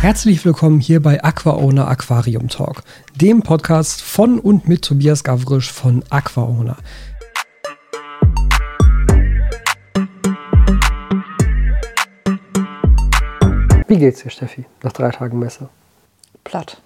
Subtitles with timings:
[0.00, 2.84] Herzlich willkommen hier bei AquaOwner Aquarium Talk,
[3.16, 6.78] dem Podcast von und mit Tobias Gavrisch von AquaOwner.
[13.88, 15.68] Wie geht's dir, Steffi, nach drei Tagen Messe?
[16.44, 16.80] Platt.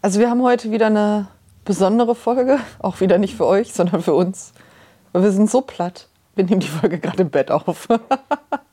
[0.00, 1.26] Also wir haben heute wieder eine
[1.64, 4.52] besondere Folge, auch wieder nicht für euch, sondern für uns.
[5.10, 6.06] Weil wir sind so platt.
[6.36, 7.88] Wir nehmen die Folge gerade im Bett auf.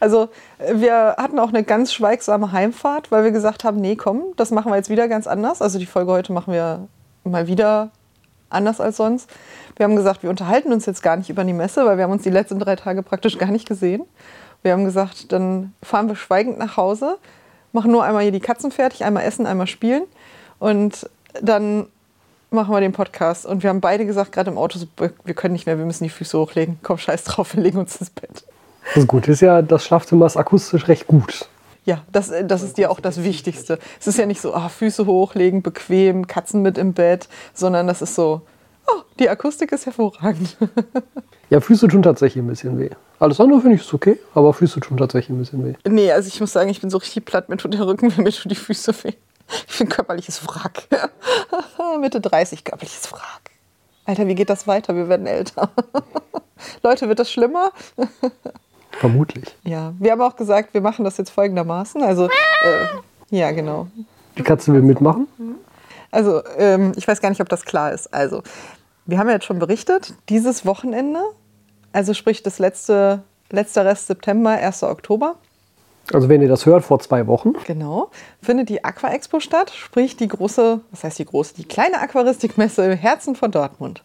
[0.00, 0.28] Also
[0.72, 4.70] wir hatten auch eine ganz schweigsame Heimfahrt, weil wir gesagt haben, nee, komm, das machen
[4.70, 5.62] wir jetzt wieder ganz anders.
[5.62, 6.86] Also die Folge heute machen wir
[7.24, 7.90] mal wieder
[8.50, 9.30] anders als sonst.
[9.76, 12.12] Wir haben gesagt, wir unterhalten uns jetzt gar nicht über die Messe, weil wir haben
[12.12, 14.02] uns die letzten drei Tage praktisch gar nicht gesehen.
[14.62, 17.18] Wir haben gesagt, dann fahren wir schweigend nach Hause,
[17.72, 20.02] machen nur einmal hier die Katzen fertig, einmal essen, einmal spielen
[20.58, 21.08] und
[21.40, 21.86] dann
[22.50, 23.46] machen wir den Podcast.
[23.46, 26.10] Und wir haben beide gesagt, gerade im Auto, wir können nicht mehr, wir müssen die
[26.10, 26.78] Füße hochlegen.
[26.82, 28.44] Komm, scheiß drauf, wir legen uns ins Bett.
[28.94, 31.48] Das Gute ist ja, das Schlafzimmer ist akustisch recht gut.
[31.84, 33.78] Ja, das, das ist dir auch das Wichtigste.
[33.98, 38.02] Es ist ja nicht so, ah, Füße hochlegen, bequem, Katzen mit im Bett, sondern das
[38.02, 38.42] ist so,
[38.86, 40.56] oh, die Akustik ist hervorragend.
[41.50, 42.90] Ja, Füße tun tatsächlich ein bisschen weh.
[43.18, 45.74] Alles andere finde ich ist okay, aber Füße tun tatsächlich ein bisschen weh.
[45.88, 48.30] Nee, also ich muss sagen, ich bin so richtig platt, mir tut der Rücken mir
[48.32, 49.14] tun die Füße weh.
[49.66, 50.82] Ich bin körperliches Wrack.
[52.00, 53.50] Mitte 30, körperliches Wrack.
[54.04, 54.94] Alter, wie geht das weiter?
[54.94, 55.70] Wir werden älter.
[56.82, 57.72] Leute, wird das schlimmer?
[58.98, 59.56] Vermutlich.
[59.64, 62.02] Ja, wir haben auch gesagt, wir machen das jetzt folgendermaßen.
[62.02, 62.86] Also, äh,
[63.30, 63.86] ja, genau.
[64.36, 65.26] Die Katze will mitmachen?
[66.10, 68.12] Also, ähm, ich weiß gar nicht, ob das klar ist.
[68.12, 68.42] Also,
[69.06, 71.20] wir haben ja jetzt schon berichtet, dieses Wochenende,
[71.92, 74.82] also sprich das letzte, letzter Rest September, 1.
[74.82, 75.36] Oktober.
[76.12, 77.52] Also wenn ihr das hört, vor zwei Wochen.
[77.66, 78.10] Genau.
[78.42, 82.84] Findet die Aqua Expo statt, sprich die große, was heißt die große, die kleine Aquaristikmesse
[82.84, 84.02] im Herzen von Dortmund.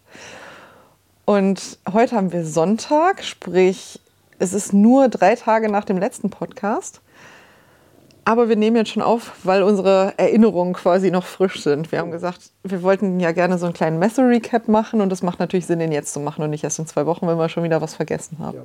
[1.25, 4.01] Und heute haben wir Sonntag, sprich
[4.39, 7.01] es ist nur drei Tage nach dem letzten Podcast.
[8.25, 11.91] Aber wir nehmen jetzt schon auf, weil unsere Erinnerungen quasi noch frisch sind.
[11.91, 15.39] Wir haben gesagt, wir wollten ja gerne so einen kleinen Messe-Recap machen und das macht
[15.39, 17.63] natürlich Sinn, den jetzt zu machen und nicht erst in zwei Wochen, wenn wir schon
[17.63, 18.57] wieder was vergessen haben.
[18.57, 18.63] Ja.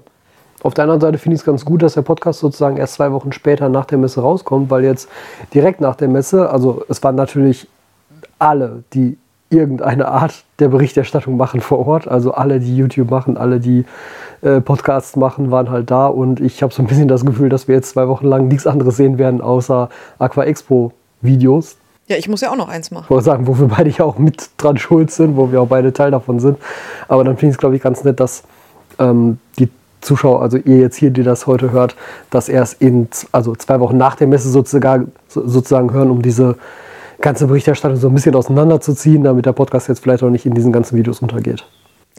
[0.63, 3.13] Auf der anderen Seite finde ich es ganz gut, dass der Podcast sozusagen erst zwei
[3.13, 5.09] Wochen später nach der Messe rauskommt, weil jetzt
[5.55, 7.69] direkt nach der Messe, also es waren natürlich
[8.39, 9.19] alle, die
[9.51, 13.85] irgendeine Art der Berichterstattung machen vor Ort, also alle, die YouTube machen, alle, die
[14.43, 17.69] äh, Podcasts machen, waren halt da und ich habe so ein bisschen das Gefühl, dass
[17.69, 19.89] wir jetzt zwei Wochen lang nichts anderes sehen werden außer
[20.19, 21.77] Aqua Expo Videos.
[22.07, 23.05] Ja, ich muss ja auch noch eins machen.
[23.05, 25.69] Ich wollte sagen, wo wir beide ja auch mit dran schuld sind, wo wir auch
[25.69, 26.59] beide Teil davon sind.
[27.07, 28.45] Aber dann finde ich es, glaube ich, ganz nett, dass
[28.99, 29.69] ähm, die
[30.01, 31.97] Zuschauer, also ihr jetzt hier, die das heute hört,
[32.31, 36.57] das erst in also zwei Wochen nach der Messe sozusagen, sozusagen hören, um diese
[37.21, 40.73] ganze Berichterstattung so ein bisschen auseinanderzuziehen, damit der Podcast jetzt vielleicht auch nicht in diesen
[40.73, 41.67] ganzen Videos untergeht.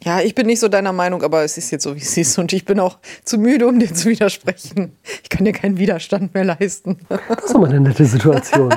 [0.04, 2.38] Ja, ich bin nicht so deiner Meinung, aber es ist jetzt so, wie es ist.
[2.38, 4.98] Und ich bin auch zu müde, um dir zu widersprechen.
[5.24, 7.00] Ich kann dir keinen Widerstand mehr leisten.
[7.10, 8.74] Das ist aber eine nette Situation.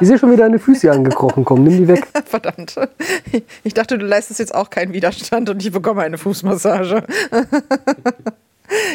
[0.00, 1.64] Ich sehe schon wieder deine Füße angekrochen kommen.
[1.64, 2.06] Nimm die weg.
[2.26, 2.76] Verdammt.
[3.64, 7.02] Ich dachte, du leistest jetzt auch keinen Widerstand und ich bekomme eine Fußmassage.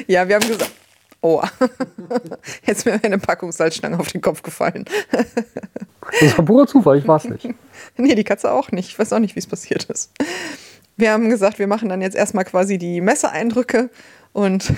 [0.07, 0.71] Ja, wir haben gesagt.
[1.21, 1.41] Oh,
[2.65, 4.83] jetzt ist mir eine Packung Salzstange auf den Kopf gefallen.
[6.19, 7.47] Das war purer Zufall, ich weiß nicht.
[7.95, 8.89] Nee, die Katze auch nicht.
[8.89, 10.11] Ich weiß auch nicht, wie es passiert ist.
[10.95, 13.89] Wir haben gesagt, wir machen dann jetzt erstmal quasi die Messeeindrücke
[14.31, 14.73] und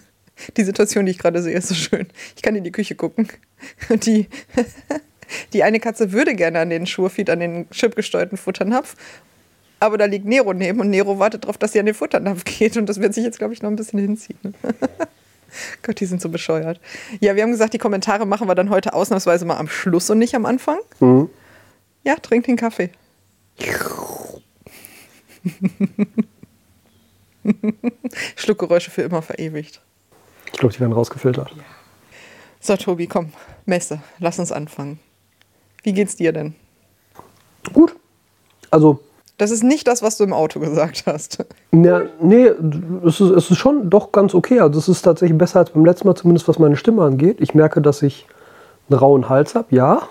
[0.56, 2.06] die Situation, die ich gerade sehe, ist so schön.
[2.36, 3.28] Ich kann in die Küche gucken.
[3.88, 4.28] Und die,
[5.52, 8.94] die eine Katze würde gerne an den Schurfeed, an den chipgesteuerten Futternapf.
[9.80, 12.76] Aber da liegt Nero neben und Nero wartet darauf, dass sie an den Futternapf geht.
[12.76, 14.38] Und das wird sich jetzt, glaube ich, noch ein bisschen hinziehen.
[15.82, 16.80] Gott, die sind so bescheuert.
[17.20, 20.18] Ja, wir haben gesagt, die Kommentare machen wir dann heute ausnahmsweise mal am Schluss und
[20.18, 20.78] nicht am Anfang.
[21.00, 21.30] Mhm.
[22.04, 22.90] Ja, trink den Kaffee.
[28.36, 29.80] Schluckgeräusche für immer verewigt.
[30.46, 31.50] Ich glaube, die werden rausgefiltert.
[31.50, 31.62] Ja.
[32.60, 33.32] So, Tobi, komm,
[33.64, 34.98] Messe, lass uns anfangen.
[35.82, 36.54] Wie geht's dir denn?
[37.72, 37.94] Gut.
[38.70, 39.00] Also.
[39.38, 41.44] Das ist nicht das, was du im Auto gesagt hast.
[41.72, 42.50] Ja, nee,
[43.04, 44.60] es ist, es ist schon doch ganz okay.
[44.60, 47.40] Also, es ist tatsächlich besser als beim letzten Mal, zumindest was meine Stimme angeht.
[47.40, 48.26] Ich merke, dass ich
[48.88, 50.08] einen rauen Hals habe, ja.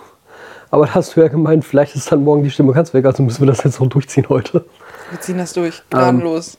[0.70, 3.24] Aber da hast du ja gemeint, vielleicht ist dann morgen die Stimme ganz weg, also
[3.24, 4.66] müssen wir das jetzt noch durchziehen heute.
[5.12, 6.58] Wir ziehen das durch, gnadenlos.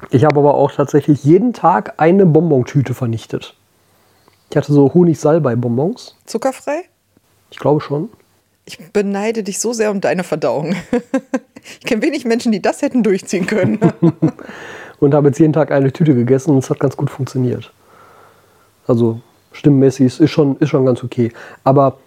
[0.00, 3.54] Ähm, ich habe aber auch tatsächlich jeden Tag eine Bonbontüte vernichtet.
[4.50, 6.16] Ich hatte so Honig-Salbei-Bonbons.
[6.24, 6.84] Zuckerfrei?
[7.50, 8.08] Ich glaube schon.
[8.64, 10.74] Ich beneide dich so sehr um deine Verdauung.
[11.80, 13.78] ich kenne wenig Menschen, die das hätten durchziehen können.
[15.00, 17.72] und habe jetzt jeden Tag eine Tüte gegessen und es hat ganz gut funktioniert.
[18.86, 19.20] Also
[19.52, 21.32] stimmmäßig ist schon, ist schon ganz okay.
[21.64, 21.98] Aber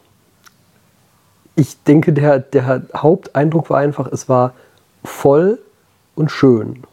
[1.56, 4.54] ich denke, der, der Haupteindruck war einfach, es war
[5.04, 5.60] voll
[6.16, 6.84] und schön.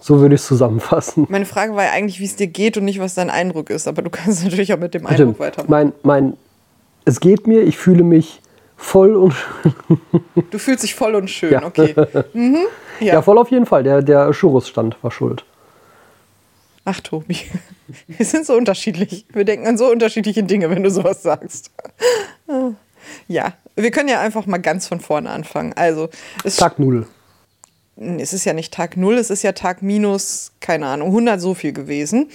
[0.00, 1.26] So würde ich es zusammenfassen.
[1.30, 3.88] Meine Frage war ja eigentlich, wie es dir geht und nicht, was dein Eindruck ist.
[3.88, 5.70] Aber du kannst natürlich auch mit dem Eindruck weitermachen.
[5.70, 6.36] Mein, mein
[7.04, 8.40] es geht mir, ich fühle mich
[8.76, 9.34] voll und
[10.50, 11.64] Du fühlst dich voll und schön, Ja.
[11.64, 11.94] okay.
[12.34, 12.58] Mhm.
[13.00, 13.14] ja.
[13.14, 13.22] Ja.
[13.22, 13.82] voll auf jeden Fall.
[13.82, 15.44] Der, der Churros-Stand war schuld.
[16.84, 17.36] Ach, Tobi,
[18.06, 19.26] wir sind so unterschiedlich.
[19.32, 21.72] Wir denken an so unterschiedliche Dinge, wenn du sowas sagst.
[23.26, 25.72] Ja, wir können ja einfach mal ganz von vorne anfangen.
[25.74, 26.08] Also,
[26.44, 27.06] es, Tag Null.
[27.96, 31.54] es ist ja nicht Tag 0, es ist ja Tag minus, keine Ahnung, 100 so
[31.54, 32.30] viel gewesen.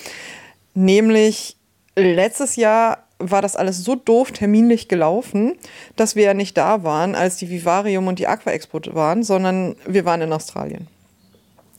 [0.73, 1.57] Nämlich
[1.95, 5.53] letztes Jahr war das alles so doof terminlich gelaufen,
[5.95, 9.75] dass wir ja nicht da waren, als die Vivarium und die Aqua Expo waren, sondern
[9.85, 10.87] wir waren in Australien.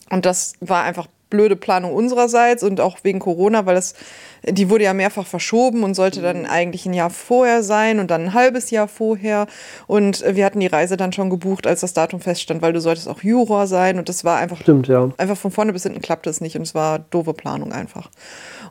[0.09, 3.95] Und das war einfach blöde Planung unsererseits und auch wegen Corona, weil das,
[4.43, 8.25] die wurde ja mehrfach verschoben und sollte dann eigentlich ein Jahr vorher sein und dann
[8.25, 9.47] ein halbes Jahr vorher.
[9.87, 13.07] Und wir hatten die Reise dann schon gebucht, als das Datum feststand, weil du solltest
[13.07, 15.09] auch Juror sein und das war einfach Stimmt, ja.
[15.17, 18.11] einfach von vorne bis hinten klappte es nicht und es war doofe Planung einfach.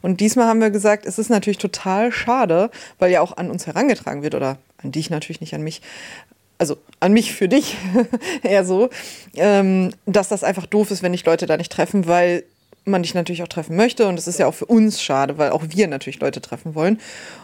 [0.03, 2.71] Und diesmal haben wir gesagt, es ist natürlich total schade,
[3.01, 5.83] weil ja auch an uns herangetragen wird oder an dich natürlich nicht an mich.
[6.59, 7.77] Also an mich für dich
[8.43, 8.89] eher so,
[9.35, 12.45] ähm, dass das einfach doof ist, wenn dich Leute da nicht treffen, weil
[12.85, 15.51] man dich natürlich auch treffen möchte und es ist ja auch für uns schade, weil
[15.51, 16.99] auch wir natürlich Leute treffen wollen.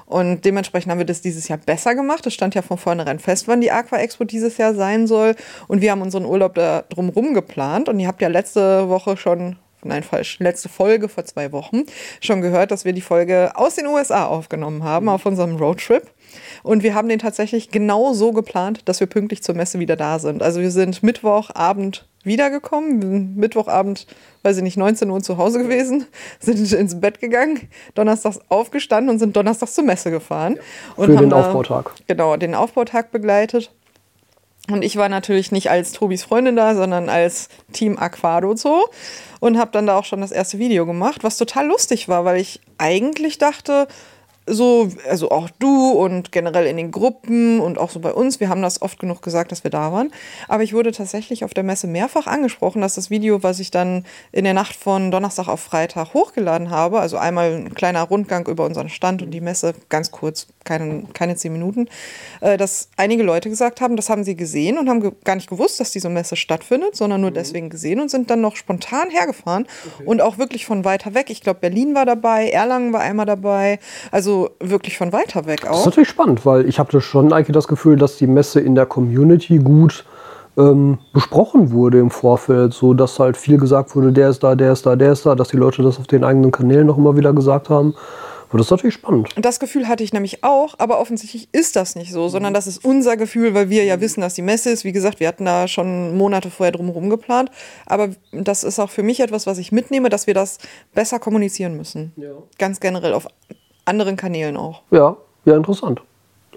[0.07, 2.27] Und dementsprechend haben wir das dieses Jahr besser gemacht.
[2.27, 5.37] Es stand ja von vornherein fest, wann die Aqua Expo dieses Jahr sein soll.
[5.69, 7.89] Und wir haben unseren Urlaub da drumherum geplant.
[7.89, 11.85] Und ihr habt ja letzte Woche schon, nein, falsch, letzte Folge vor zwei Wochen
[12.21, 16.11] schon gehört, dass wir die Folge aus den USA aufgenommen haben auf unserem Roadtrip.
[16.63, 20.19] Und wir haben den tatsächlich genau so geplant, dass wir pünktlich zur Messe wieder da
[20.19, 20.43] sind.
[20.43, 24.07] Also wir sind Mittwochabend wiedergekommen, Mittwochabend,
[24.43, 26.07] weiß ich nicht, 19 Uhr zu Hause gewesen,
[26.41, 30.59] sind ins Bett gegangen, donnerstags aufgestanden und sind donnerstags zur Messe gefahren.
[30.97, 31.93] Und Für haben den da- Aufbautag.
[32.07, 33.71] Genau, den Aufbautag begleitet.
[34.71, 38.83] Und ich war natürlich nicht als Tobis Freundin da, sondern als Team Aquado Zoo
[39.41, 42.39] und habe dann da auch schon das erste Video gemacht, was total lustig war, weil
[42.39, 43.89] ich eigentlich dachte,
[44.49, 48.49] so, also auch du und generell in den Gruppen und auch so bei uns, wir
[48.49, 50.13] haben das oft genug gesagt, dass wir da waren.
[50.49, 54.05] Aber ich wurde tatsächlich auf der Messe mehrfach angesprochen, dass das Video, was ich dann
[54.33, 58.65] in der Nacht von Donnerstag auf Freitag hochgeladen habe, also einmal ein kleiner Rundgang über
[58.65, 61.89] unseren Stand und die Messe, ganz kurz, keine, keine zehn Minuten,
[62.41, 65.81] äh, dass einige Leute gesagt haben, das haben sie gesehen und haben gar nicht gewusst,
[65.81, 69.67] dass diese Messe stattfindet, sondern nur deswegen gesehen und sind dann noch spontan hergefahren
[70.05, 71.31] und auch wirklich von weiter weg.
[71.31, 73.79] Ich glaube, Berlin war dabei, Erlangen war einmal dabei,
[74.11, 75.87] also wirklich von weiter weg Das ist auch.
[75.87, 79.59] natürlich spannend, weil ich hatte schon eigentlich das Gefühl, dass die Messe in der Community
[79.59, 80.05] gut
[80.57, 84.73] ähm, besprochen wurde im Vorfeld, so dass halt viel gesagt wurde, der ist da, der
[84.73, 87.17] ist da, der ist da, dass die Leute das auf den eigenen Kanälen noch immer
[87.17, 87.95] wieder gesagt haben.
[88.51, 89.37] Und das ist natürlich spannend.
[89.37, 92.67] Und das Gefühl hatte ich nämlich auch, aber offensichtlich ist das nicht so, sondern das
[92.67, 94.85] ist unser Gefühl, weil wir ja wissen, dass die Messe ist.
[94.85, 97.51] Wie gesagt, wir hatten da schon Monate vorher drumherum geplant.
[97.85, 100.59] Aber das ist auch für mich etwas, was ich mitnehme, dass wir das
[100.95, 102.15] besser kommunizieren müssen.
[102.59, 103.27] Ganz generell auf
[103.89, 104.83] anderen Kanälen auch.
[104.91, 106.01] Ja, ja, interessant.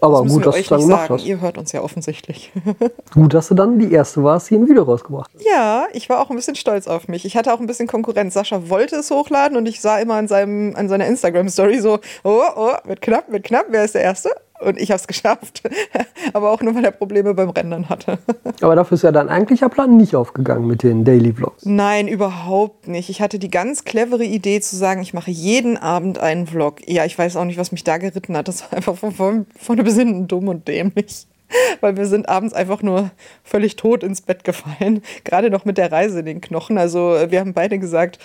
[0.03, 1.13] Aber Das gut, dass du dann gemacht sagen.
[1.13, 1.25] hast.
[1.25, 2.51] Ihr hört uns ja offensichtlich.
[3.13, 5.41] Gut, dass du dann die erste warst, die ein Video rausgebracht hat.
[5.45, 7.23] ja, ich war auch ein bisschen stolz auf mich.
[7.23, 8.33] Ich hatte auch ein bisschen Konkurrenz.
[8.33, 12.41] Sascha wollte es hochladen und ich sah immer an, seinem, an seiner Instagram-Story so, oh,
[12.55, 14.31] oh, wird knapp, wird knapp, wer ist der Erste?
[14.61, 15.63] Und ich habe es geschafft.
[16.33, 18.19] Aber auch nur, weil er Probleme beim Rendern hatte.
[18.61, 21.65] Aber dafür ist ja dein eigentlicher Plan nicht aufgegangen mit den Daily Vlogs.
[21.65, 23.09] Nein, überhaupt nicht.
[23.09, 26.87] Ich hatte die ganz clevere Idee zu sagen, ich mache jeden Abend einen Vlog.
[26.87, 28.47] Ja, ich weiß auch nicht, was mich da geritten hat.
[28.47, 31.25] Das war einfach von, von, von der Besinnen dumm und dämlich.
[31.81, 33.11] Weil wir sind abends einfach nur
[33.43, 35.01] völlig tot ins Bett gefallen.
[35.23, 36.77] Gerade noch mit der Reise in den Knochen.
[36.77, 38.19] Also wir haben beide gesagt,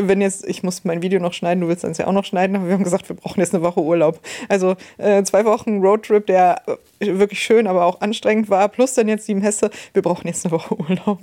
[0.00, 2.56] wenn jetzt, ich muss mein Video noch schneiden, du willst dann ja auch noch schneiden,
[2.56, 4.20] aber wir haben gesagt, wir brauchen jetzt eine Woche Urlaub.
[4.48, 6.62] Also äh, zwei Wochen Roadtrip, der
[7.00, 10.44] äh, wirklich schön, aber auch anstrengend war, plus dann jetzt die Messe, wir brauchen jetzt
[10.44, 11.20] eine Woche Urlaub.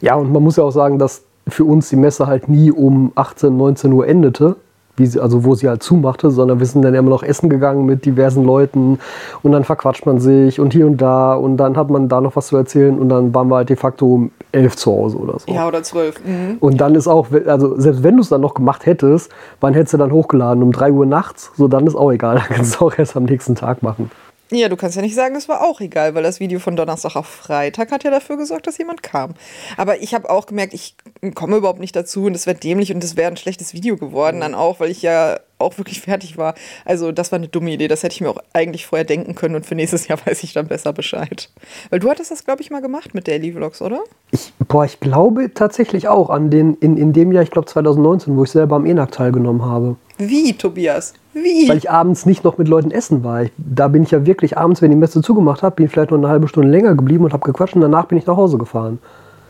[0.00, 3.12] Ja, und man muss ja auch sagen, dass für uns die Messe halt nie um
[3.14, 4.56] 18, 19 Uhr endete,
[4.98, 7.86] wie sie, also wo sie halt zumachte, sondern wir sind dann immer noch essen gegangen
[7.86, 8.98] mit diversen Leuten
[9.42, 12.36] und dann verquatscht man sich und hier und da und dann hat man da noch
[12.36, 15.38] was zu erzählen und dann waren wir halt de facto um 11 zu Hause oder
[15.38, 15.52] so.
[15.52, 16.20] Ja, oder zwölf.
[16.24, 16.58] Mhm.
[16.60, 19.94] Und dann ist auch, also selbst wenn du es dann noch gemacht hättest, wann hättest
[19.94, 20.62] du dann hochgeladen?
[20.62, 21.52] Um 3 Uhr nachts?
[21.56, 22.36] So, dann ist auch egal.
[22.48, 24.10] Dann kannst du auch erst am nächsten Tag machen.
[24.50, 27.16] Ja, du kannst ja nicht sagen, es war auch egal, weil das Video von Donnerstag
[27.16, 29.34] auf Freitag hat ja dafür gesorgt, dass jemand kam.
[29.76, 30.96] Aber ich habe auch gemerkt, ich
[31.34, 34.40] komme überhaupt nicht dazu und es wäre dämlich und es wäre ein schlechtes Video geworden
[34.40, 36.54] dann auch, weil ich ja auch wirklich fertig war.
[36.86, 39.54] Also das war eine dumme Idee, das hätte ich mir auch eigentlich vorher denken können
[39.54, 41.50] und für nächstes Jahr weiß ich dann besser Bescheid.
[41.90, 44.00] Weil du hattest das, glaube ich, mal gemacht mit Daily Vlogs, oder?
[44.30, 48.34] Ich, boah, ich glaube tatsächlich auch an den, in, in dem Jahr, ich glaube 2019,
[48.34, 49.96] wo ich selber am ENAC teilgenommen habe.
[50.18, 51.14] Wie, Tobias?
[51.32, 51.68] Wie?
[51.68, 53.42] Weil ich abends nicht noch mit Leuten essen war.
[53.44, 56.10] Ich, da bin ich ja wirklich abends, wenn die Messe zugemacht hat, bin ich vielleicht
[56.10, 58.58] noch eine halbe Stunde länger geblieben und habe gequatscht und danach bin ich nach Hause
[58.58, 58.98] gefahren.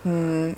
[0.04, 0.10] Ach,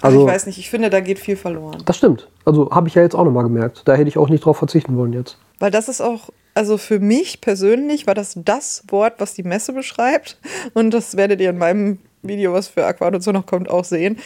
[0.05, 1.83] also- ich weiß nicht, ich finde, da geht viel verloren.
[1.85, 2.29] Das stimmt.
[2.45, 3.83] Also habe ich ja jetzt auch nochmal gemerkt.
[3.87, 5.39] Da hätte ich auch nicht drauf verzichten wollen jetzt.
[5.59, 9.73] Weil das ist auch Also für mich persönlich war das das Wort, was die Messe
[9.73, 10.39] beschreibt.
[10.75, 14.19] Und das werdet ihr in meinem Video, was für Aquado noch kommt, auch sehen.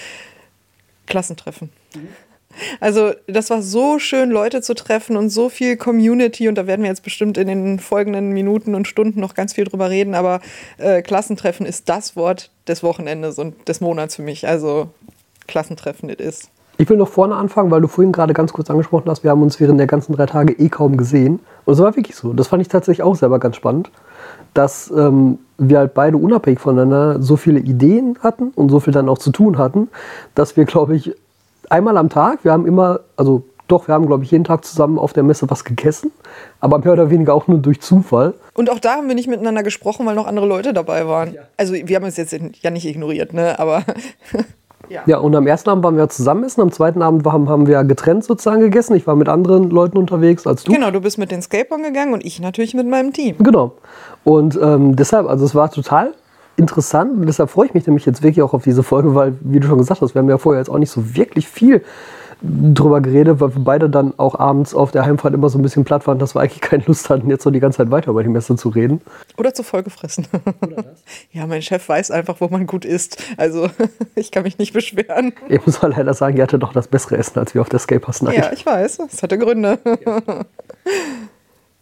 [1.06, 1.68] Klassentreffen.
[2.80, 6.82] Also das war so schön, Leute zu treffen und so viel Community und da werden
[6.82, 10.40] wir jetzt bestimmt in den folgenden Minuten und Stunden noch ganz viel drüber reden, aber
[10.78, 14.46] äh, Klassentreffen ist das Wort des Wochenendes und des Monats für mich.
[14.46, 14.88] Also
[15.46, 16.50] Klassentreffen it is.
[16.76, 19.42] Ich will noch vorne anfangen, weil du vorhin gerade ganz kurz angesprochen hast, wir haben
[19.42, 21.38] uns während der ganzen drei Tage eh kaum gesehen.
[21.64, 22.32] Und es war wirklich so.
[22.32, 23.90] Das fand ich tatsächlich auch selber ganz spannend,
[24.54, 29.08] dass ähm, wir halt beide unabhängig voneinander so viele Ideen hatten und so viel dann
[29.08, 29.88] auch zu tun hatten,
[30.34, 31.14] dass wir, glaube ich,
[31.74, 34.98] einmal am Tag, wir haben immer, also doch, wir haben, glaube ich, jeden Tag zusammen
[34.98, 36.12] auf der Messe was gegessen,
[36.60, 38.34] aber mehr oder weniger auch nur durch Zufall.
[38.54, 41.34] Und auch da haben wir nicht miteinander gesprochen, weil noch andere Leute dabei waren.
[41.34, 41.42] Ja.
[41.56, 43.58] Also wir haben uns jetzt ja nicht ignoriert, ne?
[43.58, 43.82] aber
[44.90, 45.02] Ja.
[45.06, 47.82] ja, und am ersten Abend waren wir zusammen essen, am zweiten Abend haben, haben wir
[47.84, 48.94] getrennt sozusagen gegessen.
[48.94, 50.72] Ich war mit anderen Leuten unterwegs als du.
[50.72, 53.36] Genau, du bist mit den Skateboard gegangen und ich natürlich mit meinem Team.
[53.38, 53.72] Genau.
[54.24, 56.12] Und ähm, deshalb, also es war total
[56.56, 59.60] interessant und deshalb freue ich mich nämlich jetzt wirklich auch auf diese Folge, weil, wie
[59.60, 61.82] du schon gesagt hast, wir haben ja vorher jetzt auch nicht so wirklich viel
[62.42, 65.84] drüber geredet, weil wir beide dann auch abends auf der Heimfahrt immer so ein bisschen
[65.84, 68.22] platt waren, dass wir eigentlich keine Lust hatten, jetzt so die ganze Zeit weiter über
[68.22, 69.00] die Messe zu reden.
[69.36, 70.26] Oder zu voll gefressen.
[70.60, 71.02] Oder das?
[71.32, 73.22] ja, mein Chef weiß einfach, wo man gut isst.
[73.36, 73.68] Also
[74.14, 75.32] ich kann mich nicht beschweren.
[75.48, 77.78] Ich muss mal leider sagen, ihr hatte doch das bessere Essen als wir auf der
[77.78, 78.36] Scapers Night.
[78.36, 78.98] Ja, ich weiß.
[78.98, 79.78] Das hatte Gründe.
[80.04, 80.20] Ja.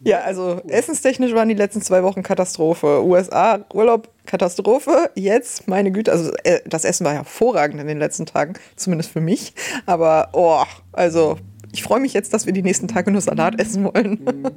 [0.04, 3.04] Ja, also essenstechnisch waren die letzten zwei Wochen Katastrophe.
[3.04, 5.10] USA, Urlaub, Katastrophe.
[5.14, 9.20] Jetzt, meine Güte, also äh, das Essen war hervorragend in den letzten Tagen, zumindest für
[9.20, 9.54] mich.
[9.86, 11.36] Aber, oh, also
[11.72, 14.50] ich freue mich jetzt, dass wir die nächsten Tage nur Salat essen wollen.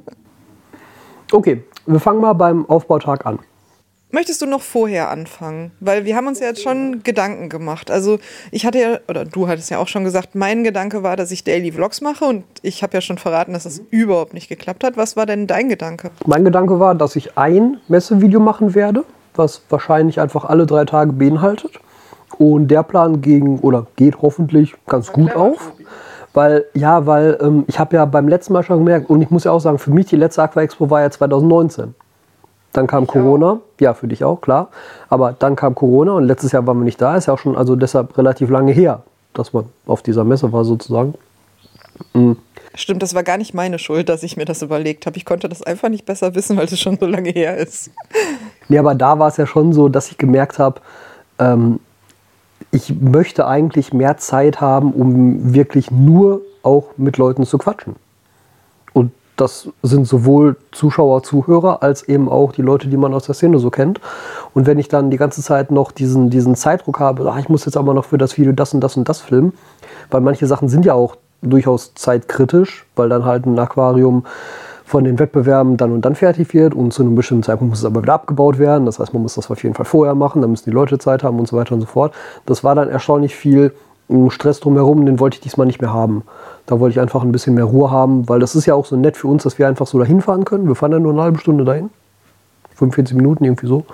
[1.32, 3.40] Okay, wir fangen mal beim Aufbautag an.
[4.12, 5.72] Möchtest du noch vorher anfangen?
[5.80, 7.90] Weil wir haben uns ja jetzt schon Gedanken gemacht.
[7.90, 8.18] Also
[8.52, 11.42] ich hatte ja, oder du hattest ja auch schon gesagt, mein Gedanke war, dass ich
[11.42, 14.96] Daily Vlogs mache und ich habe ja schon verraten, dass das überhaupt nicht geklappt hat.
[14.96, 16.12] Was war denn dein Gedanke?
[16.24, 21.12] Mein Gedanke war, dass ich ein Messevideo machen werde, was wahrscheinlich einfach alle drei Tage
[21.12, 21.80] beinhaltet.
[22.38, 25.72] Und der Plan ging oder geht hoffentlich ganz gut auf.
[26.32, 29.44] Weil, ja, weil ähm, ich habe ja beim letzten Mal schon gemerkt, und ich muss
[29.44, 31.94] ja auch sagen, für mich die letzte Aqua Expo war ja 2019.
[32.76, 33.60] Dann kam Corona.
[33.80, 34.68] Ja, für dich auch, klar.
[35.08, 37.16] Aber dann kam Corona und letztes Jahr waren wir nicht da.
[37.16, 39.02] Ist ja auch schon also deshalb relativ lange her,
[39.32, 41.14] dass man auf dieser Messe war sozusagen.
[42.12, 42.36] Mhm.
[42.74, 45.16] Stimmt, das war gar nicht meine Schuld, dass ich mir das überlegt habe.
[45.16, 47.90] Ich konnte das einfach nicht besser wissen, weil es schon so lange her ist.
[48.68, 50.82] Nee, aber da war es ja schon so, dass ich gemerkt habe,
[51.38, 51.80] ähm,
[52.72, 57.96] ich möchte eigentlich mehr Zeit haben, um wirklich nur auch mit Leuten zu quatschen.
[59.36, 63.58] Das sind sowohl Zuschauer, Zuhörer als eben auch die Leute, die man aus der Szene
[63.58, 64.00] so kennt.
[64.54, 67.66] Und wenn ich dann die ganze Zeit noch diesen, diesen Zeitdruck habe, ach, ich muss
[67.66, 69.52] jetzt aber noch für das Video das und das und das filmen,
[70.10, 74.24] weil manche Sachen sind ja auch durchaus zeitkritisch, weil dann halt ein Aquarium
[74.86, 77.84] von den Wettbewerben dann und dann fertig wird und zu einem bestimmten Zeitpunkt muss es
[77.84, 78.86] aber wieder abgebaut werden.
[78.86, 81.24] Das heißt, man muss das auf jeden Fall vorher machen, dann müssen die Leute Zeit
[81.24, 82.14] haben und so weiter und so fort.
[82.46, 83.72] Das war dann erstaunlich viel
[84.28, 86.22] Stress drumherum, den wollte ich diesmal nicht mehr haben.
[86.66, 88.96] Da wollte ich einfach ein bisschen mehr Ruhe haben, weil das ist ja auch so
[88.96, 90.68] nett für uns, dass wir einfach so dahin fahren können.
[90.68, 91.90] Wir fahren ja nur eine halbe Stunde dahin.
[92.76, 93.84] 45 Minuten, irgendwie so.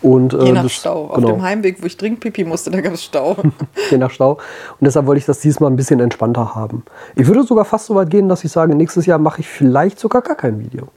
[0.00, 1.08] Und, äh, Je nach das, Stau.
[1.14, 1.28] Genau.
[1.28, 3.36] Auf dem Heimweg, wo ich dringend pipi musste, da gab es Stau.
[3.90, 4.32] Je nach Stau.
[4.32, 6.84] Und deshalb wollte ich das diesmal ein bisschen entspannter haben.
[7.16, 9.98] Ich würde sogar fast so weit gehen, dass ich sage, nächstes Jahr mache ich vielleicht
[9.98, 10.88] sogar gar kein Video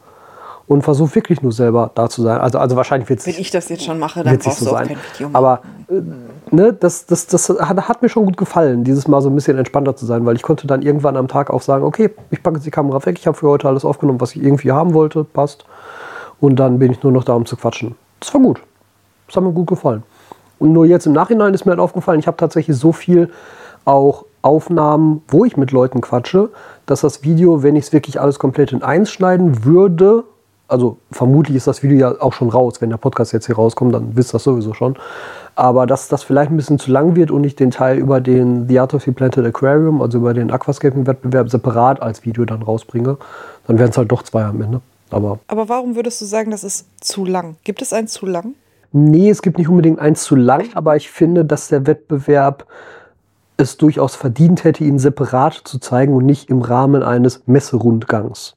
[0.71, 2.39] und versuche wirklich nur selber da zu sein.
[2.39, 4.71] Also, also wahrscheinlich wird es Wenn ich das jetzt schon mache, dann brauchst so du
[4.71, 4.87] auch sein.
[4.87, 5.37] kein Video mehr.
[5.37, 6.01] Aber äh,
[6.55, 9.57] ne, das, das, das hat, hat, mir schon gut gefallen, dieses Mal so ein bisschen
[9.57, 12.55] entspannter zu sein, weil ich konnte dann irgendwann am Tag auch sagen, okay, ich packe
[12.55, 15.25] jetzt die Kamera weg, ich habe für heute alles aufgenommen, was ich irgendwie haben wollte,
[15.25, 15.65] passt.
[16.39, 17.95] Und dann bin ich nur noch da, um zu quatschen.
[18.21, 18.61] Das war gut.
[19.27, 20.03] Das hat mir gut gefallen.
[20.57, 23.29] Und nur jetzt im Nachhinein ist mir halt aufgefallen, ich habe tatsächlich so viel
[23.83, 26.47] auch Aufnahmen, wo ich mit Leuten quatsche,
[26.85, 30.23] dass das Video, wenn ich es wirklich alles komplett in eins schneiden würde,
[30.71, 32.75] also vermutlich ist das Video ja auch schon raus.
[32.79, 34.95] Wenn der Podcast jetzt hier rauskommt, dann wisst ihr das sowieso schon.
[35.55, 38.69] Aber dass das vielleicht ein bisschen zu lang wird und ich den Teil über den
[38.69, 43.17] The Art of the Planted Aquarium, also über den Aquascaping-Wettbewerb, separat als Video dann rausbringe,
[43.67, 44.81] dann wären es halt doch zwei am Ende.
[45.09, 47.57] Aber, Aber warum würdest du sagen, das ist zu lang?
[47.65, 48.53] Gibt es einen zu lang?
[48.93, 52.65] Nee, es gibt nicht unbedingt eins zu lang, aber ich finde, dass der Wettbewerb
[53.57, 58.55] es durchaus verdient hätte, ihn separat zu zeigen und nicht im Rahmen eines Messerundgangs.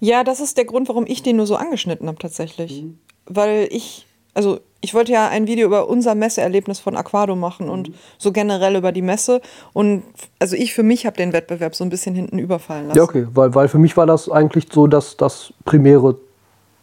[0.00, 2.82] Ja, das ist der Grund, warum ich den nur so angeschnitten habe tatsächlich.
[2.82, 2.98] Mhm.
[3.26, 7.72] Weil ich, also ich wollte ja ein Video über unser Messeerlebnis von Aquado machen mhm.
[7.72, 9.40] und so generell über die Messe.
[9.72, 10.02] Und
[10.38, 12.98] also ich für mich habe den Wettbewerb so ein bisschen hinten überfallen lassen.
[12.98, 16.16] Ja, okay, weil, weil für mich war das eigentlich so dass das primäre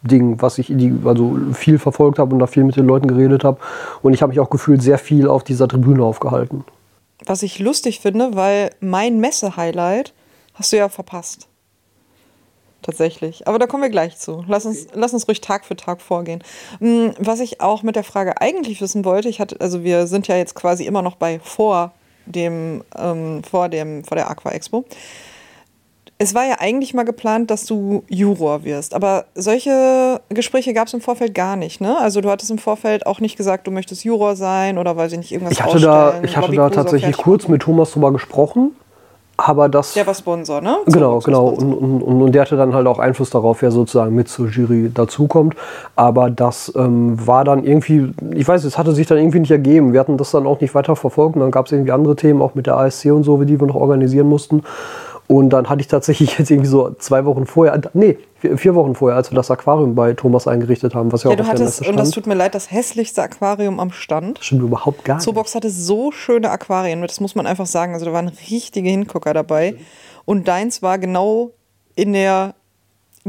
[0.02, 3.44] Ding, was ich die, also viel verfolgt habe und da viel mit den Leuten geredet
[3.44, 3.58] habe.
[4.02, 6.64] Und ich habe mich auch gefühlt sehr viel auf dieser Tribüne aufgehalten.
[7.24, 10.12] Was ich lustig finde, weil mein Messe-Highlight
[10.54, 11.48] hast du ja verpasst.
[12.86, 13.46] Tatsächlich.
[13.46, 14.44] Aber da kommen wir gleich zu.
[14.48, 16.42] Lass uns, lass uns ruhig Tag für Tag vorgehen.
[16.78, 20.28] Hm, Was ich auch mit der Frage eigentlich wissen wollte, ich hatte, also wir sind
[20.28, 21.92] ja jetzt quasi immer noch bei vor
[22.26, 24.84] dem, ähm, vor dem, vor der Aqua Expo.
[26.18, 30.94] Es war ja eigentlich mal geplant, dass du Juror wirst, aber solche Gespräche gab es
[30.94, 31.98] im Vorfeld gar nicht, ne?
[31.98, 35.18] Also du hattest im Vorfeld auch nicht gesagt, du möchtest Juror sein oder weiß ich
[35.18, 38.74] nicht, irgendwas Ich hatte da, ich hatte da tatsächlich kurz mit Thomas drüber gesprochen,
[39.36, 39.92] aber das.
[39.92, 40.78] Der war Sponsor, ne?
[40.86, 41.52] Genau, war genau.
[41.52, 41.68] Sponsor.
[41.68, 44.48] Und, und, und, und der hatte dann halt auch Einfluss darauf, wer sozusagen mit zur
[44.48, 45.54] Jury dazukommt.
[45.94, 49.92] Aber das ähm, war dann irgendwie, ich weiß, es hatte sich dann irgendwie nicht ergeben.
[49.92, 51.36] Wir hatten das dann auch nicht weiter verfolgt.
[51.36, 53.66] Und dann gab es irgendwie andere Themen, auch mit der ASC und so, die wir
[53.66, 54.62] noch organisieren mussten.
[55.28, 58.18] Und dann hatte ich tatsächlich jetzt irgendwie so zwei Wochen vorher, nee,
[58.56, 61.40] vier, Wochen vorher, als wir das Aquarium bei Thomas eingerichtet haben, was ja, Ja, auch
[61.40, 62.24] du hattest, Messe und das stand.
[62.24, 64.38] tut mir leid, das hässlichste Aquarium am Stand.
[64.42, 65.24] Stimmt überhaupt gar nicht.
[65.24, 67.94] Zoobox hatte so schöne Aquarien, das muss man einfach sagen.
[67.94, 69.76] Also da waren richtige Hingucker dabei.
[70.24, 71.52] Und deins war genau
[71.94, 72.54] in der,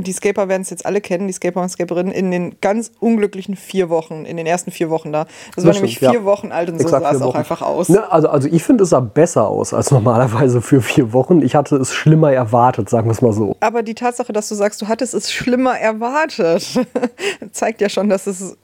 [0.04, 3.56] die Skaper werden es jetzt alle kennen, die Skaper und Skaperinnen, in den ganz unglücklichen
[3.56, 5.26] vier Wochen, in den ersten vier Wochen da.
[5.56, 6.26] Das, war Das nämlich stimmt, vier ja.
[6.26, 7.90] Wochen alt und so Exakt sah es auch einfach aus.
[7.90, 11.42] Ne, also, also ich finde, es sah besser aus als normalerweise für vier Wochen.
[11.42, 13.56] Ich hatte es schlimmer erwartet, sagen wir es mal so.
[13.60, 16.68] Aber die Tatsache, dass du sagst, du hattest es schlimmer erwartet,
[17.52, 18.56] zeigt ja schon, dass es.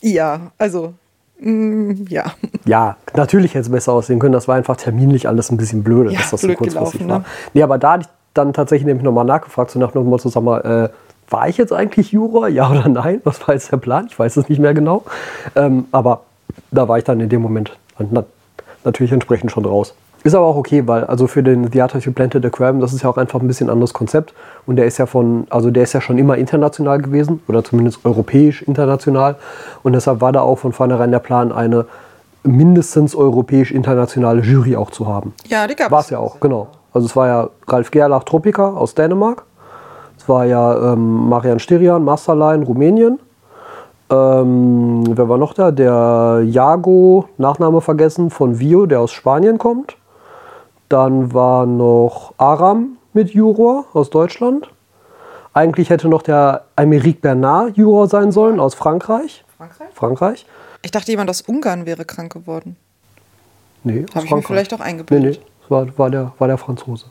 [0.00, 0.94] Ja, also.
[1.40, 2.34] mm, ja.
[2.66, 4.32] Ja, natürlich hätte es besser aussehen können.
[4.32, 7.10] Das war einfach terminlich alles ein bisschen blöde, Ja, dass das so blöd kurzfristig gelaufen,
[7.10, 7.18] war.
[7.20, 7.24] ne?
[7.54, 7.98] Nee, aber da
[8.34, 10.88] dann tatsächlich nämlich nochmal nachgefragt, so nach dem Motto, sag mal, äh,
[11.30, 12.48] war ich jetzt eigentlich Juror?
[12.54, 13.20] Ja oder nein?
[13.24, 14.06] Was war jetzt der Plan?
[14.10, 15.04] Ich weiß es nicht mehr genau.
[15.56, 16.22] Ähm, aber
[16.70, 18.24] da war ich dann in dem Moment na,
[18.84, 19.94] natürlich entsprechend schon raus.
[20.24, 22.94] Ist aber auch okay, weil also für den The Art of You Planted Aquarium, das
[22.94, 24.32] ist ja auch einfach ein bisschen anderes Konzept.
[24.64, 28.04] Und der ist ja von, also der ist ja schon immer international gewesen oder zumindest
[28.06, 29.36] europäisch international.
[29.82, 31.84] Und deshalb war da auch von vornherein der Plan, eine
[32.42, 35.34] mindestens europäisch-internationale Jury auch zu haben.
[35.46, 36.68] Ja, die gab War es ja auch, genau.
[36.94, 39.44] Also es war ja Ralf Gerlach Tropica aus Dänemark.
[40.16, 43.18] Es war ja ähm, Marian Stirian, Masterline, Rumänien.
[44.10, 45.70] Ähm, wer war noch da?
[45.70, 49.96] Der Jago, Nachname vergessen, von Vio, der aus Spanien kommt.
[50.88, 54.70] Dann war noch Aram mit Juror aus Deutschland.
[55.52, 59.44] Eigentlich hätte noch der Aymeric Bernard Juror sein sollen aus Frankreich.
[59.56, 59.88] Frankreich?
[59.94, 60.46] Frankreich?
[60.82, 62.76] Ich dachte, jemand aus Ungarn wäre krank geworden.
[63.82, 64.46] Nee, Habe ich mir Frankreich.
[64.46, 65.40] vielleicht auch Nee, eingebildet.
[65.40, 67.06] nee, es war, war, der, war der Franzose.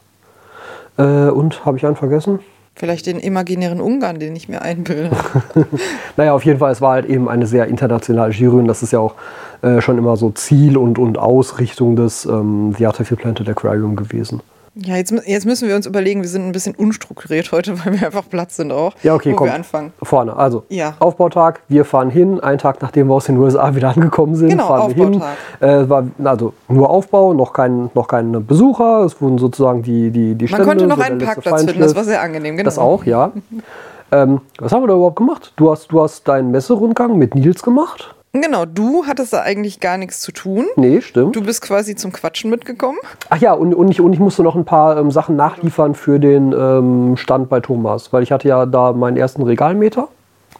[0.97, 2.39] Äh, und habe ich einen vergessen?
[2.75, 5.11] Vielleicht den imaginären Ungarn, den ich mir einbilde.
[6.17, 8.91] Naja, auf jeden Fall, es war halt eben eine sehr internationale Jury und das ist
[8.93, 9.15] ja auch
[9.61, 13.49] äh, schon immer so Ziel und, und Ausrichtung des ähm, The Art of Your Planted
[13.49, 14.41] Aquarium gewesen.
[14.75, 18.07] Ja, jetzt, jetzt müssen wir uns überlegen, wir sind ein bisschen unstrukturiert heute, weil wir
[18.07, 18.93] einfach platt sind auch.
[19.03, 19.47] Ja, okay, wo komm.
[19.47, 19.93] wir anfangen.
[20.01, 20.95] Vorne, also Ja.
[20.99, 24.67] Aufbautag, wir fahren hin, einen Tag nachdem wir aus den USA wieder angekommen sind, Genau,
[24.67, 25.15] fahren wir hin.
[25.15, 25.37] Aufbautag.
[25.85, 30.33] Äh, war also nur Aufbau, noch, kein, noch keine Besucher, es wurden sozusagen die, die,
[30.35, 30.65] die Man Stände.
[30.65, 32.57] konnte noch so einen Parkplatz finden, das war sehr angenehm.
[32.57, 32.65] Genau.
[32.65, 33.31] Das auch, ja.
[34.11, 35.53] ähm, was haben wir da überhaupt gemacht?
[35.55, 38.15] Du hast, du hast deinen Messerundgang mit Nils gemacht?
[38.35, 40.65] Genau, du hattest da eigentlich gar nichts zu tun.
[40.75, 41.35] Nee, stimmt.
[41.35, 42.97] Du bist quasi zum Quatschen mitgekommen.
[43.29, 46.19] Ach ja, und, und, ich, und ich musste noch ein paar ähm, Sachen nachliefern für
[46.19, 50.07] den ähm, Stand bei Thomas, weil ich hatte ja da meinen ersten Regalmeter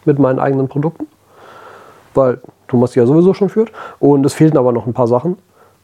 [0.06, 1.08] mit meinen eigenen Produkten,
[2.14, 3.72] weil Thomas die ja sowieso schon führt.
[4.00, 5.38] Und es fehlten aber noch ein paar Sachen.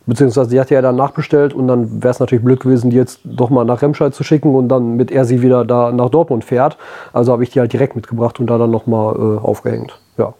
[0.05, 3.21] Beziehungsweise die hat ja dann nachbestellt und dann wäre es natürlich blöd gewesen, die jetzt
[3.23, 6.43] doch mal nach Remscheid zu schicken und dann mit er sie wieder da nach Dortmund
[6.43, 6.77] fährt.
[7.13, 9.99] Also habe ich die halt direkt mitgebracht und da dann nochmal äh, aufgehängt.
[10.17, 10.35] Ja.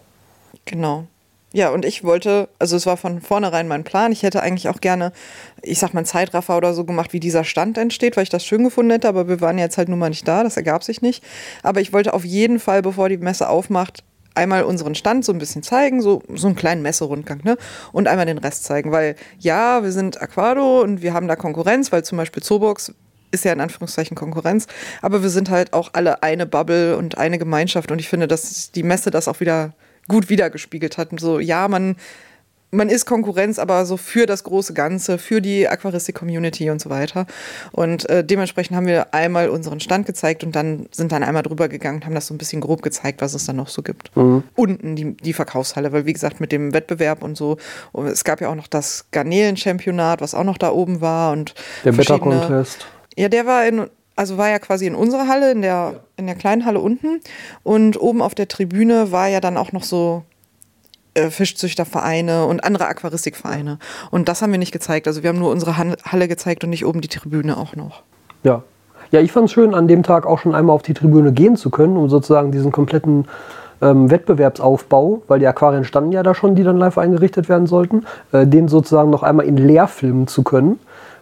[0.64, 1.06] Genau.
[1.52, 4.80] Ja, und ich wollte, also es war von vornherein mein Plan, ich hätte eigentlich auch
[4.80, 5.12] gerne,
[5.62, 8.44] ich sag mal, einen Zeitraffer oder so gemacht, wie dieser Stand entsteht, weil ich das
[8.44, 11.02] schön gefunden hätte, aber wir waren jetzt halt nun mal nicht da, das ergab sich
[11.02, 11.24] nicht.
[11.64, 14.04] Aber ich wollte auf jeden Fall, bevor die Messe aufmacht,
[14.36, 17.56] einmal unseren Stand so ein bisschen zeigen, so, so einen kleinen Messerundgang, ne?
[17.90, 21.90] Und einmal den Rest zeigen, weil ja, wir sind Aquado und wir haben da Konkurrenz,
[21.90, 22.94] weil zum Beispiel Zoobox
[23.32, 24.68] ist ja in Anführungszeichen Konkurrenz,
[25.02, 27.90] aber wir sind halt auch alle eine Bubble und eine Gemeinschaft.
[27.90, 29.72] Und ich finde, dass die Messe das auch wieder
[30.08, 31.12] gut wiedergespiegelt hat.
[31.12, 31.96] Und so, ja, man,
[32.72, 37.26] man ist Konkurrenz, aber so für das große Ganze, für die Aquaristik-Community und so weiter.
[37.72, 41.68] Und äh, dementsprechend haben wir einmal unseren Stand gezeigt und dann sind dann einmal drüber
[41.68, 44.12] gegangen und haben das so ein bisschen grob gezeigt, was es dann noch so gibt.
[44.14, 47.56] Unten die, die Verkaufshalle, weil wie gesagt, mit dem Wettbewerb und so,
[47.90, 51.54] und es gab ja auch noch das Garnelen-Championat, was auch noch da oben war und
[51.84, 52.86] Der Better verschiedene- Contest.
[53.16, 53.86] ja, der war in,
[54.20, 57.20] also war ja quasi in unserer Halle, in der, in der kleinen Halle unten.
[57.62, 60.24] Und oben auf der Tribüne war ja dann auch noch so
[61.14, 63.78] äh, Fischzüchtervereine und andere Aquaristikvereine.
[64.10, 65.08] Und das haben wir nicht gezeigt.
[65.08, 68.02] Also wir haben nur unsere Halle gezeigt und nicht oben die Tribüne auch noch.
[68.42, 68.62] Ja.
[69.10, 71.56] Ja, ich fand es schön, an dem Tag auch schon einmal auf die Tribüne gehen
[71.56, 73.26] zu können, um sozusagen diesen kompletten
[73.80, 78.04] ähm, Wettbewerbsaufbau, weil die Aquarien standen ja da schon, die dann live eingerichtet werden sollten,
[78.32, 80.78] äh, den sozusagen noch einmal in leer filmen zu können.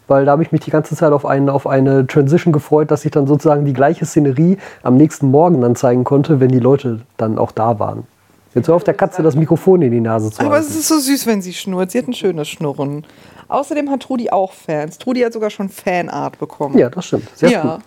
[0.08, 3.04] Weil da habe ich mich die ganze Zeit auf, einen, auf eine Transition gefreut, dass
[3.04, 7.00] ich dann sozusagen die gleiche Szenerie am nächsten Morgen dann zeigen konnte, wenn die Leute
[7.16, 8.06] dann auch da waren.
[8.54, 10.66] Jetzt hör auf der Katze das Mikrofon in die Nase zu Aber halten.
[10.66, 11.90] es ist so süß, wenn sie schnurrt.
[11.90, 13.06] Sie hat ein schönes Schnurren.
[13.48, 14.98] Außerdem hat Trudi auch Fans.
[14.98, 16.76] Trudi hat sogar schon Fanart bekommen.
[16.76, 17.28] Ja, das stimmt.
[17.36, 17.62] Sehr ja.
[17.62, 17.84] gut.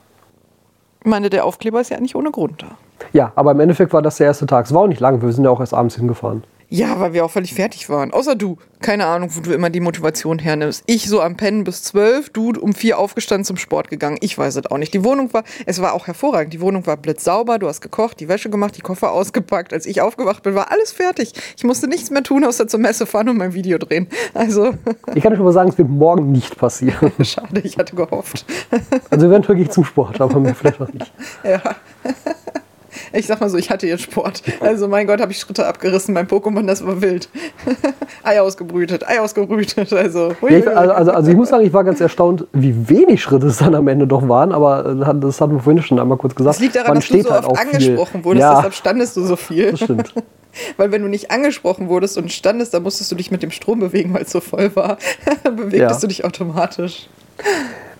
[1.03, 2.77] Ich meine, der Aufkleber ist ja nicht ohne Grund da.
[3.12, 4.65] Ja, aber im Endeffekt war das der erste Tag.
[4.65, 6.43] Es war auch nicht lang, wir sind ja auch erst abends hingefahren.
[6.73, 8.12] Ja, weil wir auch völlig fertig waren.
[8.13, 8.57] Außer du.
[8.79, 10.84] Keine Ahnung, wo du immer die Motivation hernimmst.
[10.88, 14.17] Ich so am Pennen bis zwölf, du um vier aufgestanden zum Sport gegangen.
[14.21, 14.93] Ich weiß es auch nicht.
[14.93, 16.53] Die Wohnung war, es war auch hervorragend.
[16.53, 19.73] Die Wohnung war blitzsauber, du hast gekocht, die Wäsche gemacht, die Koffer ausgepackt.
[19.73, 21.34] Als ich aufgewacht bin, war alles fertig.
[21.57, 24.07] Ich musste nichts mehr tun, außer zur Messe fahren und mein Video drehen.
[24.34, 24.73] Also,
[25.13, 27.12] Ich kann schon mal sagen, es wird morgen nicht passieren.
[27.23, 28.45] schade, ich hatte gehofft.
[29.10, 31.12] Also eventuell gehe ich zum Sport, aber mir vielleicht noch nicht.
[31.43, 31.62] Ja.
[33.13, 34.41] Ich sag mal so, ich hatte jetzt Sport.
[34.62, 37.30] Also mein Gott, habe ich Schritte abgerissen beim Pokémon, das war wild.
[38.24, 39.91] Ei ausgebrütet, Ei ausgebrütet.
[39.93, 43.21] Also, Ja, ich, also, also, also ich muss sagen, ich war ganz erstaunt, wie wenig
[43.21, 46.00] Schritte es dann am Ende doch waren, aber äh, hat- das hatten wir vorhin schon
[46.00, 46.56] einmal kurz gesagt.
[46.56, 47.69] Das liegt daran, Man dass du so halt oft auch viel.
[47.76, 49.71] angesprochen wurdest, Ja, deshalb standest du so viel.
[49.71, 50.13] das stimmt.
[50.78, 53.80] Weil wenn du nicht angesprochen wurdest und standest, dann musstest du dich mit dem Strom
[53.80, 54.97] bewegen, weil es so voll war.
[55.43, 56.00] Bewegtest Ja.
[56.00, 57.08] du dich automatisch.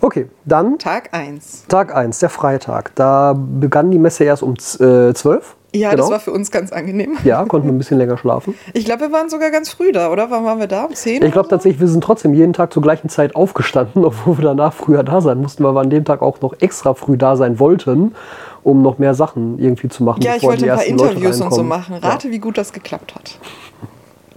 [0.02, 1.66] Okay, dann Tag 1.
[1.68, 2.96] Tag 1, der Freitag.
[2.96, 5.56] Da begann die Messe erst um äh, 12.
[5.74, 6.02] Ja, genau.
[6.02, 7.18] das war für uns ganz angenehm.
[7.24, 8.56] Ja, konnten wir ein bisschen länger schlafen.
[8.74, 10.30] Ich glaube, wir waren sogar ganz früh da, oder?
[10.30, 10.86] Wann waren wir da?
[10.86, 11.24] Um 10?
[11.24, 11.52] Ich glaube so?
[11.52, 15.22] tatsächlich, wir sind trotzdem jeden Tag zur gleichen Zeit aufgestanden, obwohl wir danach früher da
[15.22, 18.16] sein mussten, weil wir an dem Tag auch noch extra früh da sein wollten,
[18.64, 20.22] um noch mehr Sachen irgendwie zu machen.
[20.24, 21.96] Ja, ich wollte ein paar Interviews und so machen.
[21.96, 23.38] Rate, wie gut das geklappt hat.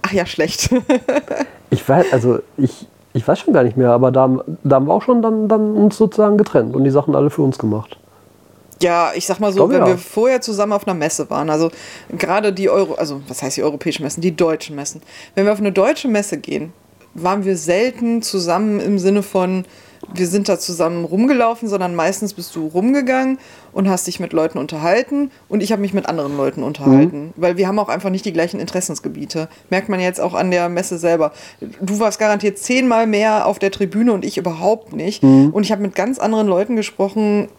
[0.03, 0.69] Ach ja, schlecht.
[1.71, 4.93] Ich weiß, also ich, ich weiß schon gar nicht mehr, aber da, da haben wir
[4.93, 7.97] auch schon dann, dann uns sozusagen getrennt und die Sachen alle für uns gemacht.
[8.81, 9.87] Ja, ich sag mal so, Glaube, wenn ja.
[9.87, 11.71] wir vorher zusammen auf einer Messe waren, also
[12.17, 15.01] gerade die Euro, also was heißt die europäischen Messen, die deutschen Messen.
[15.33, 16.73] Wenn wir auf eine deutsche Messe gehen,
[17.13, 19.63] waren wir selten zusammen im Sinne von,
[20.13, 23.39] wir sind da zusammen rumgelaufen, sondern meistens bist du rumgegangen
[23.75, 27.57] und hast dich mit Leuten unterhalten und ich habe mich mit anderen Leuten unterhalten, weil
[27.57, 29.49] wir haben auch einfach nicht die gleichen Interessensgebiete.
[29.69, 31.33] Merkt man jetzt auch an der Messe selber.
[31.81, 35.21] Du warst garantiert zehnmal mehr auf der Tribüne und ich überhaupt nicht.
[35.23, 37.49] Und ich habe mit ganz anderen Leuten gesprochen,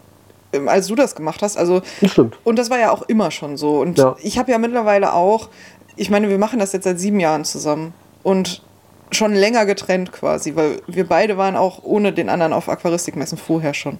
[0.53, 1.55] ähm, als du das gemacht hast.
[1.55, 2.39] Also Das stimmt.
[2.43, 3.79] und das war ja auch immer schon so.
[3.79, 4.15] Und Ja.
[4.23, 5.49] ich habe ja mittlerweile auch,
[5.97, 8.63] ich meine, wir machen das jetzt seit sieben Jahren zusammen und
[9.11, 13.73] schon länger getrennt quasi, weil wir beide waren auch ohne den anderen auf Aquaristikmessen vorher
[13.73, 13.97] schon.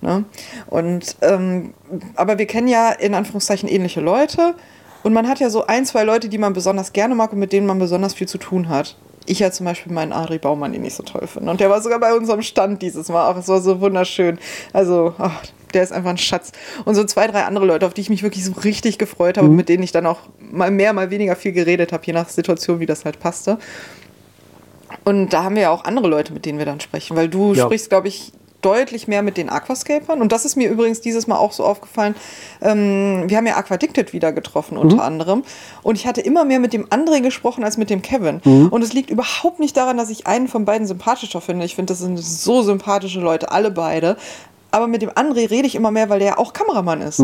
[0.00, 0.24] Ne?
[0.66, 1.74] Und ähm,
[2.14, 4.54] aber wir kennen ja in Anführungszeichen ähnliche Leute
[5.02, 7.52] und man hat ja so ein, zwei Leute, die man besonders gerne mag und mit
[7.52, 8.96] denen man besonders viel zu tun hat.
[9.26, 11.50] Ich ja zum Beispiel meinen Adri Baumann, den ich so toll finde.
[11.50, 13.30] Und der war sogar bei unserem Stand dieses Mal.
[13.30, 14.38] Ach, es war so wunderschön.
[14.72, 15.42] Also, ach,
[15.74, 16.52] der ist einfach ein Schatz.
[16.84, 19.48] Und so zwei, drei andere Leute, auf die ich mich wirklich so richtig gefreut habe
[19.48, 22.28] und mit denen ich dann auch mal mehr, mal weniger viel geredet habe, je nach
[22.28, 23.58] Situation, wie das halt passte.
[25.04, 27.54] Und da haben wir ja auch andere Leute, mit denen wir dann sprechen, weil du
[27.54, 27.64] Ja.
[27.64, 30.22] sprichst, glaube ich, deutlich mehr mit den Aquascapern.
[30.22, 32.14] Und das ist mir übrigens dieses Mal auch so aufgefallen.
[32.62, 35.42] Ähm, wir haben ja Aquaddicted wieder getroffen, unter anderem.
[35.82, 38.40] Und ich hatte immer mehr mit dem André gesprochen als mit dem Kevin.
[38.70, 41.66] Und es liegt überhaupt nicht daran, dass ich einen von beiden sympathischer finde.
[41.66, 44.16] Ich finde, das sind so sympathische Leute, alle beide.
[44.70, 47.20] Aber mit dem André rede ich immer mehr, weil der ja auch Kameramann ist.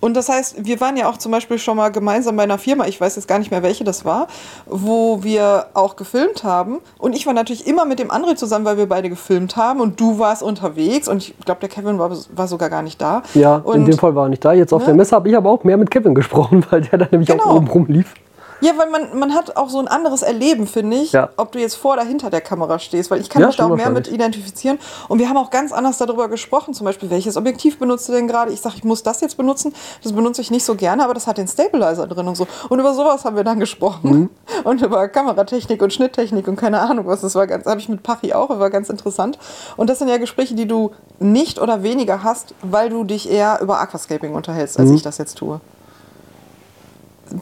[0.00, 2.86] Und das heißt, wir waren ja auch zum Beispiel schon mal gemeinsam bei einer Firma,
[2.86, 4.26] ich weiß jetzt gar nicht mehr, welche das war,
[4.66, 6.78] wo wir auch gefilmt haben.
[6.98, 9.80] Und ich war natürlich immer mit dem André zusammen, weil wir beide gefilmt haben.
[9.80, 11.08] Und du warst unterwegs.
[11.08, 13.22] Und ich glaube, der Kevin war, war sogar gar nicht da.
[13.34, 14.52] Ja, und in dem Fall war er nicht da.
[14.52, 14.86] Jetzt auf Ne?
[14.86, 17.44] der Messe habe ich aber auch mehr mit Kevin gesprochen, weil der da nämlich Genau.
[17.44, 18.14] auch oben rumlief.
[18.60, 21.30] Ja, weil man, man hat auch so ein anderes Erleben, finde ich, Ja.
[21.36, 23.66] ob du jetzt vor oder hinter der Kamera stehst, weil ich kann Ja, mich da
[23.66, 24.78] auch mehr mit identifizieren.
[25.08, 28.28] Und wir haben auch ganz anders darüber gesprochen, zum Beispiel, welches Objektiv benutzt du denn
[28.28, 28.52] gerade?
[28.52, 29.72] Ich sage, ich muss das jetzt benutzen.
[30.02, 32.46] Das benutze ich nicht so gerne, aber das hat den Stabilizer drin und so.
[32.68, 34.10] Und über sowas haben wir dann gesprochen.
[34.10, 34.30] Mhm.
[34.64, 37.22] Und über Kameratechnik und Schnitttechnik und keine Ahnung was.
[37.22, 39.38] Das war ganz, habe ich mit Pachi auch, das war ganz interessant.
[39.76, 43.60] Und das sind ja Gespräche, die du nicht oder weniger hast, weil du dich eher
[43.62, 44.84] über Aquascaping unterhältst, Mhm.
[44.84, 45.60] als ich das jetzt tue.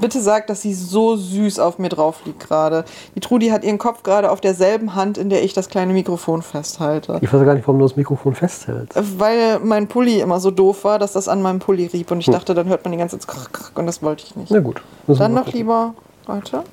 [0.01, 2.85] Bitte sag, dass sie so süß auf mir drauf liegt gerade.
[3.15, 6.43] Die Trudi hat ihren Kopf gerade auf derselben Hand, in der ich das kleine Mikrofon
[6.43, 7.19] festhalte.
[7.21, 8.99] Ich weiß gar nicht, warum du das Mikrofon festhältst.
[9.19, 12.11] Weil mein Pulli immer so doof war, dass das an meinem Pulli rieb.
[12.11, 14.37] Und ich dachte, dann hört man die ganze Zeit krach, krach, und das wollte ich
[14.37, 14.51] nicht.
[14.51, 14.83] Na gut.
[15.07, 15.59] Dann noch gucken.
[15.59, 15.95] lieber.
[16.27, 16.65] Warte.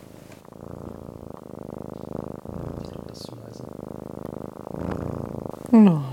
[5.71, 6.03] Nein.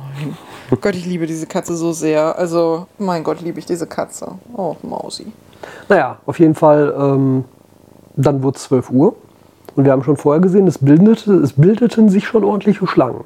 [0.80, 2.36] Gott, ich liebe diese Katze so sehr.
[2.38, 4.38] Also, mein Gott, liebe ich diese Katze.
[4.56, 5.26] Oh, Mausi.
[5.88, 7.44] Naja, auf jeden Fall, ähm,
[8.16, 9.14] dann wurde es 12 Uhr.
[9.74, 13.24] Und wir haben schon vorher gesehen, es, bildete, es bildeten sich schon ordentliche Schlangen.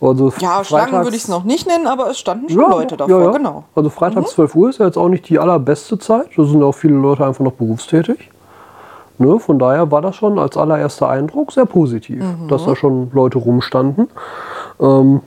[0.00, 3.20] Also Ja, Schlangen würde ich es noch nicht nennen, aber es standen schon Leute davor,
[3.20, 3.30] ja, ja.
[3.30, 3.64] genau.
[3.76, 6.26] Also freitags 12 Uhr ist ja jetzt auch nicht die allerbeste Zeit.
[6.36, 8.30] Da sind auch viele Leute einfach noch berufstätig.
[9.18, 12.48] Ne, von daher war das schon als allererster Eindruck sehr positiv, Mhm.
[12.48, 14.08] dass da schon Leute rumstanden.
[14.80, 15.20] Ähm,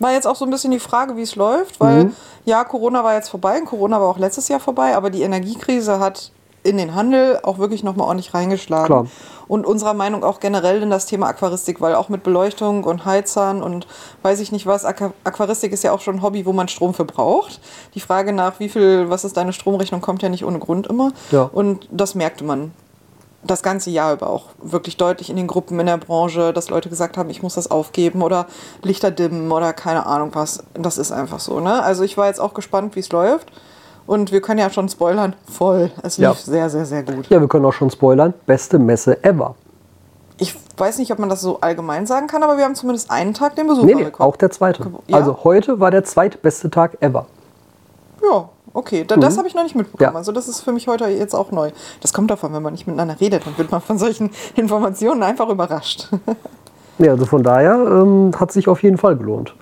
[0.00, 2.16] War jetzt auch so ein bisschen die Frage, wie es läuft, weil Mhm.
[2.44, 6.32] ja, Corona war jetzt vorbei, Corona war auch letztes Jahr vorbei, aber die Energiekrise hat
[6.62, 8.86] in den Handel auch wirklich nochmal ordentlich reingeschlagen.
[8.86, 9.06] Klar.
[9.48, 13.62] Und unserer Meinung auch generell in das Thema Aquaristik, weil auch mit Beleuchtung und Heizern
[13.62, 13.86] und
[14.22, 16.92] weiß ich nicht was, Aqu Aquaristik ist ja auch schon ein Hobby, wo man Strom
[16.94, 17.60] für braucht.
[17.94, 21.12] Die Frage nach, wie viel, was ist deine Stromrechnung, kommt ja nicht ohne Grund immer.
[21.30, 21.48] Ja.
[21.52, 22.72] Und das merkte man
[23.42, 26.88] das ganze Jahr über auch wirklich deutlich in den Gruppen in der Branche, dass Leute
[26.90, 28.46] gesagt haben, ich muss das aufgeben oder
[28.82, 30.62] Lichter dimmen oder keine Ahnung was.
[30.74, 31.58] Das ist einfach so.
[31.60, 31.82] Ne?
[31.82, 33.50] Also ich war jetzt auch gespannt, wie es läuft.
[34.06, 35.90] Und wir können ja schon spoilern, voll.
[36.02, 36.34] Es lief Ja.
[36.34, 37.28] sehr, sehr, sehr gut.
[37.28, 38.34] ja, wir können auch schon spoilern.
[38.44, 39.54] Beste Messe ever.
[40.38, 43.34] Ich weiß nicht, ob man das so allgemein sagen kann, aber wir haben zumindest einen
[43.34, 44.28] Tag den Besucher Nee, nee, bekommen.
[44.28, 44.90] auch der zweite.
[45.06, 45.16] Ja?
[45.18, 47.26] Also heute war der zweitbeste Tag ever.
[48.22, 49.04] Ja, okay.
[49.06, 50.12] Da, Das habe ich noch nicht mitbekommen.
[50.12, 50.16] Ja.
[50.16, 51.70] Also das ist für mich heute jetzt auch neu.
[52.00, 55.48] Das kommt davon, wenn man nicht miteinander redet, dann wird man von solchen Informationen einfach
[55.48, 56.08] überrascht.
[56.98, 59.54] Ja, also von daher ähm, hat sich auf jeden Fall gelohnt.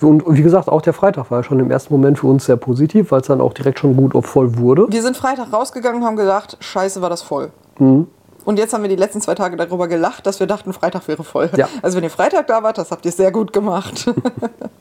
[0.00, 2.46] Und, und wie gesagt, auch der Freitag war ja schon im ersten Moment für uns
[2.46, 4.86] sehr positiv, weil es dann auch direkt schon gut auf voll wurde.
[4.90, 7.50] Wir sind Freitag rausgegangen und haben gedacht, scheiße, war das voll.
[7.78, 8.08] Mhm.
[8.44, 11.22] Und jetzt haben wir die letzten zwei Tage darüber gelacht, dass wir dachten, Freitag wäre
[11.22, 11.50] voll.
[11.56, 11.68] Ja.
[11.82, 14.12] Also wenn ihr Freitag da wart, das habt ihr sehr gut gemacht.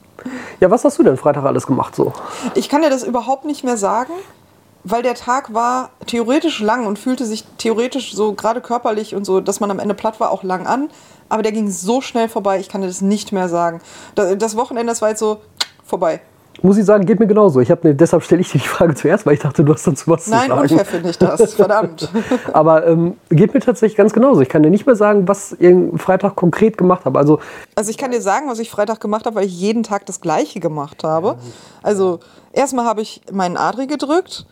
[0.60, 2.14] Ja, was hast du denn Freitag alles gemacht so?
[2.56, 4.14] Ich kann dir das überhaupt nicht mehr sagen,
[4.84, 9.42] weil der Tag war theoretisch lang und fühlte sich theoretisch so gerade körperlich und so,
[9.42, 10.90] dass man am Ende platt war, auch lang an.
[11.28, 13.82] Aber der ging so schnell vorbei, ich kann dir das nicht mehr sagen.
[14.16, 15.42] Das, Wochenende, das war jetzt so
[15.86, 16.22] vorbei.
[16.62, 17.60] Muss ich sagen, geht mir genauso.
[17.60, 19.88] Ich hab, ne, deshalb stelle ich dir die Frage zuerst, weil ich dachte, du hast
[19.88, 20.62] dazu was Nein, zu sagen.
[20.62, 21.54] unfair finde ich das.
[21.56, 22.10] Verdammt.
[22.54, 24.42] Aber ähm, geht mir tatsächlich ganz genauso.
[24.42, 27.18] Ich kann dir nicht mehr sagen, was ich Freitag konkret gemacht habe.
[27.18, 27.40] Also
[27.76, 30.22] Also ich kann dir sagen, was ich Freitag gemacht habe, weil ich jeden Tag das
[30.22, 31.38] Gleiche gemacht habe.
[31.82, 32.20] Also
[32.52, 34.46] erstmal habe ich meinen Adri gedrückt.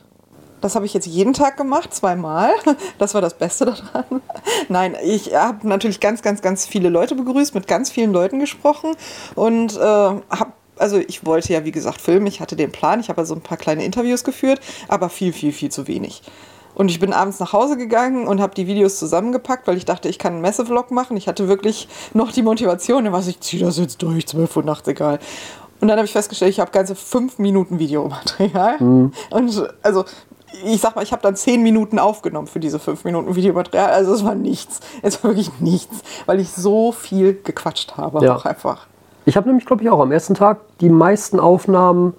[0.59, 2.49] Das habe ich jetzt jeden Tag gemacht, zweimal.
[2.97, 4.21] Das war das Beste daran.
[4.69, 8.95] Nein, ich habe natürlich ganz, ganz, ganz viele Leute begrüßt, mit ganz vielen Leuten gesprochen
[9.35, 12.27] und äh, habe also ich wollte ja, wie gesagt, filmen.
[12.27, 12.99] Ich hatte den Plan.
[12.99, 16.21] Ich habe also ein paar kleine Interviews geführt, aber viel, viel, viel zu wenig.
[16.75, 20.09] Und ich bin abends nach Hause gegangen und habe die Videos zusammengepackt, weil ich dachte,
[20.09, 21.17] ich kann einen Messevlog machen.
[21.17, 24.87] Ich hatte wirklich noch die Motivation, was ich ziehe das jetzt durch, 12 Uhr nachts,
[24.87, 25.17] egal.
[25.79, 28.77] Und dann habe ich festgestellt, ich habe ganze fünf Minuten Videomaterial.
[29.31, 30.05] Und also
[30.65, 33.91] ich sag mal, ich habe dann zehn Minuten aufgenommen für diese fünf Minuten Videomaterial.
[33.91, 34.79] Also es war nichts.
[35.01, 38.23] Es war wirklich nichts, weil ich so viel gequatscht habe.
[38.23, 38.35] Ja.
[38.35, 38.87] Auch einfach.
[39.27, 42.13] Ich habe nämlich, glaube ich, auch am ersten Tag die meisten Aufnahmen,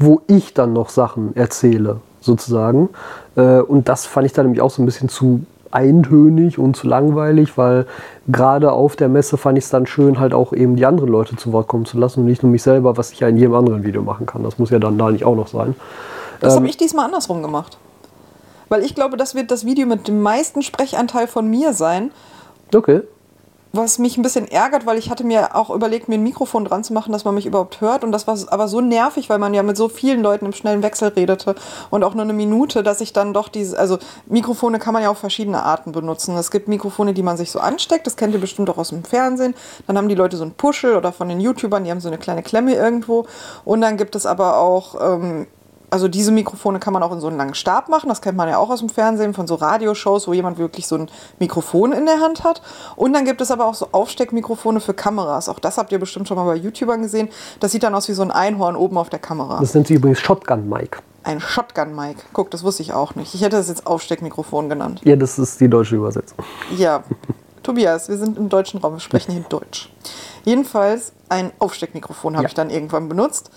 [0.00, 2.88] wo ich dann noch Sachen erzähle, sozusagen.
[3.36, 6.88] Äh, und das fand ich dann nämlich auch so ein bisschen zu eintönig und zu
[6.88, 7.86] langweilig, weil
[8.26, 11.36] gerade auf der Messe fand ich es dann schön, halt auch eben die anderen Leute
[11.36, 13.54] zu Wort kommen zu lassen und nicht nur mich selber, was ich ja in jedem
[13.54, 14.42] anderen Video machen kann.
[14.42, 15.76] Das muss ja dann da nicht auch noch sein.
[16.40, 16.60] Das Ähm.
[16.60, 17.78] habe ich diesmal andersrum gemacht.
[18.68, 22.10] Weil ich glaube, das wird das Video mit dem meisten Sprechanteil von mir sein.
[22.74, 23.02] Okay.
[23.72, 26.84] Was mich ein bisschen ärgert, weil ich hatte mir auch überlegt, mir ein Mikrofon dran
[26.84, 28.02] zu machen, dass man mich überhaupt hört.
[28.02, 30.82] Und das war aber so nervig, weil man ja mit so vielen Leuten im schnellen
[30.82, 31.54] Wechsel redete
[31.90, 35.10] und auch nur eine Minute, dass ich dann doch diese, also Mikrofone kann man ja
[35.10, 36.34] auf verschiedene Arten benutzen.
[36.36, 39.04] Es gibt Mikrofone, die man sich so ansteckt, das kennt ihr bestimmt auch aus dem
[39.04, 39.54] Fernsehen.
[39.86, 42.18] Dann haben die Leute so ein Puschel oder von den YouTubern, die haben so eine
[42.18, 43.26] kleine Klemme irgendwo.
[43.64, 45.46] Und dann gibt es aber auch ähm,
[45.90, 48.08] also diese Mikrofone kann man auch in so einen langen Stab machen.
[48.08, 50.96] Das kennt man ja auch aus dem Fernsehen von so Radioshows, wo jemand wirklich so
[50.96, 52.60] ein Mikrofon in der Hand hat.
[52.96, 55.48] Und dann gibt es aber auch so Aufsteckmikrofone für Kameras.
[55.48, 57.28] Auch das habt ihr bestimmt schon mal bei YouTubern gesehen.
[57.60, 59.58] Das sieht dann aus wie so ein Einhorn oben auf der Kamera.
[59.60, 60.98] Das nennt sich übrigens Shotgun-Mic.
[61.24, 62.16] Ein Shotgun-Mic.
[62.32, 63.34] Guck, das wusste ich auch nicht.
[63.34, 65.00] Ich hätte das jetzt Aufsteckmikrofon genannt.
[65.04, 66.38] Ja, das ist die deutsche Übersetzung.
[66.76, 67.02] Ja,
[67.62, 69.90] Tobias, wir sind im deutschen Raum, wir sprechen hier Deutsch.
[70.44, 72.48] Jedenfalls ein Aufsteckmikrofon habe Ja.
[72.48, 73.50] ich dann irgendwann benutzt.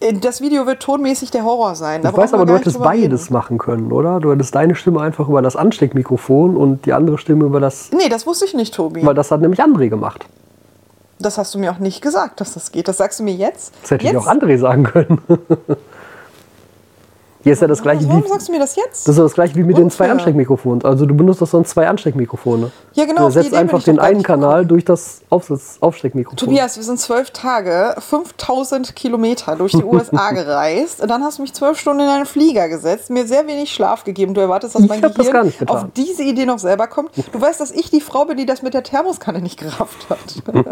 [0.00, 2.02] Äh, Das Video wird tonmäßig der Horror sein.
[2.02, 3.02] Da Ich weiß aber, du hättest drüber reden.
[3.10, 4.20] beides machen können, oder?
[4.20, 7.90] Du hättest deine Stimme einfach über das Ansteckmikrofon und die andere Stimme über das.
[7.92, 9.04] Nee, das wusste ich nicht, Tobi.
[9.04, 10.26] Weil das hat nämlich André gemacht.
[11.18, 12.88] Das hast du mir auch nicht gesagt, dass das geht.
[12.88, 13.72] Das sagst du mir jetzt.
[13.82, 14.12] Das hätte jetzt?
[14.12, 15.18] ich auch André sagen können.
[17.46, 18.28] Hier ist ja das gleiche Warum wie.
[18.28, 19.06] sagst du mir das jetzt?
[19.06, 20.10] Das ist ja das gleiche wie mit den zwei Unfair.
[20.14, 20.84] Ansteckmikrofons.
[20.84, 22.72] Also du benutzt doch sonst zwei Ansteckmikrofone.
[22.94, 26.38] Ja, genau, Du ersetzt einfach den einen Kanal durch das Aufsatz Aufsteckmikrofon.
[26.38, 31.00] Tobias, wir sind zwölf Tage, 5000 Kilometer durch die USA gereist.
[31.00, 34.02] Und dann hast du mich zwölf Stunden in einen Flieger gesetzt, mir sehr wenig Schlaf
[34.02, 34.34] gegeben.
[34.34, 35.68] Du erwartest, dass mein das Gehirn getan.
[35.68, 37.12] auf diese Idee noch selber kommt.
[37.30, 40.42] Du weißt, dass ich die Frau bin, die das mit der Thermoskanne nicht gerafft hat.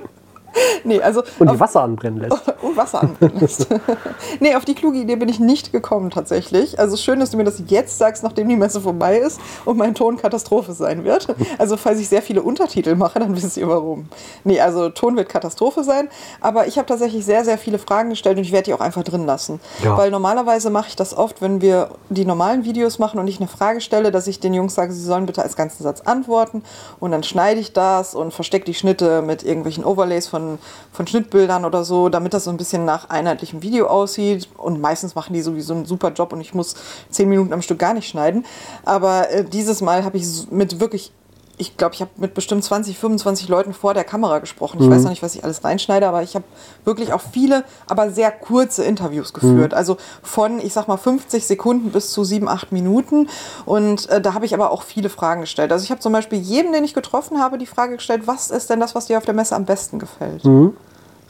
[0.84, 2.42] nee, also Und die Wasser anbrennen lässt.
[2.62, 3.66] und Wasser anbrennen lässt.
[4.40, 6.78] nee, auf die kluge Idee bin ich nicht gekommen tatsächlich.
[6.78, 9.94] Also schön, dass du mir das jetzt sagst, nachdem die Messe vorbei ist und mein
[9.94, 11.28] Ton Katastrophe sein wird.
[11.58, 14.08] Also falls ich sehr viele Untertitel mache, dann wisst ihr warum.
[14.44, 16.08] Nee, also Ton wird Katastrophe sein.
[16.40, 19.02] Aber ich habe tatsächlich sehr, sehr viele Fragen gestellt und ich werde die auch einfach
[19.02, 19.60] drin lassen.
[19.84, 19.96] Ja.
[19.96, 23.48] Weil normalerweise mache ich das oft, wenn wir die normalen Videos machen und ich eine
[23.48, 26.62] Frage stelle, dass ich den Jungs sage, sie sollen bitte als ganzen Satz antworten
[26.98, 30.49] und dann schneide ich das und verstecke die Schnitte mit irgendwelchen Overlays von,
[30.92, 34.48] von Schnittbildern oder so, damit das so ein bisschen nach einheitlichem Video aussieht.
[34.56, 36.74] Und meistens machen die sowieso einen super Job und ich muss
[37.10, 38.44] zehn Minuten am Stück gar nicht schneiden.
[38.84, 41.12] Aber äh, dieses Mal habe ich mit wirklich
[41.60, 44.80] ich glaube, ich habe mit bestimmt 20, 25 Leuten vor der Kamera gesprochen.
[44.82, 46.44] Ich weiß noch nicht, was ich alles reinschneide, aber ich habe
[46.84, 49.74] wirklich auch viele, aber sehr kurze Interviews geführt.
[49.74, 53.28] Also von, ich sag mal, 50 Sekunden bis zu 7, 8 Minuten.
[53.66, 55.70] Und äh, da habe ich aber auch viele Fragen gestellt.
[55.70, 58.70] Also ich habe zum Beispiel jedem, den ich getroffen habe, die Frage gestellt, was ist
[58.70, 60.42] denn das, was dir auf der Messe am besten gefällt?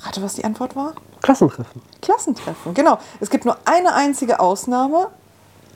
[0.03, 0.93] Rate, was die Antwort war?
[1.23, 1.83] Klassentreffen.
[2.01, 2.99] Klassentreffen, genau.
[3.19, 5.09] Es gibt nur eine einzige Ausnahme.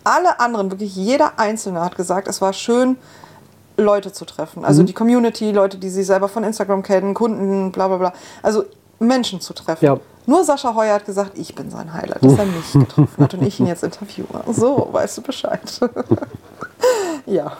[0.05, 2.97] Alle anderen, wirklich jeder Einzelne hat gesagt, es war schön,
[3.77, 4.65] Leute zu treffen.
[4.65, 8.13] Also die Community, Leute, die sie selber von Instagram kennen, Kunden, bla bla bla.
[8.43, 8.65] Also
[8.99, 9.85] Menschen zu treffen.
[9.85, 9.99] Ja.
[10.27, 13.43] Nur Sascha Heuer hat gesagt, ich bin sein Highlight, dass er mich getroffen hat und
[13.43, 14.27] ich ihn jetzt interviewe.
[14.51, 15.81] So, weißt du Bescheid.
[17.27, 17.53] ja.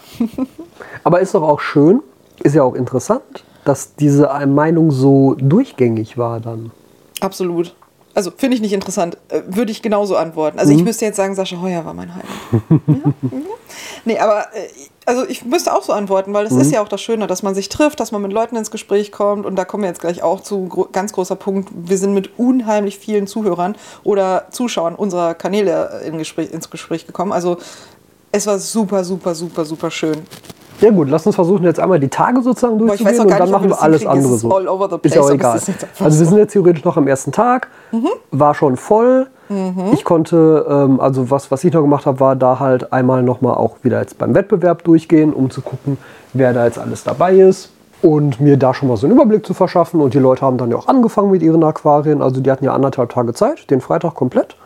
[1.03, 2.03] Aber ist doch auch schön,
[2.43, 6.71] ist ja auch interessant, dass diese Meinung so durchgängig war dann.
[7.21, 7.75] Absolut.
[8.15, 9.19] Also finde ich nicht interessant.
[9.29, 10.59] Äh, Würde ich genauso antworten.
[10.59, 12.83] Also ich müsste jetzt sagen, Sascha Heuer war mein Highlight.
[12.87, 13.41] ja, ja.
[14.05, 14.69] Nee, aber äh,
[15.07, 17.55] also ich müsste auch so antworten, weil es ist ja auch das Schöne, dass man
[17.55, 19.45] sich trifft, dass man mit Leuten ins Gespräch kommt.
[19.45, 21.71] Und da kommen wir jetzt gleich auch zu gro ganz großer Punkt.
[21.75, 27.33] Wir sind mit unheimlich vielen Zuhörern oder Zuschauern unserer Kanäle in Gespräch, ins Gespräch gekommen.
[27.33, 27.59] Also
[28.33, 30.23] es war super, super, super, super schön.
[30.81, 33.69] Ja gut, lass uns versuchen jetzt einmal die Tage sozusagen durchzugehen und dann nicht, machen
[33.69, 34.51] wir alles andere so.
[35.03, 35.57] ist ja auch egal.
[35.57, 35.69] ist
[36.01, 37.69] Also wir sind jetzt theoretisch noch am ersten Tag,
[38.31, 39.29] war schon voll.
[39.93, 43.55] Ich konnte, ähm, also was, was ich noch gemacht habe, war da halt einmal nochmal
[43.55, 45.99] auch wieder jetzt beim Wettbewerb durchgehen, um zu gucken,
[46.33, 47.71] wer da jetzt alles dabei ist.
[48.03, 50.01] Und mir da schon mal so einen Überblick zu verschaffen.
[50.01, 52.21] Und die Leute haben dann ja auch angefangen mit ihren Aquarien.
[52.21, 54.57] Also die hatten ja anderthalb Tage Zeit, den Freitag komplett.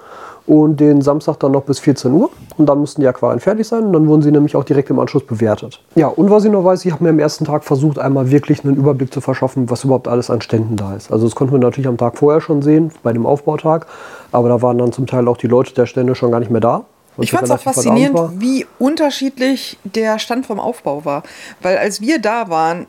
[0.49, 2.31] Und den Samstag dann noch bis 14 Uhr.
[2.57, 3.85] Und dann mussten die Aquarien fertig sein.
[3.85, 5.83] Und dann wurden sie nämlich auch direkt im Anschluss bewertet.
[5.95, 8.65] Ja, und was ich noch weiß, ich habe mir am ersten Tag versucht, einmal wirklich
[8.65, 11.13] einen Überblick zu verschaffen, was überhaupt alles an Ständen da ist.
[11.13, 13.87] Also das konnten wir natürlich am Tag vorher schon sehen, bei dem Aufbautag.
[14.33, 16.63] Aber da waren dann zum Teil auch die Leute der Stände schon gar nicht mehr
[16.63, 16.85] da.
[17.19, 21.25] Ich fand es auch faszinierend, wie unterschiedlich der Stand vom Aufbau war.
[21.61, 22.87] Weil als wir da waren,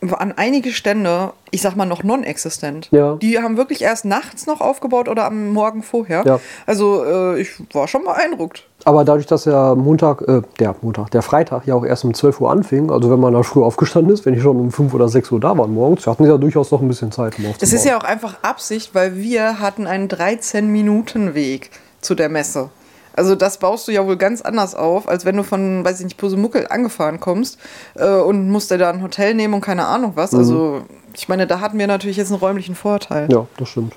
[0.00, 2.88] waren einige Stände, ich sag mal, noch non-existent.
[2.90, 3.16] Ja.
[3.16, 6.22] Die haben wirklich erst nachts noch aufgebaut oder am Morgen vorher.
[6.24, 6.40] Ja.
[6.66, 8.66] Also äh, ich war schon beeindruckt.
[8.84, 12.40] Aber dadurch, dass der Montag, äh, der Montag, der Freitag ja auch erst um 12
[12.40, 15.08] Uhr anfing, also wenn man da früh aufgestanden ist, wenn die schon um 5 oder
[15.08, 17.72] 6 Uhr da waren morgens, hatten sie ja durchaus noch ein bisschen Zeit, um Das
[17.72, 22.70] ist ja auch einfach Absicht, weil wir hatten einen 13-Minuten-Weg zu der Messe.
[23.14, 26.04] Also das baust du ja wohl ganz anders auf, als wenn du von, weiß ich
[26.04, 27.58] nicht, Pusemuckel angefahren kommst
[27.94, 30.34] äh, und musst dir da ein Hotel nehmen und keine Ahnung was.
[30.34, 30.82] Also
[31.14, 33.28] ich meine, da hatten wir natürlich jetzt einen räumlichen Vorteil.
[33.30, 33.94] Ja, das stimmt.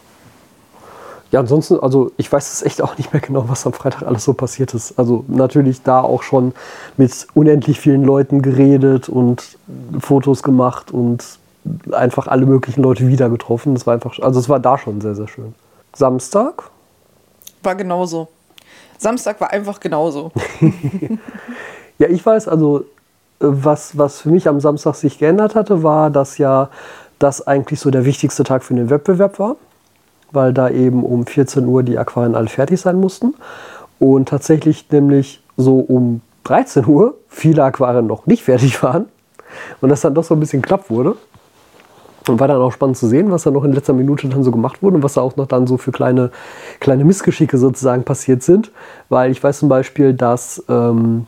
[1.31, 4.23] Ja, ansonsten, also ich weiß es echt auch nicht mehr genau, was am Freitag alles
[4.23, 4.99] so passiert ist.
[4.99, 6.53] Also natürlich da auch schon
[6.95, 9.57] mit unendlich vielen Leuten geredet und
[9.99, 11.39] Fotos gemacht und
[11.91, 13.73] einfach alle möglichen Leute wieder getroffen.
[13.73, 15.55] Das war einfach, also es war da schon sehr, sehr schön.
[15.95, 16.69] Samstag,
[17.63, 18.27] War genauso.
[19.03, 20.31] Samstag war einfach genauso.
[21.99, 22.83] Ja, ich weiß, also äh,
[23.39, 26.69] was, was für mich am Samstag sich geändert hatte, war, dass ja
[27.19, 29.55] das eigentlich so der wichtigste Tag für den Wettbewerb war,
[30.31, 33.35] weil da eben um 14 Uhr die Aquarien alle fertig sein mussten.
[33.99, 39.05] Und tatsächlich nämlich so um 13 Uhr viele Aquarien noch nicht fertig waren
[39.79, 41.15] und das dann doch so ein bisschen knapp wurde.
[42.27, 44.51] Und war dann auch spannend zu sehen, was da noch in letzter Minute dann so
[44.51, 46.31] gemacht wurde und was da auch noch dann so für kleine,
[46.79, 48.71] kleine Missgeschicke sozusagen passiert sind.
[49.09, 50.63] Weil ich weiß zum Beispiel, dass.
[50.69, 51.27] Ähm,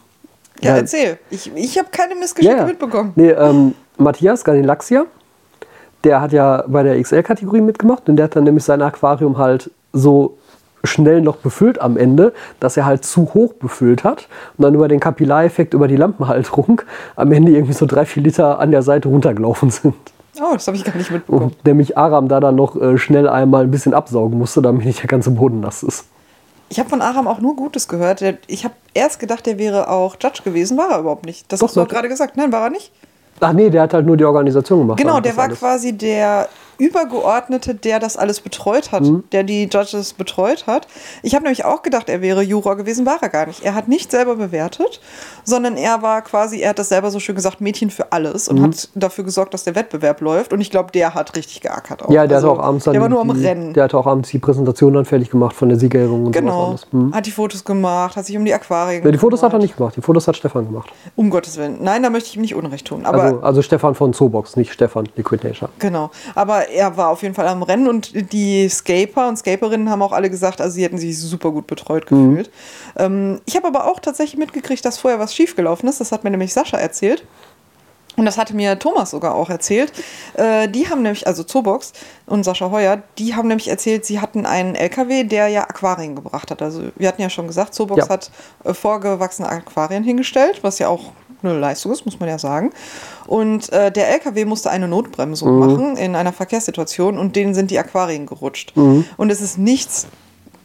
[0.61, 1.19] Ja, erzähl.
[1.29, 2.65] Ich, ich habe keine Missgeschicke ja.
[2.65, 3.11] mitbekommen.
[3.15, 5.05] Nee, ähm, Matthias Ganilaxia,
[6.03, 9.71] der hat ja bei der XL-Kategorie mitgemacht und der hat dann nämlich sein Aquarium halt
[9.91, 10.37] so
[10.85, 14.27] schnell noch befüllt am Ende, dass er halt zu hoch befüllt hat
[14.57, 16.81] und dann über den Kapillareffekt, über die Lampenhalterung
[17.15, 19.95] am Ende irgendwie so drei, vier Liter an der Seite runtergelaufen sind.
[20.41, 21.51] Oh, das habe ich gar nicht mitbekommen.
[21.51, 24.99] Und nämlich Aram da dann noch äh, schnell einmal ein bisschen absaugen musste, damit nicht
[25.01, 26.05] der ganze Boden nass ist.
[26.69, 28.21] Ich habe von Aram auch nur Gutes gehört.
[28.21, 30.77] Der, ich habe erst gedacht, der wäre auch Judge gewesen.
[30.77, 31.51] War er überhaupt nicht.
[31.51, 31.87] Das Doch, hast du doch.
[31.87, 32.37] gerade gesagt.
[32.37, 32.91] Nein, war er nicht.
[33.39, 34.97] Ach nee, der hat halt nur die Organisation gemacht.
[34.97, 35.59] Genau, der war alles.
[35.59, 36.47] quasi der
[36.77, 39.23] Übergeordnete, der das alles betreut hat, Mhm.
[39.31, 40.87] der die Judges betreut hat.
[41.23, 43.63] Ich habe nämlich auch gedacht, er wäre Juror gewesen, war er gar nicht.
[43.63, 44.99] Er hat nicht selber bewertet,
[45.43, 48.57] sondern er war quasi, er hat das selber so schön gesagt, Mädchen für alles Mhm.
[48.57, 50.53] und hat dafür gesorgt, dass der Wettbewerb läuft.
[50.53, 52.03] Und ich glaube, der hat richtig geackert.
[52.03, 52.09] Auch.
[52.09, 53.73] Ja, der Also, hat auch abends dann Der war nur am die, Rennen.
[53.73, 56.75] Der hat auch abends die Präsentation dann fertig gemacht von der Siegerehrung und Genau.
[56.91, 57.13] Mhm.
[57.13, 59.77] Hat die Fotos gemacht, hat sich um die Aquarien Ja, die Fotos hat er nicht
[59.77, 60.89] gemacht, die Fotos hat Stefan gemacht.
[61.15, 61.77] Um Gottes Willen.
[61.81, 63.05] Nein, da möchte ich ihm nicht Unrecht tun.
[63.05, 65.69] Also, also Stefan von Zoobox, nicht Stefan Liquid Nature.
[65.79, 66.09] Genau.
[66.35, 70.11] Aber er war auf jeden Fall am Rennen und die Scaper und Scaperinnen haben auch
[70.11, 72.49] alle gesagt, also sie hätten sich super gut betreut gefühlt.
[72.97, 75.99] Ähm, ich habe aber auch tatsächlich mitgekriegt, dass vorher was schiefgelaufen ist.
[75.99, 77.23] Das hat mir nämlich Sascha erzählt.
[78.17, 79.91] Und das hatte mir Thomas sogar auch erzählt.
[80.35, 81.91] Äh, die haben nämlich, also Zobox
[82.27, 86.49] und Sascha Heuer, die haben nämlich erzählt, sie hatten einen LKW, der ja Aquarien gebracht
[86.49, 86.61] hat.
[86.61, 88.09] Also wir hatten ja schon gesagt, Zobox Ja.
[88.09, 88.31] hat
[88.63, 91.11] äh, vorgewachsene Aquarien hingestellt, was ja auch
[91.45, 92.71] eine Leistung ist, muss man ja sagen.
[93.27, 97.79] Und äh, der LKW musste eine Notbremsung machen in einer Verkehrssituation und denen sind die
[97.79, 98.73] Aquarien gerutscht.
[98.75, 100.07] Und es ist nichts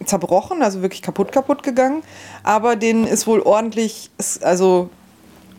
[0.04, 2.02] zerbrochen, also wirklich kaputt kaputt gegangen,
[2.42, 4.10] aber denen ist wohl ordentlich,
[4.42, 4.88] also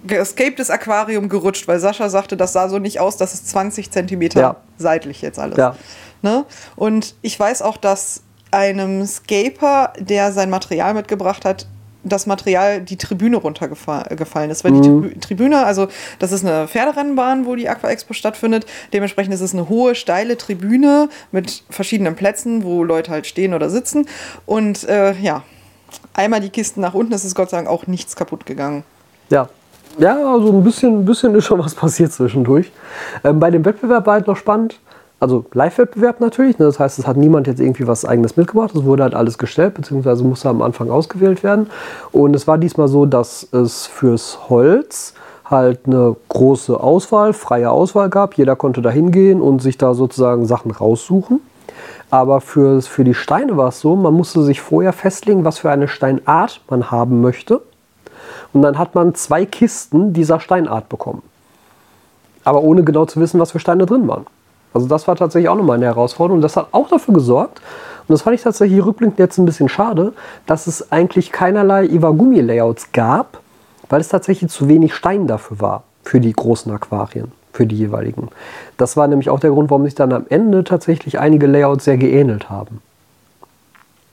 [0.07, 4.39] escaped Aquarium gerutscht, weil Sascha sagte, das sah so nicht aus, dass es 20 Zentimeter
[4.41, 4.55] Ja.
[4.77, 5.57] seitlich jetzt alles.
[5.57, 5.75] Ja.
[6.23, 6.45] Ne?
[6.75, 11.67] Und ich weiß auch, dass einem Scaper, der sein Material mitgebracht hat,
[12.03, 14.63] das Material die Tribüne runtergefallen ist.
[14.63, 15.87] Weil die Tribü- Tribüne, also
[16.19, 18.65] das ist eine Pferderennbahn, wo die Aqua Expo stattfindet.
[18.93, 23.69] Dementsprechend ist es eine hohe, steile Tribüne mit verschiedenen Plätzen, wo Leute halt stehen oder
[23.69, 24.07] sitzen.
[24.45, 25.43] Und äh, ja,
[26.13, 28.83] einmal die Kisten nach unten, ist es Gott sei Dank auch nichts kaputt gegangen.
[29.29, 29.49] Ja.
[29.97, 32.71] Ja, also ein bisschen, ein bisschen ist schon was passiert zwischendurch.
[33.25, 34.79] Ähm, bei dem Wettbewerb war halt noch spannend.
[35.21, 36.57] Also Live-Wettbewerb natürlich.
[36.57, 36.65] Ne?
[36.65, 38.71] Das heißt, es hat niemand jetzt irgendwie was eigenes mitgebracht.
[38.73, 41.69] Es wurde halt alles gestellt, beziehungsweise musste am Anfang ausgewählt werden.
[42.11, 45.13] Und es war diesmal so, dass es fürs Holz
[45.45, 48.33] halt eine große Auswahl, freie Auswahl gab.
[48.33, 51.39] Jeder konnte da hingehen und sich da sozusagen Sachen raussuchen.
[52.09, 55.69] Aber für, für die Steine war es so, man musste sich vorher festlegen, was für
[55.69, 57.61] eine Steinart man haben möchte.
[58.53, 61.21] Und dann hat man zwei Kisten dieser Steinart bekommen.
[62.43, 64.25] Aber ohne genau zu wissen, was für Steine drin waren.
[64.73, 66.37] Also das war tatsächlich auch nochmal eine Herausforderung.
[66.37, 67.61] Und das hat auch dafür gesorgt,
[68.07, 70.13] und das fand ich tatsächlich rückblickend jetzt ein bisschen schade,
[70.45, 73.39] dass es eigentlich keinerlei Iwagumi-Layouts gab,
[73.89, 78.29] weil es tatsächlich zu wenig Stein dafür war, für die großen Aquarien, für die jeweiligen.
[78.75, 81.97] Das war nämlich auch der Grund, warum sich dann am Ende tatsächlich einige Layouts sehr
[81.97, 82.81] geähnelt haben.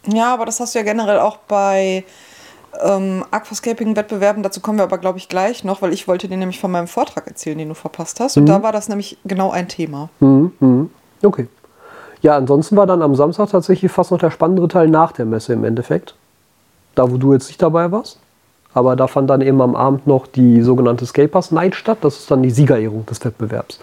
[0.07, 2.05] Ja, aber das hast du ja generell auch bei
[2.83, 4.43] ähm, Aquascaping-Wettbewerben.
[4.43, 6.87] Dazu kommen wir aber, glaube ich, gleich noch, weil ich wollte dir nämlich von meinem
[6.87, 8.37] Vortrag erzählen, den du verpasst hast.
[8.37, 10.09] Und da war das nämlich genau ein Thema.
[10.21, 10.91] Mhm, mhm.
[11.23, 11.49] Okay.
[12.21, 15.53] Ja, ansonsten war dann am Samstag tatsächlich fast noch der spannendere Teil nach der Messe
[15.53, 16.15] im Endeffekt.
[16.95, 18.19] Da, wo du jetzt nicht dabei warst.
[18.75, 21.99] Aber da fand dann eben am Abend noch die sogenannte Scapers Night statt.
[22.01, 23.81] Das ist dann die Siegerehrung des Wettbewerbs.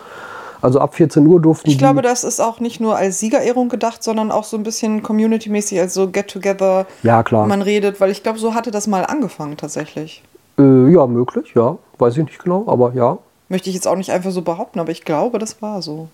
[0.66, 4.02] Also ab 14 Uhr durften Ich glaube, das ist auch nicht nur als Siegerehrung gedacht,
[4.02, 6.88] sondern auch so ein bisschen community-mäßig, also Get-Together.
[7.04, 7.46] Ja, klar.
[7.46, 10.24] Man redet, weil ich glaube, so hatte das mal angefangen tatsächlich.
[10.58, 11.78] Äh, ja, möglich, ja.
[12.00, 13.20] Weiß ich nicht genau, aber ja.
[13.48, 16.08] Möchte ich jetzt auch nicht einfach so behaupten, aber ich glaube, das war so.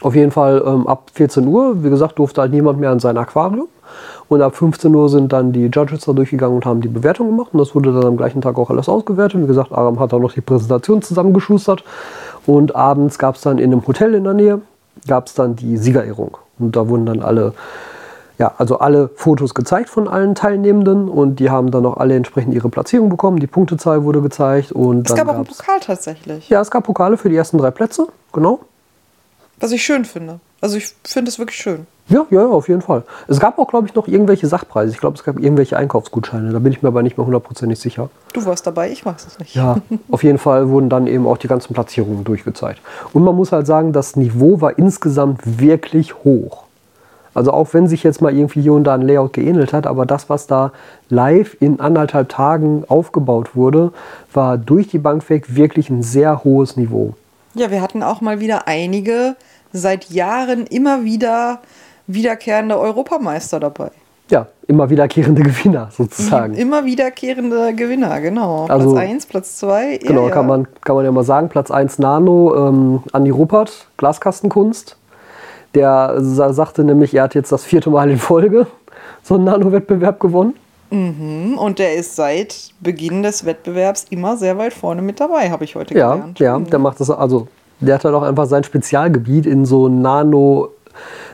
[0.00, 3.18] Auf jeden Fall ähm, ab 14 Uhr, wie gesagt, durfte halt niemand mehr an sein
[3.18, 3.68] Aquarium.
[4.28, 7.48] Und ab 15 Uhr sind dann die Judges da durchgegangen und haben die Bewertung gemacht.
[7.52, 9.42] Und das wurde dann am gleichen Tag auch alles ausgewertet.
[9.42, 11.84] Wie gesagt, Aram hat auch noch die Präsentation zusammengeschustert.
[12.50, 14.60] Und abends gab es dann in einem Hotel in der Nähe,
[15.06, 16.36] gab es dann die Siegerehrung.
[16.58, 17.54] Und da wurden dann alle,
[18.38, 21.08] ja, also alle Fotos gezeigt von allen Teilnehmenden.
[21.08, 23.38] Und die haben dann auch alle entsprechend ihre Platzierung bekommen.
[23.38, 24.72] Die Punktezahl wurde gezeigt.
[24.72, 27.56] Und Es dann gab auch einen Pokal tatsächlich, Ja, es gab Pokale für die ersten
[27.56, 28.58] drei Plätze, genau.
[29.60, 30.40] was ich schön finde.
[30.60, 31.86] Also ich finde es wirklich schön.
[32.10, 33.04] Ja, ja, auf jeden Fall.
[33.28, 34.92] Es gab auch, glaube ich, noch irgendwelche Sachpreise.
[34.92, 36.50] Ich glaube, es gab irgendwelche Einkaufsgutscheine.
[36.50, 38.10] Da bin ich mir aber nicht mehr hundertprozentig sicher.
[38.32, 39.54] Du warst dabei, ich weiß es nicht.
[39.54, 39.76] Ja,
[40.10, 42.80] auf jeden Fall wurden dann eben auch die ganzen Platzierungen durchgezeigt.
[43.12, 46.64] Und man muss halt sagen, das Niveau war insgesamt wirklich hoch.
[47.32, 50.04] Also auch wenn sich jetzt mal irgendwie hier und da ein Layout geähnelt hat, aber
[50.04, 50.72] das, was da
[51.10, 53.92] live in anderthalb Tagen aufgebaut wurde,
[54.32, 57.14] war durch die Bank weg wirklich ein sehr hohes Niveau.
[57.54, 59.36] Ja, wir hatten auch mal wieder einige
[59.72, 61.60] seit Jahren immer wieder
[62.14, 63.90] wiederkehrende Europameister dabei.
[64.30, 66.54] Ja, immer wiederkehrende Gewinner sozusagen.
[66.54, 68.66] Immer wiederkehrende Gewinner, genau.
[68.68, 69.98] Also- Platz 1, Platz 2.
[69.98, 71.48] Genau, kann, man, kann man ja mal sagen.
[71.48, 74.96] Platz 1 Nano, ähm, Andi Ruppert, Glaskastenkunst.
[75.74, 78.66] Der sa sagte nämlich, er hat jetzt das vierte Mal in Folge
[79.22, 80.54] so einen Nano-Wettbewerb gewonnen.
[80.92, 85.76] Und der ist seit Beginn des Wettbewerbs immer sehr weit vorne mit dabei, habe ich
[85.76, 86.40] heute Ja, gelernt.
[86.40, 87.46] ja, der macht das, also
[87.78, 90.70] der hat halt auch einfach sein Spezialgebiet in so Nano,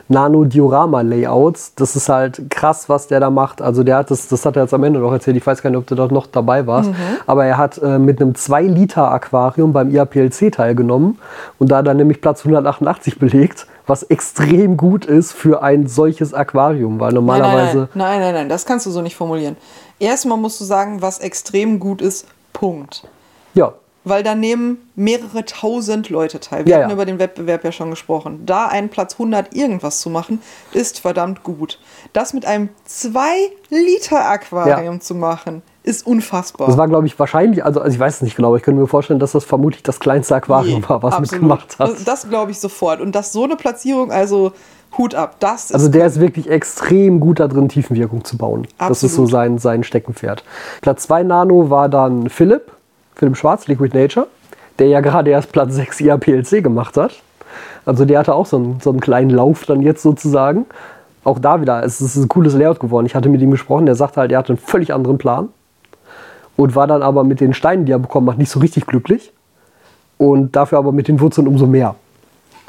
[0.09, 1.73] Nano-Diorama-Layouts.
[1.75, 3.61] Das ist halt krass, was der da macht.
[3.61, 5.37] Also der hat das, das hat er jetzt am Ende noch erzählt.
[5.37, 6.91] Ich weiß gar nicht, ob du da noch dabei warst.
[7.25, 11.19] Aber er hat äh, mit einem 2-Liter-Aquarium beim IAPLC teilgenommen
[11.59, 16.99] und da dann nämlich Platz 188 belegt, was extrem gut ist für ein solches Aquarium,
[16.99, 17.77] weil normalerweise.
[17.77, 19.55] nein, nein, nein, nein, nein, das kannst du so nicht formulieren.
[19.99, 23.03] Erstmal musst du sagen, was extrem gut ist, Punkt.
[23.53, 23.73] Ja,
[24.09, 26.65] Weil da nehmen mehrere tausend Leute teil.
[26.65, 26.93] Wir Ja, hatten ja.
[26.95, 28.43] über den Wettbewerb ja schon gesprochen.
[28.45, 30.41] Da einen Platz 100 irgendwas zu machen,
[30.73, 31.79] ist verdammt gut.
[32.13, 32.69] Das mit einem
[33.71, 34.99] 2-Liter-Aquarium Ja.
[34.99, 36.67] zu machen, ist unfassbar.
[36.67, 38.81] das war, glaube ich, wahrscheinlich, also, also ich weiß es nicht genau, aber ich könnte
[38.81, 41.31] mir vorstellen, dass das vermutlich das kleinste Aquarium Nee, war, was absolut.
[41.31, 41.89] mitgemacht hat.
[41.91, 42.99] Das, das glaube ich sofort.
[43.01, 44.51] Und dass so eine Platzierung, also
[44.97, 48.67] Hut ab, das ist Also der ist wirklich extrem gut da drin, Tiefenwirkung zu bauen.
[48.77, 49.31] Das ist so Absolut.
[49.31, 50.43] sein, sein Steckenpferd.
[50.81, 52.71] Platz 2 Nano war dann Philipp,
[53.17, 54.27] Philipp Schwarz, Liquid Nature,
[54.79, 57.13] der ja gerade erst Platz 6 IAPLC gemacht hat.
[57.85, 60.65] Also der hatte auch so einen, so einen kleinen Lauf dann jetzt sozusagen.
[61.23, 63.05] Auch da wieder, es ist ein cooles Layout geworden.
[63.05, 65.49] Ich hatte mit ihm gesprochen, der sagte halt, er hatte einen völlig anderen Plan.
[66.55, 69.31] Und war dann aber mit den Steinen, die er bekommen hat, nicht so richtig glücklich.
[70.17, 71.95] Und dafür aber mit den Wurzeln umso mehr.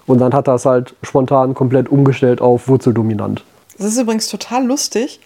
[0.06, 3.44] Und dann hat er es halt spontan komplett umgestellt auf Wurzeldominant.
[3.76, 5.20] Das ist übrigens total lustig.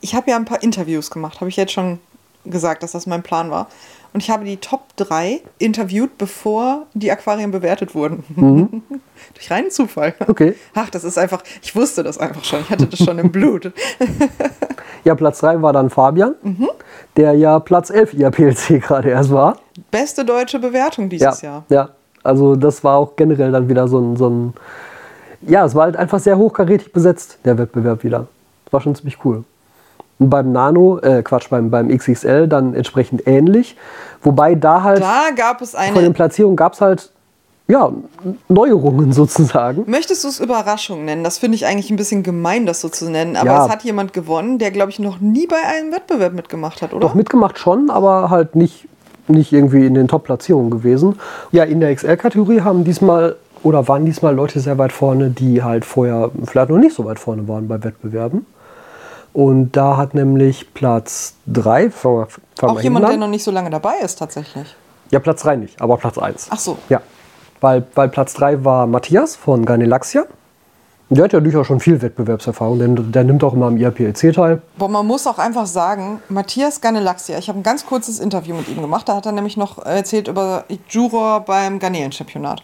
[0.00, 1.98] Ich habe ja ein paar Interviews gemacht, habe ich jetzt schon
[2.44, 3.66] gesagt, dass das mein Plan war.
[4.12, 8.24] Und ich habe die Top 3 interviewt, bevor die Aquarien bewertet wurden.
[9.34, 10.14] Durch reinen Zufall.
[10.18, 10.26] Mhm.
[10.28, 10.54] Okay.
[10.74, 12.60] Ach, das ist einfach, ich wusste das einfach schon.
[12.60, 13.72] Ich hatte das schon im Blut.
[15.04, 16.68] Ja, Platz 3 war dann Fabian, Mhm.
[17.16, 19.58] der ja Platz 11 IAPLC gerade erst war.
[19.90, 21.64] Beste deutsche Bewertung Ja, dieses Jahr.
[21.68, 21.90] ja,
[22.24, 24.54] also das war auch generell dann wieder so ein, so ein.
[25.42, 28.26] Ja, es war halt einfach sehr hochkarätig besetzt, der Wettbewerb wieder.
[28.70, 29.44] War schon ziemlich cool.
[30.20, 33.74] Und beim Nano, äh, Quatsch, beim, beim XXL dann entsprechend ähnlich.
[34.22, 36.10] Wobei da halt Da gab es von den eine.
[36.12, 37.10] Platzierungen gab es halt,
[37.68, 37.90] ja,
[38.48, 39.84] Neuerungen sozusagen.
[39.90, 41.24] Möchtest du es Überraschung nennen?
[41.24, 43.34] Das finde ich eigentlich ein bisschen gemein, das so zu nennen.
[43.36, 43.64] Aber Ja.
[43.64, 47.00] es hat jemand gewonnen, der, glaube ich, noch nie bei einem Wettbewerb mitgemacht hat, oder?
[47.00, 48.88] Doch mitgemacht schon, aber halt nicht,
[49.26, 51.18] nicht irgendwie in den Top-Platzierungen gewesen.
[51.50, 55.84] Ja, in der XL-Kategorie haben diesmal oder waren diesmal Leute sehr weit vorne, die halt
[55.84, 58.44] vorher vielleicht noch nicht so weit vorne waren bei Wettbewerben.
[59.32, 62.26] Und da hat nämlich Platz 3, fangen wir,
[62.58, 63.30] fangen Auch jemand, der hinten noch an.
[63.30, 64.74] nicht so lange dabei ist, tatsächlich.
[65.10, 66.48] Ja, Platz 3 nicht, aber Platz 1.
[66.50, 66.78] Ach so.
[66.88, 67.00] Ja,
[67.60, 70.24] weil, weil Platz 3 war Matthias von Garnelaxia.
[71.12, 74.62] Der hat ja durchaus schon viel Wettbewerbserfahrung, denn der nimmt auch immer am IAPLC teil.
[74.78, 78.68] Boah, man muss auch einfach sagen, Matthias Garnelaxia, ich habe ein ganz kurzes Interview mit
[78.68, 82.62] ihm gemacht, da hat er nämlich noch erzählt über Juror beim Garnelen-Championat.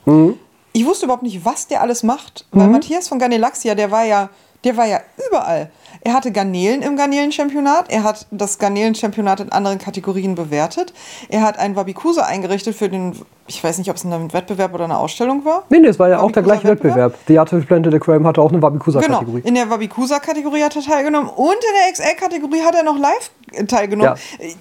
[0.72, 4.28] Ich wusste überhaupt nicht, was der alles macht, weil Matthias von Garnelaxia, der war ja,
[4.66, 5.70] der war ja überall.
[6.02, 10.92] Er hatte Garnelen im Garnelen-Championat, er hat das Garnelen-Championat in anderen Kategorien bewertet,
[11.28, 13.14] er hat einen Wabikusa eingerichtet für den,
[13.46, 15.64] ich weiß nicht, ob es ein Wettbewerb oder eine Ausstellung war.
[15.70, 17.12] Nee, nee, es war ja auch der gleiche Wabikusa-Wettbewerb?
[17.12, 17.26] Wettbewerb.
[17.28, 19.42] The Artificial Planted Aquarium hatte auch eine Genau, Wabikusa-Kategorie.
[19.44, 23.30] in der Wabikusa-Kategorie hat er teilgenommen und in der XL-Kategorie hat er noch live
[23.68, 24.14] teilgenommen.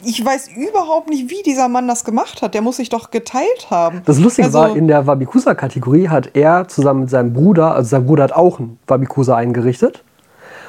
[0.03, 2.53] Ich weiß überhaupt nicht, wie dieser Mann das gemacht hat.
[2.53, 4.01] Der muss sich doch geteilt haben.
[4.05, 8.05] Das Lustige Also, war, in der Wabikusa-Kategorie hat er zusammen mit seinem Bruder, also sein
[8.05, 10.03] Bruder hat auch einen Wabikusa eingerichtet.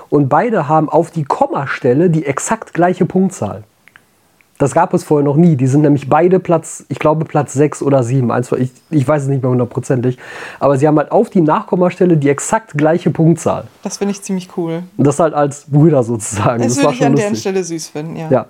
[0.09, 3.65] Und beide haben auf die Kommastelle die exakt gleiche Punktzahl.
[4.59, 5.57] Das gab es vorher noch nie.
[5.57, 8.31] Die sind nämlich beide Platz, ich glaube Platz 6 oder 7.
[8.31, 10.19] Eins, ich, ich weiß es nicht mehr hundertprozentig.
[10.61, 13.65] Aber sie haben halt auf die Nachkommastelle die exakt gleiche Punktzahl.
[13.83, 14.83] Das finde ich ziemlich cool.
[14.97, 16.63] Und das halt als Brüder sozusagen.
[16.63, 17.41] Das, das würde ich an deren lustig.
[17.41, 18.29] Stelle süß finden, ja.
[18.31, 18.47] Ja.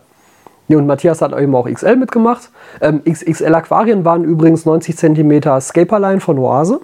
[0.69, 0.79] ja.
[0.79, 2.51] Und Matthias hat eben auch XL mitgemacht.
[2.81, 6.81] Ähm, XXL Aquarien waren übrigens 90 cm Scaperline von Oase.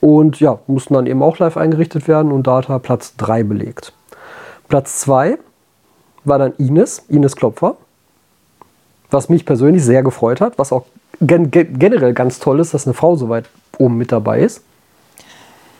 [0.00, 3.42] Und ja, mussten dann eben auch live eingerichtet werden und da hat er Platz 3
[3.42, 3.92] belegt.
[4.68, 5.38] Platz 2
[6.24, 7.76] war dann Ines, Ines Klopfer.
[9.10, 10.84] Was mich persönlich sehr gefreut hat, was auch
[11.20, 13.48] gen gen generell ganz toll ist, dass eine Frau so weit
[13.78, 14.62] oben mit dabei ist.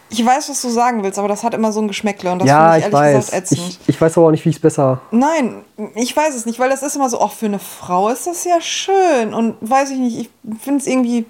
[0.08, 2.48] Ich weiß, was du sagen willst, aber das hat immer so ein Geschmäckle und das
[2.48, 3.26] ja, finde ich ich ehrlich weiß.
[3.26, 3.78] gesagt ätzend.
[3.82, 5.00] Ich, ich weiß aber auch nicht, wie ich es besser.
[5.10, 5.64] Nein,
[5.96, 8.44] ich weiß es nicht, weil das ist immer so, auch für eine Frau ist das
[8.44, 9.34] ja schön.
[9.34, 11.26] Und weiß ich nicht, ich finde es irgendwie,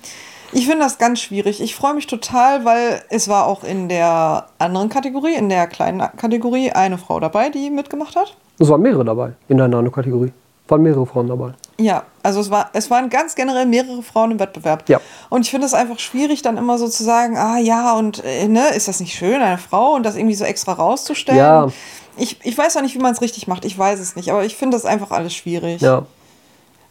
[0.52, 1.62] ich finde das ganz schwierig.
[1.62, 6.00] Ich freue mich total, weil es war auch in der anderen Kategorie, in der kleinen
[6.18, 8.36] Kategorie, eine Frau dabei, die mitgemacht hat.
[8.58, 10.32] Es waren mehrere dabei in der Nano-Kategorie.
[10.68, 11.52] Waren mehrere Frauen dabei.
[11.78, 14.88] Ja, also es, war, es waren ganz generell mehrere Frauen im Wettbewerb.
[14.88, 15.00] Ja.
[15.28, 18.48] Und ich finde es einfach schwierig, dann immer so zu sagen, ah ja, und äh,
[18.48, 21.38] ne, ist das nicht schön, eine Frau und das irgendwie so extra rauszustellen?
[21.38, 21.68] Ja.
[22.16, 24.44] Ich, ich weiß auch nicht, wie man es richtig macht, ich weiß es nicht, aber
[24.44, 25.82] ich finde das einfach alles schwierig.
[25.82, 26.06] Ja,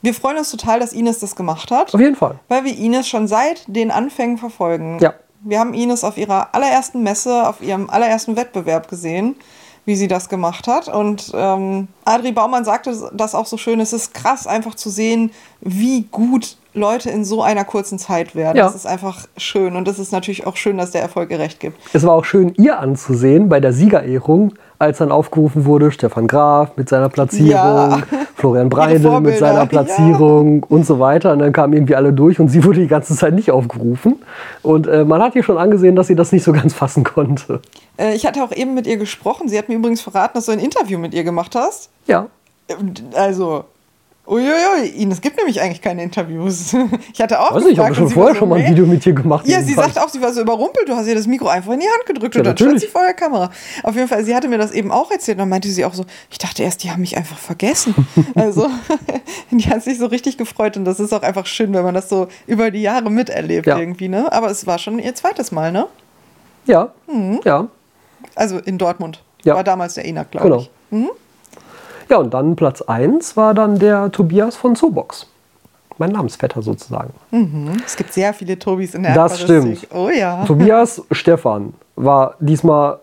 [0.03, 2.35] Wir freuen uns total, dass Ines das gemacht hat, auf jeden Fall.
[2.47, 4.99] weil wir Ines schon seit den Anfängen verfolgen.
[5.01, 5.15] Ja.
[5.41, 9.35] Wir haben Ines auf ihrer allerersten Messe, auf ihrem allerersten Wettbewerb gesehen,
[9.85, 10.87] wie sie das gemacht hat.
[10.87, 15.31] Und ähm, Adri Baumann sagte das auch so schön, es ist krass einfach zu sehen,
[15.61, 18.57] wie gut Leute in so einer kurzen Zeit werden.
[18.57, 18.65] Ja.
[18.65, 21.79] Das ist einfach schön und es ist natürlich auch schön, dass der Erfolg gerecht gibt.
[21.93, 26.71] Es war auch schön, ihr anzusehen bei der Siegerehrung, als dann aufgerufen wurde, Stefan Graf
[26.75, 28.01] mit seiner Platzierung, Ja.
[28.35, 31.33] Florian Breidel mit seiner Platzierung und so weiter.
[31.33, 34.15] Und dann kamen irgendwie alle durch und sie wurde die ganze Zeit nicht aufgerufen.
[34.61, 37.61] Und äh, man hat ihr schon angesehen, dass sie das nicht so ganz fassen konnte.
[37.97, 39.47] Äh, ich hatte auch eben mit ihr gesprochen.
[39.47, 41.89] Sie hat mir übrigens verraten, dass du ein Interview mit ihr gemacht hast.
[42.07, 42.27] Ja,
[43.15, 43.65] Also,
[44.27, 46.75] uiuiui, Ihnen, es gibt nämlich eigentlich keine Interviews.
[47.13, 48.69] Ich hatte auch weiß nicht, ich habe gefragt schon vorher so, schon mal ein.
[48.69, 49.47] Video mit dir gemacht.
[49.47, 50.89] Ja, sie sagte auch, sie war so überrumpelt.
[50.89, 52.87] Du hast ihr das Mikro einfach in die Hand gedrückt Ja, und dann stand sie
[52.87, 53.49] vor der Kamera.
[53.83, 55.37] Auf jeden Fall, sie hatte mir das eben auch erzählt.
[55.37, 57.95] Und dann meinte sie auch so, ich dachte erst, die haben mich einfach vergessen.
[58.35, 58.67] also,
[59.51, 60.75] die hat sich so richtig gefreut.
[60.77, 63.77] Und das ist auch einfach schön, wenn man das so über die Jahre miterlebt Ja.
[63.77, 64.31] irgendwie, ne?
[64.31, 65.87] Aber es war schon ihr zweites Mal, ne?
[66.65, 66.91] Ja,
[67.45, 67.67] ja,
[68.35, 69.23] Also in Dortmund.
[69.43, 69.55] Ja.
[69.55, 70.61] War damals der ENAC, glaube genau.
[70.61, 70.71] ich.
[72.09, 75.27] Ja, und dann Platz 1 war dann der Tobias von Zoobox.
[75.97, 77.13] Mein Namensvetter sozusagen.
[77.85, 79.87] Es gibt sehr viele Tobis in der Das stimmt.
[79.93, 80.43] Oh ja.
[80.47, 82.99] Tobias Stefan war diesmal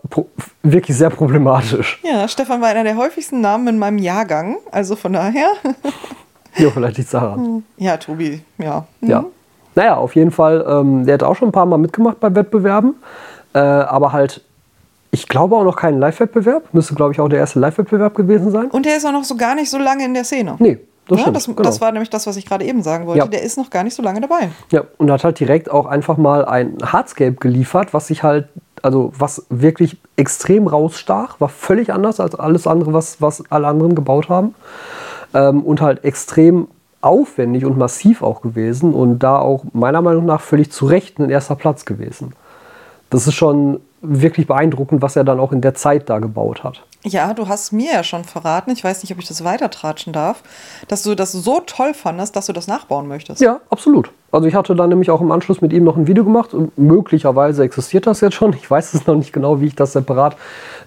[0.61, 1.99] wirklich sehr problematisch.
[2.03, 4.57] Ja, Stefan war einer der häufigsten Namen in meinem Jahrgang.
[4.71, 5.47] Also von daher.
[6.55, 7.63] Ja, vielleicht liegt daran.
[7.77, 8.85] Ja, Tobi, ja.
[9.01, 9.25] Ja.
[9.73, 12.93] Naja, auf jeden Fall, ähm, der hat auch schon ein paar Mal mitgemacht bei Wettbewerben.
[13.55, 14.41] Äh, aber halt,
[15.13, 16.73] ich glaube auch noch keinen Live-Wettbewerb.
[16.73, 18.71] Müsste, glaube ich, auch der erste Live-Wettbewerb gewesen sein.
[18.71, 20.55] Und der ist auch noch so gar nicht so lange in der Szene.
[20.57, 21.37] Nee, das Ja, stimmt.
[21.37, 21.61] das, genau.
[21.61, 23.19] das war nämlich das, was ich gerade eben sagen wollte.
[23.19, 23.27] Ja.
[23.27, 24.49] Der ist noch gar nicht so lange dabei.
[24.71, 28.47] Ja, und hat halt direkt auch einfach mal ein Hardscape geliefert, was sich halt,
[28.81, 33.93] also was wirklich extrem rausstach, war völlig anders als alles andere, was, was alle anderen
[33.93, 34.55] gebaut haben.
[35.35, 36.69] Ähm, und halt extrem
[37.01, 41.29] aufwendig und massiv auch gewesen und da auch meiner Meinung nach völlig zu Recht ein
[41.29, 42.33] erster Platz gewesen.
[43.11, 46.83] Das ist schon wirklich beeindruckend, was er dann auch in der Zeit da gebaut hat.
[47.05, 50.43] Ja, du hast mir ja schon verraten, ich weiß nicht, ob ich das weitertratschen darf,
[50.87, 53.41] dass du das so toll fandest, dass du das nachbauen möchtest.
[53.41, 54.11] Ja, absolut.
[54.31, 56.53] Also ich hatte dann nämlich auch im Anschluss mit ihm noch ein Video gemacht.
[56.55, 58.53] Und möglicherweise existiert das jetzt schon.
[58.53, 60.35] Ich weiß es noch nicht genau, wie ich das separat,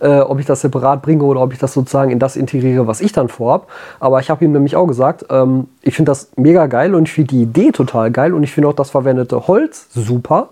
[0.01, 3.01] äh, ob ich das separat bringe oder ob ich das sozusagen in das integriere, was
[3.01, 3.69] ich dann vorhab.
[4.01, 7.12] Aber ich habe ihm nämlich auch gesagt, ähm, ich finde das mega geil und ich
[7.12, 10.49] finde die Idee total geil und ich finde auch das verwendete Holz super.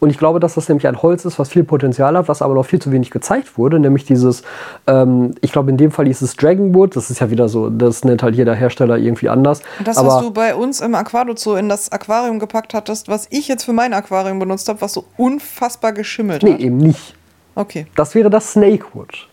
[0.00, 2.54] Und ich glaube, dass das nämlich ein Holz ist, was viel Potenzial hat, was aber
[2.54, 3.78] noch viel zu wenig gezeigt wurde.
[3.78, 4.42] Nämlich dieses,
[4.86, 6.96] ähm, ich glaube in dem Fall hieß es Dragonwood.
[6.96, 9.60] Das ist ja wieder so, das nennt halt jeder Hersteller irgendwie anders.
[9.84, 13.26] Das, aber was du bei uns im Aquado Zoo in das Aquarium gepackt hattest, was
[13.30, 16.60] ich jetzt für mein Aquarium benutzt habe, was so unfassbar geschimmelt nee, hat.
[16.60, 17.14] eben nicht.
[17.54, 17.86] Okay.
[17.94, 19.28] Das wäre das Snakewood.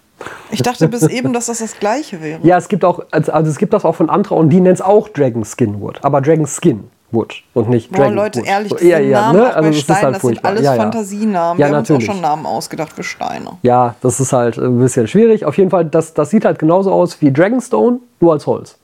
[0.51, 2.39] Ich dachte bis eben, dass das das gleiche wäre.
[2.43, 4.75] Ja, es gibt auch, also also es gibt das auch von Antra und die nennt
[4.75, 6.03] es auch Dragon Skin Wood.
[6.03, 8.47] Aber Dragon Skin Wood und nicht Boah, Dragon Leute, Wood.
[8.47, 9.55] ehrlich, So, ja, ja, Namen ne?
[9.55, 10.49] Also das ist Steinen, halt das sind furchtbar.
[10.49, 10.81] alles ja, ja.
[10.81, 11.59] Fantasienamen.
[11.61, 12.05] Ja, Wir haben uns auch natürlich.
[12.11, 13.51] schon Namen ausgedacht für Steine.
[13.61, 15.45] Ja, das ist halt ein bisschen schwierig.
[15.45, 18.77] Auf jeden Fall, das, das sieht halt genauso aus wie Dragonstone, nur als Holz.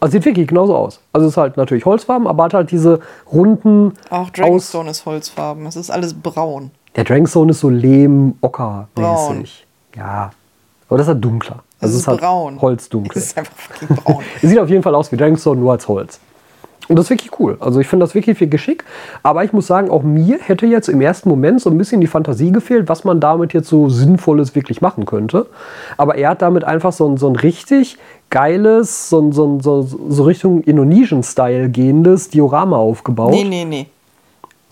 [0.00, 1.00] Also sieht wirklich genauso aus.
[1.12, 4.30] Also es ist halt natürlich Holzfarben, aber hat halt diese runden Auch.
[4.30, 5.66] Dragonstone ist Holzfarben.
[5.66, 6.70] Es ist alles braun.
[6.96, 8.94] Der Dragonstone ist so Lehm-Ocker-mäßig.
[8.94, 9.44] Braun.
[9.96, 10.30] Ja.
[10.88, 11.62] Aber das ist halt dunkler.
[11.78, 12.60] Es Also ist halt braun.
[12.60, 13.12] Holzdunkel.
[13.18, 14.22] Es ist einfach fucking braun.
[14.42, 16.18] Es sieht auf jeden Fall aus wie Dragonstone, nur als Holz.
[16.88, 17.56] Und das ist wirklich cool.
[17.60, 18.84] Also ich finde das wirklich viel Geschick.
[19.22, 22.06] Aber ich muss sagen, auch mir hätte jetzt im ersten Moment so ein bisschen die
[22.06, 25.46] Fantasie gefehlt, was man damit jetzt so Sinnvolles wirklich machen könnte.
[25.96, 27.96] Aber er hat damit einfach so ein, so ein richtig
[28.30, 33.30] geiles, so, ein- so, ein- so, so Richtung Indonesian-Style gehendes Diorama aufgebaut.
[33.32, 33.86] nee, nee, nee.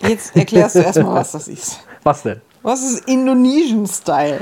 [0.07, 1.79] Jetzt erklärst du erstmal, was das ist.
[2.03, 2.41] Was denn?
[2.61, 4.39] Was ist Indonesian-Style?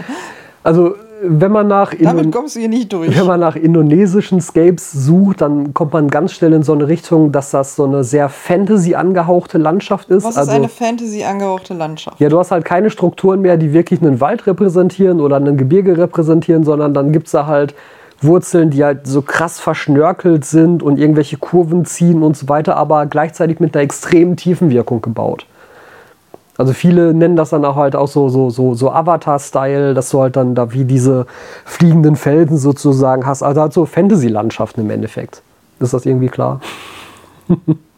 [0.63, 3.17] Also wenn man nach Damit kommst du hier nicht durch.
[3.17, 7.31] Wenn man nach indonesischen Scapes sucht, dann kommt man ganz schnell in so eine Richtung,
[7.31, 10.23] dass das so eine sehr Fantasy angehauchte Landschaft ist.
[10.23, 12.19] Was ist also, eine Fantasy angehauchte Landschaft?
[12.19, 15.97] ja, du hast halt keine Strukturen mehr, die wirklich einen Wald repräsentieren oder ein Gebirge
[15.97, 17.75] repräsentieren, sondern dann gibt es da halt
[18.21, 23.05] Wurzeln, die halt so krass verschnörkelt sind und irgendwelche Kurven ziehen und so weiter, aber
[23.07, 25.45] gleichzeitig mit einer extremen Tiefenwirkung gebaut.
[26.57, 30.21] Also viele nennen das dann auch halt auch so, so, so, so Avatar-Style, dass du
[30.21, 31.25] halt dann da wie diese
[31.65, 33.41] fliegenden Felsen sozusagen hast.
[33.41, 35.41] Also halt so Fantasy-Landschaften im Endeffekt.
[35.79, 36.61] Ist das irgendwie klar?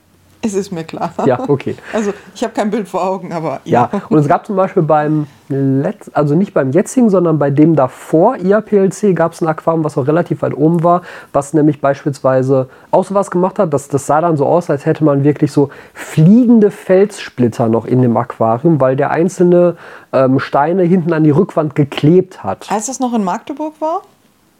[0.45, 1.13] Es ist mir klar.
[1.25, 1.75] Ja, okay.
[1.93, 5.27] Also ich habe kein Bild vor Augen, aber Ja, und es gab zum Beispiel beim
[5.49, 9.97] Letz-, also nicht beim jetzigen, sondern bei dem davor IAPLC gab es ein Aquarium, was
[9.97, 13.73] auch relativ weit oben war, was nämlich beispielsweise auch so was gemacht hat.
[13.73, 18.01] Das, das sah dann so aus, als hätte man wirklich so fliegende Felssplitter noch in
[18.01, 19.77] dem Aquarium, weil der einzelne
[20.11, 22.69] ähm, Steine hinten an die Rückwand geklebt hat.
[22.69, 24.01] Als das noch in Magdeburg war?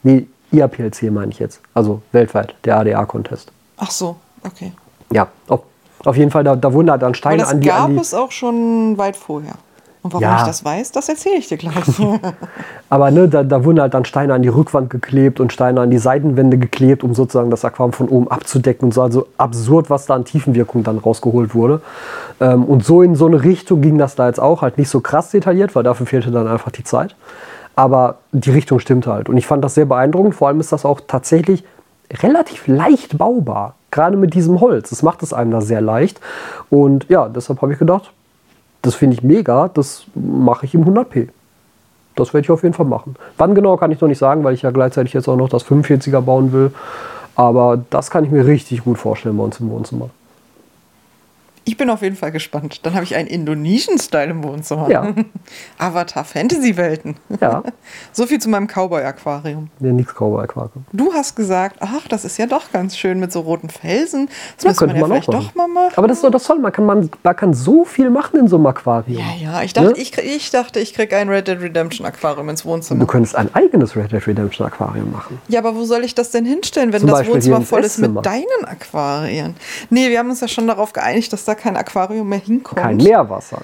[0.04, 1.60] Nee, IAPLC meine ich jetzt.
[1.74, 3.52] Also weltweit, der ADA-Contest.
[3.78, 4.16] Ach so,
[4.46, 4.72] okay.
[5.12, 5.62] Ja, auf,
[6.06, 7.94] auf jeden Fall, da, da wurden halt dann Aber Steine das an die, gab an
[7.94, 9.54] die es auch schon weit vorher.
[10.04, 10.36] Und warum Ja.
[10.42, 11.74] ich das weiß, das erzähle ich dir gleich.
[12.90, 15.92] Aber ne, da, da wurden halt dann Steine an die Rückwand geklebt und Steine an
[15.92, 19.02] die Seitenwände geklebt, um sozusagen das Aquarium von oben abzudecken und so.
[19.02, 21.82] Also absurd, was da an Tiefenwirkung dann rausgeholt wurde.
[22.42, 24.62] Ähm, und so in so eine Richtung ging das da jetzt auch.
[24.62, 27.16] Halt nicht so krass detailliert, weil dafür fehlte dann einfach die Zeit.
[27.78, 29.30] Aber die Richtung stimmte halt.
[29.30, 30.36] Und ich fand das sehr beeindruckend.
[30.36, 31.64] Vor allem ist das auch tatsächlich
[32.12, 33.76] relativ leicht baubar.
[33.92, 34.90] Gerade mit diesem Holz.
[34.90, 36.20] Das macht es einem da sehr leicht.
[36.70, 38.12] Und ja, deshalb habe ich gedacht,
[38.82, 41.30] das finde ich mega, das mache ich im 100p.
[42.16, 43.16] Das werde ich auf jeden Fall machen.
[43.38, 45.66] Wann genau kann ich noch nicht sagen, weil ich ja gleichzeitig jetzt auch noch das
[45.66, 46.72] 45er bauen will.
[47.36, 50.10] Aber das kann ich mir richtig gut vorstellen bei uns im Wohnzimmer.
[51.66, 52.82] Ich bin auf jeden Fall gespannt.
[52.84, 54.90] Dann habe ich einen Indonesian-Style im Wohnzimmer.
[54.90, 55.14] Ja.
[55.78, 57.16] Avatar-Fantasy-Welten.
[57.42, 57.64] Ja.
[58.12, 59.70] So viel zu meinem Cowboy-Aquarium.
[59.80, 60.86] Ja, nix Cowboy-Aquarium.
[60.94, 64.30] Du hast gesagt, ach, das ist ja doch ganz schön mit so roten Felsen.
[64.58, 65.46] Das Ja, müsste man ja man vielleicht machen.
[65.48, 65.94] doch mal machen.
[65.96, 66.60] Aber das ist doch das Tolle.
[66.60, 69.20] Man kann, man, man kann so viel machen in so einem Aquarium.
[69.20, 69.98] ja, ja, ich dachte, Ne?
[69.98, 73.06] ich, ich dachte, ich kriege ein Red Dead Redemption Aquarium ins Du Wohnzimmer.
[73.08, 75.42] könntest ein eigenes Red Dead Redemption Aquarium machen.
[75.48, 77.98] Ja, aber wo soll ich das denn hinstellen, wenn Zum das Beispiel Wohnzimmer voll ist
[78.00, 79.56] mit deinen Aquarien?
[79.90, 82.82] Nee, wir haben uns ja schon darauf geeinigt, dass da kein Aquarium mehr hinkommt.
[82.82, 83.62] Kein Meerwasser.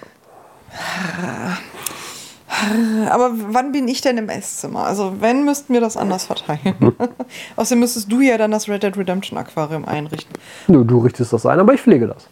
[3.10, 4.86] Aber wann bin ich denn im Esszimmer?
[4.86, 6.76] Also, wenn, müssten wir das anders verteilen.
[7.56, 10.34] Außerdem müsstest du ja dann das Red Dead Redemption Aquarium einrichten.
[10.68, 12.28] Nö, du richtest das ein, aber ich pflege das.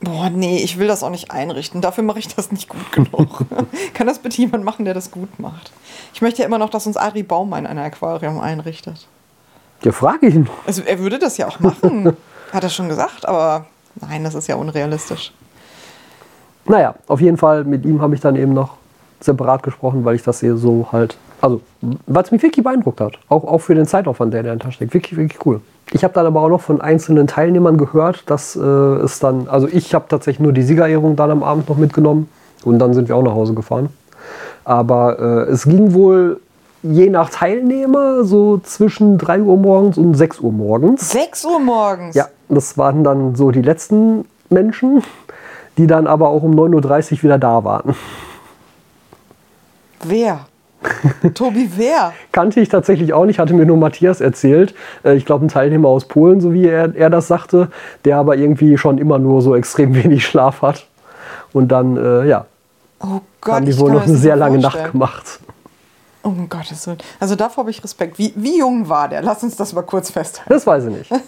[0.00, 1.80] Boah, nee, ich will das auch nicht einrichten.
[1.80, 3.44] Dafür mache ich das nicht gut genug.
[3.94, 5.72] Kann das bitte jemand machen, der das gut macht?
[6.14, 9.06] Ich möchte ja immer noch, dass uns Ari Baumann ein Aquarium einrichtet.
[9.82, 10.48] Ja, frage ihn.
[10.66, 12.16] Also, er würde das ja auch machen.
[12.52, 13.66] Hat er schon gesagt, aber
[14.00, 15.32] nein, das ist ja unrealistisch.
[16.66, 18.76] Naja, auf jeden Fall, mit ihm habe ich dann eben noch
[19.20, 23.18] separat gesprochen, weil ich das hier so halt, also, es mich wirklich beeindruckt hat.
[23.28, 24.94] Auch, auch für den Zeitaufwand, der dahinter steckt.
[24.94, 25.60] Wirklich, wirklich cool.
[25.92, 29.66] Ich habe dann aber auch noch von einzelnen Teilnehmern gehört, dass äh, es dann, also
[29.66, 32.28] ich habe tatsächlich nur die Siegerehrung dann am Abend noch mitgenommen
[32.64, 33.88] und dann sind wir auch nach Hause gefahren.
[34.64, 36.40] Aber äh, es ging wohl
[36.82, 41.10] je nach Teilnehmer so zwischen 3 Uhr morgens und 6 Uhr morgens.
[41.10, 42.14] 6 Uhr morgens.
[42.14, 45.02] Ja, das waren dann so die letzten Menschen,
[45.76, 47.94] die dann aber auch um 9.30 Uhr wieder da waren.
[50.04, 50.46] Wer?
[51.34, 52.12] Tobi, wer?
[52.30, 54.74] Kannte ich tatsächlich auch nicht, hatte mir nur Matthias erzählt.
[55.02, 57.68] Äh, Ich glaube, ein Teilnehmer aus Polen, so wie er, er das sagte,
[58.04, 60.86] der aber irgendwie schon immer nur so extrem wenig Schlaf hat.
[61.52, 62.46] Und dann, äh, ja,
[63.00, 64.82] Oh Gott, haben die wohl noch eine sehr lange vorstellen.
[64.84, 65.40] Nacht gemacht.
[66.28, 66.98] Um Gottes Willen.
[67.20, 68.18] Also davor habe ich Respekt.
[68.18, 69.22] Wie, wie jung war der?
[69.22, 70.52] Lass uns das mal kurz festhalten.
[70.52, 71.10] Das weiß ich nicht.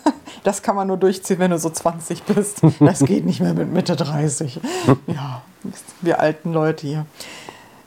[0.45, 2.63] Das kann man nur durchziehen, wenn du so 20 bist.
[2.79, 4.61] Das geht nicht mehr mit Mitte 30.
[5.09, 5.43] Ja,
[6.01, 7.07] wir alten Leute hier.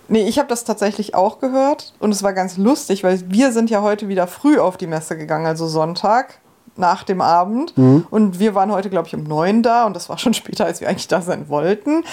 [0.09, 3.70] Nee, ich habe das tatsächlich auch gehört und es war ganz lustig, weil wir sind
[3.70, 6.39] ja heute wieder früh auf die Messe gegangen, also Sonntag
[6.76, 7.74] nach dem Abend.
[8.11, 10.82] Und wir waren heute, glaube ich, um neun da und das war schon später, als
[10.82, 12.03] wir eigentlich da sein wollten.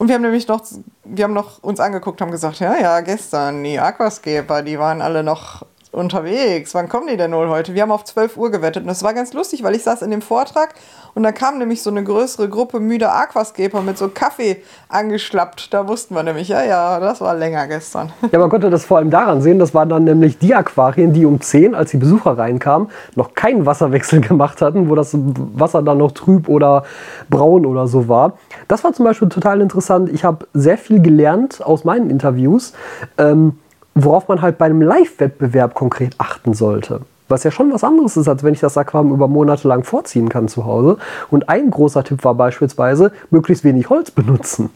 [0.00, 0.62] Und wir haben nämlich noch,
[1.04, 5.22] wir haben noch uns angeguckt, haben gesagt, ja, ja, gestern, die Aquascaper, die waren alle
[5.22, 6.74] noch unterwegs.
[6.74, 7.74] Wann kommen die denn wohl heute?
[7.74, 8.82] Wir haben auf 12 Uhr gewettet.
[8.82, 10.74] Und das war ganz lustig, weil ich saß in dem Vortrag
[11.14, 15.74] und da kam nämlich so eine größere Gruppe müder Aquascaper mit so Kaffee angeschlappt.
[15.74, 18.12] Da wussten wir nämlich, ja, ja, das war länger gestern.
[18.30, 21.26] Ja, man konnte das vor allem daran sehen, das waren dann nämlich die Aquarien, die
[21.26, 25.98] um 10, als die Besucher reinkamen, noch keinen Wasserwechsel gemacht hatten, wo das Wasser dann
[25.98, 26.84] noch trüb oder
[27.28, 28.34] braun oder so war.
[28.68, 30.10] Das war zum Beispiel total interessant.
[30.12, 32.72] Ich habe sehr viel gelernt aus meinen Interviews,
[33.18, 33.58] ähm,
[33.94, 37.00] worauf man halt bei einem Live-Wettbewerb konkret achten sollte.
[37.28, 40.28] Was ja schon was anderes ist, als wenn ich das Aquarium über Monate lang vorziehen
[40.28, 40.98] kann zu Hause.
[41.30, 44.70] Und ein großer Tipp war beispielsweise, möglichst wenig Holz benutzen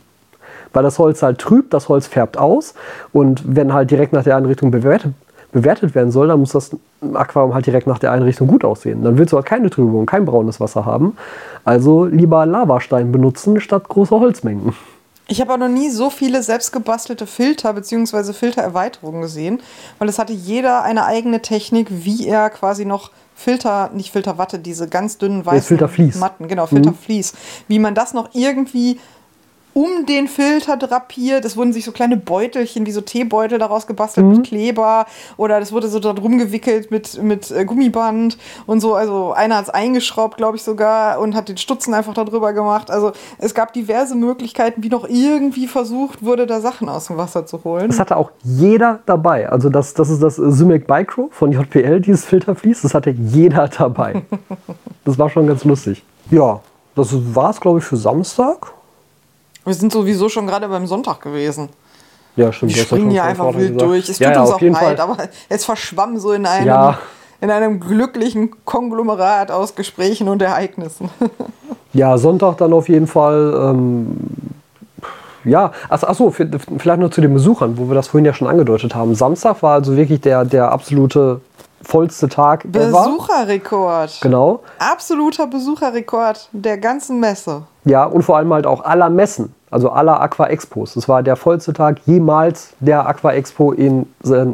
[0.75, 2.75] weil das Holz halt trübt, das Holz färbt aus
[3.13, 5.15] und wenn halt direkt nach der Einrichtung bewertet,
[5.53, 6.77] bewertet werden soll, dann muss das
[7.15, 9.05] Aquarium halt direkt nach der Einrichtung gut aussehen.
[9.05, 11.17] Dann willst du halt keine Trübung, kein braunes Wasser haben.
[11.65, 14.75] Also lieber Lavastein benutzen statt große Holzmengen.
[15.27, 18.33] Ich habe auch noch nie so viele selbstgebastelte Filter bzw.
[18.33, 19.63] Filtererweiterungen gesehen,
[19.99, 24.89] weil es hatte jeder eine eigene Technik, wie er quasi noch Filter, nicht Filterwatte, diese
[24.89, 26.17] ganz dünnen weißen Filtervlies.
[26.17, 27.33] Matten, genau, Filtervlies,
[27.69, 29.01] wie man das noch irgendwie
[29.75, 31.45] um den Filter drapiert.
[31.45, 35.07] Es wurden sich so kleine Beutelchen, wie so Teebeutel daraus gebastelt mit Kleber
[35.37, 38.95] oder das wurde so drum gewickelt mit, mit äh, Gummiband und so.
[38.95, 42.91] Also einer hat es eingeschraubt, glaube ich sogar, und hat den Stutzen einfach darüber gemacht.
[42.91, 47.45] Also es gab diverse Möglichkeiten, wie noch irgendwie versucht wurde, da Sachen aus dem Wasser
[47.45, 47.89] zu holen.
[47.89, 49.49] Das hatte auch jeder dabei.
[49.49, 52.83] Also das, das ist das Simic Micro von JPL, dieses Filtervlies.
[52.83, 54.23] Das hatte jeder dabei.
[55.05, 56.03] Das war schon ganz lustig.
[56.31, 56.61] Ja,
[56.95, 58.73] das war es, glaube ich, für Samstag.
[59.65, 61.69] Wir sind sowieso schon gerade beim Sonntag gewesen.
[62.37, 62.73] Ja, stimmt.
[62.73, 63.81] Wir ja springen hier einfach wild gesagt.
[63.81, 64.09] durch.
[64.09, 65.17] Es tut ja, ja, uns auch leid, aber
[65.49, 66.99] es verschwamm so in einem, Ja.
[67.41, 71.11] in einem glücklichen Konglomerat aus Gesprächen und Ereignissen.
[71.97, 73.55] Ja, Sonntag dann auf jeden Fall.
[73.57, 74.17] Ähm,
[75.45, 78.97] ja, achso, achso, vielleicht noch zu den Besuchern, wo wir das vorhin ja schon angedeutet
[78.97, 79.15] haben.
[79.15, 81.41] Samstag war also wirklich der, der absolute
[81.85, 82.87] vollste Tag ever.
[82.87, 84.21] Besucherrekord.
[84.21, 84.61] Genau.
[84.79, 87.63] Absoluter Besucherrekord der ganzen Messe.
[87.85, 90.95] Ja, und vor allem halt auch aller Messen, also aller Aqua Expos.
[90.95, 94.07] Das war der vollste Tag jemals der Aqua Expo in,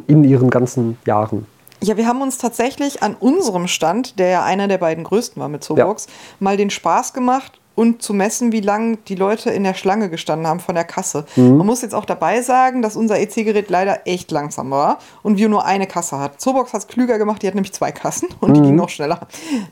[0.07, 1.47] in ihren ganzen Jahren.
[1.83, 5.49] Ja, wir haben uns tatsächlich an unserem Stand, der ja einer der beiden größten war
[5.49, 6.09] mit Zoobox,
[6.39, 10.47] mal den Spaß gemacht und zu messen, wie lange die Leute in der Schlange gestanden
[10.47, 11.25] haben von der Kasse.
[11.37, 15.49] Man muss jetzt auch dabei sagen, dass unser EC-Gerät leider echt langsam war und wir
[15.49, 16.39] nur eine Kasse hatten.
[16.39, 19.21] Zoobox hat es klüger gemacht, die hat nämlich zwei Kassen und die ging noch schneller.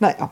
[0.01, 0.31] Naja.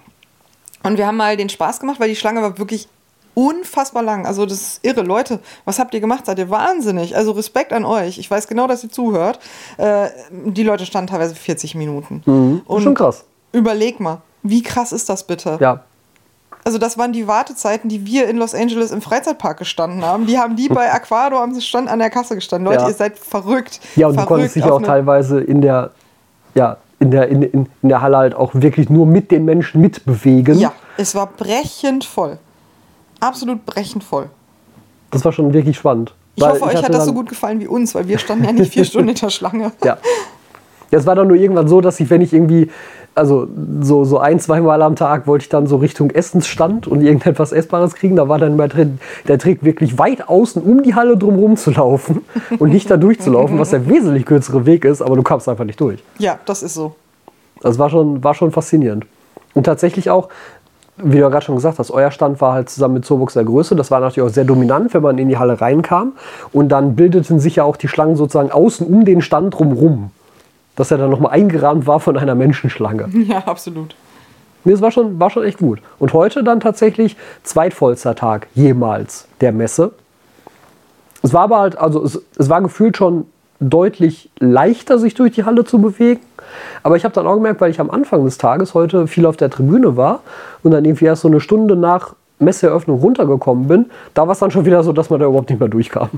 [0.85, 2.89] Und wir haben mal den Spaß gemacht, weil die Schlange war wirklich
[3.35, 4.24] unfassbar lang.
[4.24, 5.03] Also das ist irre.
[5.03, 6.24] Leute, was habt ihr gemacht?
[6.24, 7.14] Seid ihr wahnsinnig?
[7.14, 8.16] Also Respekt an euch.
[8.16, 9.39] Ich weiß genau, dass ihr zuhört.
[9.77, 12.22] Äh, die Leute standen teilweise 40 Minuten.
[12.64, 13.24] Und Schon krass.
[13.53, 15.59] überleg mal, wie krass ist das bitte?
[15.61, 15.85] Ja.
[16.67, 20.27] Also das waren die Wartezeiten, die wir in Los Angeles im Freizeitpark gestanden haben.
[20.27, 22.67] Die haben die bei Aquado am Stand an der Kasse gestanden.
[22.67, 22.89] Leute, Ja.
[22.89, 23.79] ihr seid verrückt.
[23.95, 25.93] Ja, und du verrückt konntest dich auch teilweise in der,
[26.57, 29.81] ja, in der, in, in, in der Halle halt auch wirklich nur mit den Menschen
[29.81, 30.59] mitbewegen.
[30.59, 32.37] Ja, es war brechend voll.
[33.21, 34.29] Absolut brechend voll.
[35.12, 36.14] Das war schon wirklich spannend.
[36.35, 38.51] Ich hoffe, euch hatte hat das so gut gefallen wie uns, weil wir standen ja
[38.51, 39.71] nicht vier Stunden in der Schlange.
[39.85, 39.99] Ja.
[40.91, 42.71] Ja, Es war dann nur irgendwann so, dass ich, wenn ich irgendwie,
[43.17, 43.49] also
[43.81, 47.95] so, so ein, zweimal am Tag wollte ich dann so Richtung Essensstand und irgendetwas Essbares
[47.95, 48.14] kriegen.
[48.14, 51.71] Da war dann immer drin, der Trick wirklich weit außen um die Halle drumherum zu
[51.71, 52.25] laufen
[52.59, 55.81] und nicht da durchzulaufen, was der wesentlich kürzere Weg ist, aber du kamst einfach nicht
[55.81, 56.05] durch.
[56.19, 56.95] Ja, das ist so.
[57.62, 59.07] Das war schon, war schon faszinierend.
[59.55, 60.29] Und tatsächlich auch,
[60.99, 63.45] wie du ja gerade schon gesagt hast, euer Stand war halt zusammen mit Zoobox der
[63.45, 63.75] Größe.
[63.77, 66.12] Das war natürlich auch sehr dominant, wenn man in die Halle reinkam.
[66.53, 70.11] Und dann bildeten sich ja auch die Schlangen sozusagen außen um den Stand drumrum.
[70.77, 73.09] Dass er dann nochmal eingerahmt war von einer Menschenschlange.
[73.27, 73.95] Ja, absolut.
[74.64, 75.81] Nee, das war schon, war schon echt gut.
[75.99, 79.93] Und heute dann tatsächlich zweitvollster Tag jemals der Messe.
[81.22, 83.27] Es war aber halt, also es, es war gefühlt schon
[83.61, 86.20] deutlich leichter, sich durch die Halle zu bewegen.
[86.83, 89.37] Aber ich habe dann auch gemerkt, weil ich am Anfang des Tages heute viel auf
[89.37, 90.20] der Tribüne war
[90.62, 94.51] und dann irgendwie erst so eine Stunde nach Messeeröffnung runtergekommen bin, da war es dann
[94.51, 96.11] schon wieder so, dass man da überhaupt nicht mehr durchkam.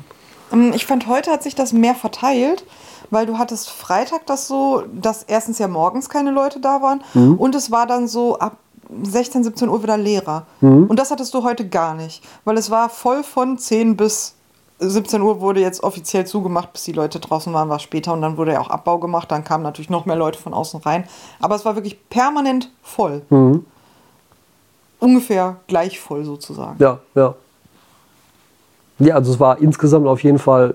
[0.53, 2.65] Ähm, Ich fand, heute hat sich das mehr verteilt,
[3.11, 7.03] weil du hattest Freitag das so, dass erstens ja morgens keine Leute da waren
[7.39, 8.57] und es war dann so ab
[9.03, 10.47] 16, 17 Uhr wieder leerer.
[10.89, 14.35] Und das hattest du heute gar nicht, weil es war voll von 10 bis
[14.81, 18.37] 17 Uhr wurde jetzt offiziell zugemacht, bis die Leute draußen waren, war später und dann
[18.37, 21.05] wurde ja auch Abbau gemacht, dann kamen natürlich noch mehr Leute von außen rein.
[21.41, 23.23] Aber es war wirklich permanent voll.
[25.01, 26.77] Ungefähr gleich voll sozusagen.
[26.83, 27.35] Ja, ja.
[28.99, 30.75] Ja, also es war insgesamt auf jeden Fall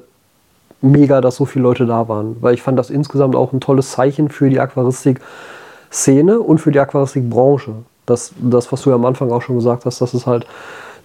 [0.82, 2.38] mega, dass so viele Leute da waren.
[2.42, 6.80] Weil ich fand das insgesamt auch ein tolles Zeichen für die Aquaristik-Szene und für die
[6.80, 7.74] Aquaristik-Branche.
[8.06, 10.46] Das, das, was du ja am Anfang auch schon gesagt hast, dass es halt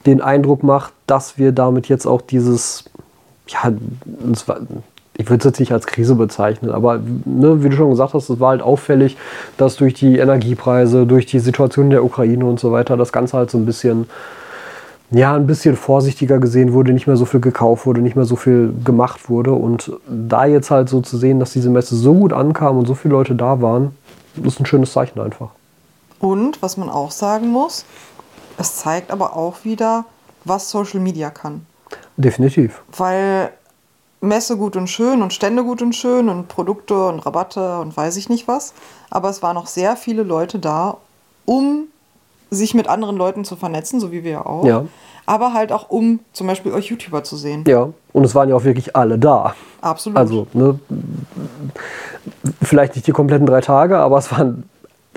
[0.07, 2.85] den Eindruck macht, dass wir damit jetzt auch dieses,
[3.47, 3.73] ja,
[4.47, 4.59] war,
[5.16, 8.31] ich würde es jetzt nicht als Krise bezeichnen, aber ne, wie du schon gesagt hast,
[8.31, 9.16] es war halt auffällig,
[9.57, 13.37] dass durch die Energiepreise, durch die Situation in der Ukraine und so weiter, das Ganze
[13.37, 14.09] halt so ein bisschen
[15.11, 18.37] ja, ein bisschen vorsichtiger gesehen wurde, nicht mehr so viel gekauft wurde, nicht mehr so
[18.37, 19.53] viel gemacht wurde.
[19.53, 22.95] Und da jetzt halt so zu sehen, dass diese Messe so gut ankam und so
[22.95, 23.97] viele Leute da waren,
[24.43, 25.51] ist ein schönes Zeichen einfach.
[26.21, 27.85] Und was man auch sagen muss,
[28.59, 30.05] es zeigt aber auch wieder,
[30.45, 31.65] was Social Media kann.
[32.17, 32.83] Definitiv.
[32.97, 33.51] Weil
[34.21, 38.17] Messe gut und schön und Stände gut und schön und Produkte und Rabatte und weiß
[38.17, 38.75] ich nicht was.
[39.11, 40.97] Aber es waren noch sehr viele Leute da,
[41.45, 41.85] um
[42.51, 44.64] sich mit anderen Leuten zu vernetzen, so wie wir auch.
[44.64, 44.84] Ja.
[45.26, 47.64] Aber halt auch, um zum Beispiel euch YouTuber zu sehen.
[47.66, 49.55] Ja, und es waren ja auch wirklich alle da.
[49.82, 50.16] Absolut.
[50.16, 50.78] Also, ne,
[52.62, 54.68] vielleicht nicht die kompletten drei Tage, aber es waren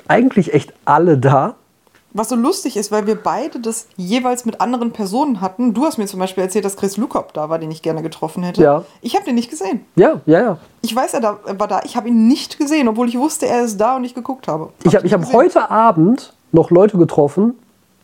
[0.08, 1.56] eigentlich echt alle da.
[2.14, 5.74] Was so lustig ist, weil wir beide das jeweils mit anderen Personen hatten.
[5.74, 8.44] Du hast mir zum Beispiel erzählt, dass Chris Lukop da war, den ich gerne getroffen
[8.44, 8.62] hätte.
[8.62, 8.84] Ja.
[9.02, 9.86] Ich habe den nicht gesehen.
[9.96, 10.58] Ja, ja, ja.
[10.82, 11.82] Ich weiß, er, da, war da.
[11.86, 14.74] Ich habe ihn nicht gesehen, obwohl ich wusste, er ist da und ich geguckt habe.
[14.84, 17.54] Ich habe hab heute Abend noch Leute getroffen,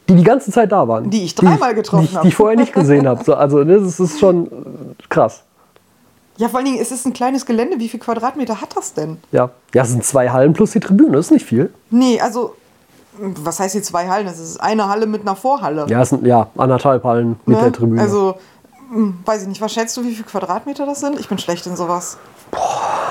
[0.09, 1.09] die die ganze Zeit da waren.
[1.09, 2.21] Die ich dreimal getroffen die, ich- hab.
[2.23, 3.23] Die ich vorher nicht gesehen habe.
[3.23, 4.49] So, also, ne, das ist schon äh,
[5.09, 5.43] krass.
[6.37, 7.79] Ja, vor allen Dingen, es ist ein kleines Gelände.
[7.79, 9.17] Wie viel Quadratmeter hat das denn?
[9.31, 9.49] Ja.
[9.73, 11.73] ja, es sind zwei Hallen plus die Tribüne, ist nicht viel.
[11.89, 12.53] Nee, also,
[13.17, 14.27] was heißt hier zwei Hallen?
[14.27, 15.87] Das ist eine Halle mit einer Vorhalle.
[15.89, 17.63] Ja, es sind ja anderthalb Hallen mit Ne?
[17.63, 17.99] der Tribüne.
[18.01, 18.35] Also,
[18.91, 21.19] hm, weiß ich nicht, was schätzt du, wie viel Quadratmeter das sind?
[21.19, 22.17] Ich bin schlecht in sowas.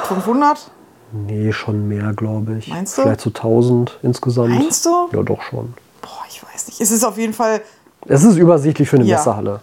[0.05, 0.71] 500?
[1.13, 2.69] Nee, schon mehr, glaube ich.
[2.69, 3.03] Meinst du?
[3.03, 4.51] Vielleicht so 1000 insgesamt.
[4.51, 5.09] Meinst du?
[5.13, 5.75] Ja, doch schon.
[6.03, 6.81] Boah, ich weiß nicht.
[6.81, 7.61] Es ist auf jeden Fall
[8.07, 9.17] Es ist übersichtlich für eine Ja.
[9.17, 9.61] Messehalle.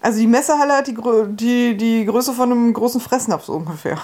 [0.00, 0.96] Also die Messehalle hat die,
[1.34, 3.98] die, die Größe von einem großen Fressnapf so ungefähr.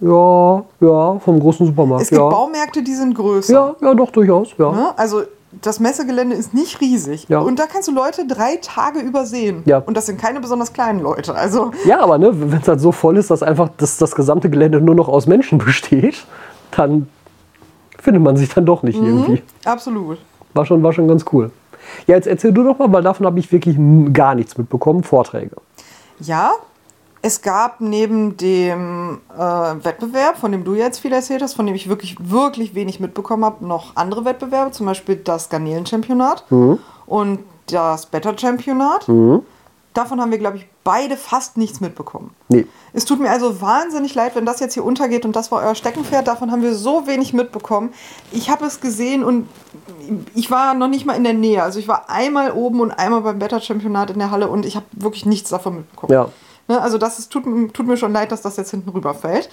[0.00, 2.02] Ja, ja, vom großen Supermarkt.
[2.04, 2.28] Es gibt ja.
[2.28, 3.52] Baumärkte, die sind größer.
[3.52, 4.48] ja, ja, doch, durchaus.
[4.58, 4.72] Ja.
[4.72, 4.98] Ne?
[4.98, 5.22] Also
[5.60, 7.26] das Messegelände ist nicht riesig.
[7.28, 7.40] Ja.
[7.40, 9.62] Und da kannst du Leute drei Tage übersehen.
[9.66, 9.78] Ja.
[9.78, 11.34] Und das sind keine besonders kleinen Leute.
[11.34, 14.48] Also Ja, aber ne, wenn es halt so voll ist, dass einfach das, das gesamte
[14.48, 16.24] Gelände nur noch aus Menschen besteht,
[16.70, 17.08] dann
[17.98, 19.42] findet man sich dann doch nicht irgendwie.
[19.64, 20.18] absolut.
[20.54, 21.50] War schon, war schon ganz cool.
[22.06, 23.76] Ja, jetzt erzähl du doch mal, weil davon habe ich wirklich
[24.12, 25.02] gar nichts mitbekommen.
[25.02, 25.56] Vorträge.
[26.20, 26.52] Ja,
[27.22, 31.74] es gab neben dem äh, Wettbewerb, von dem du jetzt viel erzählt hast, von dem
[31.74, 36.44] ich wirklich, wirklich wenig mitbekommen habe, noch andere Wettbewerbe, zum Beispiel das Garnelenchampionat
[37.06, 39.06] und das Better Championat.
[39.94, 42.30] Davon haben wir, glaube ich, beide fast nichts mitbekommen.
[42.48, 42.66] Nee.
[42.94, 45.74] Es tut mir also wahnsinnig leid, wenn das jetzt hier untergeht und das war euer
[45.74, 46.26] Steckenpferd.
[46.26, 47.92] Davon haben wir so wenig mitbekommen.
[48.32, 49.48] Ich habe es gesehen und
[50.34, 51.62] ich war noch nicht mal in der Nähe.
[51.62, 54.76] Also ich war einmal oben und einmal beim Better Championat in der Halle und ich
[54.76, 56.12] habe wirklich nichts davon mitbekommen.
[56.12, 56.28] Ja.
[56.72, 57.44] Ne, also das ist, tut,
[57.74, 59.50] tut mir schon leid, dass das jetzt hinten rüberfällt.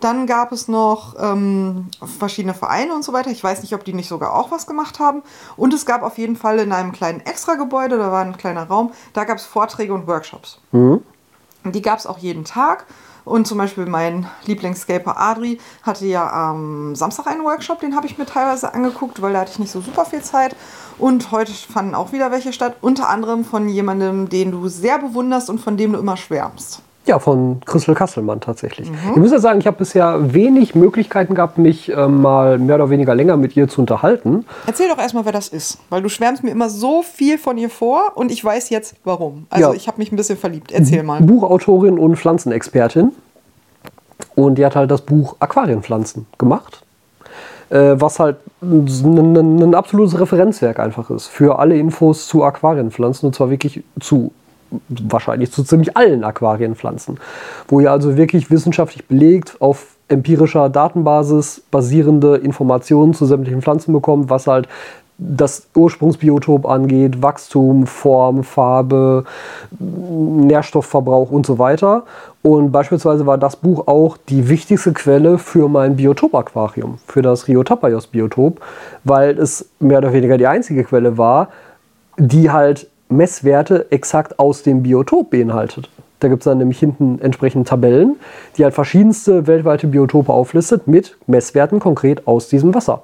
[0.00, 3.30] Dann gab es noch ähm, verschiedene Vereine und so weiter.
[3.30, 5.22] Ich weiß nicht, ob die nicht sogar auch was gemacht haben.
[5.58, 8.92] Und es gab auf jeden Fall in einem kleinen Extragebäude, da war ein kleiner Raum,
[9.12, 10.60] da gab es Vorträge und Workshops.
[11.62, 12.86] Und die gab es auch jeden Tag.
[13.26, 18.16] Und zum Beispiel mein Lieblingsscaper Adri hatte ja am Samstag einen Workshop, den habe ich
[18.16, 20.56] mir teilweise angeguckt, weil da hatte ich nicht so super viel Zeit.
[20.98, 25.50] Und heute fanden auch wieder welche statt, unter anderem von jemandem, den du sehr bewunderst
[25.50, 26.82] und von dem du immer schwärmst.
[27.04, 28.88] Ja, von Christel Kasselmann tatsächlich.
[29.10, 32.90] Ich muss ja sagen, ich habe bisher wenig Möglichkeiten gehabt, mich äh, mal mehr oder
[32.90, 34.46] weniger länger mit ihr zu unterhalten.
[34.68, 37.70] Erzähl doch erstmal, wer das ist, weil du schwärmst mir immer so viel von ihr
[37.70, 39.46] vor und ich weiß jetzt warum.
[39.50, 39.74] Also Ja.
[39.74, 40.70] ich habe mich ein bisschen verliebt.
[40.70, 41.20] Erzähl mal.
[41.20, 43.10] Buchautorin und Pflanzenexpertin.
[44.36, 46.84] Und die hat halt das Buch Aquarienpflanzen gemacht.
[47.72, 53.48] Äh, was halt ein, absolutes Referenzwerk einfach ist für alle Infos zu Aquarienpflanzen und zwar
[53.48, 54.30] wirklich zu
[54.90, 57.18] wahrscheinlich zu ziemlich allen Aquarienpflanzen,
[57.68, 64.28] wo ihr also wirklich wissenschaftlich belegt auf empirischer Datenbasis basierende Informationen zu sämtlichen Pflanzen bekommt,
[64.28, 64.68] was halt
[65.28, 69.24] das Ursprungsbiotop angeht, Wachstum, Form, Farbe,
[69.78, 72.04] Nährstoffverbrauch und so weiter.
[72.42, 77.62] Und beispielsweise war das Buch auch die wichtigste Quelle für mein Biotop-Aquarium, für das Rio
[77.62, 78.60] Tapajos Biotop,
[79.04, 81.48] weil es mehr oder weniger die einzige Quelle war,
[82.16, 85.88] die halt Messwerte exakt aus dem Biotop beinhaltet.
[86.20, 88.16] Da gibt es dann nämlich hinten entsprechend Tabellen,
[88.56, 93.02] die halt verschiedenste weltweite Biotope auflistet mit Messwerten konkret aus diesem Wasser.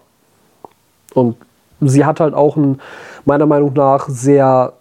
[1.15, 1.37] Und
[1.81, 2.81] sie hat halt auch einen,
[3.25, 4.73] meiner Meinung nach, sehr,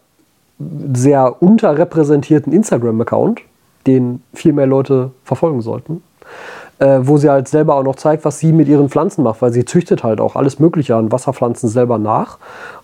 [0.93, 3.41] sehr unterrepräsentierten Instagram-Account,
[3.85, 6.03] den viel mehr Leute verfolgen sollten.
[6.79, 9.51] Äh, wo sie halt selber auch noch zeigt, was sie mit ihren Pflanzen macht, weil
[9.51, 12.37] sie züchtet halt auch alles Mögliche an Wasserpflanzen selber nach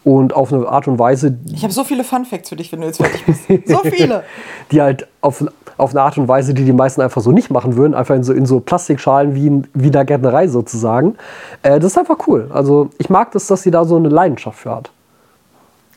[0.03, 2.81] und auf eine Art und Weise, Ich habe so viele Fun Facts für dich, wenn
[2.81, 3.67] du jetzt fertig bist.
[3.67, 4.23] So viele.
[4.71, 5.45] die halt auf,
[5.77, 8.23] auf eine Art und Weise, die die meisten einfach so nicht machen würden, einfach in
[8.23, 11.15] so, in so Plastikschalen wie in, wie in der Gärtnerei sozusagen.
[11.61, 12.49] Äh, das ist einfach cool.
[12.51, 14.91] Also ich mag das, dass sie da so eine Leidenschaft für hat.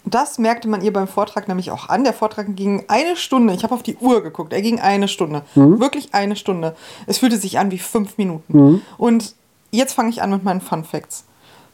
[0.08, 2.04] Das merkte man ihr beim Vortrag nämlich auch an.
[2.04, 3.52] Der Vortrag ging eine Stunde.
[3.54, 4.52] Ich habe auf die Uhr geguckt.
[4.52, 5.42] Er ging eine Stunde.
[5.80, 6.76] Wirklich eine Stunde.
[7.06, 8.52] Es fühlte sich an wie fünf Minuten.
[8.98, 9.34] Und
[9.72, 11.24] jetzt fange ich an mit meinen Fun Facts.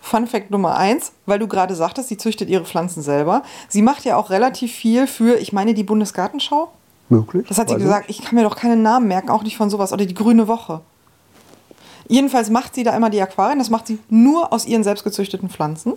[0.01, 3.43] Fun Fact Nummer eins, weil du gerade sagtest, sie züchtet ihre Pflanzen selber.
[3.69, 6.73] Sie macht ja auch relativ viel für, ich meine, die Bundesgartenschau.
[7.09, 7.47] Möglich.
[7.49, 8.07] Das hat sie gesagt.
[8.09, 9.93] Ich kann mir doch keinen Namen merken, auch nicht von sowas.
[9.93, 10.81] Oder die Grüne Woche.
[12.09, 13.59] Jedenfalls macht sie da immer die Aquarien.
[13.59, 15.95] Das macht sie nur aus ihren selbstgezüchteten Pflanzen,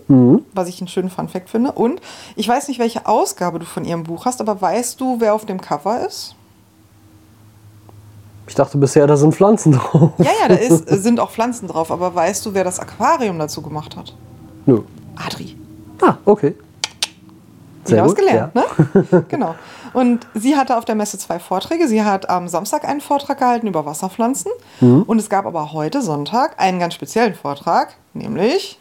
[0.54, 1.72] was ich einen schönen Funfact finde.
[1.72, 2.02] Und
[2.36, 5.46] ich weiß nicht, welche Ausgabe du von ihrem Buch hast, aber weißt du, wer auf
[5.46, 6.36] dem Cover ist?
[8.48, 10.12] Ich dachte bisher, da sind Pflanzen drauf.
[10.20, 11.92] Ja, ja, da ist, sind auch Pflanzen drauf.
[11.92, 14.14] Aber weißt du, wer das Aquarium dazu gemacht hat?
[14.66, 14.82] Nö.
[15.16, 15.56] Adri.
[16.02, 16.56] Ah, okay.
[17.86, 18.64] Wieder was gut, gelernt, ja.
[19.12, 19.26] ne?
[19.30, 19.56] genau.
[19.96, 21.88] Und sie hatte auf der Messe zwei Vorträge.
[21.88, 24.52] Sie hat am Samstag einen Vortrag gehalten über Wasserpflanzen.
[24.82, 25.04] Mhm.
[25.04, 28.80] Und es gab aber heute, Sonntag, einen ganz speziellen Vortrag, nämlich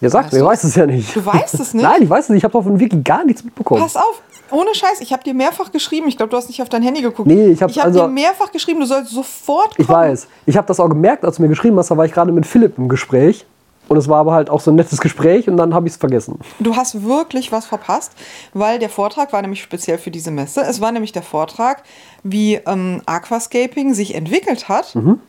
[0.00, 1.16] Ihr sagt, Weißt mir du- weiß es ja nicht.
[1.16, 1.82] Du weißt es nicht?
[1.82, 2.38] Nein, ich weiß es nicht.
[2.38, 3.82] Ich habe davon wirklich gar nichts mitbekommen.
[3.82, 6.06] Pass auf, ohne Scheiß, ich habe dir mehrfach geschrieben.
[6.06, 7.26] Ich glaube, du hast nicht auf dein Handy geguckt.
[7.28, 9.84] Nee, ich hab ich hab also- dir mehrfach geschrieben, du sollst sofort kommen.
[9.84, 10.28] Ich weiß.
[10.46, 11.90] Ich habe das auch gemerkt, als du mir geschrieben hast.
[11.90, 13.44] Da war ich gerade mit Philipp im Gespräch.
[13.88, 15.98] Und es war aber halt auch so ein nettes Gespräch und dann habe ich es
[15.98, 16.38] vergessen.
[16.60, 18.12] Du hast wirklich was verpasst,
[18.52, 20.60] weil der Vortrag war nämlich speziell für diese Messe.
[20.60, 21.82] Es war nämlich der Vortrag,
[22.22, 25.20] wie ähm, Aquascaping sich entwickelt hat Mhm.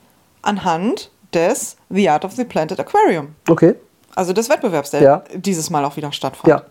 [0.41, 3.35] anhand des The Art of the Planted Aquarium.
[3.49, 3.75] Okay.
[4.15, 5.23] Also des Wettbewerbs, der Ja.
[5.35, 6.47] dieses Mal auch wieder stattfand.
[6.49, 6.63] Ja.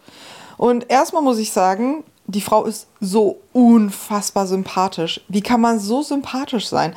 [0.57, 5.21] Und erstmal muss ich sagen, die Frau ist so unfassbar sympathisch.
[5.29, 6.95] Wie kann man so sympathisch sein?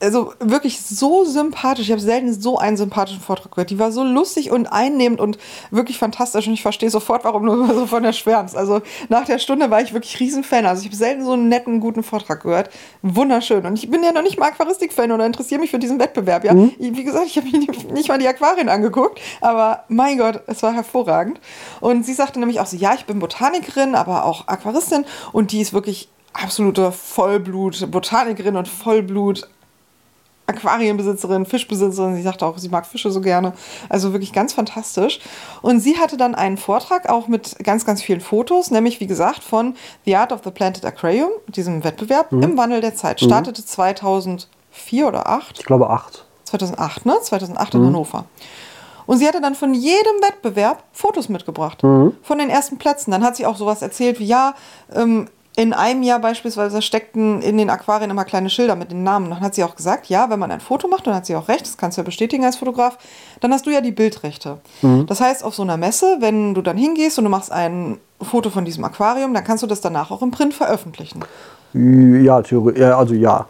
[0.00, 1.86] Also wirklich so sympathisch.
[1.86, 3.70] Ich habe selten so einen sympathischen Vortrag gehört.
[3.70, 5.38] Die war so lustig und einnehmend und
[5.70, 6.46] wirklich fantastisch.
[6.46, 8.54] Und ich verstehe sofort, warum du so von der schwärmst.
[8.54, 10.66] Also nach der Stunde war ich wirklich Riesenfan.
[10.66, 12.68] Also ich habe selten so einen netten, guten Vortrag gehört.
[13.00, 13.64] Wunderschön.
[13.64, 16.44] Und ich bin ja noch nicht mal Aquaristik-Fan oder interessiere mich für diesen Wettbewerb.
[16.44, 17.58] Ja, wie gesagt, ich habe mir
[17.94, 19.20] nicht- mal die Aquarien angeguckt.
[19.40, 21.40] Aber mein Gott, es war hervorragend.
[21.80, 25.04] Und sie sagte nämlich auch so, ja, ich bin Botanikerin, aber auch Aquaristin.
[25.32, 29.48] Und die ist wirklich absolute Vollblut-Botanikerin und Vollblut
[30.48, 32.14] Aquarienbesitzerin, Fischbesitzerin.
[32.14, 33.52] Sie sagte auch, sie mag Fische so gerne.
[33.88, 35.18] Also wirklich ganz fantastisch.
[35.60, 39.42] Und sie hatte dann einen Vortrag auch mit ganz, ganz vielen Fotos, nämlich wie gesagt
[39.42, 42.42] von The Art of the Planted Aquarium, diesem Wettbewerb Mhm.
[42.44, 43.20] im Wandel der Zeit.
[43.20, 45.58] Startete 2004 oder 2008.
[45.58, 46.24] Ich glaube acht.
[46.44, 47.16] 2008, ne?
[47.20, 48.24] 2008 in Hannover.
[49.06, 51.82] Und sie hatte dann von jedem Wettbewerb Fotos mitgebracht.
[52.22, 53.10] Von den ersten Plätzen.
[53.10, 54.54] Dann hat sie auch sowas erzählt wie, ja,
[54.94, 55.28] ähm,
[55.58, 59.30] in einem Jahr beispielsweise steckten in den Aquarien immer kleine Schilder mit den Namen.
[59.30, 61.48] Dann hat sie auch gesagt, ja, wenn man ein Foto macht, dann hat sie auch
[61.48, 62.98] recht, das kannst du ja bestätigen als Fotograf,
[63.40, 64.58] dann hast du ja die Bildrechte.
[65.06, 68.50] Das heißt, auf so einer Messe, wenn du dann hingehst und du machst ein Foto
[68.50, 71.24] von diesem Aquarium, dann kannst du das danach auch im Print veröffentlichen.
[71.72, 73.46] Ja, also ja.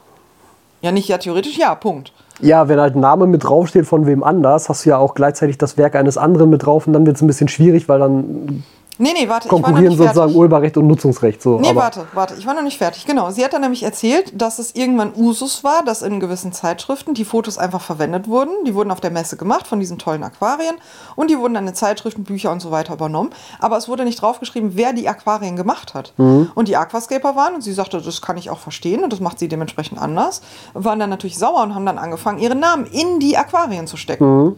[0.83, 2.13] Ja, nicht ja, theoretisch ja, Punkt.
[2.41, 5.57] Ja, wenn halt ein Name mit draufsteht von wem anders, hast du ja auch gleichzeitig
[5.57, 8.63] das Werk eines anderen mit drauf und dann wird es ein bisschen schwierig, weil dann
[8.99, 11.43] Nee, nee, warte, ich war noch konkurrieren sozusagen Urheberrecht und Nutzungsrecht.
[11.43, 11.59] So.
[11.59, 13.05] Nee, warte, warte, ich war noch nicht fertig.
[13.07, 17.15] Genau, sie hat dann nämlich erzählt, dass es irgendwann Usus war, dass in gewissen Zeitschriften
[17.15, 18.65] die Fotos einfach verwendet wurden.
[18.67, 20.77] Die wurden auf der Messe gemacht von diesen tollen Aquarien
[21.15, 23.31] und die wurden dann in Zeitschriften, Bücher und so weiter übernommen.
[23.61, 26.13] Aber es wurde nicht draufgeschrieben, wer die Aquarien gemacht hat.
[26.17, 29.39] Und die Aquascaper waren, und sie sagte, das kann ich auch verstehen und das macht
[29.39, 30.41] sie dementsprechend anders,
[30.75, 34.57] waren dann natürlich sauer und haben dann angefangen, ihre Namen in die Aquarien zu stecken.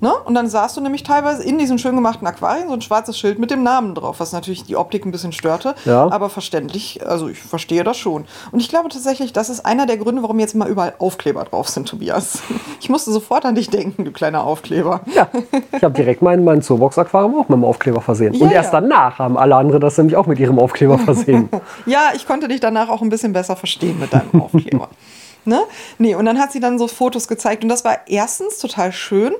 [0.00, 0.12] Ne?
[0.24, 3.38] Und dann sahst du nämlich teilweise in diesen schön gemachten Aquarien so ein schwarzes Schild
[3.38, 5.74] mit dem Namen drauf, was natürlich die Optik ein bisschen störte.
[5.84, 6.10] Ja.
[6.10, 8.24] Aber verständlich, also ich verstehe das schon.
[8.50, 11.68] Und ich glaube tatsächlich, das ist einer der Gründe, warum jetzt immer überall Aufkleber drauf
[11.68, 12.42] sind, Tobias.
[12.80, 15.02] Ich musste sofort an dich denken, du kleiner Aufkleber.
[15.14, 15.28] ja,
[15.76, 18.32] ich habe direkt mein, mein Zoobox-Aquarium auch mit dem Aufkleber versehen.
[18.32, 18.80] Ja, und erst ja.
[18.80, 21.48] danach haben alle anderen das nämlich auch mit ihrem Aufkleber versehen.
[21.86, 24.88] Ja, ich konnte dich danach auch ein bisschen besser verstehen mit deinem Aufkleber.
[25.44, 25.60] ne?
[25.98, 27.62] Nee, und dann hat sie dann so Fotos gezeigt.
[27.62, 29.32] Und das war erstens total schön,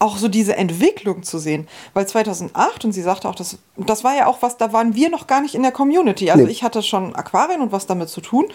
[0.00, 1.68] auch so diese Entwicklung zu sehen.
[1.94, 5.10] Weil 2008, und sie sagte auch, das, das war ja auch was, da waren wir
[5.10, 6.30] noch gar nicht in der Community.
[6.30, 6.50] Also Nee.
[6.50, 8.46] ich hatte schon Aquarien und was damit zu tun.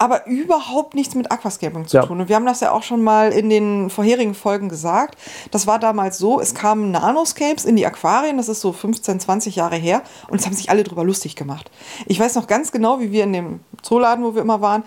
[0.00, 2.06] Aber überhaupt nichts mit Aquascaping zu Ja.
[2.06, 2.20] tun.
[2.20, 5.18] Und wir haben das ja auch schon mal in den vorherigen Folgen gesagt.
[5.50, 9.56] Das war damals so, es kamen Nanoscapes in die Aquarien, das ist so 15, 20
[9.56, 11.68] Jahre her, und es haben sich alle drüber lustig gemacht.
[12.06, 14.84] Ich weiß noch ganz genau, wie wir in dem Zooladen, wo wir immer waren,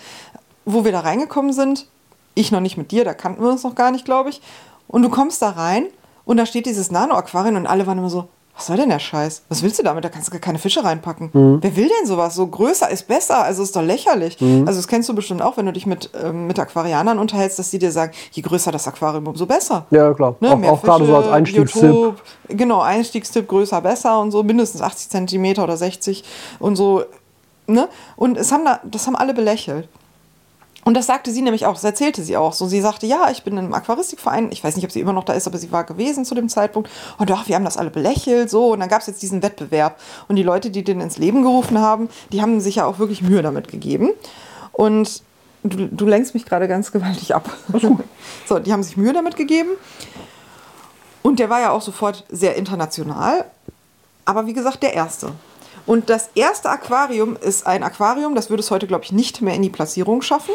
[0.64, 1.88] wo wir da reingekommen sind.
[2.34, 4.42] Ich noch nicht mit dir, da kannten wir uns noch gar nicht, glaube ich.
[4.92, 5.88] Und du kommst da rein
[6.26, 9.44] und da steht dieses Nano-Aquarium und alle waren immer so, was soll denn der Scheiß?
[9.48, 10.04] Was willst du damit?
[10.04, 11.30] Da kannst du gar keine Fische reinpacken.
[11.62, 12.36] Wer will denn sowas?
[12.36, 14.38] So größer ist besser, also ist doch lächerlich.
[14.42, 17.72] Also das kennst du bestimmt auch, wenn du dich mit, ähm, mit Aquarianern unterhältst, dass
[17.72, 19.86] die dir sagen, je größer das Aquarium, umso besser.
[19.90, 20.36] ja, klar.
[20.42, 21.82] Ne, auch mehr auch gerade so als Einstiegstipp.
[21.82, 26.24] Biotop, Genau, Einstiegstipp größer, besser und so, mindestens 80 Zentimeter oder 60
[26.60, 27.04] und so.
[27.68, 27.88] Ne?
[28.18, 29.88] Und es haben da, das haben alle belächelt.
[30.84, 32.54] Und das sagte sie nämlich auch, das erzählte sie auch.
[32.54, 34.52] So, sie sagte, ja, ich bin im Aquaristikverein.
[34.52, 36.50] Ich weiß nicht, ob sie immer noch da ist, aber sie war gewesen zu dem
[36.50, 36.90] Zeitpunkt.
[37.18, 38.50] Und ach, wir haben das alle belächelt.
[38.50, 40.00] So, und dann gab es jetzt diesen Wettbewerb.
[40.28, 43.22] Und die Leute, die den ins Leben gerufen haben, die haben sich ja auch wirklich
[43.22, 44.10] Mühe damit gegeben.
[44.72, 45.22] Und
[45.64, 47.50] du, du lenkst mich gerade ganz gewaltig ab.
[48.48, 49.70] so, die haben sich Mühe damit gegeben.
[51.22, 53.46] Und der war ja auch sofort sehr international.
[54.26, 55.34] Aber wie gesagt, der erste.
[55.92, 59.56] Und das erste Aquarium ist ein Aquarium, das würde es heute, glaube ich, nicht mehr
[59.56, 60.54] in die Platzierung schaffen,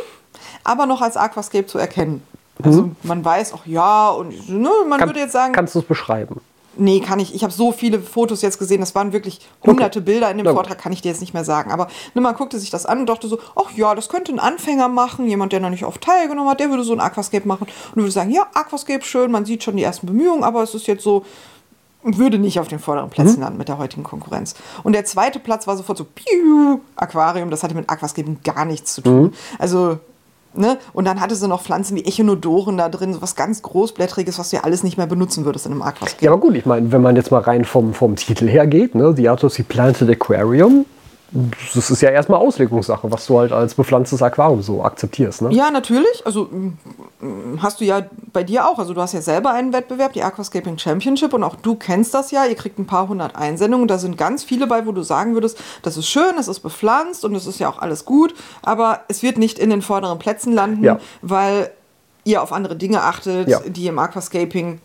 [0.65, 2.23] aber noch als Aquascape zu erkennen.
[2.63, 5.85] Also man weiß auch, ja, und ne, man Kann, würde jetzt sagen, Kannst du es
[5.85, 6.41] beschreiben?
[6.79, 10.31] nee, kann ich, ich habe so viele Fotos jetzt gesehen, das waren wirklich hunderte Bilder
[10.31, 10.47] in dem.
[10.47, 11.71] Vortrag, kann ich dir jetzt nicht mehr sagen.
[11.71, 14.39] Aber ne, man guckte sich das an und dachte so, ach ja, das könnte ein
[14.39, 17.67] Anfänger machen, jemand, der noch nicht oft teilgenommen hat, der würde so ein Aquascape machen
[17.95, 20.87] und würde sagen, ja, Aquascape schön, man sieht schon die ersten Bemühungen, aber es ist
[20.87, 21.27] jetzt so,
[22.07, 24.55] würde nicht auf den vorderen Plätzen landen mit der heutigen Konkurrenz.
[24.83, 28.95] Und der zweite Platz war sofort so, piu, Aquarium, das hatte mit Aquascaping gar nichts
[28.95, 29.33] zu tun.
[29.59, 29.99] Also,
[30.55, 34.39] ne, und dann hatte sie noch Pflanzen wie Echinodoren da drin, so was ganz großblättriges,
[34.39, 36.25] was du ja alles nicht mehr benutzen würdest in einem Aquascape.
[36.25, 38.95] Ja, aber gut, ich meine, wenn man jetzt mal rein vom, vom Titel her geht,
[38.95, 40.87] ne, The Art of the Planted Aquarium,
[41.75, 45.43] das ist ja erstmal Auslegungssache, was du halt als bepflanztes Aquarium so akzeptierst.
[45.43, 45.53] Ne?
[45.53, 46.25] Ja, natürlich.
[46.25, 46.49] Also
[47.61, 48.03] hast du ja
[48.33, 48.79] bei dir auch.
[48.79, 52.31] Also du hast ja selber einen Wettbewerb, die Aquascaping Championship, und auch du kennst das
[52.31, 52.47] ja.
[52.47, 53.89] Ihr kriegt ein paar hundert Einsendungen.
[53.89, 57.25] Da sind ganz viele bei, wo du sagen würdest, das ist schön, es ist bepflanzt
[57.25, 60.53] und es ist ja auch alles gut, aber es wird nicht in den vorderen Plätzen
[60.53, 61.01] landen, Ja.
[61.23, 61.71] weil
[62.25, 63.61] ihr auf andere Dinge achtet, Ja.
[63.67, 64.81] die im Aquascaping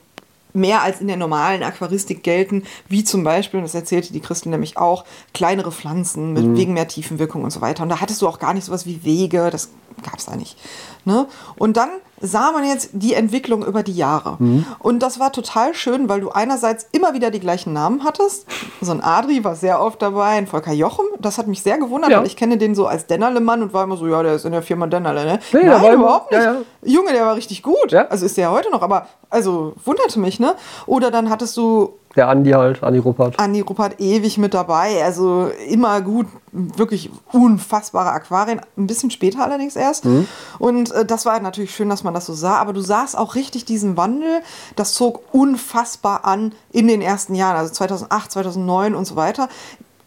[0.53, 4.49] mehr als in der normalen Aquaristik gelten, wie zum Beispiel, und das erzählte die Christel
[4.49, 7.83] nämlich auch, kleinere Pflanzen mit wegen mehr Tiefenwirkung und so weiter.
[7.83, 9.69] Und da hattest du auch gar nicht sowas wie Wege, das
[10.03, 10.57] gab es da nicht.
[11.05, 11.25] Ne?
[11.57, 11.89] Und dann
[12.23, 14.37] sah man jetzt die Entwicklung über die Jahre.
[14.77, 18.45] Und das war total schön, weil du einerseits immer wieder die gleichen Namen hattest.
[18.79, 21.05] So ein Adri war sehr oft dabei, ein Volker Jochem.
[21.19, 22.19] Das hat mich sehr gewundert, Ja.
[22.19, 24.51] weil ich kenne den so als Dennerle-Mann und war immer so, ja, der ist in
[24.51, 25.39] der Firma Dennerle, ne?
[25.51, 26.43] Nee, der Nein, war immer- überhaupt nicht.
[26.43, 26.59] ja, ja.
[26.83, 27.91] Junge, der war richtig gut.
[27.95, 30.53] Also ist der ja heute noch, aber also wunderte mich, ne?
[30.85, 33.39] Oder dann hattest du Der Andi halt, Andi Ruppert.
[33.39, 39.75] Andi Ruppert ewig mit dabei, also immer gut, wirklich unfassbare Aquarien, ein bisschen später allerdings
[39.75, 40.05] erst.
[40.05, 40.27] Mhm.
[40.59, 43.35] Und äh, das war natürlich schön, dass man das so sah, aber du sahst auch
[43.35, 44.41] richtig diesen Wandel,
[44.75, 49.47] das zog unfassbar an in den ersten Jahren, also 2008, 2009 und so weiter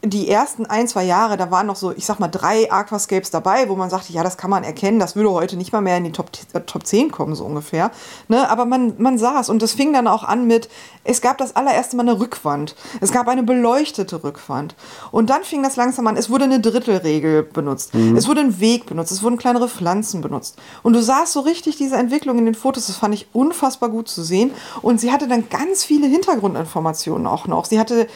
[0.06, 3.68] die ersten ein, zwei Jahre, da waren noch so, ich sag mal, drei Aquascapes dabei,
[3.68, 6.04] wo man sagte, ja, das kann man erkennen, das würde heute nicht mal mehr in
[6.04, 7.90] die Top, äh, Top 10 kommen, so ungefähr.
[8.28, 8.48] Ne?
[8.48, 10.68] Aber man, man sah es und das fing dann auch an mit,
[11.04, 12.74] es gab das allererste Mal eine Rückwand.
[13.00, 14.74] Es gab eine beleuchtete Rückwand.
[15.10, 17.94] Und dann fing das langsam an, es wurde eine Drittelregel benutzt.
[17.94, 18.16] Mhm.
[18.16, 20.56] Es wurde ein Weg benutzt, es wurden kleinere Pflanzen benutzt.
[20.82, 24.08] Und du sahst so richtig diese Entwicklung in den Fotos, das fand ich unfassbar gut
[24.08, 24.52] zu sehen.
[24.82, 27.64] Und sie hatte dann ganz viele Hintergrundinformationen auch noch.
[27.66, 28.06] Sie hatte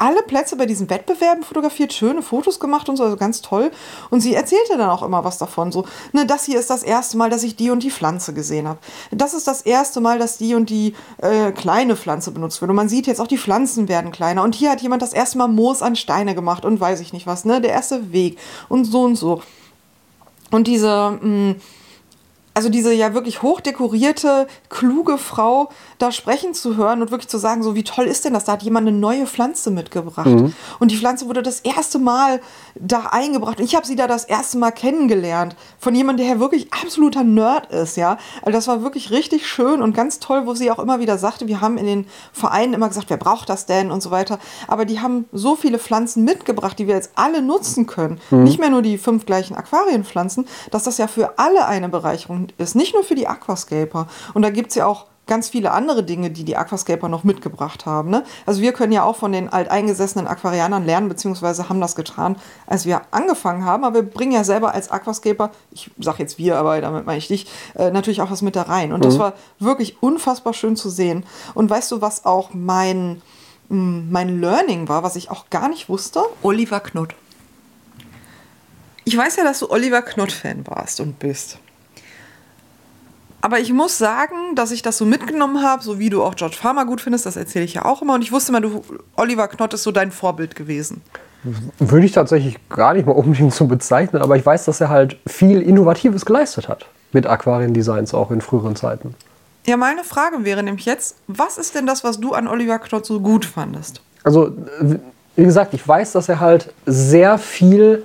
[0.00, 3.70] alle Plätze bei diesen Wettbewerben fotografiert, schöne Fotos gemacht und so, also ganz toll.
[4.10, 5.72] Und sie erzählte dann auch immer was davon.
[5.72, 8.66] So, ne, das hier ist das erste Mal, dass ich die und die Pflanze gesehen
[8.66, 8.78] habe.
[9.10, 12.70] Das ist das erste Mal, dass die und die äh, kleine Pflanze benutzt wird.
[12.70, 14.42] Und man sieht jetzt auch, die Pflanzen werden kleiner.
[14.42, 17.26] Und hier hat jemand das erste Mal Moos an Steine gemacht und weiß ich nicht
[17.26, 17.60] was, ne?
[17.60, 19.42] Der erste Weg und so und so.
[20.50, 21.18] Und diese.
[21.20, 21.56] Mh, mm,
[22.54, 27.62] also diese ja wirklich hochdekorierte, kluge Frau da sprechen zu hören und wirklich zu sagen,
[27.62, 28.44] so wie toll ist denn das?
[28.44, 30.26] Da hat jemand eine neue Pflanze mitgebracht.
[30.26, 30.52] Mhm.
[30.78, 32.40] Und die Pflanze wurde das erste Mal
[32.74, 33.58] da eingebracht.
[33.58, 35.54] Und ich habe sie da das erste Mal kennengelernt.
[35.78, 38.18] Von jemandem, der ja wirklich absoluter Nerd ist, ja.
[38.42, 41.46] Also das war wirklich richtig schön und ganz toll, wo sie auch immer wieder sagte,
[41.46, 44.38] wir haben in den Vereinen immer gesagt, wer braucht das denn und so weiter.
[44.66, 48.20] Aber die haben so viele Pflanzen mitgebracht, die wir jetzt alle nutzen können.
[48.30, 48.44] Mhm.
[48.44, 52.74] Nicht mehr nur die fünf gleichen Aquarienpflanzen, dass das ja für alle eine Bereicherung ist.
[52.74, 54.06] Nicht nur für die Aquascaper.
[54.34, 57.86] Und da gibt es ja auch ganz viele andere Dinge, die die Aquascaper noch mitgebracht
[57.86, 58.10] haben.
[58.10, 58.24] Ne?
[58.46, 62.34] Also wir können ja auch von den alteingesessenen Aquarianern lernen, beziehungsweise haben das getan,
[62.66, 63.84] als wir angefangen haben.
[63.84, 67.28] Aber wir bringen ja selber als Aquascaper, ich sage jetzt wir, aber damit meine ich
[67.28, 67.46] dich,
[67.76, 68.92] äh, natürlich auch was mit da rein.
[68.92, 69.04] Und mhm.
[69.04, 71.24] das war wirklich unfassbar schön zu sehen.
[71.54, 73.22] Und weißt du, was auch mein,
[73.68, 76.22] mm, mein Learning war, was ich auch gar nicht wusste?
[76.42, 77.14] Oliver Knott.
[79.04, 81.58] Ich weiß ja, dass du Oliver Knott-Fan warst und bist.
[83.40, 86.56] Aber ich muss sagen, dass ich das so mitgenommen habe, so wie du auch George
[86.56, 88.14] Farmer gut findest, das erzähle ich ja auch immer.
[88.14, 88.82] Und ich wusste immer, du,
[89.16, 91.02] Oliver Knott ist so dein Vorbild gewesen.
[91.78, 95.16] Würde ich tatsächlich gar nicht mal unbedingt so bezeichnen, aber ich weiß, dass er halt
[95.26, 99.14] viel Innovatives geleistet hat mit Aquariendesigns auch in früheren Zeiten.
[99.66, 103.06] Ja, meine Frage wäre nämlich jetzt, was ist denn das, was du an Oliver Knott
[103.06, 104.02] so gut fandest?
[104.22, 104.52] Also,
[105.36, 108.04] wie gesagt, ich weiß, dass er halt sehr viel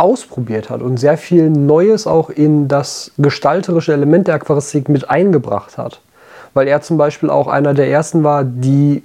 [0.00, 5.78] ausprobiert hat und sehr viel Neues auch in das gestalterische Element der Aquaristik mit eingebracht
[5.78, 6.00] hat.
[6.54, 9.04] Weil er zum Beispiel auch einer der ersten war, die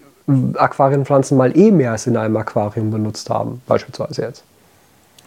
[0.55, 4.43] Aquarienpflanzen mal eh mehr als in einem Aquarium benutzt haben, beispielsweise jetzt.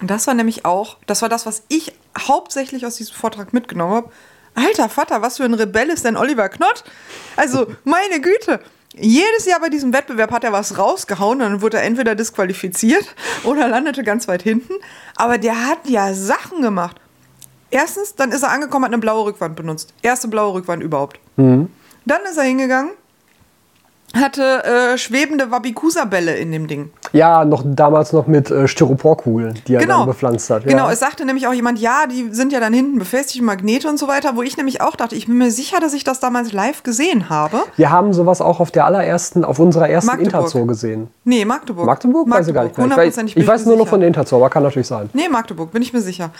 [0.02, 4.10] Das war nämlich auch, das war das, was ich hauptsächlich aus diesem Vortrag mitgenommen habe.
[4.54, 6.82] Alter Vater, was für ein Rebell ist denn Oliver Knott?
[7.36, 8.60] Also, meine Güte,
[9.00, 13.14] jedes Jahr bei diesem Wettbewerb hat er was rausgehauen, dann wurde er entweder disqualifiziert
[13.44, 14.74] oder landete ganz weit hinten.
[15.16, 17.00] Aber der hat ja Sachen gemacht.
[17.70, 19.92] Erstens, dann ist er angekommen, hat eine blaue Rückwand benutzt.
[20.02, 21.20] Erste blaue Rückwand überhaupt.
[21.36, 21.70] Mhm.
[22.06, 22.92] Dann ist er hingegangen,
[24.14, 26.90] hatte äh, schwebende Wabikusa-Bälle in dem Ding.
[27.12, 29.98] Ja, noch damals noch mit äh, Styroporkugeln, die er genau.
[29.98, 30.64] dann bepflanzt hat.
[30.64, 30.70] Ja.
[30.70, 33.98] Genau, es sagte nämlich auch jemand, ja, die sind ja dann hinten befestigt, Magnete und
[33.98, 36.52] so weiter, wo ich nämlich auch dachte, ich bin mir sicher, dass ich das damals
[36.52, 37.62] live gesehen habe.
[37.76, 41.08] Wir haben sowas auch auf der allerersten, auf unserer ersten Interzoo gesehen.
[41.24, 41.86] Nee, Magdeburg.
[41.86, 42.26] Magdeburg?
[42.26, 42.40] Magdeburg.
[42.40, 43.06] Weiß ich gar nicht mehr.
[43.08, 45.10] Ich weiß, ich weiß nur noch von der Interzoo, aber kann natürlich sein.
[45.12, 46.30] Nee, Magdeburg, bin ich mir sicher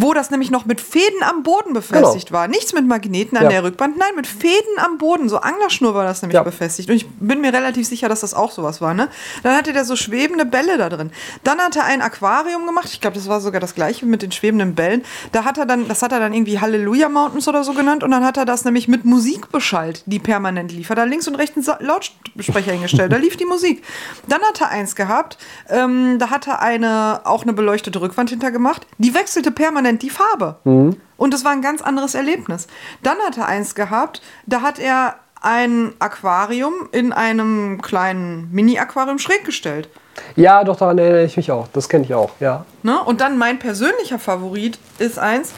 [0.00, 2.40] wo das nämlich noch mit Fäden am Boden befestigt genau.
[2.40, 2.48] war.
[2.48, 3.50] Nichts mit Magneten an ja.
[3.50, 5.28] der Rückwand, nein, mit Fäden am Boden.
[5.28, 6.42] So Anglerschnur war das nämlich ja.
[6.42, 6.90] befestigt.
[6.90, 8.94] Und ich bin mir relativ sicher, dass das auch sowas war.
[8.94, 9.08] Ne?
[9.42, 11.10] Dann hatte der so schwebende Bälle da drin.
[11.44, 12.88] Dann hat er ein Aquarium gemacht.
[12.92, 15.02] Ich glaube, das war sogar das gleiche mit den schwebenden Bällen.
[15.32, 18.02] Da hat er dann, das hat er dann irgendwie Hallelujah Mountains oder so genannt.
[18.02, 20.90] Und dann hat er das nämlich mit Musik beschallt, die permanent lief.
[20.90, 23.12] Hat er links und rechts einen Lautsprecher hingestellt.
[23.12, 23.82] Da lief die Musik.
[24.28, 25.38] Dann hat er eins gehabt.
[25.68, 28.86] Ähm, da hat er eine, auch eine beleuchtete Rückwand hintergemacht.
[28.98, 30.56] Die wechselte permanent permanent die Farbe.
[30.64, 30.96] Mhm.
[31.16, 32.66] Und es war ein ganz anderes Erlebnis.
[33.02, 39.44] Dann hat er eins gehabt, da hat er ein Aquarium in einem kleinen Mini-Aquarium schräg
[39.44, 39.88] gestellt.
[40.36, 41.68] Ja, doch, daran erinnere ich mich auch.
[41.68, 42.64] Das kenne ich auch, ja.
[42.82, 42.98] Ne?
[43.02, 45.52] Und dann mein persönlicher Favorit ist eins,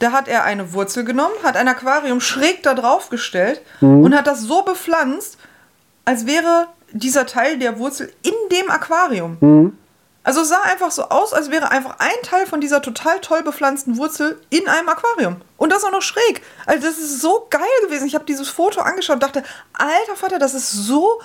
[0.00, 4.04] da hat er eine Wurzel genommen, hat ein Aquarium schräg da drauf gestellt mhm.
[4.04, 5.38] und hat das so bepflanzt,
[6.04, 9.36] als wäre dieser Teil der Wurzel in dem Aquarium.
[9.40, 9.78] Mhm.
[10.24, 13.42] Also es sah einfach so aus, als wäre einfach ein Teil von dieser total toll
[13.42, 15.36] bepflanzten Wurzel in einem Aquarium.
[15.56, 16.42] Und das auch noch schräg.
[16.64, 18.06] Also das ist so geil gewesen.
[18.06, 19.42] Ich habe dieses Foto angeschaut und dachte,
[19.72, 21.20] alter Vater, das ist so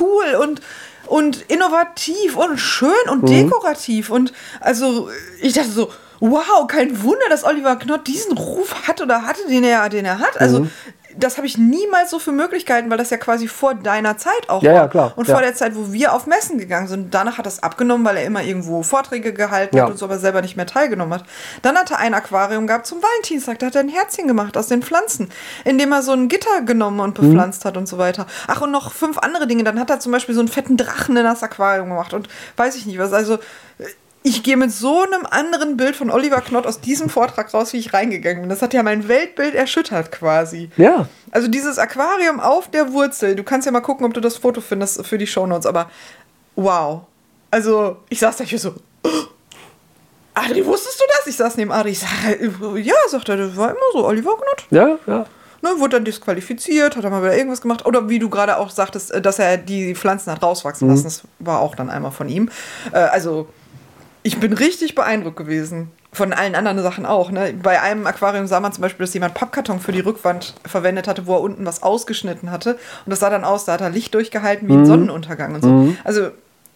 [0.00, 0.60] cool und,
[1.06, 3.26] und innovativ und schön und mhm.
[3.26, 4.10] dekorativ.
[4.10, 5.08] Und also
[5.40, 9.64] ich dachte so, wow, kein Wunder, dass Oliver Knott diesen Ruf hat oder hatte, den
[9.64, 10.40] er, den er hat.
[10.40, 10.70] Also mhm.
[11.16, 14.48] Das habe ich niemals so für möglich gehalten, weil das ja quasi vor deiner Zeit
[14.48, 14.76] auch Ja, war.
[14.82, 15.34] ja, klar, Und ja.
[15.34, 17.12] vor der Zeit, wo wir auf Messen gegangen sind.
[17.14, 19.84] Danach hat das abgenommen, weil er immer irgendwo Vorträge gehalten Ja.
[19.84, 21.24] hat und so, aber selber nicht mehr teilgenommen hat.
[21.62, 23.58] Dann hat er ein Aquarium gehabt zum Valentinstag.
[23.58, 25.28] Da hat er ein Herzchen gemacht aus den Pflanzen,
[25.64, 27.28] indem er so ein Gitter genommen und Mhm.
[27.28, 28.26] bepflanzt hat und so weiter.
[28.46, 29.64] Ach, und noch fünf andere Dinge.
[29.64, 32.74] Dann hat er zum Beispiel so einen fetten Drachen in das Aquarium gemacht und weiß
[32.76, 33.12] ich nicht was.
[33.12, 33.38] Also,
[34.22, 37.78] ich gehe mit so einem anderen Bild von Oliver Knott aus diesem Vortrag raus, wie
[37.78, 38.48] ich reingegangen bin.
[38.50, 40.70] Das hat ja mein Weltbild erschüttert quasi.
[40.76, 44.36] Ja, Also dieses Aquarium auf der Wurzel, du kannst ja mal gucken, ob du das
[44.36, 45.90] Foto findest für die Shownotes, aber
[46.56, 47.02] wow.
[47.50, 48.74] Also ich saß da hier so,
[49.04, 49.08] "Oh,
[50.34, 51.26] Adri, wusstest du das?
[51.26, 52.08] Ich saß neben Adri, ich sag,
[52.76, 54.66] ja, sagt er, das war immer so, Oliver Knott.
[54.70, 55.26] ja, ja.
[55.64, 57.86] Ne, wurde dann disqualifiziert, hat er mal wieder irgendwas gemacht.
[57.86, 61.04] Oder wie du gerade auch sagtest, äh, dass er die Pflanzen hat rauswachsen lassen.
[61.04, 62.50] Das war auch dann einmal von ihm.
[62.92, 63.46] Äh, also,
[64.22, 65.90] ich bin richtig beeindruckt gewesen.
[66.14, 67.30] Von allen anderen Sachen auch.
[67.30, 67.54] Ne?
[67.62, 71.26] Bei einem Aquarium sah man zum Beispiel, dass jemand Pappkarton für die Rückwand verwendet hatte,
[71.26, 72.74] wo er unten was ausgeschnitten hatte.
[73.06, 75.68] Und das sah dann aus, da hat er Licht durchgehalten wie ein Sonnenuntergang und so.
[76.04, 76.30] Also,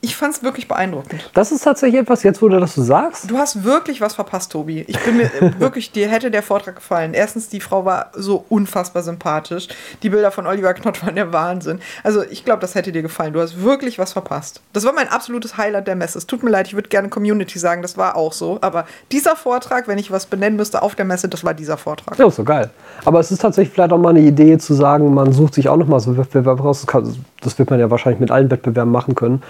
[0.06, 1.30] ich fand es wirklich beeindruckend.
[1.34, 3.28] Das ist tatsächlich etwas, jetzt wo du das so sagst.
[3.28, 4.84] Du hast wirklich was verpasst, Tobi.
[4.86, 7.12] Ich bin mir äh, wirklich, dir hätte der Vortrag gefallen.
[7.12, 9.66] Erstens, die Frau war so unfassbar sympathisch.
[10.04, 11.80] Die Bilder von Oliver Knott waren der Wahnsinn.
[12.04, 13.32] Also, ich glaube, das hätte dir gefallen.
[13.32, 14.60] Du hast wirklich was verpasst.
[14.72, 16.18] Das war mein absolutes Highlight der Messe.
[16.18, 18.58] Es tut mir leid, ich würde gerne Community sagen, das war auch so.
[18.60, 22.16] Aber dieser Vortrag, wenn ich was benennen müsste auf der Messe, das war dieser Vortrag.
[22.16, 22.70] Ja, so geil.
[23.04, 25.76] Aber es ist tatsächlich vielleicht auch mal eine Idee zu sagen, man sucht sich auch
[25.76, 26.82] nochmal so einen Wettbewerb raus.
[26.82, 29.42] Das, kann, das wird man ja wahrscheinlich mit allen Wettbewerben machen können.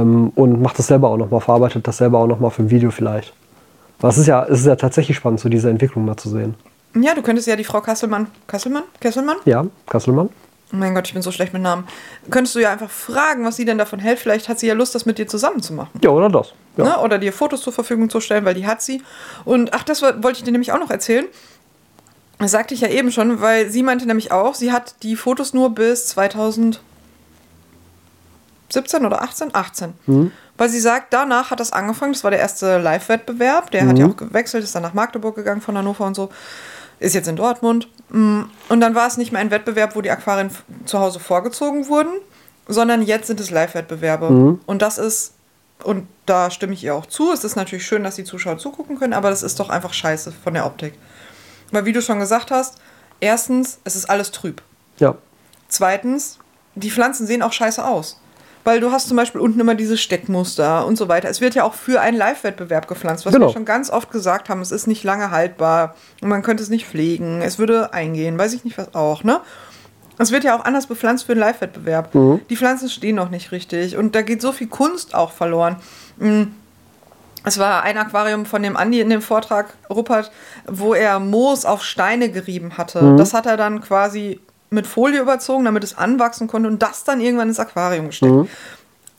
[0.00, 2.90] Ähm, und macht das selber auch nochmal, verarbeitet das selber auch nochmal für ein Video
[2.90, 3.32] vielleicht.
[4.02, 6.54] Es ist ja, es ist ja tatsächlich spannend, so diese Entwicklung mal zu sehen.
[6.94, 9.36] Ja, du könntest ja die Frau Kasselmann, Kasselmann, Kesselmann?
[9.44, 10.28] Ja, Kasselmann?
[10.72, 11.86] Oh mein Gott, ich bin so schlecht mit Namen.
[12.30, 14.18] Könntest du ja einfach fragen, was sie denn davon hält.
[14.18, 15.90] Vielleicht hat sie ja Lust, das mit dir zusammen zu machen.
[16.02, 16.54] Ja, oder das.
[16.76, 16.84] Ja.
[16.84, 16.98] Ne?
[16.98, 19.02] Oder dir Fotos zur Verfügung zu stellen, weil die hat sie.
[19.44, 21.26] Und ach, das wollte ich dir nämlich auch noch erzählen.
[22.38, 25.54] Das sagte ich ja eben schon, weil sie meinte nämlich auch, sie hat die Fotos
[25.54, 26.08] nur bis
[28.68, 29.54] 2017 oder 18?
[29.54, 29.94] 18.
[30.58, 34.06] Weil sie sagt, danach hat das angefangen, das war der erste Live-Wettbewerb, der hat ja
[34.06, 36.30] auch gewechselt, ist dann nach Magdeburg gegangen von Hannover und so,
[36.98, 37.88] ist jetzt in Dortmund.
[38.08, 40.50] Mm, Und dann war es nicht mehr ein Wettbewerb, wo die Aquarien
[40.86, 42.12] zu Hause vorgezogen wurden,
[42.68, 44.28] sondern jetzt sind es Live-Wettbewerbe.
[44.64, 45.34] Und das ist,
[45.84, 48.98] und da stimme ich ihr auch zu, es ist natürlich schön, dass die Zuschauer zugucken
[48.98, 50.94] können, aber das ist doch einfach scheiße von der Optik.
[51.70, 52.78] Weil wie du schon gesagt hast,
[53.20, 54.62] erstens, es ist alles trüb.
[54.98, 55.16] Ja.
[55.68, 56.38] Zweitens,
[56.76, 58.18] die Pflanzen sehen auch scheiße aus.
[58.66, 61.28] Weil du hast zum Beispiel unten immer diese Steckmuster und so weiter.
[61.30, 63.46] Es wird ja auch für einen Live-Wettbewerb gepflanzt, was Genau.
[63.46, 64.60] wir schon ganz oft gesagt haben.
[64.60, 67.42] Es ist nicht lange haltbar und man könnte es nicht pflegen.
[67.42, 69.40] Es würde eingehen, weiß ich nicht was auch, ne?
[70.18, 72.10] Es wird ja auch anders bepflanzt für einen Live-Wettbewerb.
[72.50, 75.76] Die Pflanzen stehen noch nicht richtig und da geht so viel Kunst auch verloren.
[76.16, 76.42] Mm,
[77.44, 80.32] Es war ein Aquarium von dem Andi in dem Vortrag, Ruppert,
[80.66, 83.14] wo er Moos auf Steine gerieben hatte.
[83.16, 84.40] Das hat er dann quasi
[84.76, 88.48] mit Folie überzogen, damit es anwachsen konnte und das dann irgendwann ins Aquarium gesteckt.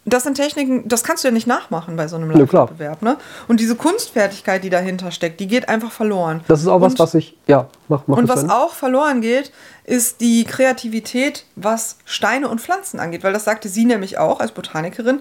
[0.06, 2.32] Das sind Techniken, das kannst du ja nicht nachmachen bei so einem.
[2.32, 3.02] Live-Wettbewerb.
[3.02, 3.18] Ne?
[3.50, 6.40] Und diese Kunstfertigkeit, die dahinter steckt, die geht einfach verloren.
[6.48, 7.36] Das ist auch was, Und- was ich.
[7.48, 8.50] Ja, mach, mach und was dann.
[8.50, 9.52] auch verloren geht,
[9.84, 13.26] ist die Kreativität, was Steine und Pflanzen angeht.
[13.26, 15.20] Weil das sagte sie nämlich auch als Botanikerin,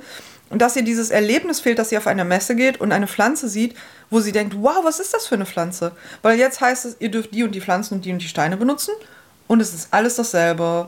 [0.51, 3.75] dass ihr dieses Erlebnis fehlt, dass sie auf eine Messe geht und eine Pflanze sieht,
[4.11, 5.91] wo sie denkt, wow, was ist das für eine Pflanze?
[6.23, 8.57] Weil jetzt heißt es, ihr dürft die und die Pflanzen und die und die Steine
[8.57, 8.93] benutzen
[9.47, 10.87] und es ist alles dasselbe.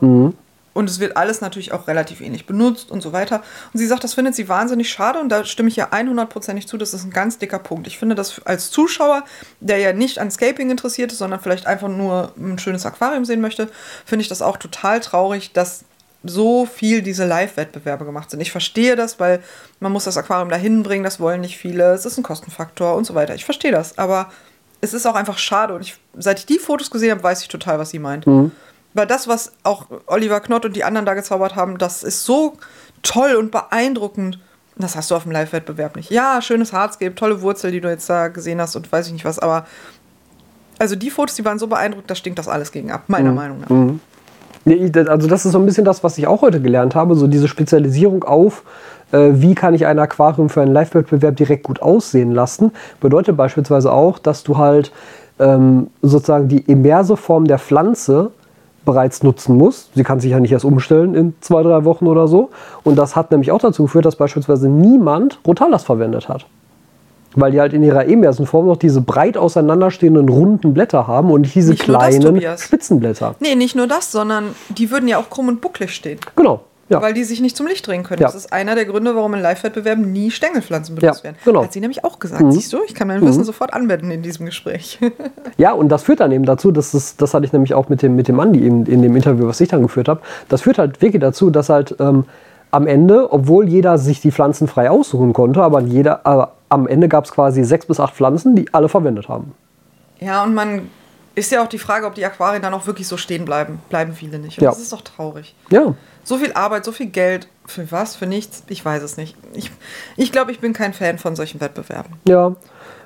[0.71, 3.41] Und es wird alles natürlich auch relativ ähnlich benutzt und so weiter.
[3.73, 6.77] Und sie sagt, das findet sie wahnsinnig schade und da stimme ich ja 100%ig zu.
[6.77, 7.87] Das ist ein ganz dicker Punkt.
[7.87, 9.25] Ich finde das als Zuschauer,
[9.59, 13.41] der ja nicht an Scaping interessiert ist, sondern vielleicht einfach nur ein schönes Aquarium sehen
[13.41, 13.67] möchte,
[14.05, 15.83] finde ich das auch total traurig, dass
[16.23, 18.39] so viel diese Live-Wettbewerbe gemacht sind.
[18.39, 19.41] Ich verstehe das, weil
[19.79, 23.05] man muss das Aquarium dahin bringen, das wollen nicht viele, es ist ein Kostenfaktor und
[23.05, 23.35] so weiter.
[23.35, 24.29] Ich verstehe das, aber
[24.81, 27.47] es ist auch einfach schade und ich, seit ich die Fotos gesehen habe, weiß ich
[27.47, 28.25] total, was sie meint.
[28.93, 32.53] Weil das, was auch Oliver Knott und die anderen da gezaubert haben, das ist so
[33.03, 34.39] toll und beeindruckend.
[34.77, 36.09] Das hast du auf dem Live-Wettbewerb nicht.
[36.09, 39.25] Ja, schönes Hardscape, tolle Wurzel, die du jetzt da gesehen hast und weiß ich nicht
[39.25, 39.65] was, aber
[40.79, 43.59] also die Fotos, die waren so beeindruckend, da stinkt das alles gegen ab, meiner Meinung
[43.59, 43.69] nach.
[44.65, 47.15] Nee, das- also das ist so ein bisschen das, was ich auch heute gelernt habe,
[47.15, 48.63] so diese Spezialisierung auf,
[49.11, 52.71] wie kann ich ein Aquarium für einen Live-Wettbewerb direkt gut aussehen lassen,
[53.01, 54.91] bedeutet beispielsweise auch, dass du halt
[55.39, 58.31] ähm, sozusagen die immerse Form der Pflanze
[58.85, 59.91] bereits nutzen musst.
[59.95, 62.49] Sie kann sich ja nicht erst umstellen in zwei, drei Wochen oder so.
[62.83, 66.45] Und das hat nämlich auch dazu geführt, dass beispielsweise niemand Rotalas verwendet hat.
[67.35, 71.41] Weil die halt in ihrer immersen Form noch diese breit auseinanderstehenden runden Blätter haben und
[71.41, 72.63] nicht diese Nicht das, kleinen Tobias.
[72.63, 73.35] Spitzenblätter.
[73.39, 76.19] Nee, nicht nur das, sondern die würden ja auch krumm und bucklig stehen.
[76.35, 76.61] Genau.
[76.89, 77.01] Ja.
[77.01, 78.19] weil die sich nicht zum Licht drehen können.
[78.21, 78.27] Ja.
[78.27, 81.37] Das ist einer der Gründe, warum in Live-Wettbewerben nie Stängelpflanzen benutzt werden.
[81.45, 81.63] genau.
[81.63, 82.43] Hat sie nämlich auch gesagt.
[82.51, 84.99] Siehst du, ich kann mein Wissen sofort anwenden in diesem Gespräch.
[85.57, 88.01] Ja, und das führt dann eben dazu, dass das, das hatte ich nämlich auch mit
[88.01, 90.77] dem, mit dem Andi in, in dem Interview, was ich dann geführt habe, das führt
[90.77, 92.23] halt wirklich dazu, dass halt ähm,
[92.71, 97.09] am Ende, obwohl jeder sich die Pflanzen frei aussuchen konnte, aber, jeder, aber am Ende
[97.09, 99.53] gab es quasi sechs bis acht Pflanzen, die alle verwendet haben.
[100.19, 100.87] ja, und man
[101.35, 103.79] ist ja auch die Frage, ob die Aquarien dann auch wirklich so stehen bleiben.
[103.89, 104.57] Bleiben viele nicht.
[104.57, 104.69] Und Ja.
[104.71, 105.55] das ist doch traurig.
[105.69, 105.93] Ja,
[106.29, 107.47] So viel Arbeit, so viel Geld.
[107.65, 108.15] Für was?
[108.15, 108.61] Für nichts?
[108.67, 109.35] Ich weiß es nicht.
[109.55, 109.71] Ich,
[110.15, 112.13] ich glaube, ich bin kein Fan von solchen Wettbewerben.
[112.27, 112.55] ja.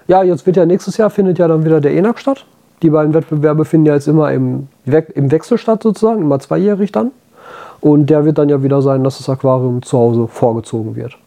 [0.07, 2.45] Ja, jetzt wird ja nächstes Jahr findet ja dann wieder der ENAC statt.
[2.81, 6.91] Die beiden Wettbewerbe finden ja jetzt immer im, We im Wechsel statt sozusagen, immer zweijährig
[6.91, 7.11] dann.
[7.79, 11.17] Und der wird dann ja wieder sein, dass das Aquarium zu Hause vorgezogen wird.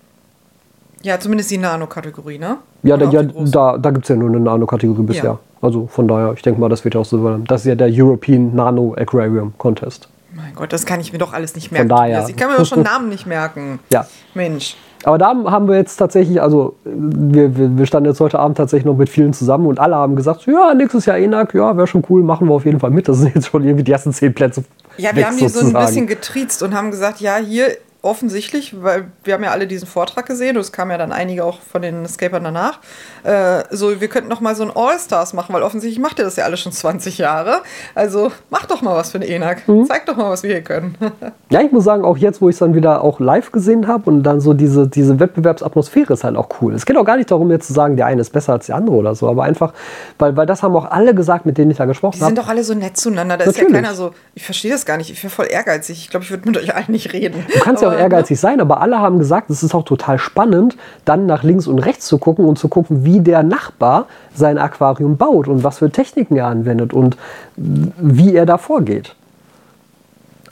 [1.01, 2.59] Ja, zumindest die Nano-Kategorie, ne?
[2.82, 5.24] Ja, da, ja da, da gibt es ja nur eine Nano-Kategorie bisher.
[5.24, 5.39] Ja.
[5.62, 7.44] Also von daher, ich denke mal, das wird ja auch so bleiben.
[7.44, 10.10] Das ist ja der European Nano Aquarium Contest.
[10.57, 11.89] Gott, das kann ich mir doch alles nicht merken.
[11.89, 12.16] daher.
[12.16, 12.31] Tobias.
[12.31, 13.78] Ich kann mir doch schon Namen nicht merken.
[13.93, 14.07] Ja.
[14.35, 14.77] Mensch.
[15.05, 18.87] Aber da haben wir jetzt tatsächlich, also wir, wir, wir standen jetzt heute Abend tatsächlich
[18.87, 22.03] noch mit vielen zusammen und alle haben gesagt, ja, nächstes Jahr ENAC, ja, wäre schon
[22.09, 23.07] cool, machen wir auf jeden Fall mit.
[23.07, 24.65] Das sind jetzt schon irgendwie die ersten zehn Plätze.
[24.97, 25.87] Ja, wir weg, haben die so ein sozusagen.
[25.87, 27.77] bisschen getriezt und haben gesagt, ja, hier
[28.07, 31.45] offensichtlich, weil wir haben ja alle diesen Vortrag gesehen und es kamen ja dann einige
[31.45, 32.78] auch von den Escapern danach,
[33.24, 36.37] äh, so, wir könnten noch mal so ein All-Stars machen, weil offensichtlich macht ihr das
[36.37, 37.62] ja alle schon 20 Jahre.
[37.95, 39.66] Also macht doch mal was für den ENAC.
[39.69, 39.87] Mhm.
[39.87, 40.97] Zeigt doch mal, was wir hier können.
[41.49, 44.11] Ja, ich muss sagen, auch jetzt, wo ich es dann wieder auch live gesehen habe
[44.11, 46.74] und dann so diese, diese Wettbewerbsatmosphäre ist halt auch cool.
[46.74, 48.74] Es geht auch gar nicht darum, jetzt zu sagen, der eine ist besser als der
[48.74, 49.73] andere oder so, aber einfach,
[50.19, 52.35] weil, weil das haben auch alle gesagt, mit denen ich da gesprochen Die sind habe.
[52.35, 53.37] doch alle so nett zueinander.
[53.37, 53.83] Da ist ja Natürlich.
[53.83, 55.99] keiner so, ich verstehe das gar nicht, ich wäre voll ehrgeizig.
[55.99, 57.47] Ich glaube, ich würde mit euch allen nicht reden.
[57.53, 57.95] Du kannst ja auch Aber, ne?
[57.97, 61.78] Ehrgeizig sein, aber alle haben gesagt, es ist auch total spannend, dann nach links und
[61.78, 65.90] rechts zu gucken und zu gucken, wie der Nachbar sein Aquarium baut und was für
[65.90, 67.16] Techniken er anwendet und
[67.56, 69.14] wie er da vorgeht.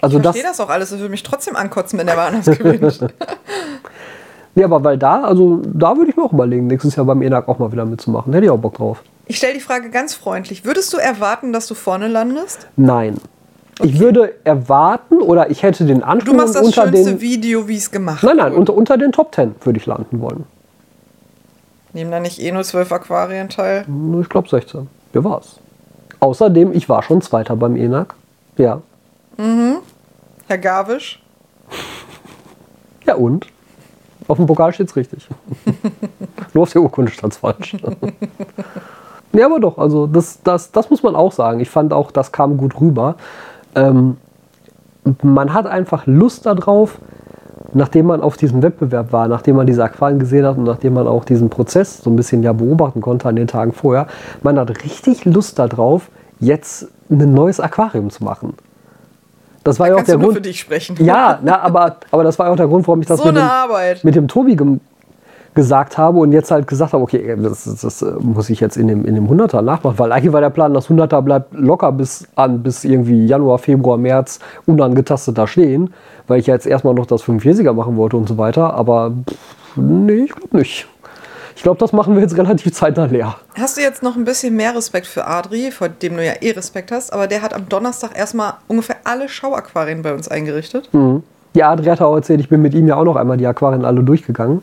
[0.01, 0.91] Also Ich das, verstehe das auch alles.
[0.91, 3.01] Das würde mich trotzdem ankotzen, wenn der mal anders gewinnt.
[4.55, 7.49] nee, aber weil da, also da würde ich mir auch überlegen, nächstes Jahr beim ENAC
[7.49, 8.33] auch mal wieder mitzumachen.
[8.33, 9.03] Hätte ich auch Bock drauf.
[9.27, 10.67] Ich stelle die Frage ganz freundlich.
[10.67, 12.67] Würdest du erwarten, dass du vorne landest?
[12.77, 13.17] Nein.
[13.83, 17.21] Ich würde erwarten oder ich hätte den Du Anspruch machst das unter schönste den.
[17.21, 20.45] Video, wie es gemacht Nein, nein, unter, unter den Top Ten würde ich landen wollen.
[21.93, 23.85] Nehmen da nicht eh nur zwölf Aquarien teil?
[24.21, 24.89] Ich glaube 16.
[25.13, 25.59] Wer war's?
[26.21, 28.15] Außerdem, ich war schon Zweiter beim ENAC.
[28.57, 28.81] Ja.
[30.49, 31.23] Herr Gawisch?
[33.07, 33.47] Ja und?
[34.27, 35.29] Auf dem Pokal steht's richtig.
[36.55, 37.77] Nur auf der Urkunde stand's falsch.
[39.33, 41.61] ja, aber doch, also das, das, das muss man auch sagen.
[41.61, 43.17] Ich fand auch, das kam gut rüber.
[43.75, 44.17] Ähm,
[45.23, 46.99] man hat einfach Lust darauf,
[47.73, 51.07] nachdem man auf diesem Wettbewerb war, nachdem man diese Aquarien gesehen hat und nachdem man
[51.07, 54.07] auch diesen Prozess so ein bisschen ja beobachten konnte an den Tagen vorher,
[54.43, 56.09] man hat richtig Lust darauf,
[56.41, 58.55] jetzt ein neues Aquarium zu machen.
[59.65, 60.35] Das war ja auch der Grund.
[60.35, 60.97] für dich sprechen.
[61.03, 63.49] Ja, na, aber, aber das war auch der Grund, warum ich das So mit, dem,
[64.03, 64.57] mit dem Tobi
[65.55, 68.77] gesagt habe und jetzt halt gesagt habe, okay, das, das, das äh, muss ich jetzt
[68.77, 71.93] in dem, in dem 100er nachmachen, weil eigentlich war der Plan, das 100er bleibt locker
[71.93, 75.95] bis an, bis irgendwie Januar, Februar, März unangetastet da stehen,
[76.27, 79.77] weil ich ja jetzt erstmal noch das 45er machen wollte und so weiter, aber pff,
[79.77, 80.89] nee, ich glaube nicht.
[81.57, 83.37] Ich glaube, das machen wir jetzt relativ zeitnah leer.
[83.57, 86.51] Hast du jetzt noch ein bisschen mehr Respekt für Adri, vor dem du ja eh
[86.51, 90.89] Respekt hast, aber der hat am Donnerstag erstmal ungefähr alle Schauaquarien bei uns eingerichtet.
[91.55, 93.85] Ja, Adri hat auch erzählt, ich bin mit ihm ja auch noch einmal die Aquarien
[93.85, 94.63] alle durchgegangen.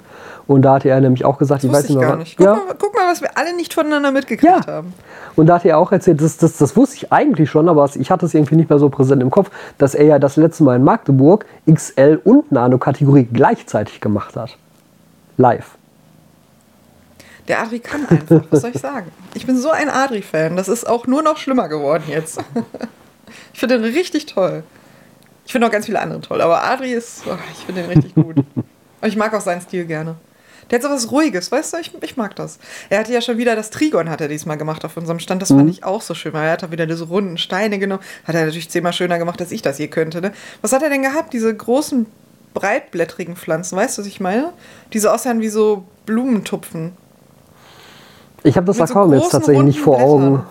[0.52, 2.36] Und da hatte er nämlich auch gesagt, Das ich weiß nicht ich mehr, gar nicht.
[2.36, 4.68] Guck, ja, mal, guck mal, was wir alle nicht voneinander mitgekriegt Ja.
[4.68, 4.94] haben.
[5.38, 8.12] Und da hat er auch erzählt, das, das, das wusste ich eigentlich schon, aber ich
[8.12, 10.76] hatte es irgendwie nicht mehr so präsent im Kopf, dass er ja das letzte Mal
[10.76, 14.58] in Magdeburg XL und Nano-Kategorie gleichzeitig gemacht hat.
[15.38, 15.78] Live.
[17.48, 19.10] Der Adri kann einfach, was soll ich sagen?
[19.34, 22.42] Ich bin so ein Adri-Fan, das ist auch nur noch schlimmer geworden jetzt.
[23.54, 24.64] Ich finde den richtig toll.
[25.46, 28.16] Ich finde auch ganz viele andere toll, aber Adri ist, oh, ich finde den richtig
[28.16, 28.36] gut.
[29.02, 30.16] Und ich mag auch seinen Stil gerne.
[30.72, 32.58] Der hat so was Ruhiges, weißt du, ich, ich mag das.
[32.90, 35.42] Er hatte ja schon wieder das Trigon, hat er diesmal gemacht auf unserem Stand.
[35.42, 38.02] Das fand ich auch so schön, weil er hat da wieder diese runden Steine genommen.
[38.26, 40.22] Hat er natürlich zehnmal schöner gemacht, als ich das je könnte.
[40.22, 40.32] Ne?
[40.62, 41.34] Was hat er denn gehabt?
[41.34, 42.06] Diese großen,
[42.54, 44.54] breitblättrigen Pflanzen, weißt du, was ich meine?
[44.94, 46.94] Die so aussehen wie so Blumentupfen.
[48.44, 50.44] Ich habe das Mit so Aquarium jetzt tatsächlich nicht vor Augen.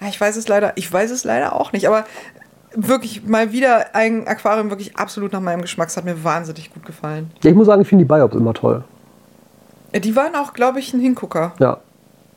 [0.00, 2.04] Ja, Ich weiß es leider, ich weiß es leider auch nicht, aber
[2.74, 5.88] wirklich mal wieder ein Aquarium wirklich absolut nach meinem Geschmack.
[5.88, 7.30] Es hat mir wahnsinnig gut gefallen.
[7.42, 8.84] Ja, ich muss sagen, ich finde die Biops immer toll.
[9.92, 11.52] Äh, Die waren auch, glaube ich, ein Hingucker.
[11.58, 11.78] Ja.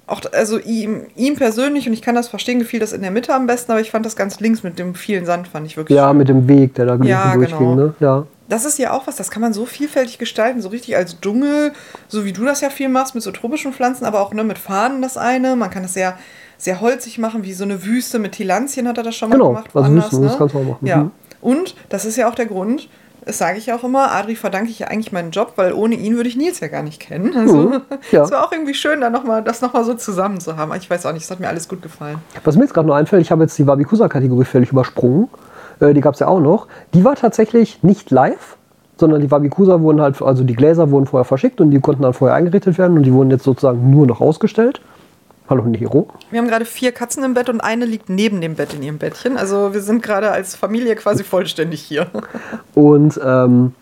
[0.08, 3.34] Auch, also ihm, ihm persönlich, und ich kann das verstehen, gefiel das in der Mitte
[3.34, 5.96] am besten, aber ich fand das ganz links mit dem vielen Sand, fand ich wirklich
[5.96, 6.18] Ja, schön.
[6.18, 7.58] mit dem Weg, der da Ja, durchging.
[7.60, 7.76] genau.
[7.76, 7.94] Ne?
[8.02, 8.26] Ja.
[8.50, 11.72] Das ist ja auch was, das kann man so vielfältig gestalten, so richtig als Dschungel,
[12.10, 14.58] so wie du das ja viel machst, mit so tropischen Pflanzen, aber auch ne, mit
[14.58, 15.56] Fahnen das eine.
[15.56, 16.18] Man kann das sehr,
[16.58, 19.50] sehr holzig machen, wie so eine Wüste mit Tillandien hat er das schon mal Genau,
[19.50, 19.70] gemacht.
[19.74, 20.86] also woanders, Wüsten, das kannst du auch machen.
[20.86, 20.98] Ja.
[20.98, 21.12] Mhm.
[21.40, 22.90] Und das ist ja auch der Grund,
[23.26, 26.16] das sage ich auch immer, Adri verdanke ich ja eigentlich meinen Job, weil ohne ihn
[26.16, 27.36] würde ich Nils ja gar nicht kennen.
[27.36, 27.82] Also Mhm,
[28.12, 28.24] ja.
[28.24, 30.72] es war auch irgendwie schön, da noch mal, das nochmal so zusammen zu haben.
[30.76, 32.18] Ich weiß auch nicht, es hat mir alles gut gefallen.
[32.44, 35.30] Was mir jetzt gerade noch einfällt, ich habe jetzt die Wabikusa-Kategorie völlig übersprungen.
[35.80, 36.68] Äh, die gab es ja auch noch.
[36.94, 38.58] Die war tatsächlich nicht live,
[38.98, 42.14] sondern die Wabikusa wurden halt, also die Gläser wurden vorher verschickt und die konnten dann
[42.14, 44.82] vorher eingerichtet werden und die wurden jetzt sozusagen nur noch ausgestellt.
[45.52, 46.08] Hallo Nero.
[46.30, 49.00] Wir haben gerade vier Katzen im Bett und eine liegt neben dem Bett in ihrem
[49.00, 49.36] Bettchen.
[49.36, 52.08] Also wir sind gerade als Familie quasi vollständig hier.
[52.74, 53.74] Und ähm,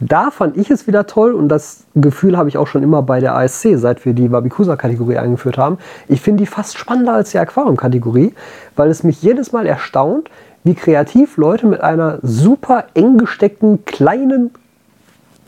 [0.00, 3.20] da fand ich es wieder toll und das Gefühl habe ich auch schon immer bei
[3.20, 5.78] der ASC, seit wir die Wabikusa-Kategorie eingeführt haben.
[6.08, 8.34] Ich finde die fast spannender als die Aquarium-Kategorie,
[8.74, 10.28] weil es mich jedes Mal erstaunt,
[10.64, 14.50] wie kreativ Leute mit einer super eng gesteckten kleinen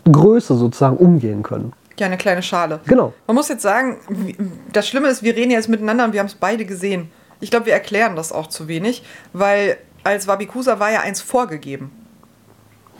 [0.04, 1.72] Größe sozusagen umgehen können.
[1.98, 2.80] Ja, eine kleine Schale.
[2.86, 3.12] Genau.
[3.26, 3.98] Man muss jetzt sagen,
[4.72, 7.10] das Schlimme ist, wir reden jetzt miteinander und wir haben es beide gesehen.
[7.40, 11.90] Ich glaube, wir erklären das auch zu wenig, weil als Wabikusa war ja eins vorgegeben.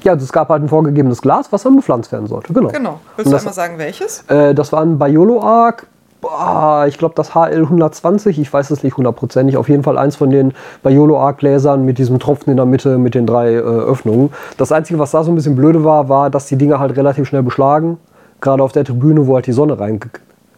[0.03, 2.53] Ja, also es gab halt ein vorgegebenes Glas, was dann bepflanzt werden sollte.
[2.53, 2.69] Genau.
[2.71, 3.01] Genau.
[3.17, 4.23] Willst Und du das- einmal sagen, welches?
[4.29, 5.87] Äh, das war ein Biolo Arc.
[6.21, 9.57] Boah, ich glaube das HL 120, ich weiß es nicht hundertprozentig.
[9.59, 12.97] Auf jeden Fall eins von den Biolo Arc Gläsern mit diesem Tropfen in der Mitte
[12.97, 14.33] mit den drei äh, Öffnungen.
[14.57, 17.29] Das Einzige, was da so ein bisschen blöde war, war, dass die Dinger halt relativ
[17.29, 17.99] schnell beschlagen.
[18.45, 20.01] Gerade auf der Tribüne, wo halt die Sonne reinge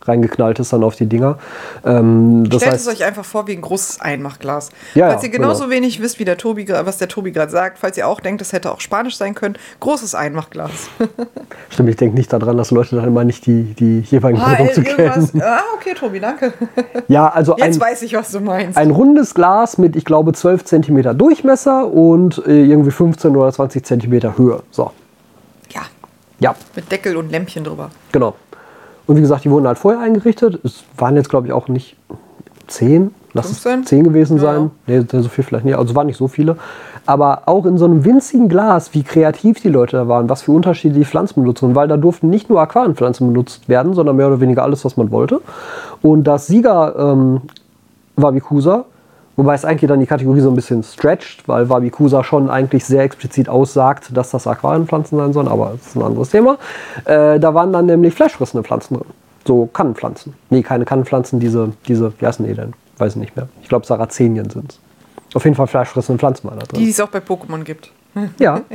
[0.09, 1.39] reingeknallt ist dann auf die Dinger.
[1.85, 4.71] Ähm, das Stellt heißt, es euch einfach vor wie ein großes Einmachglas.
[4.95, 5.77] Ja, falls ihr genauso genau.
[5.77, 8.53] wenig wisst, wie der Tobi, was der Tobi gerade sagt, falls ihr auch denkt, es
[8.53, 10.89] hätte auch Spanisch sein können, großes Einmachglas.
[11.71, 14.83] stimmt, ich denke nicht daran, dass Leute dann immer nicht die, die jeweiligen Ah, Produkte
[14.83, 15.43] kennen.
[15.43, 16.53] Ah, okay, Tobi, danke.
[17.09, 18.77] Ja, also Jetzt ein, weiß ich, was du meinst.
[18.77, 23.85] ein rundes Glas mit, ich glaube, 12 cm Durchmesser und äh, irgendwie 15 oder 20
[23.85, 24.63] cm Höhe.
[24.71, 24.91] So,
[26.41, 26.55] ja.
[26.75, 27.91] mit Deckel und Lämpchen drüber.
[28.13, 28.35] Genau.
[29.07, 30.61] Und wie gesagt, die wurden halt vorher eingerichtet.
[30.65, 31.97] Es waren jetzt, glaube ich, auch nicht
[32.67, 33.15] zehn.
[33.33, 33.87] Lass es 15?
[33.87, 34.71] zehn gewesen Ja, sein.
[34.87, 35.77] Nee, so viel vielleicht nicht.
[35.77, 36.57] Also es waren nicht so viele.
[37.05, 40.53] Aber auch in so einem winzigen Glas, wie kreativ die Leute da waren, was für
[40.53, 41.77] unterschiedliche Pflanzen benutzt wurden.
[41.77, 45.13] Weil da durften nicht nur Aquarienpflanzen benutzt werden, sondern mehr oder weniger alles, was man
[45.13, 45.41] wollte.
[46.03, 47.43] Und das Sieger ähm,
[48.17, 48.87] Wabikusa,
[49.37, 53.03] wobei es eigentlich dann die Kategorie so ein bisschen stretcht, weil Wabikusa schon eigentlich sehr
[53.03, 56.59] explizit aussagt, dass das Aquarienpflanzen sein sollen, aber das ist ein anderes Thema.
[57.05, 59.07] Äh, da waren dann nämlich fleischfressende Pflanzen drin.
[59.47, 60.35] So Kannenpflanzen.
[60.51, 62.73] Nee, keine Kannenpflanzen, diese, diese, wie heißen die denn?
[62.99, 63.49] Weiß ich nicht mehr.
[63.63, 64.81] Ich glaube, Sarazenien sind es.
[65.35, 66.81] Auf jeden Fall fleischfressende Pflanzen waren da drin.
[66.81, 67.91] Die es auch bei Pokémon gibt.
[68.39, 68.63] ja,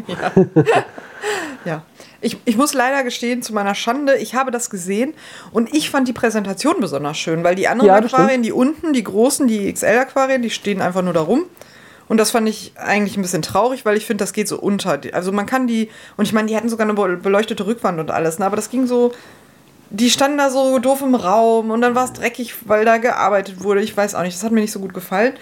[1.65, 1.81] Ja.
[2.21, 5.13] Ich, ich muss leider gestehen, zu meiner Schande, ich habe das gesehen
[5.51, 9.03] und ich fand die Präsentation besonders schön, weil die anderen Ja, Aquarien, die unten, die
[9.03, 11.43] großen, die XL-Aquarien, die stehen einfach nur da rum.
[12.07, 14.99] Und das fand ich eigentlich ein bisschen traurig, weil ich finde, das geht so unter.
[15.13, 18.11] Also man kann die, und ich meine, die hatten sogar eine be- beleuchtete Rückwand und
[18.11, 18.45] alles, ne?
[18.45, 19.13] aber das ging so,
[19.89, 23.63] die standen da so doof im Raum und dann war es dreckig, weil da gearbeitet
[23.63, 23.81] wurde.
[23.81, 25.33] Ich weiß auch nicht, das hat mir nicht so gut gefallen.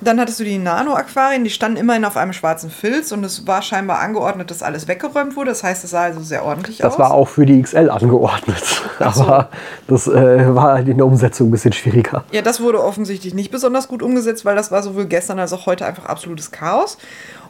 [0.00, 3.62] Dann hattest du die Nano-Aquarien, die standen immerhin auf einem schwarzen Filz und es war
[3.62, 5.50] scheinbar angeordnet, dass alles weggeräumt wurde.
[5.50, 6.92] Das heißt, es sah also sehr ordentlich aus.
[6.92, 8.62] das war auch für die XL angeordnet.
[8.98, 9.22] so.
[9.22, 9.50] Aber
[9.88, 12.24] das äh, war halt in der Umsetzung ein bisschen schwieriger.
[12.32, 15.66] Ja, das wurde offensichtlich nicht besonders gut umgesetzt, weil das war sowohl gestern als auch
[15.66, 16.96] heute einfach absolutes Chaos.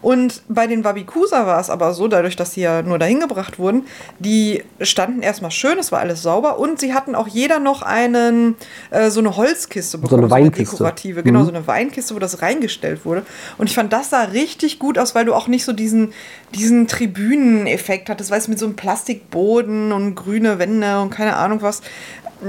[0.02, 3.59] Und bei den Wabikusa war es aber so, dadurch, dass sie ja nur dahin gebracht
[3.59, 3.85] wurden,
[4.18, 8.56] die standen erstmal schön, es war alles sauber und sie hatten auch jeder noch einen,
[8.90, 10.24] äh, so eine Holzkiste bekommen.
[10.24, 10.77] eine Weinkiste.
[10.77, 13.24] dekorative, genau, so eine Weinkiste, wo das reingestellt wurde.
[13.59, 16.12] Und ich fand, das sah richtig gut aus, weil du auch nicht so diesen,
[16.55, 21.82] diesen Tribüneneffekt hattest, weißt mit so einem Plastikboden und grüne Wände und keine Ahnung was.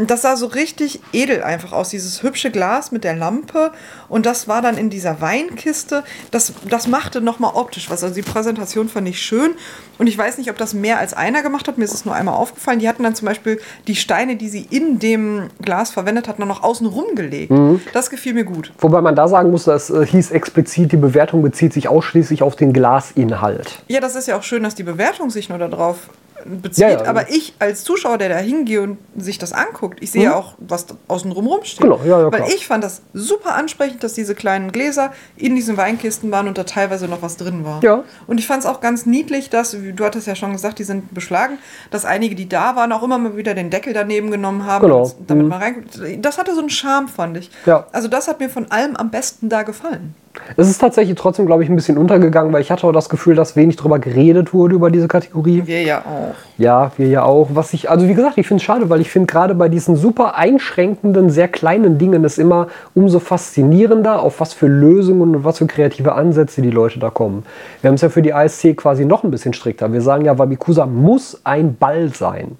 [0.07, 3.72] Das sah so richtig edel einfach aus, dieses hübsche Glas mit der Lampe.
[4.09, 6.03] Und das war dann in dieser Weinkiste.
[6.31, 8.03] Das, das machte nochmal optisch was.
[8.03, 9.51] Also die Präsentation fand ich schön.
[9.97, 11.77] Und ich weiß nicht, ob das mehr als einer gemacht hat.
[11.77, 12.80] Mir ist es nur einmal aufgefallen.
[12.80, 16.63] Die hatten dann zum Beispiel die Steine, die sie in dem Glas verwendet hatten, noch
[16.63, 17.51] außen rumgelegt.
[17.93, 18.73] Das gefiel mir gut.
[18.80, 22.55] Wobei man da sagen muss, das äh, hieß explizit, die Bewertung bezieht sich ausschließlich auf
[22.55, 23.84] den Glasinhalt.
[23.88, 26.09] Ja, das ist ja auch schön, dass die Bewertung sich nur darauf
[26.45, 26.84] bezieht.
[26.84, 27.05] Ja, ja.
[27.05, 30.53] Aber ich als Zuschauer, der da hingeht und sich das anguckt, ich sehe ja auch,
[30.59, 31.81] was da außen rum rumsteht.
[31.81, 32.49] Genau, ja, ja, Weil klar.
[32.55, 36.63] ich fand das super ansprechend, dass diese kleinen Gläser in diesen Weinkisten waren und da
[36.63, 37.84] teilweise noch was drin war.
[37.84, 38.03] Ja.
[38.27, 41.13] Und ich fand es auch ganz niedlich, dass, du hattest ja schon gesagt, die sind
[41.13, 41.57] beschlagen,
[41.91, 45.11] dass einige, die da waren, auch immer mal wieder den Deckel daneben genommen haben, Genau.
[45.27, 45.49] damit Mhm.
[45.49, 45.99] man reinguckt.
[46.19, 47.49] Das hatte so einen Charme, fand ich.
[47.65, 47.88] Ja.
[47.91, 50.15] Also das hat mir von allem am besten da gefallen.
[50.58, 53.36] Es ist tatsächlich trotzdem, glaube ich, ein bisschen untergegangen, weil ich hatte auch das Gefühl,
[53.36, 55.64] dass wenig drüber geredet wurde über diese Kategorie.
[55.66, 56.36] Wir ja auch.
[56.58, 57.49] Ja, wir ja auch.
[57.53, 59.95] Was ich, also wie gesagt, ich finde es schade, weil ich finde gerade bei diesen
[59.95, 65.58] super einschränkenden, sehr kleinen Dingen ist immer umso faszinierender, auf was für Lösungen und was
[65.58, 67.44] für kreative Ansätze die Leute da kommen.
[67.82, 69.91] Wir haben es ja für die ASC quasi noch ein bisschen strikter.
[69.91, 72.58] Wir sagen ja, Wabikusa muss ein Ball sein.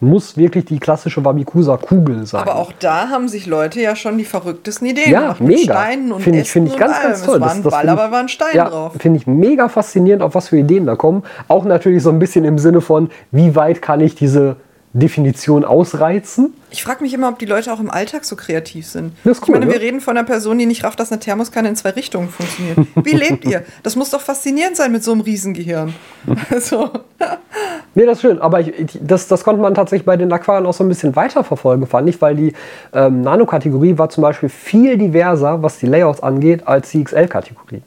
[0.00, 2.42] Muss wirklich die klassische Wabikusa-Kugel sein.
[2.42, 5.40] Aber auch da haben sich Leute ja schon die verrücktesten Ideen ja, gemacht.
[5.40, 5.56] mega.
[5.56, 7.36] Mit Steinen und Finde ich, find ich ganz, ganz toll.
[7.36, 8.92] Es war ein Ball, find ich- aber war ein Stein ja, drauf.
[8.98, 11.22] Finde ich mega faszinierend, auf was für Ideen da kommen.
[11.48, 14.56] Auch natürlich so ein bisschen im Sinne von, wie weit kann ich diese
[14.98, 16.54] Definition ausreizen?
[16.70, 19.12] Ich frage mich immer, ob die Leute auch im Alltag so kreativ sind.
[19.24, 19.84] Das ist ich meine, cool, wir ne?
[19.84, 22.78] reden von einer Person, die nicht rafft, dass eine Thermoskanne in zwei Richtungen funktioniert.
[23.04, 23.62] Wie lebt ihr?
[23.82, 25.94] Das muss doch faszinierend sein mit so einem Riesengehirn.
[26.50, 26.90] Also,
[27.94, 28.38] Nee, das ist schön.
[28.40, 31.16] Aber ich, ich- das, das konnte man tatsächlich bei den Aquarien auch so ein bisschen
[31.16, 32.52] weiterverfolgen, fand ich, weil die
[32.92, 37.82] ähm, Nano-Kategorie war zum Beispiel viel diverser, was die Layouts angeht, als die XL-Kategorie.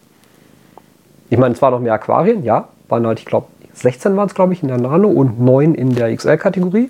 [1.30, 2.70] Ich meine, es waren noch mehr Aquarien, ja.
[2.88, 3.48] Waren halt, ich glaube,
[3.80, 6.90] 16 waren es, glaube ich, in der Nano und 9 in der XL-Kategorie.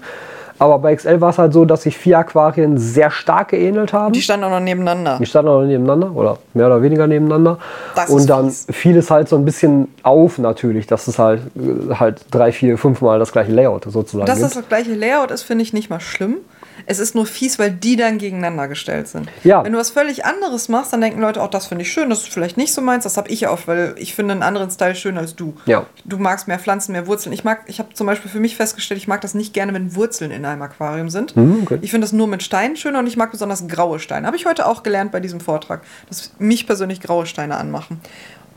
[0.61, 4.11] Aber bei XL war es halt so, dass sich vier Aquarien sehr stark geähnelt haben.
[4.11, 5.17] die standen auch noch nebeneinander.
[5.17, 7.57] Die standen auch nebeneinander oder mehr oder weniger nebeneinander.
[7.95, 8.67] Das ist und dann fies.
[8.69, 12.77] fiel es halt so ein bisschen auf natürlich, dass es halt, äh, halt drei, vier,
[12.77, 14.47] fünf Mal das gleiche Layout sozusagen Dass gibt.
[14.47, 16.37] das das gleiche Layout ist, finde ich nicht mal schlimm.
[16.85, 19.29] Es ist nur fies, weil die dann gegeneinander gestellt sind.
[19.43, 19.63] Ja.
[19.63, 22.21] Wenn du was völlig anderes machst, dann denken Leute, auch das finde ich schön, das
[22.21, 23.03] ist vielleicht nicht so meins.
[23.03, 25.55] Das habe ich auch, weil ich finde einen anderen Style schön als du.
[25.65, 25.85] Ja.
[26.05, 27.33] Du magst mehr Pflanzen, mehr Wurzeln.
[27.33, 29.95] Ich mag, ich habe zum Beispiel für mich festgestellt, ich mag das nicht gerne, wenn
[29.95, 31.35] Wurzeln in einem Aquarium sind.
[31.35, 31.79] Mhm, okay.
[31.81, 34.27] Ich finde das nur mit Steinen schöner und ich mag besonders graue Steine.
[34.27, 38.01] Habe ich heute auch gelernt bei diesem Vortrag, dass mich persönlich graue Steine anmachen.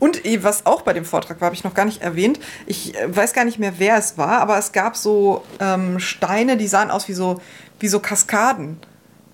[0.03, 2.37] Und eh, was auch bei dem Vortrag war, habe ich noch gar nicht erwähnt.
[2.65, 6.57] Ich äh, weiß gar nicht mehr, wer es war, aber es gab so ähm, Steine,
[6.57, 7.39] die sahen aus wie so,
[7.83, 8.77] wie so Kaskaden,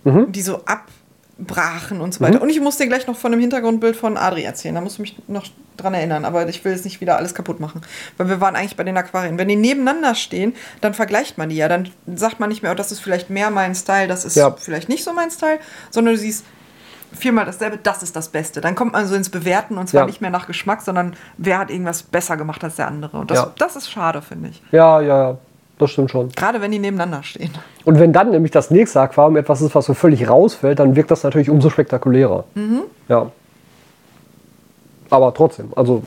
[0.03, 2.41] die so abbrachen und so weiter.
[2.41, 4.73] Und ich muss dir gleich noch von dem Hintergrundbild von Adri erzählen.
[4.73, 5.45] Da musst du mich noch
[5.77, 7.81] dran erinnern, aber ich will jetzt nicht wieder alles kaputt machen.
[8.17, 9.37] Weil wir waren eigentlich bei den Aquarien.
[9.37, 11.67] Wenn die nebeneinander stehen, dann vergleicht man die ja.
[11.67, 14.49] Dann sagt man nicht mehr, oh, das ist vielleicht mehr mein Style, das ist Ja.
[14.57, 15.59] vielleicht nicht so mein Style,
[15.91, 16.43] sondern du siehst,
[17.13, 18.61] viermal dasselbe, das ist das Beste.
[18.61, 20.05] Dann kommt man so ins Bewerten und zwar Ja.
[20.07, 23.17] nicht mehr nach Geschmack, sondern wer hat irgendwas besser gemacht als der andere.
[23.19, 23.51] Und das, Ja.
[23.59, 24.61] das ist schade, finde ich.
[24.71, 25.37] Ja, ja, ja,
[25.79, 26.29] das stimmt schon.
[26.35, 27.51] Gerade wenn die nebeneinander stehen.
[27.85, 31.09] Und wenn dann nämlich das nächste Aquarium etwas ist, was so völlig rausfällt, dann wirkt
[31.09, 32.43] das natürlich umso spektakulärer.
[33.07, 33.31] Ja.
[35.09, 36.03] Aber trotzdem, also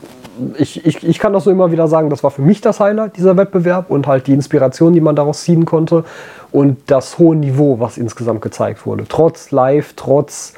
[0.57, 3.17] ich, ich, ich kann das so immer wieder sagen, das war für mich das Highlight,
[3.17, 6.05] dieser Wettbewerb und halt die Inspiration, die man daraus ziehen konnte
[6.51, 9.05] und das hohe Niveau, was insgesamt gezeigt wurde.
[9.09, 10.53] Trotz Live, trotz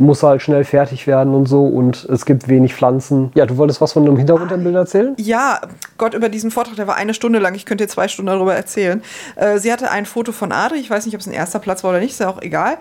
[0.00, 3.30] muss halt schnell fertig werden und so und es gibt wenig Pflanzen.
[3.34, 5.14] Ja, du wolltest was von einem Hintergrund im Bild erzählen?
[5.18, 5.60] Ja,
[5.98, 7.54] Gott, über diesen Vortrag, der war eine Stunde lang.
[7.54, 9.02] Ich könnte dir zwei Stunden darüber erzählen.
[9.36, 10.78] Äh, sie hatte ein Foto von Adri.
[10.78, 12.78] Ich weiß nicht, ob es ein erster Platz war oder nicht, ist ja auch egal.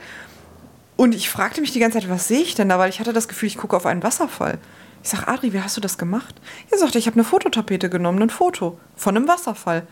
[0.95, 2.79] Und ich fragte mich die ganze Zeit, was sehe ich denn da?
[2.79, 4.57] Weil ich hatte das Gefühl, ich gucke auf einen Wasserfall.
[5.01, 6.35] Ich sag, Adri, wie hast du das gemacht?
[6.71, 9.87] Er sagte, ich habe eine Fototapete genommen, ein Foto von einem Wasserfall.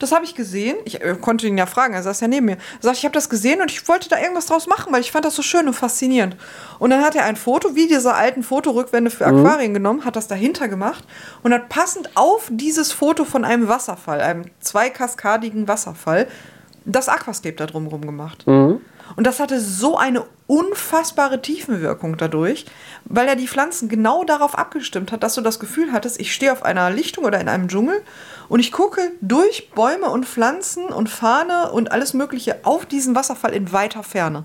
[0.00, 0.76] Das habe ich gesehen.
[0.84, 2.56] Ich äh, konnte ihn ja fragen, er saß ja neben mir.
[2.56, 5.12] Er sagt, ich habe das gesehen und ich wollte da irgendwas draus machen, weil ich
[5.12, 6.36] fand das so schön und faszinierend.
[6.80, 10.26] Und dann hat er ein Foto, wie diese alten Fotorückwände für Aquarien genommen, hat das
[10.26, 11.04] dahinter gemacht
[11.44, 16.26] und hat passend auf dieses Foto von einem Wasserfall, einem zweikaskadigen Wasserfall,
[16.84, 18.44] das Aquascape da drumherum gemacht.
[19.16, 22.64] Und das hatte so eine unfassbare Tiefenwirkung dadurch,
[23.04, 26.52] weil er die Pflanzen genau darauf abgestimmt hat, dass du das Gefühl hattest, ich stehe
[26.52, 28.00] auf einer Lichtung oder in einem Dschungel
[28.48, 33.52] und ich gucke durch Bäume und Pflanzen und Fahne und alles Mögliche auf diesen Wasserfall
[33.52, 34.44] in weiter Ferne.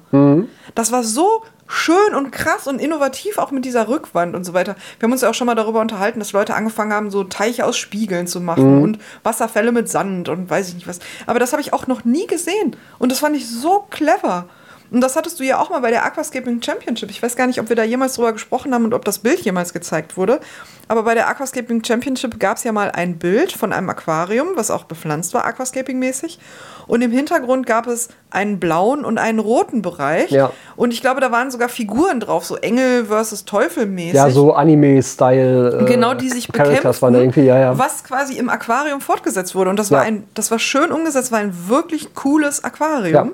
[0.76, 4.76] Das war so schön und krass und innovativ, auch mit dieser Rückwand und so weiter.
[4.99, 7.65] Wir haben uns ja auch schon mal darüber unterhalten, dass Leute angefangen haben, so Teiche
[7.65, 10.99] aus Spiegeln zu machen und Wasserfälle mit Sand und weiß ich nicht was.
[11.26, 12.76] Aber das habe ich auch noch nie gesehen.
[12.99, 14.45] Und das fand ich so clever.
[14.94, 17.10] Und das hattest du ja auch mal bei der Aquascaping Championship.
[17.10, 19.40] Ich weiß gar nicht, ob wir da jemals drüber gesprochen haben und ob das Bild
[19.40, 20.40] jemals gezeigt wurde.
[20.88, 24.70] Aber bei der Aquascaping Championship gab es ja mal ein Bild von einem Aquarium, was
[24.70, 26.38] auch bepflanzt war, Aquascaping-mäßig.
[26.86, 30.30] Und im Hintergrund gab es einen blauen und einen roten Bereich.
[30.30, 30.52] Ja.
[30.76, 34.14] Und ich glaube, da waren sogar Figuren drauf, so Engel versus Teufel mäßig.
[34.14, 35.80] Ja, so Anime-Style.
[35.82, 37.78] äh, Genau, die sich Characters irgendwie, ja, ja.
[37.80, 39.72] was quasi im Aquarium fortgesetzt wurde.
[39.72, 43.30] Und das war ein, das war schön umgesetzt, war ein wirklich cooles Aquarium.
[43.30, 43.34] Ja.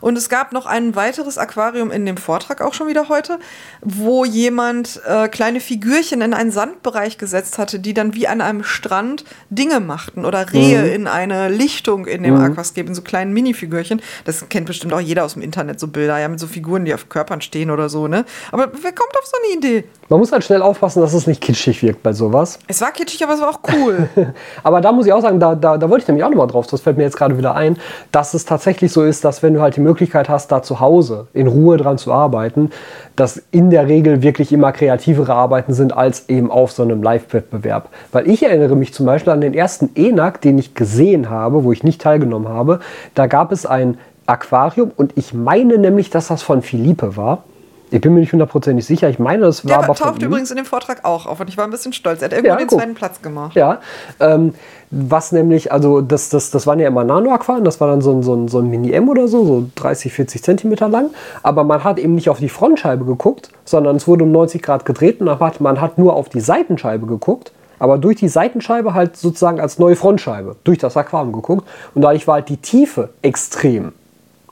[0.00, 3.38] Und es gab noch ein weiteres Aquarium in dem Vortrag auch schon wieder heute,
[3.82, 8.62] wo jemand äh, kleine Figürchen in einen Sandbereich gesetzt hatte, die dann wie an einem
[8.64, 10.92] Strand Dinge machten oder Rehe Mhm.
[10.92, 14.00] in eine Lichtung in dem Aquascape, in so kleinen Minifigürchen.
[14.24, 16.94] Das kennt bestimmt auch jeder aus dem Internet, so Bilder, ja, mit so Figuren, die
[16.94, 18.24] auf Körpern stehen oder so, ne?
[18.52, 19.84] Aber wer kommt auf so eine Idee?
[20.08, 22.58] Man muss halt schnell aufpassen, dass es nicht kitschig wirkt bei sowas.
[22.66, 24.08] Es war kitschig, aber es war auch cool.
[24.62, 26.66] Aber da muss ich auch sagen, da, da, da wollte ich nämlich auch nochmal drauf,
[26.66, 27.76] das fällt mir jetzt gerade wieder ein,
[28.12, 31.26] dass es tatsächlich so ist, dass wenn du halt die Möglichkeit hast, da zu Hause
[31.32, 32.70] in Ruhe dran zu arbeiten,
[33.16, 37.88] dass in der Regel wirklich immer kreativere Arbeiten sind als eben auf so einem Live-Wettbewerb.
[38.12, 41.72] Weil ich erinnere mich zum Beispiel an den ersten ENAC, den ich gesehen habe, wo
[41.72, 42.80] ich nicht teilgenommen habe.
[43.14, 47.44] Da gab es ein Aquarium und ich meine nämlich, dass das von Philippe war.
[47.90, 49.08] Ich bin mir nicht hundertprozentig sicher.
[49.08, 51.64] Ich meine, das war Der taucht übrigens in dem Vortrag auch auf und ich war
[51.64, 52.20] ein bisschen stolz.
[52.20, 53.54] Er hat irgendwo Ja, den zweiten Platz gemacht.
[53.56, 53.80] Ja,
[54.20, 54.54] ähm,
[54.90, 58.22] was nämlich, also das, das, das waren ja immer Nano-Aquarien, das war dann so ein,
[58.22, 61.10] so ein, so ein Mini-M oder so, so 30, 40 Zentimeter lang.
[61.42, 64.84] Aber man hat eben nicht auf die Frontscheibe geguckt, sondern es wurde um 90 Grad
[64.84, 67.52] gedreht und man hat, man hat nur auf die Seitenscheibe geguckt.
[67.78, 71.66] Aber durch die Seitenscheibe halt sozusagen als neue Frontscheibe, durch das Aquarium geguckt.
[71.94, 73.92] Und dadurch war halt die Tiefe extrem,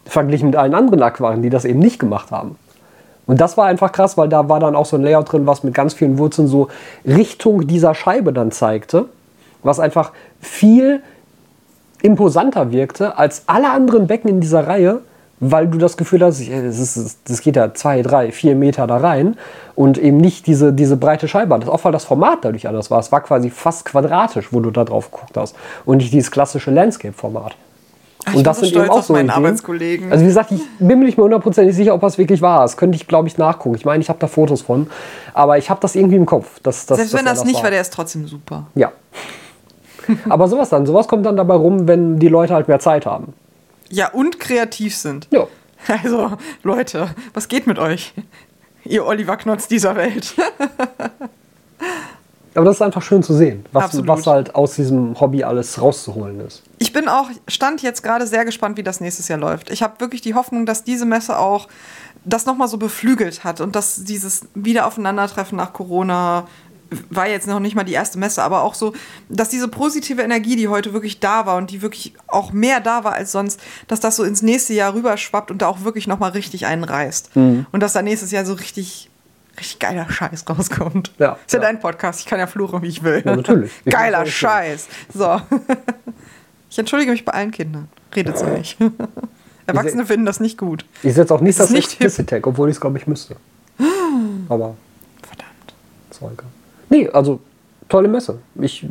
[0.05, 2.57] verglichen mit allen anderen Aquarien, die das eben nicht gemacht haben.
[3.27, 5.65] Und das war einfach krass, weil da war dann auch so ein Layout drin, was
[5.65, 6.69] mit ganz vielen Wurzeln so
[7.05, 9.07] Richtung dieser Scheibe dann zeigte,
[9.63, 11.03] was einfach viel
[12.03, 15.01] imposanter wirkte als alle anderen Becken in dieser Reihe,
[15.41, 19.37] weil du das Gefühl hast, das, geht ja zwei, drei, vier Meter da rein
[19.75, 21.59] und eben nicht diese, diese breite Scheibe.
[21.59, 23.01] Das auch weil das Format dadurch anders war.
[23.01, 25.55] Es war quasi fast quadratisch, wo du da drauf geguckt hast
[25.85, 27.57] und nicht dieses klassische Landscape-Format.
[28.35, 30.11] Ich bin so stolz auf meinen Arbeitskollegen.
[30.11, 32.63] Also wie gesagt, ich bin mir nicht mehr hundertprozentig sicher, ob das wirklich war.
[32.63, 33.77] Das könnte ich, glaube ich, nachgucken.
[33.77, 34.89] Ich meine, ich habe da Fotos von,
[35.35, 36.61] aber ich habe das irgendwie im Kopf.
[36.63, 38.67] Dass, dass, Selbst dass wenn er das nicht war, war, der ist trotzdem super.
[38.75, 38.93] Ja.
[40.29, 43.33] aber sowas dann, sowas kommt dann dabei rum, wenn die Leute halt mehr Zeit haben.
[43.89, 45.29] Ja, und kreativ sind.
[45.31, 45.47] Ja.
[45.89, 46.33] Also,
[46.65, 48.13] Leute, was geht mit euch?
[48.85, 50.35] Ihr Oliver Knotz dieser Welt.
[52.57, 56.41] Aber das ist einfach schön zu sehen, was, was halt aus diesem Hobby alles rauszuholen
[56.41, 56.63] ist.
[56.79, 59.71] Ich bin auch, stand jetzt gerade sehr gespannt, wie das nächstes Jahr läuft.
[59.71, 61.69] Ich habe wirklich die Hoffnung, dass diese Messe auch
[62.25, 66.47] das nochmal so beflügelt hat und dass dieses Wiederaufeinandertreffen nach Corona
[67.11, 68.93] war jetzt noch nicht mal die erste Messe, aber auch so,
[69.29, 73.05] dass diese positive Energie, die heute wirklich da war und die wirklich auch mehr da
[73.05, 76.31] war als sonst, dass das so ins nächste Jahr rüberschwappt und da auch wirklich nochmal
[76.31, 77.35] richtig einen reißt.
[77.37, 77.67] Mhm.
[77.73, 79.11] Und dass da nächstes Jahr so richtig,
[79.59, 81.13] richtig geiler Scheiß rauskommt.
[81.19, 81.67] Ja, Ist ja, ja.
[81.67, 83.23] dein Podcast, ich kann ja fluchen, wie ich will.
[83.25, 83.73] Ja, natürlich.
[83.85, 84.89] Ich Geiler Scheiß.
[85.13, 85.41] So.
[86.69, 87.89] Ich entschuldige mich bei allen Kindern.
[88.15, 88.77] Redet so nicht.
[89.67, 90.85] Erwachsene finden das nicht gut.
[91.03, 91.93] Ich setze auch nicht Das nicht.
[91.93, 93.37] Explicit Tag, obwohl ich es, glaube ich, müsste.
[94.49, 94.77] Aber
[95.23, 96.35] Verdammt.
[96.35, 96.47] egal.
[96.91, 97.41] Nee, also
[97.89, 98.39] tolle Messe.
[98.61, 98.87] Ich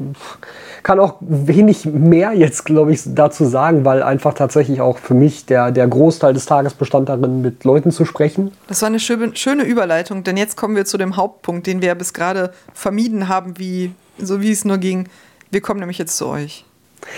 [0.83, 5.45] kann auch wenig mehr jetzt, glaube ich, dazu sagen, weil einfach tatsächlich auch für mich
[5.45, 8.51] der, der Großteil des Tages bestand darin, mit Leuten zu sprechen.
[8.67, 11.89] Das war eine schöne, schöne Überleitung, denn jetzt kommen wir zu dem Hauptpunkt, den wir
[11.89, 15.09] ja bis gerade vermieden haben, wie, so wie es nur ging.
[15.51, 16.65] Wir kommen nämlich jetzt zu euch.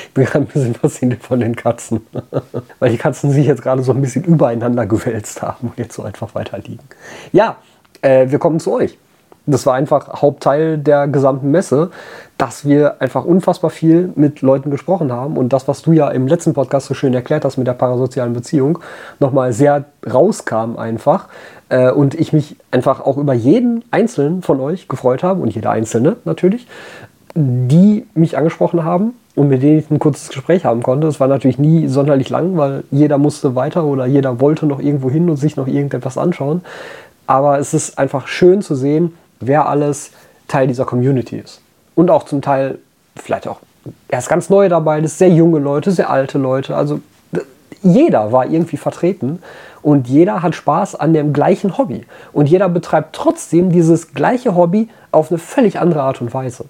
[0.04, 2.06] Ich bin gerade ein bisschen fasziniert von den Katzen.
[2.80, 6.04] Weil die Katzen sich jetzt gerade so ein bisschen übereinander gewälzt haben und jetzt so
[6.04, 6.84] einfach weiter liegen.
[7.32, 7.58] Ja,
[8.02, 8.98] äh, wir kommen zu euch.
[9.48, 11.90] Das war einfach Hauptteil der gesamten Messe,
[12.38, 16.28] dass wir einfach unfassbar viel mit Leuten gesprochen haben und das, was du ja im
[16.28, 18.80] letzten Podcast so schön erklärt hast mit der parasozialen Beziehung,
[19.19, 21.30] nochmal sehr rauskam einfach
[21.69, 25.72] äh, und ich mich einfach auch über jeden einzelnen von euch gefreut habe und jeder
[25.72, 26.68] einzelne natürlich,
[27.34, 31.07] die mich angesprochen haben und mit denen ich ein kurzes Gespräch haben konnte.
[31.07, 35.10] Es war natürlich nie sonderlich lang, weil jeder musste weiter oder jeder wollte noch irgendwo
[35.10, 36.61] hin und sich noch irgendetwas anschauen.
[37.28, 40.11] Aber es ist einfach schön zu sehen, wer alles
[40.47, 41.61] Teil dieser Community ist.
[41.95, 42.80] Und auch zum Teil
[43.15, 43.59] vielleicht auch
[44.09, 46.76] erst ganz neu dabei, das sehr junge Leute, sehr alte Leute.
[46.76, 46.99] Also
[47.84, 49.39] jeder war irgendwie vertreten
[49.81, 52.05] und jeder hat Spaß an dem gleichen Hobby.
[52.34, 56.65] Und jeder betreibt trotzdem dieses gleiche Hobby auf eine völlig andere Art und Weise.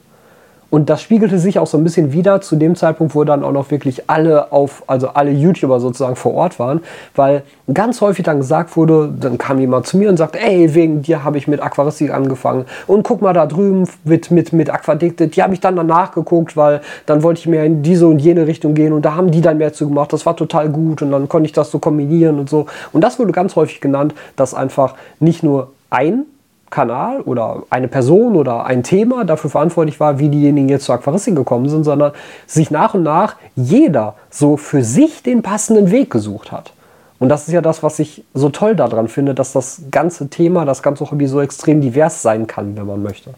[0.69, 3.51] Und das spiegelte sich auch so ein bisschen wieder zu dem Zeitpunkt, wo dann auch
[3.51, 6.81] noch wirklich alle auf, also alle YouTuber sozusagen vor Ort waren,
[7.15, 11.01] weil ganz häufig dann gesagt wurde, dann kam jemand zu mir und sagte, ey, wegen
[11.01, 12.65] dir habe ich mit Aquaristik angefangen.
[12.85, 16.57] Und guck mal da drüben mit, mit, mit Aquadicted, die habe ich dann danach geguckt,
[16.57, 19.41] weil dann wollte ich mehr in diese und jene Richtung gehen und da haben die
[19.41, 22.39] dann mehr zu gemacht, das war total gut und dann konnte ich das so kombinieren
[22.39, 22.65] und so.
[22.91, 26.25] Und das wurde ganz häufig genannt, dass einfach nicht nur ein
[26.69, 31.35] Kanal oder eine Person oder ein Thema dafür verantwortlich war, wie diejenigen jetzt zur Aquaristik
[31.35, 32.11] gekommen sind, sondern
[32.45, 36.73] sich nach und nach jeder so für sich den passenden Weg gesucht hat.
[37.19, 40.65] Und das ist ja das, was ich so toll daran finde, dass das ganze Thema,
[40.65, 43.33] das ganze Hobby so extrem divers sein kann, wenn man möchte.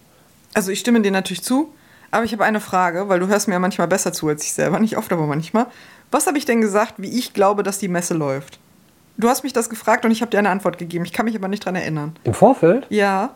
[0.53, 1.69] Also ich stimme dir natürlich zu,
[2.11, 4.53] aber ich habe eine Frage, weil du hörst mir ja manchmal besser zu als ich
[4.53, 5.67] selber, nicht oft, aber manchmal.
[6.11, 8.59] Was habe ich denn gesagt, wie ich glaube, dass die Messe läuft?
[9.19, 11.03] Du hast mich das gefragt und ich habe dir eine Antwort gegeben.
[11.05, 12.15] Ich kann mich aber nicht dran erinnern.
[12.23, 13.31] Im Vorfeld Ja,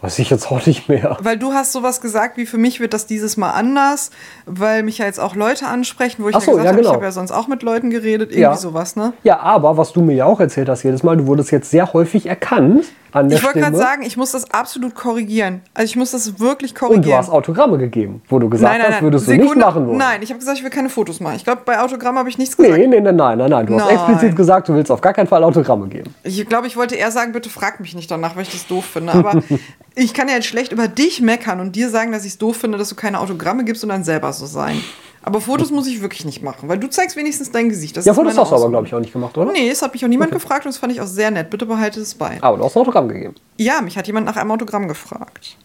[0.00, 1.16] weiß ich jetzt auch nicht mehr.
[1.20, 4.10] weil du hast sowas gesagt, wie für mich wird das dieses Mal anders,
[4.46, 6.80] weil mich ja jetzt auch Leute ansprechen, wo ich Ach so, ja gesagt ja, habe,
[6.80, 6.94] ich genau.
[6.94, 8.56] habe ja sonst auch mit Leuten geredet, irgendwie Ja.
[8.56, 9.12] sowas, ne?
[9.24, 11.92] Ja, aber was du mir ja auch erzählt hast jedes Mal, du wurdest jetzt sehr
[11.92, 15.62] häufig erkannt an der Ich wollte gerade sagen, ich muss das absolut korrigieren.
[15.72, 17.02] Also ich muss das wirklich und korrigieren.
[17.10, 19.64] du hast Autogramme gegeben, wo du gesagt hast, würdest du nicht Sekunde.
[19.64, 19.98] machen wollen.
[19.98, 21.36] Nein, ich habe gesagt, ich will keine Fotos machen.
[21.36, 22.76] Ich glaube, bei Autogramm habe ich nichts gesagt.
[22.76, 23.66] Nee, nee, nee, nein, nein, nein.
[23.66, 23.94] Du hast Nein.
[23.96, 26.14] explizit gesagt, du willst auf gar keinen Fall Autogramme geben.
[26.24, 28.84] Ich glaube, ich wollte eher sagen, bitte frag mich nicht danach, weil ich das doof
[28.84, 29.12] finde.
[29.12, 29.40] Aber
[29.94, 32.56] ich kann ja jetzt schlecht über dich meckern und dir sagen, dass ich es doof
[32.56, 34.80] finde, dass du keine Autogramme gibst und dann selber so sein.
[35.26, 37.96] Aber Fotos muss ich wirklich nicht machen, weil du zeigst wenigstens dein Gesicht.
[37.96, 39.52] Das Ja, Fotos hast du aber, glaube ich, auch nicht gemacht, oder?
[39.52, 41.48] Nee, es hat mich auch niemand gefragt und das fand ich auch sehr nett.
[41.48, 42.36] Bitte behalte es bei.
[42.42, 43.34] Aber du hast ein Autogramm gegeben.
[43.56, 45.56] Ja, mich hat jemand nach einem Autogramm gefragt.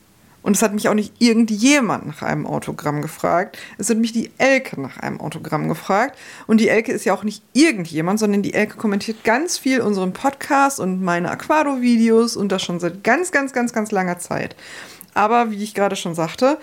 [0.42, 3.58] Und es hat mich auch nicht irgendjemand nach einem Autogramm gefragt.
[3.78, 6.18] Es hat mich die Elke nach einem Autogramm gefragt.
[6.48, 10.14] Und die Elke ist ja auch nicht irgendjemand, sondern die Elke kommentiert ganz viel unseren
[10.14, 14.56] Podcast und meine Aquado-Videos und das schon seit ganz, ganz, ganz, ganz langer Zeit.
[15.14, 16.58] Aber wie ich gerade schon sagte,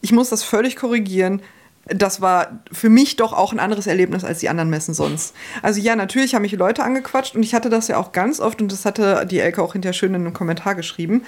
[0.00, 1.42] ich muss das völlig korrigieren.
[1.88, 5.34] Das war für mich doch auch ein anderes Erlebnis als die anderen Messen sonst.
[5.62, 8.60] Also ja, natürlich haben mich Leute angequatscht und ich hatte das ja auch ganz oft
[8.60, 11.22] und das hatte die Elke auch hinterher schön in einem Kommentar geschrieben.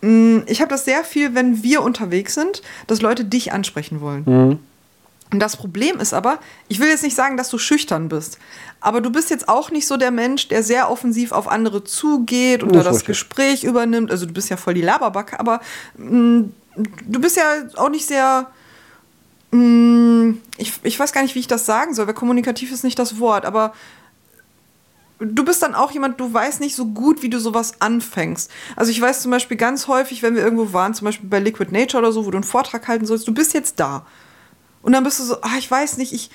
[0.00, 4.24] Mm, Ich habe das sehr viel, wenn wir unterwegs sind, dass Leute dich ansprechen wollen.
[5.32, 8.38] Und das Problem ist aber, ich will jetzt nicht sagen, dass du schüchtern bist,
[8.80, 12.62] aber du bist jetzt auch nicht so der Mensch, der sehr offensiv auf andere zugeht
[12.64, 13.04] und Das da das.
[13.04, 14.10] Gespräch übernimmt.
[14.10, 15.60] Also du bist ja voll die Laberbacke, aber
[15.98, 16.46] mh,
[17.06, 17.44] du bist ja
[17.76, 18.50] auch nicht sehr.
[19.50, 22.98] Mh, ich, ich weiß gar nicht, wie ich das sagen soll, weil kommunikativ ist nicht
[22.98, 23.72] das Wort, aber
[25.20, 28.50] du bist dann auch jemand, du weißt nicht so gut, wie du sowas anfängst.
[28.76, 31.72] Also ich weiß zum Beispiel ganz häufig, wenn wir irgendwo waren, zum Beispiel bei Liquid
[31.72, 34.06] Nature oder so, wo du einen Vortrag halten sollst, du bist jetzt da.
[34.82, 36.30] Und dann bist du so, ah, ich weiß nicht, ich,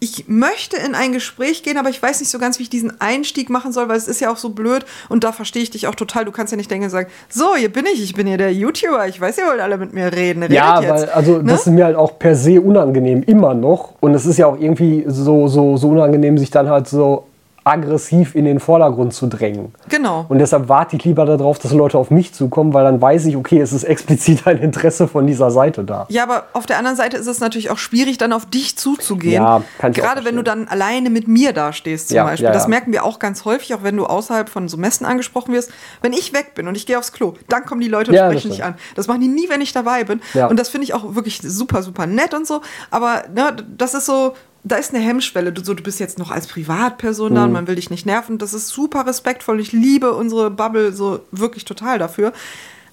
[0.00, 3.00] ich möchte in ein Gespräch gehen, aber ich weiß nicht so ganz, wie ich diesen
[3.00, 5.86] Einstieg machen soll, weil es ist ja auch so blöd und da verstehe ich dich
[5.88, 6.24] auch total.
[6.24, 8.52] Du kannst ja nicht denken und sagen, so, hier bin ich, ich bin hier der
[8.52, 10.42] YouTuber, ich weiß, ihr wollt alle mit mir reden.
[10.42, 10.90] Redet Ja, jetzt.
[10.90, 11.44] weil, also Ne?
[11.52, 13.94] das ist mir halt auch per se unangenehm, immer noch.
[14.00, 17.24] Und es ist ja auch irgendwie so, so, so unangenehm, sich dann halt so
[17.68, 19.74] aggressiv in den Vordergrund zu drängen.
[19.88, 20.24] Genau.
[20.28, 23.36] Und deshalb warte ich lieber darauf, dass Leute auf mich zukommen, weil dann weiß ich,
[23.36, 26.06] okay, es ist explizit ein Interesse von dieser Seite da.
[26.08, 29.42] Ja, aber auf der anderen Seite ist es natürlich auch schwierig, dann auf dich zuzugehen.
[29.42, 32.46] Ja, kann ich auch Gerade wenn du dann alleine mit mir dastehst zum Ja, Beispiel.
[32.46, 35.52] ja, Das merken wir auch ganz häufig, auch wenn du außerhalb von so Messen angesprochen
[35.54, 35.70] wirst.
[36.00, 38.50] Wenn ich weg bin und ich gehe aufs Klo, dann kommen die Leute und sprechen
[38.50, 38.74] dich an.
[38.94, 40.20] Das machen die nie, wenn ich dabei bin.
[40.34, 40.46] Ja.
[40.46, 42.60] Und das finde ich auch wirklich super, super nett und so.
[42.90, 44.34] Aber ne, das ist so,
[44.70, 45.52] da ist eine Hemmschwelle.
[45.52, 47.34] Du, so, du bist jetzt noch als Privatperson Mhm.
[47.36, 48.38] da und man will dich nicht nerven.
[48.38, 49.60] Das ist super respektvoll.
[49.60, 52.32] Ich liebe unsere Bubble so wirklich total dafür.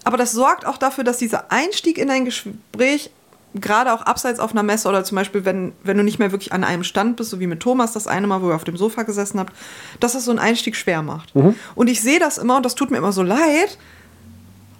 [0.03, 3.09] Aber das sorgt auch dafür, dass dieser Einstieg in ein Gespräch,
[3.55, 6.51] gerade auch abseits auf einer Messe oder zum Beispiel, wenn, wenn du nicht mehr wirklich
[6.51, 8.75] an einem Stand bist, so wie mit Thomas das eine Mal, wo ihr auf dem
[8.77, 9.53] Sofa gesessen habt,
[10.01, 11.33] dass das so einen Einstieg schwer macht.
[11.73, 13.77] Und ich sehe das immer und das tut mir immer so leid.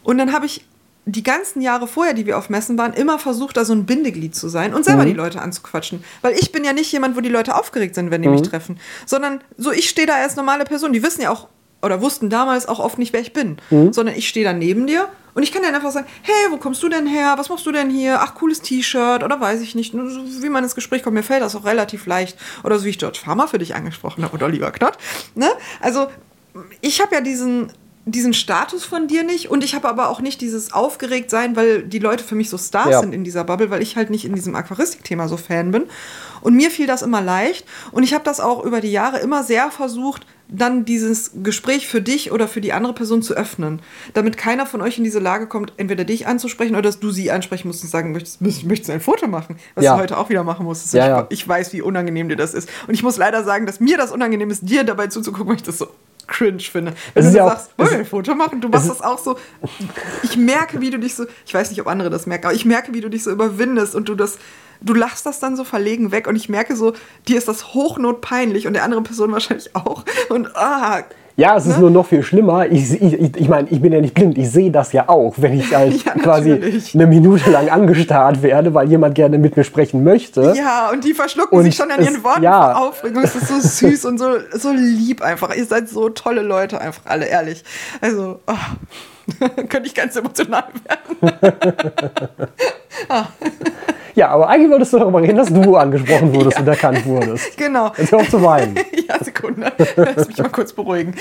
[0.04, 0.66] Und dann habe ich
[1.06, 4.36] die ganzen Jahre vorher, die wir auf Messen waren, immer versucht, da so ein Bindeglied
[4.36, 6.04] zu sein und selber die Leute anzuquatschen.
[6.22, 8.80] Weil ich bin ja nicht jemand, wo die Leute aufgeregt sind, wenn die mich treffen.
[9.06, 10.94] Sondern so, ich stehe da als normale Person.
[10.94, 11.48] Die wissen ja auch,
[11.84, 13.58] oder wussten damals auch oft nicht, wer ich bin.
[13.94, 16.82] Sondern ich stehe da neben dir und ich kann dir einfach sagen, hey, wo kommst
[16.82, 17.36] du denn her?
[17.38, 18.22] Was machst du denn hier?
[18.22, 19.94] Ach, cooles T-Shirt oder weiß ich nicht.
[19.94, 22.38] Nur so, Wie man ins Gespräch kommt, mir fällt das auch relativ leicht.
[22.64, 24.98] Oder so wie ich George Farmer für dich angesprochen habe oder Oliver Knott.
[25.36, 25.50] Ne?
[25.82, 26.08] Also
[26.82, 27.72] ich habe ja diesen,
[28.08, 31.98] diesen Status von dir nicht und ich habe aber auch nicht dieses Aufgeregtsein, weil die
[32.00, 33.00] Leute für mich so Stars Ja.
[33.00, 35.86] sind in dieser Bubble, weil ich halt nicht in diesem Aquaristik-Thema so Fan bin.
[36.42, 39.44] Und mir fiel das immer leicht und ich habe das auch über die Jahre immer
[39.44, 43.82] sehr versucht, dann dieses Gespräch für dich oder für die andere Person zu öffnen,
[44.14, 47.32] damit keiner von euch in diese Lage kommt, entweder dich anzusprechen oder dass du sie
[47.32, 49.96] ansprechen musst und sagen möchtest, möchtest, du ein Foto machen, was Ja.
[49.96, 50.94] du heute auch wieder machen musstest.
[50.94, 52.70] Ja, ich, ich weiß, wie unangenehm dir das ist.
[52.88, 55.64] Und ich muss leider sagen, dass mir das unangenehm ist, dir dabei zuzugucken, weil ich
[55.64, 55.88] das so
[56.28, 56.94] cringe finde.
[57.14, 58.62] Wenn Es du ja sagst, wollen wir ein Foto machen?
[58.62, 59.38] Du machst das auch so.
[60.24, 62.66] Ich merke, wie du dich so, ich weiß nicht, ob andere das merken, aber ich
[62.66, 64.38] merke, wie du dich so überwindest und du das,
[64.82, 66.94] du lachst das dann so verlegen weg und ich merke so,
[67.28, 70.04] dir ist das hochnotpeinlich und der anderen Person wahrscheinlich auch.
[70.30, 71.04] Und ah,
[71.38, 71.82] Ja, es ist Ne?
[71.82, 72.66] nur noch viel schlimmer.
[72.72, 74.38] Ich, ich, ich, meine, ich bin ja nicht blind.
[74.38, 78.74] Ich sehe das ja auch, wenn ich halt Ja, quasi eine Minute lang angestarrt werde,
[78.74, 80.54] weil jemand gerne mit mir sprechen möchte.
[80.56, 82.74] ja, und die verschlucken Und sich schon an ihren Worten ja.
[82.76, 83.22] Aufregung.
[83.24, 85.54] Es ist so süß und so, so lieb einfach.
[85.56, 87.64] Ihr seid so tolle Leute, einfach alle, ehrlich.
[88.00, 88.54] Also, oh,
[89.70, 91.34] könnte ich ganz emotional werden.
[94.16, 96.62] Ja, aber eigentlich wolltest du darüber reden, dass du angesprochen wurdest Ja.
[96.62, 97.58] und erkannt wurdest.
[97.58, 97.92] Genau.
[97.98, 98.76] Jetzt hör auf zu weinen.
[99.10, 99.74] ja, Sekunde.
[99.98, 101.16] Lass mich mal kurz beruhigen.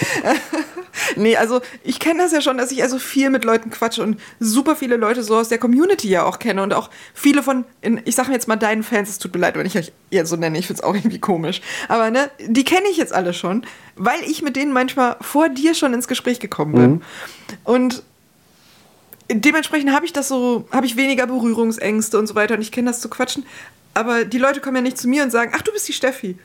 [1.17, 4.21] nee, also ich kenne das ja schon, dass ich also viel mit Leuten quatsche und
[4.39, 8.01] super viele Leute so aus der Community ja auch kenne und auch viele von, in,
[8.05, 10.37] ich sage jetzt mal deinen Fans, es tut mir leid, wenn ich euch jetzt so
[10.37, 11.63] nenne, ich finde es auch irgendwie komisch.
[11.89, 13.67] Aber ne, die kenne ich jetzt alle schon,
[13.97, 17.03] weil ich mit denen manchmal vor dir schon ins Gespräch gekommen bin.
[17.65, 18.03] Und
[19.31, 22.91] dementsprechend habe ich das so, habe ich weniger Berührungsängste und so weiter und ich kenne
[22.91, 23.47] das zu quatschen.
[23.95, 26.37] Aber die Leute kommen ja nicht zu mir und sagen, ach, du bist die Steffi.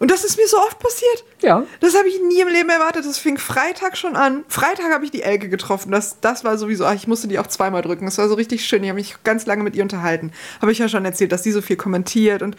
[0.00, 1.24] Und das ist mir so oft passiert.
[1.42, 1.62] Ja.
[1.80, 3.04] Das habe ich nie im Leben erwartet.
[3.04, 4.44] Das fing Freitag schon an.
[4.48, 5.92] Freitag habe ich die Elke getroffen.
[5.92, 8.06] Das, das war sowieso, ach, ich musste die auch zweimal drücken.
[8.06, 8.82] Das war so richtig schön.
[8.82, 10.32] Ich habe mich ganz lange mit ihr unterhalten.
[10.62, 12.40] Habe ich ja schon erzählt, dass die so viel kommentiert.
[12.40, 12.56] Und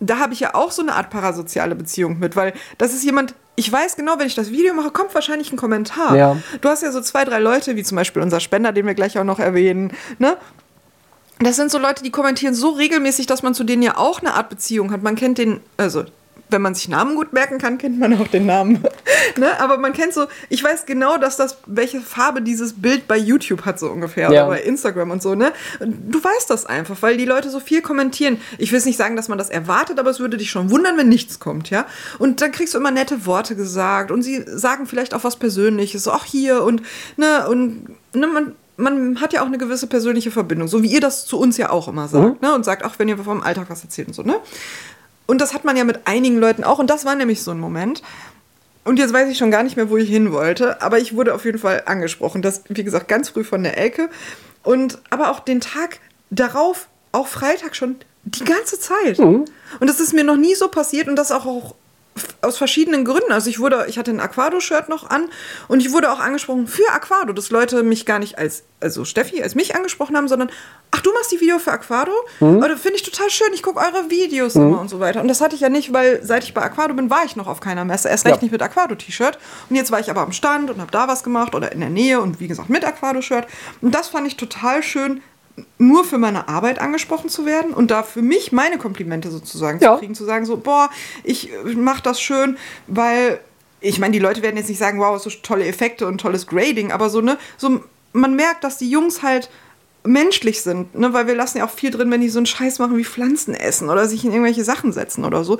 [0.00, 3.34] da habe ich ja auch so eine Art parasoziale Beziehung mit, weil das ist jemand,
[3.56, 6.16] ich weiß genau, wenn ich das Video mache, kommt wahrscheinlich ein Kommentar.
[6.16, 6.36] Ja.
[6.60, 9.18] Du hast ja so zwei, drei Leute, wie zum Beispiel unser Spender, den wir gleich
[9.18, 10.36] auch noch erwähnen, ne?
[11.40, 14.34] das sind so Leute, die kommentieren so regelmäßig, dass man zu denen ja auch eine
[14.34, 15.02] Art Beziehung hat.
[15.02, 16.04] Man kennt den, also
[16.50, 18.82] wenn man sich Namen gut merken kann, kennt man auch den Namen.
[19.36, 19.60] ne?
[19.60, 23.64] Aber man kennt so, ich weiß genau, dass das, welche Farbe dieses Bild bei YouTube
[23.64, 24.46] hat, so ungefähr, ja.
[24.46, 25.52] oder bei Instagram und so, ne?
[25.80, 28.40] Du weißt das einfach, weil die Leute so viel kommentieren.
[28.58, 30.96] Ich will es nicht sagen, dass man das erwartet, aber es würde dich schon wundern,
[30.96, 31.86] wenn nichts kommt, ja?
[32.18, 36.08] Und dann kriegst du immer nette Worte gesagt und sie sagen vielleicht auch was Persönliches,
[36.08, 36.82] ach hier und,
[37.16, 41.00] ne, und, ne, man, man hat ja auch eine gewisse persönliche Verbindung, so wie ihr
[41.00, 42.48] das zu uns ja auch immer sagt, mhm.
[42.48, 42.54] ne?
[42.54, 44.36] Und sagt, auch wenn ihr vom Alltag was erzählt und so, ne?
[45.30, 46.80] Und das hat man ja mit einigen Leuten auch.
[46.80, 48.02] Und das war nämlich so ein Moment.
[48.82, 50.82] Und jetzt weiß ich schon gar nicht mehr, wo ich hin wollte.
[50.82, 52.42] Aber ich wurde auf jeden Fall angesprochen.
[52.42, 54.10] Das, wie gesagt, ganz früh von der Elke.
[54.64, 56.00] Und aber auch den Tag
[56.30, 57.94] darauf, auch Freitag schon,
[58.24, 59.20] die ganze Zeit.
[59.20, 59.44] Mhm.
[59.78, 61.76] Und das ist mir noch nie so passiert und das auch, auch
[62.42, 63.32] aus verschiedenen Gründen.
[63.32, 65.28] Also ich wurde, ich hatte ein Aquado-Shirt noch an
[65.68, 69.42] und ich wurde auch angesprochen für Aquado, dass Leute mich gar nicht als, also Steffi,
[69.42, 70.50] als mich angesprochen haben, sondern
[70.90, 72.12] ach, du machst die Video für Aquado?
[72.40, 72.58] Mhm.
[72.58, 74.68] Oder finde ich total schön, ich gucke eure Videos mhm.
[74.68, 75.20] immer und so weiter.
[75.20, 77.46] Und das hatte ich ja nicht, weil seit ich bei Aquado bin, war ich noch
[77.46, 78.08] auf keiner Messe.
[78.08, 78.42] Erst recht ja.
[78.42, 79.38] nicht mit Aquado-T-Shirt.
[79.68, 81.90] Und jetzt war ich aber am Stand und habe da was gemacht oder in der
[81.90, 83.46] Nähe und wie gesagt mit Aquado-Shirt.
[83.80, 85.22] Und das fand ich total schön,
[85.78, 89.94] nur für meine Arbeit angesprochen zu werden und da für mich meine Komplimente sozusagen ja.
[89.94, 90.90] zu kriegen, zu sagen so, boah,
[91.24, 92.56] ich mache das schön,
[92.86, 93.40] weil
[93.80, 96.92] ich meine, die Leute werden jetzt nicht sagen, wow, so tolle Effekte und tolles Grading,
[96.92, 97.80] aber so, ne, so,
[98.12, 99.50] man merkt, dass die Jungs halt
[100.04, 102.78] menschlich sind, ne, weil wir lassen ja auch viel drin, wenn die so einen Scheiß
[102.78, 105.58] machen wie Pflanzen essen oder sich in irgendwelche Sachen setzen oder so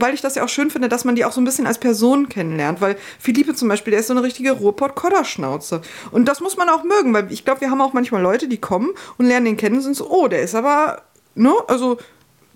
[0.00, 1.78] weil ich das ja auch schön finde, dass man die auch so ein bisschen als
[1.78, 2.80] Person kennenlernt.
[2.80, 5.82] Weil Philippe zum Beispiel, der ist so eine richtige Ruhrpott-Kodderschnauze.
[6.10, 8.58] Und das muss man auch mögen, weil ich glaube, wir haben auch manchmal Leute, die
[8.58, 11.02] kommen und lernen den kennen und sind so, oh, der ist aber,
[11.34, 11.98] ne, also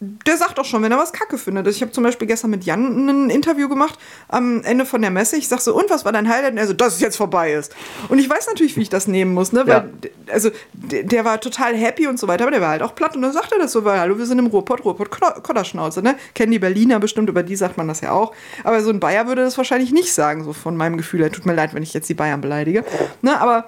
[0.02, 1.66] der sagt auch schon, wenn er was Kacke findet.
[1.66, 3.98] Ich habe zum Beispiel gestern mit Jan ein Interview gemacht
[4.28, 5.36] am Ende von der Messe.
[5.36, 6.52] Ich sag so, und was war dein Highlight?
[6.52, 7.74] Und er so, dass es jetzt vorbei ist.
[8.08, 9.66] Und ich weiß natürlich, wie ich das nehmen muss, ne?
[9.66, 10.10] Weil, ja.
[10.32, 13.14] also, der, der, war total happy und so weiter, aber der war halt auch platt.
[13.14, 15.10] Und dann sagt er das so, weil, hallo, wir sind im Ruhrpott, Ruhrpott,
[15.42, 16.16] Kodderschnauze, ne?
[16.34, 18.34] Kennen die Berliner bestimmt, über die sagt man das ja auch.
[18.64, 21.30] Aber so ein Bayer würde das wahrscheinlich nicht sagen, so von meinem Gefühl her.
[21.30, 22.84] Tut mir leid, wenn ich jetzt die Bayern beleidige.
[23.20, 23.38] Ne?
[23.38, 23.66] Aber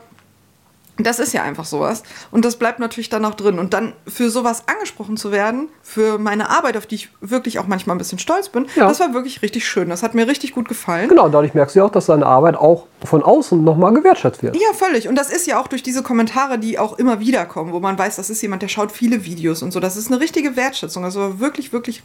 [1.07, 2.03] das ist ja einfach sowas.
[2.31, 3.59] Und das bleibt natürlich dann auch drin.
[3.59, 7.67] Und dann für sowas angesprochen zu werden, für meine Arbeit, auf die ich wirklich auch
[7.67, 8.89] manchmal ein bisschen stolz bin, ja.
[8.89, 9.89] das war wirklich richtig schön.
[9.89, 11.09] Das hat mir richtig gut gefallen.
[11.09, 14.57] Genau, dadurch merkst du ja auch, dass deine Arbeit auch von außen nochmal gewertschätzt wird.
[14.57, 15.09] Ja, völlig.
[15.09, 17.99] Und das ist ja auch durch diese Kommentare, die auch immer wieder kommen, wo man
[17.99, 19.81] weiß, das ist jemand, der schaut viele Videos und so.
[19.81, 21.05] Das ist eine richtige Wertschätzung.
[21.05, 22.03] Also wirklich, wirklich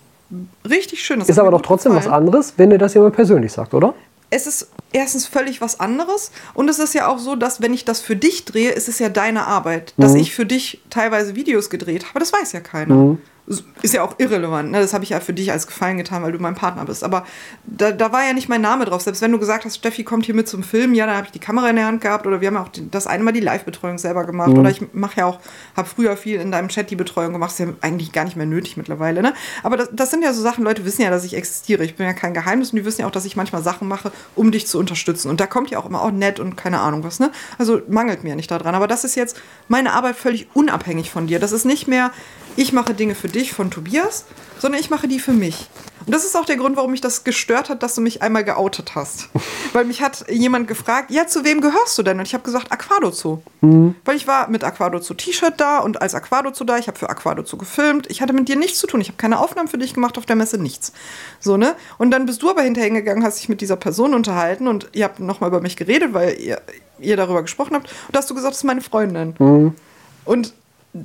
[0.67, 1.19] richtig schön.
[1.19, 2.11] Das ist aber doch trotzdem gefallen.
[2.11, 3.93] was anderes, wenn dir das jemand persönlich sagt, oder?
[4.29, 7.85] Es ist erstens völlig was anderes und es ist ja auch so, dass wenn ich
[7.85, 9.93] das für dich drehe, ist es ja deine Arbeit.
[9.97, 10.19] Dass mhm.
[10.19, 12.95] ich für dich teilweise Videos gedreht habe, das weiß ja keiner.
[12.95, 13.19] Mhm
[13.81, 14.71] ist ja auch irrelevant.
[14.71, 14.81] Ne?
[14.81, 17.01] Das habe ich ja für dich als Gefallen getan, weil du mein Partner bist.
[17.01, 17.25] Aber
[17.65, 19.01] da, da war ja nicht mein Name drauf.
[19.01, 21.31] Selbst wenn du gesagt hast, Steffi kommt hier mit zum Film, ja, dann habe ich
[21.31, 23.31] die Kamera in der Hand gehabt oder wir haben ja auch die, das eine Mal
[23.31, 24.49] die Live-Betreuung selber gemacht.
[24.49, 24.59] Mhm.
[24.59, 25.39] Oder ich mache ja auch,
[25.77, 27.51] habe früher viel in deinem Chat die Betreuung gemacht.
[27.51, 29.21] Ist ja eigentlich gar nicht mehr nötig mittlerweile.
[29.21, 29.33] Ne?
[29.63, 31.85] Aber das, das sind ja so Sachen, Leute wissen ja, dass ich existiere.
[31.85, 34.11] Ich bin ja kein Geheimnis und die wissen ja auch, dass ich manchmal Sachen mache,
[34.35, 35.29] um dich zu unterstützen.
[35.29, 37.21] Und da kommt ja auch immer auch nett und keine Ahnung was.
[37.21, 37.31] Ne?
[37.57, 38.75] Also mangelt mir nicht daran.
[38.75, 39.37] Aber das ist jetzt
[39.69, 41.39] meine Arbeit völlig unabhängig von dir.
[41.39, 42.11] Das ist nicht mehr
[42.57, 44.25] ich mache Dinge für dich von Tobias,
[44.59, 45.69] sondern ich mache die für mich.
[46.07, 48.43] Und das ist auch der Grund, warum mich das gestört hat, dass du mich einmal
[48.43, 49.29] geoutet hast.
[49.73, 52.17] Weil mich hat jemand gefragt, ja, zu wem gehörst du denn?
[52.17, 53.39] Und ich habe gesagt, Aquado Zoo.
[53.61, 53.93] Mhm.
[54.05, 56.97] Weil ich war mit Aquado Zoo T-Shirt da und als Aquado Zoo da, ich habe
[56.97, 58.09] für Aquado Zoo gefilmt.
[58.09, 59.01] Ich hatte mit dir nichts zu tun.
[59.01, 60.93] Ich habe keine Aufnahmen für dich gemacht auf der Messe, nichts.
[61.39, 61.75] So, ne?
[61.97, 65.03] Und dann bist du aber hinterher gegangen, hast dich mit dieser Person unterhalten und ihr
[65.03, 66.61] habt nochmal über mich geredet, weil ihr,
[66.99, 67.93] ihr darüber gesprochen habt.
[68.07, 69.35] Und hast du gesagt, das ist meine Freundin.
[69.37, 69.75] Mhm.
[70.23, 70.53] Und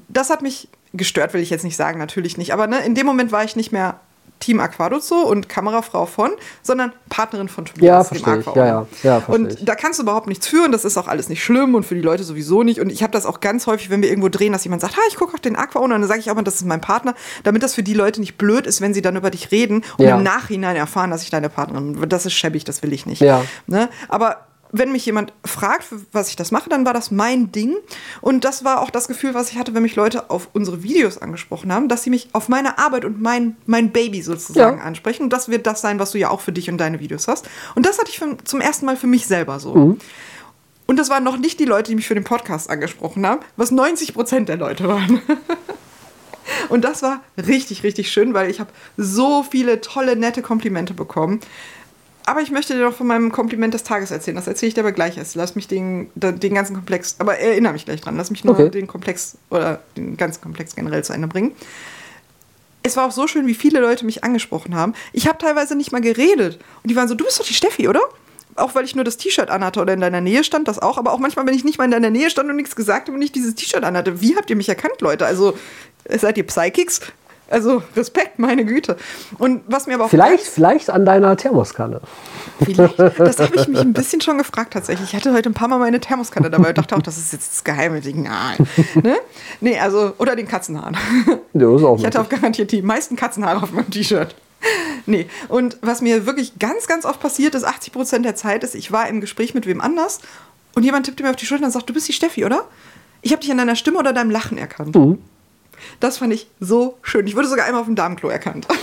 [0.08, 2.52] das hat mich gestört, will ich jetzt nicht sagen, natürlich nicht.
[2.52, 4.00] Aber ne, in dem Moment war ich nicht mehr
[4.42, 6.30] Team Aquadozo und Kamerafrau von,
[6.62, 8.46] sondern Partnerin von Tobias, ja, verstehe ich.
[8.46, 11.44] Ja, ja, ja, und da kannst du überhaupt nichts führen, das ist auch alles nicht
[11.44, 12.80] schlimm und für die Leute sowieso nicht.
[12.80, 15.00] Und ich habe das auch ganz häufig, wenn wir irgendwo drehen, dass jemand sagt, ha,
[15.08, 17.14] ich gucke auf den Aqua und dann sage ich auch mal, das ist mein Partner,
[17.44, 20.04] damit das für die Leute nicht blöd ist, wenn sie dann über dich reden und
[20.04, 20.16] ja.
[20.16, 22.08] im Nachhinein erfahren, dass ich deine Partnerin bin.
[22.08, 23.20] Das ist schäbig, das will ich nicht.
[23.20, 23.44] Ja.
[23.68, 23.88] Ne?
[24.08, 27.76] Aber wenn mich jemand fragt, was ich das mache, dann war das mein Ding.
[28.22, 31.18] Und das war auch das Gefühl, was ich hatte, wenn mich Leute auf unsere Videos
[31.18, 34.84] angesprochen haben, dass sie mich auf meine Arbeit und mein, mein Baby sozusagen ja.
[34.84, 35.24] ansprechen.
[35.24, 37.48] Und das wird das sein, was du ja auch für dich und deine Videos hast.
[37.74, 39.74] Und das hatte ich für, zum ersten Mal für mich selber so.
[39.74, 39.98] Mhm.
[40.86, 43.70] Und das waren noch nicht die Leute, die mich für den Podcast angesprochen haben, was
[43.70, 45.22] 90 Prozent der Leute waren.
[46.68, 51.40] und das war richtig, richtig schön, weil ich habe so viele tolle, nette Komplimente bekommen.
[52.26, 54.36] Aber ich möchte dir noch von meinem Kompliment des Tages erzählen.
[54.36, 55.34] Das erzähle ich dir aber gleich erst.
[55.34, 58.16] Lass mich den, den ganzen Komplex, aber erinnere mich gleich dran.
[58.16, 58.70] Lass mich nur okay.
[58.70, 61.52] den Komplex oder den ganzen Komplex generell zu Ende bringen.
[62.84, 64.94] Es war auch so schön, wie viele Leute mich angesprochen haben.
[65.12, 66.58] Ich habe teilweise nicht mal geredet.
[66.82, 68.00] Und die waren so, du bist doch die Steffi, oder?
[68.56, 71.12] auch weil ich nur das T-Shirt anhatte oder in deiner Nähe stand, das auch, aber
[71.12, 73.18] auch manchmal, wenn ich nicht mal in deiner Nähe stand und nichts gesagt habe und
[73.18, 74.20] nicht dieses T-Shirt anhatte.
[74.20, 75.26] Wie habt ihr mich erkannt, Leute?
[75.26, 75.56] Also,
[76.08, 77.00] seid ihr Psychics?
[77.48, 78.96] Also Respekt, meine Güte.
[79.38, 82.00] Und was mir aber auch Vielleicht, vielleicht an deiner Thermoskanne.
[82.64, 82.98] Vielleicht.
[83.18, 85.10] Das habe ich mich ein bisschen schon gefragt tatsächlich.
[85.10, 87.52] Ich hatte heute ein paar Mal meine Thermoskanne dabei und dachte auch, das ist jetzt
[87.52, 88.22] das geheime Ding.
[88.22, 88.66] Nein.
[88.94, 89.16] Ne?
[89.60, 90.96] Nee, also, oder den Katzenhaaren.
[91.54, 94.34] Ja, ist auch Ich hatte auch garantiert die meisten Katzenhaare auf meinem T-Shirt.
[95.06, 98.74] Nee, und was mir wirklich ganz, ganz oft passiert ist, 80 Prozent der Zeit ist,
[98.74, 100.20] ich war im Gespräch mit wem anders
[100.74, 102.64] und jemand tippte mir auf die Schulter und sagt, du bist die Steffi, oder?
[103.22, 104.96] Ich habe dich an deiner Stimme oder deinem Lachen erkannt.
[106.00, 107.26] Das fand ich so schön.
[107.26, 108.66] Ich wurde sogar einmal auf dem Damenklo erkannt.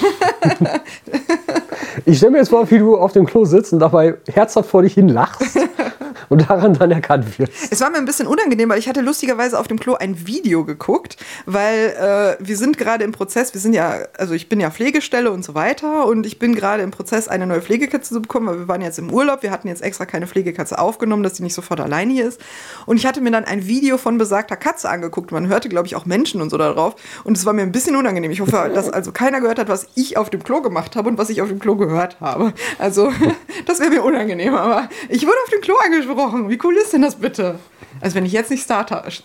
[2.05, 4.81] Ich stelle mir jetzt vor, wie du auf dem Klo sitzt und dabei herzhaft vor
[4.81, 5.41] dich hin lachst
[6.30, 7.51] und daran dann erkannt wirst.
[7.72, 10.64] Es war mir ein bisschen unangenehm, weil ich hatte lustigerweise auf dem Klo ein Video
[10.64, 14.69] geguckt, weil äh, wir sind gerade im Prozess, wir sind ja, also ich bin ja
[14.69, 18.47] Pflegestelle und so weiter und ich bin gerade im Prozess, eine neue Pflegekatze zu bekommen,
[18.47, 21.43] weil wir waren jetzt im Urlaub, wir hatten jetzt extra keine Pflegekatze aufgenommen, dass die
[21.43, 22.39] nicht sofort alleine hier ist.
[22.85, 25.31] Und ich hatte mir dann ein Video von besagter Katze angeguckt.
[25.31, 26.95] Man hörte, glaube ich, auch Menschen und so da drauf.
[27.23, 28.31] Und es war mir ein bisschen unangenehm.
[28.31, 31.18] Ich hoffe, dass also keiner gehört hat, was ich auf dem Klo gemacht habe und
[31.18, 32.53] was ich auf dem Klo gehört habe.
[32.77, 33.11] Also,
[33.65, 34.56] das wäre mir unangenehm.
[34.56, 36.18] Aber ich wurde auf dem Klo angesprochen.
[36.49, 37.55] Wie cool ist denn das bitte?
[38.01, 39.23] Also, wenn ich jetzt nicht Star-Status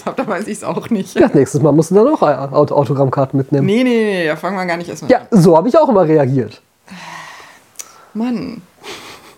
[0.00, 1.18] Star habe, dann weiß ich es auch nicht.
[1.18, 3.66] Ja, nächstes Mal musst du dann auch Aut- Autogrammkarten mitnehmen.
[3.66, 5.88] Nee, nee, nee, da fangen wir gar nicht erst mal Ja, so habe ich auch
[5.88, 6.60] immer reagiert.
[8.14, 8.62] Mann.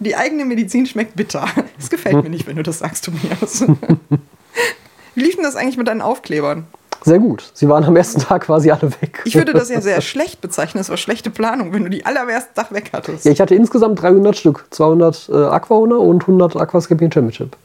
[0.00, 1.46] Die eigene Medizin schmeckt bitter.
[1.76, 3.64] Das gefällt mir nicht, wenn du das sagst, Tobias.
[5.14, 6.66] Wie lief denn das eigentlich mit deinen Aufklebern?
[7.02, 7.50] Sehr gut.
[7.54, 9.22] Sie waren am ersten Tag quasi alle weg.
[9.24, 10.80] Ich würde das ja sehr schlecht bezeichnen.
[10.80, 13.24] Das war schlechte Planung, wenn du die alle am ersten Tag weg hattest.
[13.24, 14.66] Ja, ich hatte insgesamt 300 Stück.
[14.70, 17.56] 200 äh, Aquahunde und 100 Aquascaping Championship.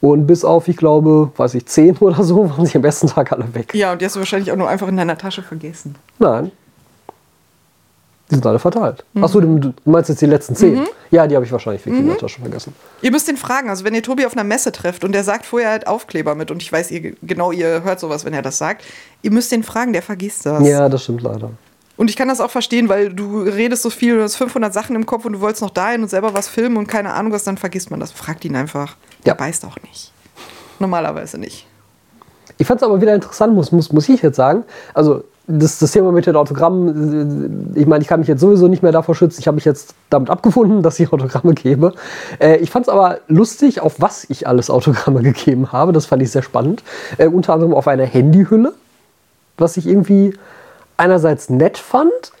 [0.00, 3.32] Und bis auf, ich glaube, weiß ich, 10 oder so, waren sie am ersten Tag
[3.32, 3.74] alle weg.
[3.74, 5.94] Ja, und die hast du wahrscheinlich auch nur einfach in deiner Tasche vergessen.
[6.18, 6.50] Nein.
[8.32, 9.04] Die sind alle verteilt.
[9.12, 9.24] Mhm.
[9.24, 10.86] Achso, du meinst jetzt die letzten 10?
[11.10, 12.74] Ja, die habe ich wahrscheinlich wirklich in der Tasche vergessen.
[13.02, 15.44] Ihr müsst den fragen, also wenn ihr Tobi auf einer Messe trefft und der sagt
[15.44, 18.56] vorher halt Aufkleber mit und ich weiß, ihr genau, ihr hört sowas, wenn er das
[18.56, 18.84] sagt,
[19.20, 20.66] ihr müsst den fragen, der vergisst das.
[20.66, 21.50] Ja, das stimmt leider.
[21.98, 24.96] Und ich kann das auch verstehen, weil du redest so viel, du hast 500 Sachen
[24.96, 27.44] im Kopf und du wolltest noch dahin und selber was filmen und keine Ahnung was,
[27.44, 28.12] dann vergisst man das.
[28.12, 28.96] Fragt ihn einfach.
[29.26, 29.34] Der Ja.
[29.34, 30.10] beißt auch nicht.
[30.78, 31.66] Normalerweise nicht.
[32.56, 34.64] Ich fand es aber wieder interessant, muss, muss, muss ich jetzt sagen.
[34.94, 35.24] Also,
[35.58, 38.82] das, das Thema mit den Autogrammen, äh, ich meine, ich kann mich jetzt sowieso nicht
[38.82, 39.40] mehr davor schützen.
[39.40, 41.92] Ich habe mich jetzt damit abgefunden, dass ich Autogramme gebe.
[42.38, 45.92] Äh, ich fand es aber lustig, auf was ich alles Autogramme gegeben habe.
[45.92, 46.82] Das fand ich sehr spannend.
[47.18, 48.72] Äh, unter anderem auf einer Handyhülle,
[49.58, 50.34] was ich irgendwie
[50.96, 52.32] einerseits nett fand,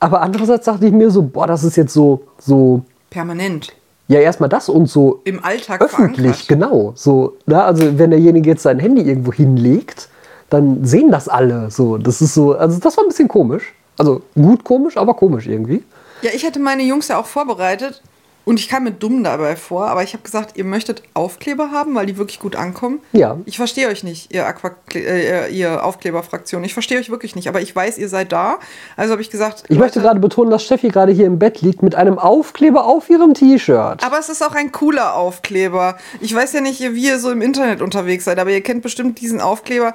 [0.00, 3.68] aber andererseits dachte ich mir so, boah, das ist jetzt so, so, Permanent.
[4.08, 6.48] ja, erstmal das und so Im Alltag öffentlich, verankert.
[6.48, 6.92] genau.
[6.96, 10.08] So, na, also wenn derjenige jetzt sein Handy irgendwo hinlegt,
[10.52, 11.70] dann sehen das alle.
[11.70, 13.72] So, das ist so, also das war ein bisschen komisch.
[13.98, 15.82] Also gut komisch, aber komisch irgendwie.
[16.22, 18.02] Ja, ich hatte meine Jungs ja auch vorbereitet
[18.44, 21.94] und ich kam mir dumm dabei vor, aber ich habe gesagt, ihr möchtet Aufkleber haben,
[21.94, 23.00] weil die wirklich gut ankommen.
[23.12, 23.38] Ja.
[23.44, 26.64] Ich verstehe euch nicht, ihr, Aquakle äh, ihr Aufkleberfraktion.
[26.64, 28.58] Ich verstehe euch wirklich nicht, aber ich weiß, ihr seid da.
[28.96, 31.82] Also habe ich gesagt, Ich möchte gerade betonen, dass Steffi gerade hier im Bett liegt
[31.82, 34.04] mit einem Aufkleber auf ihrem T-Shirt.
[34.04, 35.96] Aber es ist auch ein cooler Aufkleber.
[36.20, 39.20] Ich weiß ja nicht, wie ihr so im Internet unterwegs seid, aber ihr kennt bestimmt
[39.20, 39.94] diesen Aufkleber.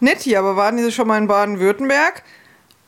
[0.00, 2.22] Netti, aber waren Sie schon mal in Baden-Württemberg?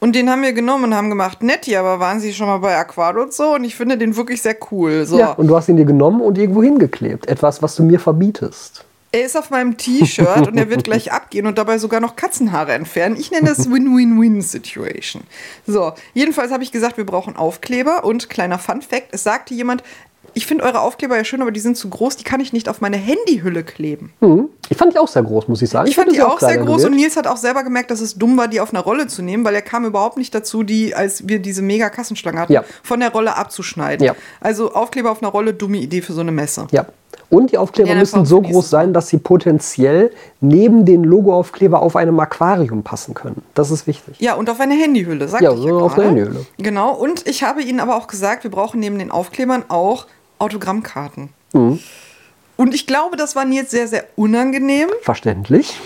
[0.01, 2.77] Und den haben wir genommen und haben gemacht, Netti, aber waren Sie schon mal bei
[2.77, 3.55] Aquado und so?
[3.55, 5.05] Und ich finde den wirklich sehr cool.
[5.07, 5.19] So.
[5.19, 7.27] Ja, und du hast ihn dir genommen und irgendwo hingeklebt.
[7.27, 8.85] Etwas, was du mir verbietest.
[9.11, 12.75] Er ist auf meinem T-Shirt und er wird gleich abgehen und dabei sogar noch Katzenhaare
[12.75, 13.17] entfernen.
[13.19, 15.23] Ich nenne das Win-Win-Win-Situation.
[15.67, 19.83] So, jedenfalls habe ich gesagt, wir brauchen Aufkleber und kleiner Fun-Fact: Es sagte jemand,
[20.35, 22.69] ich finde eure Aufkleber ja schön, aber die sind zu groß, die kann ich nicht
[22.69, 24.13] auf meine Handyhülle kleben.
[24.21, 24.49] Hm.
[24.69, 25.89] Ich fand die auch sehr groß, muss ich sagen.
[25.89, 26.95] Ich fand hätte die auch sehr groß und gewählt.
[26.95, 29.45] Nils hat auch selber gemerkt, dass es dumm war, die auf einer Rolle zu nehmen,
[29.45, 32.65] weil er kam überhaupt nicht dazu, die, als wir diese mega Kassenschlange hatten, Ja.
[32.83, 34.05] von der Rolle abzuschneiden.
[34.07, 34.15] Ja.
[34.41, 36.67] Also Aufkleber auf einer Rolle, dumme Idee für so eine Messe.
[36.71, 36.87] Ja.
[37.31, 40.11] Und die Aufkleber Ja, müssen so groß sein, dass sie potenziell
[40.41, 43.43] neben den Logoaufkleber auf einem Aquarium passen können.
[43.55, 44.17] Das ist wichtig.
[44.19, 46.47] Ja, und auf eine Handyhülle, sagte Ja, ich so auf eine Handyhülle.
[46.57, 50.07] Genau, und ich habe Ihnen aber auch gesagt, wir brauchen neben den Aufklebern auch
[50.39, 51.31] Autogrammkarten.
[51.53, 51.79] Mhm.
[52.57, 55.77] Und ich glaube, das war Nils sehr, sehr unangenehm, Verständlich.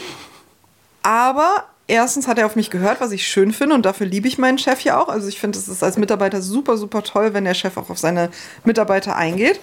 [1.02, 4.38] aber erstens hat er auf mich gehört, was ich schön finde und dafür liebe ich
[4.38, 5.08] meinen Chef ja auch.
[5.08, 7.98] Also ich finde, es ist als Mitarbeiter super, super toll, wenn der Chef auch auf
[7.98, 8.30] seine
[8.64, 9.60] Mitarbeiter eingeht.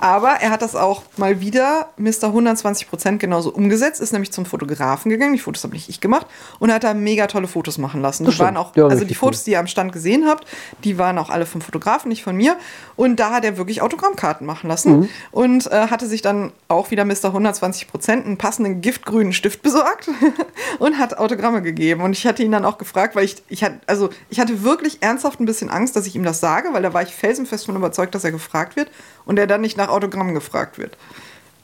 [0.00, 2.24] Aber er hat das auch mal wieder Mr.
[2.28, 5.32] 120 Prozent genauso umgesetzt, ist nämlich zum Fotografen gegangen.
[5.34, 6.26] Die Fotos habe nicht ich gemacht
[6.58, 8.24] und hat da mega tolle Fotos machen lassen.
[8.24, 9.44] Das Die waren auch, Ja, also die Fotos, cool.
[9.46, 10.46] die ihr am Stand gesehen habt,
[10.84, 12.56] die waren auch alle vom Fotografen, nicht von mir.
[12.96, 15.08] Und da hat er wirklich Autogrammkarten machen lassen Mhm.
[15.30, 17.26] und äh, hatte sich dann auch wieder Mr.
[17.26, 20.08] 120 Prozent einen passenden giftgrünen Stift besorgt
[20.78, 22.02] und hat Autogramme gegeben.
[22.02, 24.98] Und ich hatte ihn dann auch gefragt, weil ich, ich hatte, also ich hatte wirklich
[25.02, 27.76] ernsthaft ein bisschen Angst, dass ich ihm das sage, weil da war ich felsenfest von
[27.76, 28.90] überzeugt, dass er gefragt wird
[29.24, 30.96] und er dann nicht nach Autogrammen gefragt wird.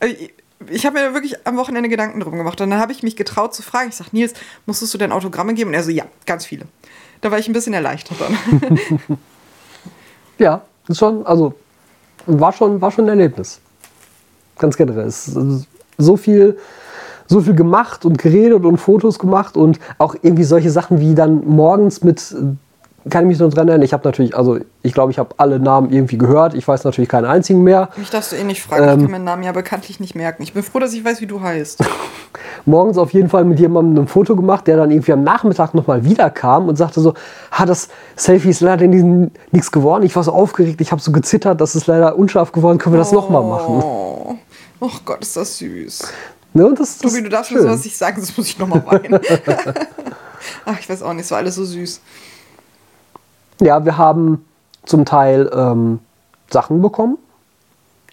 [0.05, 0.33] Ich
[0.71, 3.55] ich habe mir wirklich am Wochenende Gedanken drum gemacht und dann habe ich mich getraut
[3.55, 3.91] zu fragen.
[3.91, 4.35] Ich sage, Nils,
[4.67, 5.71] musstest du denn Autogramme geben?
[5.71, 6.67] Und er so, ja, ganz viele.
[7.21, 8.79] Da war ich ein bisschen erleichtert dann.
[10.39, 11.55] Ja, ist schon, also
[12.27, 13.61] war schon, war schon ein Erlebnis.
[14.57, 15.07] Ganz generell.
[15.07, 15.67] Es ist
[15.99, 16.59] so viel,
[17.27, 21.45] so viel gemacht und geredet und Fotos gemacht und auch irgendwie solche Sachen wie dann
[21.45, 22.55] morgens mit, äh,
[23.09, 25.59] kann ich mich noch dran erinnern, ich habe natürlich, also ich glaube, ich habe alle
[25.59, 27.89] Namen irgendwie gehört, ich weiß natürlich keinen einzigen mehr.
[27.97, 29.03] Mich darfst du eh nicht fragen, ich Ähm.
[29.03, 30.43] kann meinen Namen ja bekanntlich nicht merken.
[30.43, 31.85] Ich bin froh, dass ich weiß, wie du heißt.
[32.65, 36.05] morgens auf jeden Fall mit jemandem ein Foto gemacht, der dann irgendwie am Nachmittag nochmal
[36.05, 37.15] wiederkam und sagte so,
[37.51, 40.05] ha, das Selfie ist leider nichts geworden.
[40.05, 42.99] Ich war so aufgeregt, ich habe so gezittert, das ist leider unscharf geworden, können wir
[42.99, 43.83] das nochmal machen?
[43.83, 44.37] Oh.
[44.81, 46.13] oh Gott, ist das süß.
[46.55, 47.71] Ne, und das, das Tobi, du darfst ist mir schön.
[47.71, 49.21] sowas nicht sagen, sonst muss ich nochmal weinen.
[50.65, 52.01] Ach, ich weiß auch nicht, es war alles so süß.
[53.61, 54.45] Ja, wir haben
[54.85, 55.99] zum Teil ähm,
[56.51, 57.19] Sachen bekommen.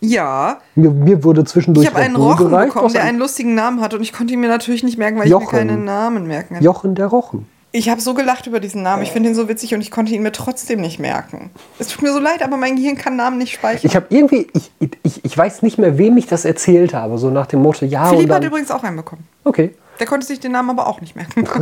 [0.01, 3.55] Ja, Mir, mir wurde zwischendurch ich habe einen Rochen gereicht, bekommen, der ein- einen lustigen
[3.55, 5.45] Namen hat und ich konnte ihn mir natürlich nicht merken, weil Jochen.
[5.45, 6.63] ich mir keinen Namen merken kann.
[6.63, 7.47] Jochen der Rochen.
[7.71, 9.03] Ich habe so gelacht über diesen Namen.
[9.03, 11.49] Ich finde ihn so witzig und ich konnte ihn mir trotzdem nicht merken.
[11.79, 13.81] Es tut mir so leid, aber mein Gehirn kann Namen nicht speichern.
[13.83, 14.71] Ich habe irgendwie, ich,
[15.03, 18.05] ich, ich weiß nicht mehr, wem ich das erzählt habe, so nach dem Motto, ja
[18.05, 19.25] Philipp hat übrigens auch einen bekommen.
[19.43, 19.73] okay.
[19.99, 21.47] Der konnte sich den Namen aber auch nicht merken.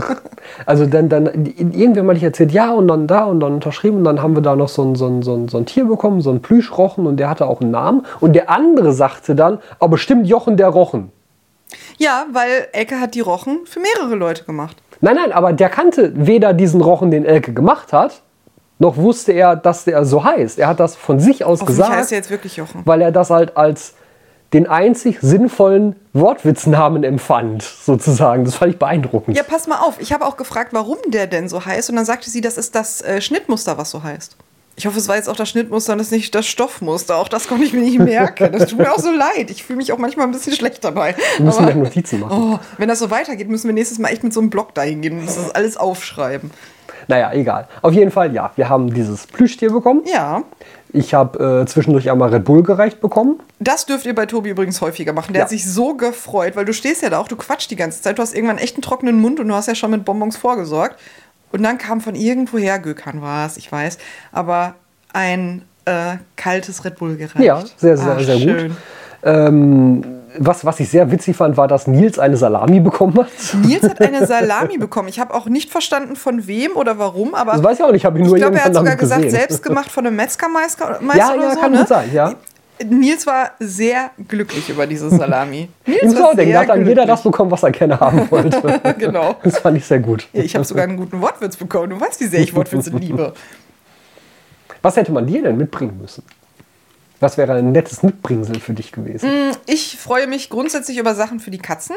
[0.65, 4.03] Also dann, dann irgendwer mal nicht erzählt, ja und dann da und dann unterschrieben und
[4.03, 6.22] dann haben wir da noch so ein, so ein, so ein, so ein Tier bekommen,
[6.22, 9.91] so ein Plüschrochen und der hatte auch einen Namen und der andere sagte dann, aber
[9.91, 11.11] bestimmt Jochen der Rochen.
[11.97, 14.77] ja, weil Elke hat die Rochen für mehrere Leute gemacht.
[15.01, 18.22] Nein, nein, aber der kannte weder diesen Rochen, den Elke gemacht hat,
[18.80, 20.60] noch wusste er, dass der so heißt.
[20.60, 21.91] Er hat das von sich aus gesagt.
[21.91, 22.81] heißt er jetzt wirklich Jochen.
[22.85, 23.93] weil er das halt als
[24.53, 28.45] den einzig sinnvollen Wortwitznamen empfand, sozusagen.
[28.45, 29.35] Das fand ich beeindruckend.
[29.35, 29.99] Ja, pass mal auf.
[29.99, 31.89] Ich habe auch gefragt, warum der denn so heißt.
[31.89, 34.35] Und dann sagte sie, das ist das äh, Schnittmuster, was so heißt.
[34.75, 37.17] Ich hoffe, es war jetzt auch das Schnittmuster und es ist nicht das Stoffmuster.
[37.17, 38.51] Auch das konnte ich mir nicht merken.
[38.51, 39.51] Das tut mir auch so leid.
[39.51, 41.15] Ich fühle mich auch manchmal ein bisschen schlecht dabei.
[41.38, 42.53] Wir müssen Aber- Notizen machen.
[42.55, 45.01] Oh, wenn das so weitergeht, müssen wir nächstes Mal echt mit so einem Block dahin
[45.01, 46.49] gehen und das alles aufschreiben.
[47.07, 47.67] Naja, egal.
[47.81, 50.03] Auf jeden Fall, ja, wir haben dieses Plüschtier bekommen.
[50.05, 50.43] Ja,
[50.95, 53.39] Ich habe äh, zwischendurch einmal Red Bull gereicht bekommen.
[53.59, 55.33] das dürft ihr bei Tobi übrigens häufiger machen.
[55.33, 55.43] Der Ja.
[55.45, 58.19] hat sich so gefreut, weil du stehst ja da auch, du quatschst die ganze Zeit,
[58.19, 60.99] du hast irgendwann echt einen trockenen Mund und du hast ja schon mit Bonbons vorgesorgt.
[61.51, 63.97] Und dann kam von irgendwoher, Gökhan war es, ich weiß,
[64.31, 64.75] aber
[65.13, 67.39] ein äh, kaltes Red Bull gereicht.
[67.43, 68.43] Ja, sehr, sehr, Ach, sehr gut.
[68.43, 68.77] schön.
[69.23, 70.03] Ähm,
[70.38, 73.27] was, was ich sehr witzig fand, war, dass Nils eine Salami bekommen hat.
[73.64, 75.07] Nils hat eine Salami bekommen.
[75.07, 78.01] Ich habe auch nicht verstanden, von wem oder warum, aber Das weiß ich auch nicht,
[78.01, 79.39] ich habe ihn nur ich glaube, er hat sogar gesagt, gesehen.
[79.39, 81.77] selbst gemacht von einem Metzgermeister Ja, oder ja, so, kann ne?
[81.80, 82.34] gut sein, ja.
[82.84, 85.69] Nils war sehr glücklich über diese Salami.
[85.85, 88.81] Nils Ich war sehr da hat dann jeder das bekommen, was er gerne haben wollte.
[88.97, 89.35] Genau.
[89.43, 90.27] Das fand ich sehr gut.
[90.34, 91.91] Ja, ich habe sogar einen guten Wortwitz bekommen.
[91.91, 93.34] Du weißt, wie sehr ich Wortwitze liebe.
[94.81, 96.23] Was hätte man dir denn mitbringen müssen?
[97.23, 99.29] Was wäre ein nettes Mitbringsel für dich gewesen?
[99.65, 101.95] Ich freue mich grundsätzlich über Sachen für die Katzen.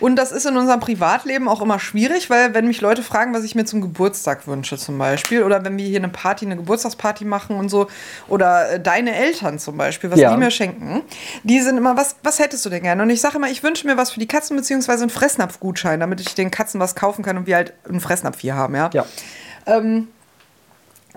[0.00, 3.44] Und das ist in unserem Privatleben auch immer schwierig, weil wenn mich Leute fragen, was
[3.44, 7.26] ich mir zum Geburtstag wünsche zum Beispiel, oder wenn wir hier eine Party, eine Geburtstagsparty
[7.26, 7.88] machen und so,
[8.28, 10.32] oder äh, deine Eltern zum Beispiel, was Ja.
[10.32, 11.02] die mir schenken,
[11.42, 13.02] die sind immer, was, was hättest du denn gerne?
[13.02, 16.20] Und ich sage immer, ich wünsche mir was für die Katzen, beziehungsweise einen Fressnapfgutschein, damit
[16.22, 18.88] ich den Katzen was kaufen kann und wir halt einen Fressnapf hier haben, ja.
[18.94, 19.04] Ja.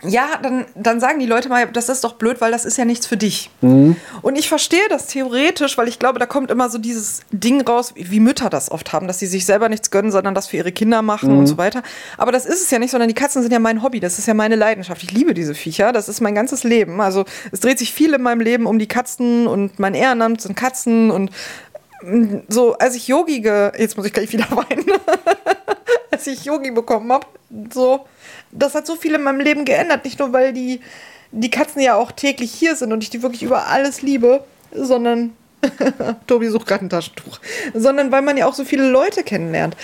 [0.03, 2.83] Ja, dann, dann sagen die Leute mal, das ist doch blöd, weil das ist ja
[2.83, 3.49] nichts für dich.
[3.61, 3.95] Mhm.
[4.21, 7.93] Und ich verstehe das theoretisch, weil ich glaube, da kommt immer so dieses Ding raus,
[7.95, 10.73] wie Mütter das oft haben, dass sie sich selber nichts gönnen, sondern das für ihre
[10.73, 11.39] Kinder machen Mhm.
[11.39, 11.81] und so weiter.
[12.17, 14.27] Aber das ist es ja nicht, sondern die Katzen sind ja mein Hobby, das ist
[14.27, 15.01] ja meine Leidenschaft.
[15.01, 16.99] Ich liebe diese Viecher, das ist mein ganzes Leben.
[16.99, 17.23] Also
[17.53, 21.09] es dreht sich viel in meinem Leben um die Katzen und mein Ehrenamt sind Katzen
[21.09, 21.31] und
[22.01, 24.85] mm, so, als ich Yogi, ge jetzt muss ich gleich wieder weinen,
[26.11, 27.25] als ich Yogi bekommen habe,
[27.73, 28.05] so,
[28.57, 30.05] das hat so viel in meinem Leben geändert.
[30.05, 30.81] Nicht nur, weil die,
[31.31, 35.35] die Katzen ja auch täglich hier sind und ich die wirklich über alles liebe, sondern
[36.27, 37.39] Tobi sucht gerade ein Taschentuch,
[37.73, 39.75] sondern weil man ja auch so viele Leute kennenlernt.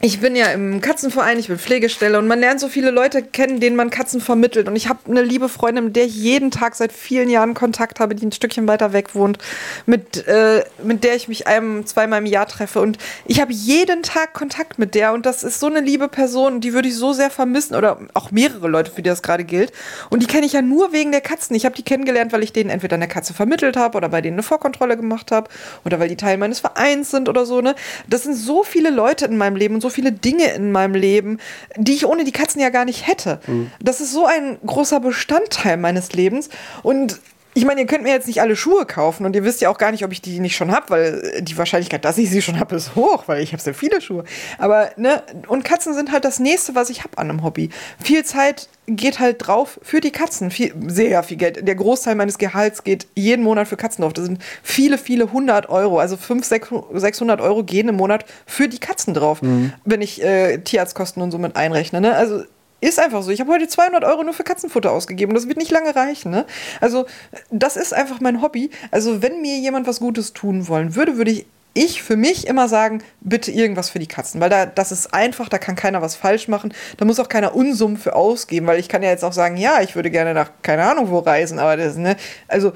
[0.00, 3.58] Ich bin ja im Katzenverein, ich bin Pflegestelle und man lernt so viele Leute kennen,
[3.58, 4.68] denen man Katzen vermittelt.
[4.68, 7.98] Und ich habe eine liebe Freundin, mit der ich jeden Tag seit vielen Jahren Kontakt
[7.98, 9.38] habe, die ein Stückchen weiter weg wohnt,
[9.86, 12.80] mit, äh, mit der ich mich einem, zweimal im Jahr treffe.
[12.80, 12.96] Und
[13.26, 16.74] ich habe jeden Tag Kontakt mit der und das ist so eine liebe Person, die
[16.74, 19.72] würde ich so sehr vermissen oder auch mehrere Leute, für die das gerade gilt.
[20.10, 21.56] Und die kenne ich ja nur wegen der Katzen.
[21.56, 24.36] Ich habe die kennengelernt, weil ich denen entweder eine Katze vermittelt habe oder bei denen
[24.36, 25.50] eine Vorkontrolle gemacht habe
[25.84, 27.60] oder weil die Teil meines Vereins sind oder so.
[27.60, 27.74] Ne?
[28.06, 31.38] Das sind so viele Leute in meinem Leben und so viele Dinge in meinem Leben,
[31.76, 33.40] die ich ohne die Katzen ja gar nicht hätte.
[33.46, 33.70] Mhm.
[33.80, 36.48] Das ist so ein großer Bestandteil meines Lebens.
[36.82, 37.20] Und
[37.58, 39.78] ich meine, ihr könnt mir jetzt nicht alle Schuhe kaufen und ihr wisst ja auch
[39.78, 42.60] gar nicht, ob ich die nicht schon habe, weil die Wahrscheinlichkeit, dass ich sie schon
[42.60, 44.22] habe, ist hoch, weil ich habe sehr viele Schuhe.
[44.58, 47.70] Aber, ne, und Katzen sind halt das nächste, was ich habe an einem Hobby.
[48.00, 50.52] Viel Zeit geht halt drauf für die Katzen.
[50.52, 51.66] Viel, sehr viel Geld.
[51.66, 54.12] Der Großteil meines Gehalts geht jeden Monat für Katzen drauf.
[54.12, 55.98] Das sind viele, viele hundert Euro.
[55.98, 59.72] Also 500, 600 Euro gehen im Monat für die Katzen drauf, mhm.
[59.84, 62.00] wenn ich äh, Tierarztkosten und so mit einrechne.
[62.00, 62.14] Ne?
[62.14, 62.44] Also
[62.80, 63.30] ist einfach so.
[63.30, 65.34] Ich habe heute 200 Euro nur für Katzenfutter ausgegeben.
[65.34, 66.30] Das wird nicht lange reichen.
[66.30, 66.46] Ne?
[66.80, 67.06] Also,
[67.50, 68.70] das ist einfach mein Hobby.
[68.90, 72.66] Also, wenn mir jemand was Gutes tun wollen würde, würde ich ich für mich immer
[72.66, 76.16] sagen, bitte irgendwas für die Katzen, weil da das ist einfach, da kann keiner was
[76.16, 79.32] falsch machen, da muss auch keiner Unsummen für ausgeben, weil ich kann ja jetzt auch
[79.32, 82.16] sagen, ja, ich würde gerne nach keine Ahnung wo reisen, aber das ne,
[82.48, 82.72] also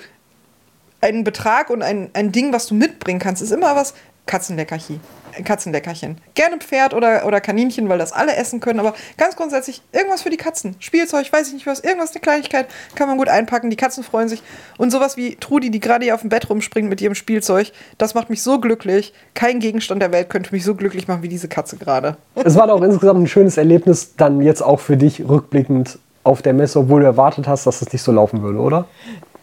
[1.00, 3.94] ein Betrag und ein, ein Ding, was du mitbringen kannst, ist immer was
[4.26, 5.00] Katzenleckerchen.
[5.44, 6.18] Katzenleckerchen.
[6.34, 10.30] Gerne Pferd oder, oder Kaninchen, weil das alle essen können, aber ganz grundsätzlich irgendwas für
[10.30, 10.76] die Katzen.
[10.78, 13.70] Spielzeug, weiß ich nicht was, irgendwas, eine Kleinigkeit, kann man gut einpacken.
[13.70, 14.42] Die Katzen freuen sich.
[14.78, 18.14] Und sowas wie Trudi, die gerade hier auf dem Bett rumspringt mit ihrem Spielzeug, das
[18.14, 19.12] macht mich so glücklich.
[19.34, 22.16] Kein Gegenstand der Welt könnte mich so glücklich machen wie diese Katze gerade.
[22.44, 26.52] Es war auch insgesamt ein schönes Erlebnis, dann jetzt auch für dich rückblickend auf der
[26.52, 28.86] Messe, obwohl du erwartet hast, dass es nicht so laufen würde, oder?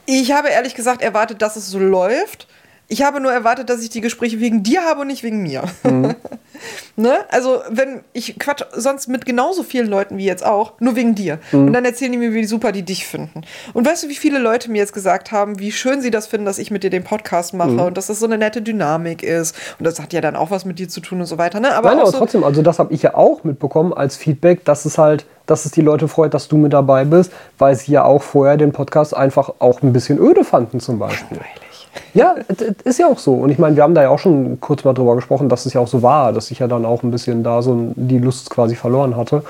[0.06, 2.48] Ich habe ehrlich gesagt erwartet, dass es so läuft.
[2.92, 5.64] Ich habe nur erwartet, dass ich die Gespräche wegen dir habe und nicht wegen mir.
[5.84, 6.16] Mhm.
[6.96, 7.20] ne?
[7.30, 11.38] Also, wenn ich quatsch sonst mit genauso vielen Leuten wie jetzt auch, nur wegen dir.
[11.52, 11.68] Mhm.
[11.68, 13.44] Und dann erzählen die mir, wie super die dich finden.
[13.74, 16.48] Und weißt du, wie viele Leute mir jetzt gesagt haben, wie schön sie das finden,
[16.48, 17.80] dass ich mit dir den Podcast mache mhm.
[17.80, 19.56] und dass das so eine nette Dynamik ist.
[19.78, 21.60] Und das hat ja dann auch was mit dir zu tun und so weiter.
[21.60, 21.76] Ne?
[21.76, 24.86] Aber, Nein, aber so trotzdem, also das habe ich ja auch mitbekommen als Feedback, dass
[24.86, 28.04] es halt dass es die Leute freut, dass du mit dabei bist, weil sie ja
[28.04, 31.38] auch vorher den Podcast einfach auch ein bisschen öde fanden zum Beispiel.
[31.38, 31.69] Langweilig.
[32.14, 32.36] Ja,
[32.84, 33.34] ist ja auch so.
[33.34, 35.74] Und ich meine, wir haben da ja auch schon kurz mal drüber gesprochen, dass es
[35.74, 38.50] ja auch so war, dass ich ja dann auch ein bisschen da so die Lust
[38.50, 39.44] quasi verloren hatte.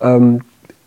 [0.00, 0.42] Ähm,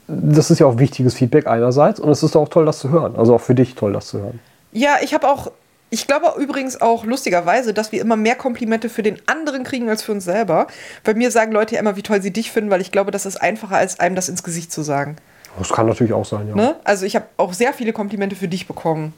[0.08, 3.16] das ist ja auch wichtiges Feedback einerseits und es ist auch toll, das zu hören.
[3.18, 4.40] Also auch für dich toll, das zu hören.
[4.72, 5.52] Ja, ich habe auch
[5.90, 10.04] ich glaube übrigens auch lustigerweise, dass wir immer mehr Komplimente für den anderen kriegen als
[10.04, 10.68] für uns selber.
[11.04, 13.26] Bei mir sagen Leute ja immer, wie toll sie dich finden, weil ich glaube, das
[13.26, 15.16] ist einfacher, als einem das ins Gesicht zu sagen.
[15.58, 16.56] Das kann natürlich auch sein, ja.
[16.56, 16.76] Ne?
[16.84, 19.14] Also ich habe auch sehr viele Komplimente für dich bekommen.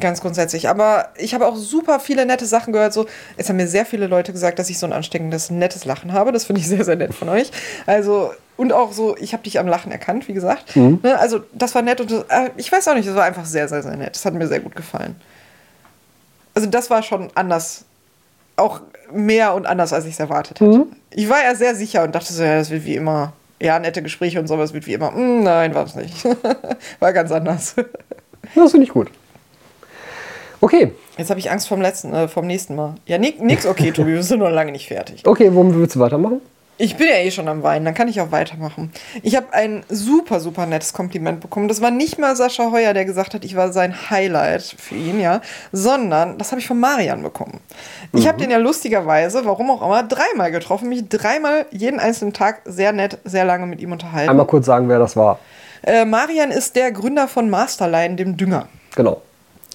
[0.00, 0.68] Ganz grundsätzlich.
[0.68, 2.92] Aber ich habe auch super viele nette Sachen gehört.
[2.92, 3.06] So,
[3.36, 6.32] es haben mir sehr viele Leute gesagt, dass ich so ein ansteckendes, nettes Lachen habe.
[6.32, 7.50] Das finde ich sehr, sehr nett von euch.
[7.86, 10.76] Also, und auch so, ich habe dich am Lachen erkannt, wie gesagt.
[10.76, 11.00] Mhm.
[11.02, 13.44] Ne, also, das war nett und das, äh, ich weiß auch nicht, das war einfach
[13.44, 14.14] sehr, sehr, sehr nett.
[14.14, 15.16] Das hat mir sehr gut gefallen.
[16.54, 17.84] Also, das war schon anders.
[18.56, 18.80] Auch
[19.12, 20.78] mehr und anders, als ich es erwartet hätte.
[20.78, 20.86] Mhm.
[21.10, 23.34] Ich war ja sehr sicher und dachte so, ja, das wird wie immer.
[23.60, 25.10] Ja, nette Gespräche und sowas wird wie immer.
[25.10, 26.24] Mm, nein, war es nicht.
[27.00, 27.74] war ganz anders.
[28.54, 29.10] Das finde ich gut.
[30.60, 30.92] Okay.
[31.18, 32.94] Jetzt habe ich Angst vom letzten, äh, vom nächsten Mal.
[33.06, 35.26] Ja, nix okay, Tobi, wir sind noch lange nicht fertig.
[35.26, 36.40] Okay, womit willst du weitermachen?
[36.78, 38.92] Ich bin ja eh schon am Weinen, dann kann ich auch weitermachen.
[39.22, 41.68] Ich habe ein super, super nettes Kompliment bekommen.
[41.68, 45.18] Das war nicht mal Sascha Heuer, der gesagt hat, ich war sein Highlight für ihn,
[45.18, 45.40] ja,
[45.72, 47.60] sondern das habe ich von Marian bekommen.
[48.12, 48.28] Ich mhm.
[48.28, 52.92] habe den ja lustigerweise, warum auch immer, dreimal getroffen, mich dreimal jeden einzelnen Tag sehr
[52.92, 54.28] nett, sehr lange mit ihm unterhalten.
[54.28, 55.38] Einmal kurz sagen, wer das war.
[55.82, 58.68] Äh, Marian ist der Gründer von Masterline, dem Dünger.
[58.94, 59.22] Genau.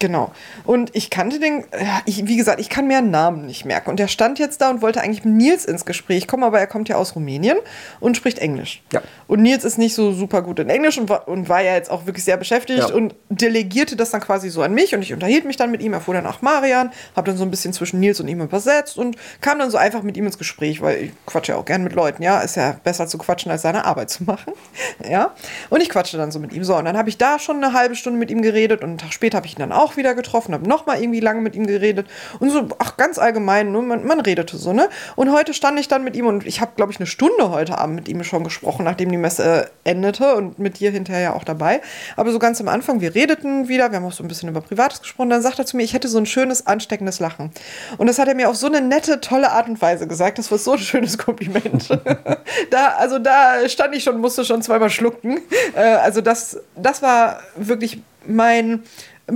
[0.02, 0.32] Genau.
[0.66, 1.64] Und ich kannte den,
[2.06, 3.92] ich, wie gesagt, ich kann mir einen Namen nicht merken.
[3.92, 6.66] Und der stand jetzt da und wollte eigentlich mit Nils ins Gespräch kommen, aber er
[6.66, 7.58] kommt ja aus Rumänien
[8.00, 8.82] und spricht Englisch.
[8.92, 9.02] Ja.
[9.28, 11.92] Und Nils ist nicht so super gut in Englisch und war, und war ja jetzt
[11.92, 12.96] auch wirklich sehr beschäftigt ja.
[12.96, 15.94] und delegierte das dann quasi so an mich und ich unterhielt mich dann mit ihm,
[15.94, 19.18] erfuhr dann auch Marian, habe dann so ein bisschen zwischen Nils und ihm übersetzt und
[19.40, 21.94] kam dann so einfach mit ihm ins Gespräch, weil ich quatsche ja auch gern mit
[21.94, 24.54] Leuten, ja, ist ja besser zu quatschen, als seine Arbeit zu machen,
[25.08, 25.36] ja.
[25.70, 26.64] Und ich quatschte dann so mit ihm.
[26.64, 28.98] So, und dann habe ich da schon eine halbe Stunde mit ihm geredet und einen
[28.98, 31.56] Tag später habe ich ihn dann auch auch wieder getroffen, habe nochmal irgendwie lange mit
[31.56, 32.08] ihm geredet
[32.40, 34.90] und so, ach, ganz allgemein, ne, man, man redete so, ne?
[35.16, 37.78] Und heute stand ich dann mit ihm und ich habe, glaube ich, eine Stunde heute
[37.78, 41.34] Abend mit ihm schon gesprochen, nachdem die Messe äh, endete und mit dir hinterher ja
[41.34, 41.82] auch dabei.
[42.16, 44.62] Aber so ganz am Anfang, wir redeten wieder, wir haben auch so ein bisschen über
[44.62, 47.52] Privates gesprochen, dann sagt er zu mir, ich hätte so ein schönes, ansteckendes Lachen.
[47.98, 50.38] Und das hat er mir auf so eine nette, tolle Art und Weise gesagt.
[50.38, 51.90] Das war so ein schönes Kompliment.
[52.70, 55.40] da, also da stand ich schon, musste schon zweimal schlucken.
[55.76, 58.84] Äh, also das, das war wirklich mein ein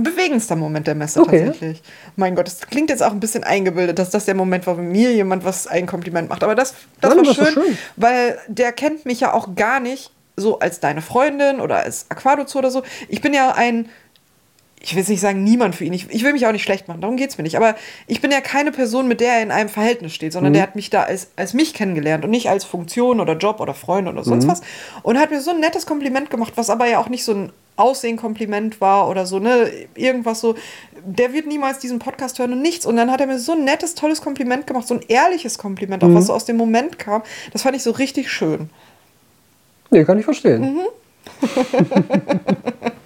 [0.02, 1.44] bewegendster Moment der Messe Okay.
[1.46, 1.82] tatsächlich.
[2.16, 4.90] Mein Gott, das klingt jetzt auch ein bisschen eingebildet, dass das der Moment war, wenn
[4.90, 6.42] mir jemand was ein Kompliment macht.
[6.44, 7.78] Aber das, das Nein, war das war schön, schön.
[7.96, 12.58] weil der kennt mich ja auch gar nicht so als deine Freundin oder als Aquadozo
[12.58, 12.82] oder so.
[13.08, 13.88] Ich bin ja ein,
[14.80, 15.92] ich will jetzt nicht sagen niemand für ihn.
[15.92, 17.56] Ich, ich will mich auch nicht schlecht machen, darum geht es mir nicht.
[17.56, 17.74] Aber
[18.06, 20.76] ich bin ja keine Person, mit der er in einem Verhältnis steht, sondern der hat
[20.76, 24.22] mich da als, als mich kennengelernt und nicht als Funktion oder Job oder Freund oder
[24.22, 24.60] sonst was.
[25.02, 27.52] Und hat mir so ein nettes Kompliment gemacht, was aber ja auch nicht so ein
[27.76, 29.70] Aussehen-Kompliment war oder so, ne?
[29.94, 30.54] Irgendwas so.
[31.04, 32.86] Der wird niemals diesen Podcast hören und nichts.
[32.86, 36.02] Und dann hat er mir so ein nettes, tolles Kompliment gemacht, so ein ehrliches Kompliment,
[36.04, 37.22] auch was so aus dem Moment kam.
[37.52, 38.70] Das fand ich so richtig schön.
[39.90, 40.62] Nee, kann ich verstehen.
[40.62, 40.80] Mhm.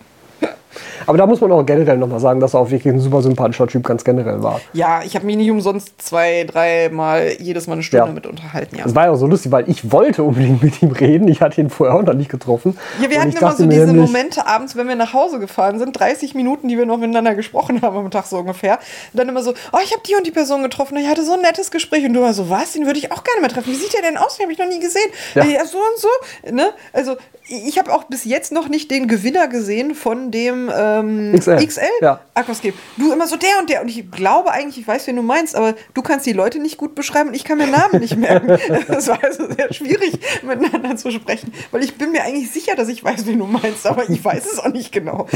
[1.11, 3.67] Aber da muss man auch generell nochmal sagen, dass er auch wirklich ein super sympathischer
[3.67, 4.61] Typ ganz generell war.
[4.75, 8.13] Ja, ich habe mich nicht umsonst zwei, dreimal jedes Mal eine Stunde Ja.
[8.13, 8.77] mit unterhalten.
[8.77, 8.85] Ja.
[8.87, 11.27] Es war ja auch so lustig, weil ich wollte unbedingt mit ihm reden.
[11.27, 12.79] Ich hatte ihn vorher auch noch nicht getroffen.
[13.03, 15.81] Ja, wir Und hatten immer so diese nämlich- Momente abends, wenn wir nach Hause gefahren
[15.81, 18.75] sind, 30 Minuten, die wir noch miteinander gesprochen haben am Tag so ungefähr.
[19.13, 21.33] Und dann immer so, oh, ich habe die und die Person getroffen, ich hatte so
[21.33, 22.05] ein nettes Gespräch.
[22.05, 23.73] Und du war so, was, den würde ich auch gerne mal treffen.
[23.73, 24.37] Wie sieht der denn aus?
[24.37, 25.11] Den habe ich noch nie gesehen.
[25.35, 25.45] Ja.
[25.45, 26.53] Ja, so und so.
[26.55, 26.71] Ne?
[26.93, 27.17] Also
[27.49, 30.71] ich habe auch bis jetzt noch nicht den Gewinner gesehen von dem
[31.01, 31.65] ähm, XL.
[31.67, 32.21] XL Ja.
[32.35, 32.75] Aquascape.
[32.97, 33.83] Du immer so der und der.
[33.83, 36.77] Und ich glaube eigentlich, ich weiß, wen du meinst, aber du kannst die Leute nicht
[36.77, 38.59] gut beschreiben und ich kann mir Namen nicht merken.
[38.89, 42.89] Das war also sehr schwierig, miteinander zu sprechen, weil ich bin mir eigentlich sicher, dass
[42.89, 45.27] ich weiß, wen du meinst, aber ich weiß es auch nicht genau.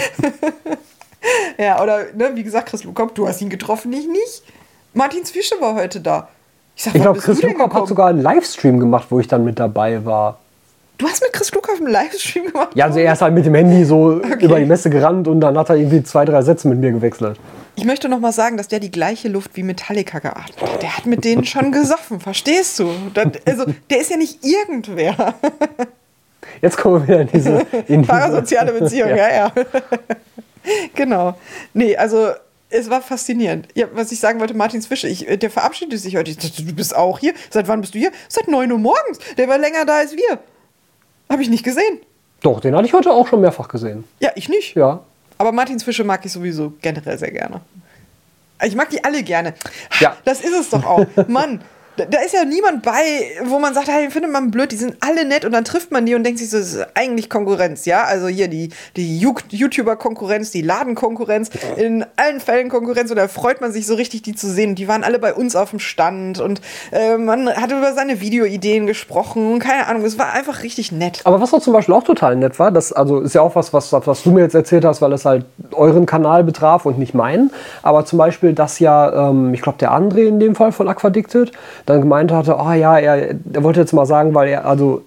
[1.58, 4.42] ja, oder ne, wie gesagt, Chris Lukop, du hast ihn getroffen, ich nicht.
[4.92, 6.28] Martins Fische war heute da.
[6.76, 9.58] Ich, sag, Ich glaube, Chris Lukop hat sogar einen Livestream gemacht, wo ich dann mit
[9.58, 10.38] dabei war.
[10.96, 12.70] Du hast mit Chris Lukop einen Livestream gemacht?
[12.74, 15.58] Ja, also er ist halt mit dem Handy so über die Messe gerannt und dann
[15.58, 17.38] hat er irgendwie zwei, drei Sätze mit mir gewechselt.
[17.76, 20.82] Ich möchte noch mal sagen, dass der die gleiche Luft wie Metallica geatmet hat.
[20.82, 22.88] Der hat mit denen schon gesoffen, verstehst du?
[23.12, 25.34] Das, also, der ist ja nicht irgendwer.
[26.62, 27.50] Jetzt kommen wir wieder in diese.
[27.88, 29.52] In diese Parasoziale Beziehung, ja, ja.
[30.94, 31.36] genau.
[31.72, 32.28] Nee, also
[32.70, 33.68] es war faszinierend.
[33.74, 36.30] Ja, was ich sagen wollte, Martins Fische, ich, der verabschiedet sich heute.
[36.30, 37.34] Ich dachte, du bist auch hier.
[37.50, 38.12] Seit wann bist du hier?
[38.28, 39.18] Seit 9 Uhr morgens.
[39.36, 40.38] Der war länger da als wir.
[41.28, 42.00] Habe ich nicht gesehen.
[42.42, 44.04] Doch, den hatte ich heute auch schon mehrfach gesehen.
[44.20, 44.76] Ja, ich nicht.
[44.76, 45.00] Ja.
[45.38, 47.60] Aber Martins Fische mag ich sowieso generell sehr gerne.
[48.62, 49.54] Ich mag die alle gerne.
[50.00, 50.16] Ja.
[50.24, 51.06] Das ist es doch auch.
[51.28, 51.60] Mann,
[51.96, 52.92] da, da ist ja niemand bei,
[53.44, 55.92] wo man sagt, hey, den findet man blöd, die sind alle nett und dann trifft
[55.92, 58.04] man die und denkt sich so, das ist eigentlich Konkurrenz, ja?
[58.04, 63.72] Also hier die, die YouTuber-Konkurrenz, die Ladenkonkurrenz, in allen Fällen Konkurrenz und da freut man
[63.72, 64.74] sich so richtig, die zu sehen.
[64.74, 66.60] Die waren alle bei uns auf dem Stand und
[66.92, 71.20] äh, man hat über seine Videoideen gesprochen und keine Ahnung, es war einfach richtig nett.
[71.24, 73.72] Aber was auch zum Beispiel auch total nett war, das also ist ja auch was,
[73.72, 77.14] was, was du mir jetzt erzählt hast, weil es halt euren Kanal betraf und nicht
[77.14, 77.50] meinen.
[77.82, 81.52] Aber zum Beispiel, dass ja, ähm, ich glaube, der André in dem Fall von Aquadicted
[81.86, 85.02] dann gemeint hatte, oh ja, er, er wollte jetzt mal sagen, weil er, also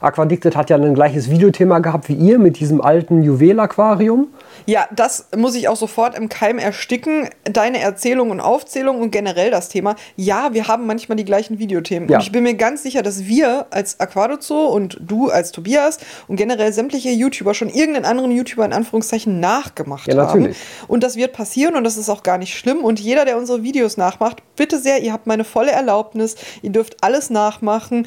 [0.00, 4.26] Aquadicted hat ja ein gleiches Videothema gehabt wie ihr mit diesem alten Juwel-Aquarium.
[4.66, 7.28] Ja, das muss ich auch sofort im Keim ersticken.
[7.44, 9.96] Deine Erzählung und Aufzählung und generell das Thema.
[10.16, 12.08] Ja, wir haben manchmal die gleichen Videothemen.
[12.08, 12.18] Ja.
[12.18, 15.98] Und ich bin mir ganz sicher, dass wir als Aquadozo und du als Tobias
[16.28, 20.54] und generell sämtliche YouTuber schon irgendeinen anderen YouTuber in Anführungszeichen nachgemacht Ja, haben.
[20.88, 22.84] Und das wird passieren und das ist auch gar nicht schlimm.
[22.84, 26.36] Und jeder, der unsere Videos nachmacht, bitte sehr, ihr habt meine volle Erlaubnis.
[26.62, 28.06] Ihr dürft alles nachmachen.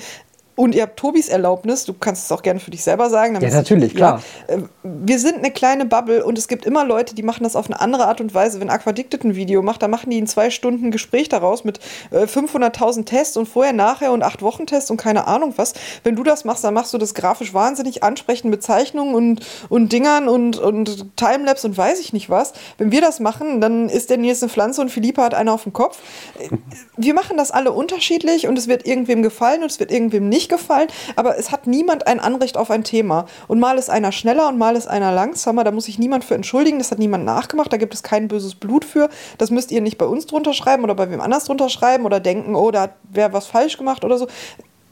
[0.56, 3.40] Und ihr habt Tobis Erlaubnis, du kannst es auch gerne für dich selber sagen.
[3.41, 4.22] Ja, natürlich, klar.
[4.48, 7.65] äh, wir sind eine kleine Bubble und es gibt immer Leute, die machen das auf
[7.65, 8.61] eine andere Art und Weise.
[8.61, 11.80] Wenn Aquadicted ein Video macht, dann machen die in zwei Stunden ein Gespräch daraus mit
[12.11, 15.73] äh, 500.000 Tests und vorher, nachher und acht Wochen Tests und keine Ahnung was.
[16.03, 19.91] Wenn du das machst, dann machst du das grafisch wahnsinnig ansprechend mit Zeichnungen und, und
[19.91, 22.53] Dingern und, und Timelapse und weiß ich nicht was.
[22.77, 25.64] Wenn wir das machen, dann ist der Nils eine Pflanze und Philippa hat eine auf
[25.64, 25.99] dem Kopf.
[26.40, 26.49] Äh,
[26.98, 30.45] Wir machen das alle unterschiedlich und es wird irgendwem gefallen und es wird irgendwem nicht
[30.50, 33.26] gefallen, aber es hat niemand ein Anrecht auf ein Thema.
[33.48, 36.36] Und mal ist einer schneller und mal ist einer langsamer, da muss sich niemand für
[36.36, 39.10] entschuldigen, das hat niemand nachgemacht, da gibt es kein böses Blut für.
[39.38, 42.20] Das müsst ihr nicht bei uns drunter schreiben oder bei wem anders drunter schreiben oder
[42.20, 44.28] denken, oh, da hat wer was falsch gemacht oder so.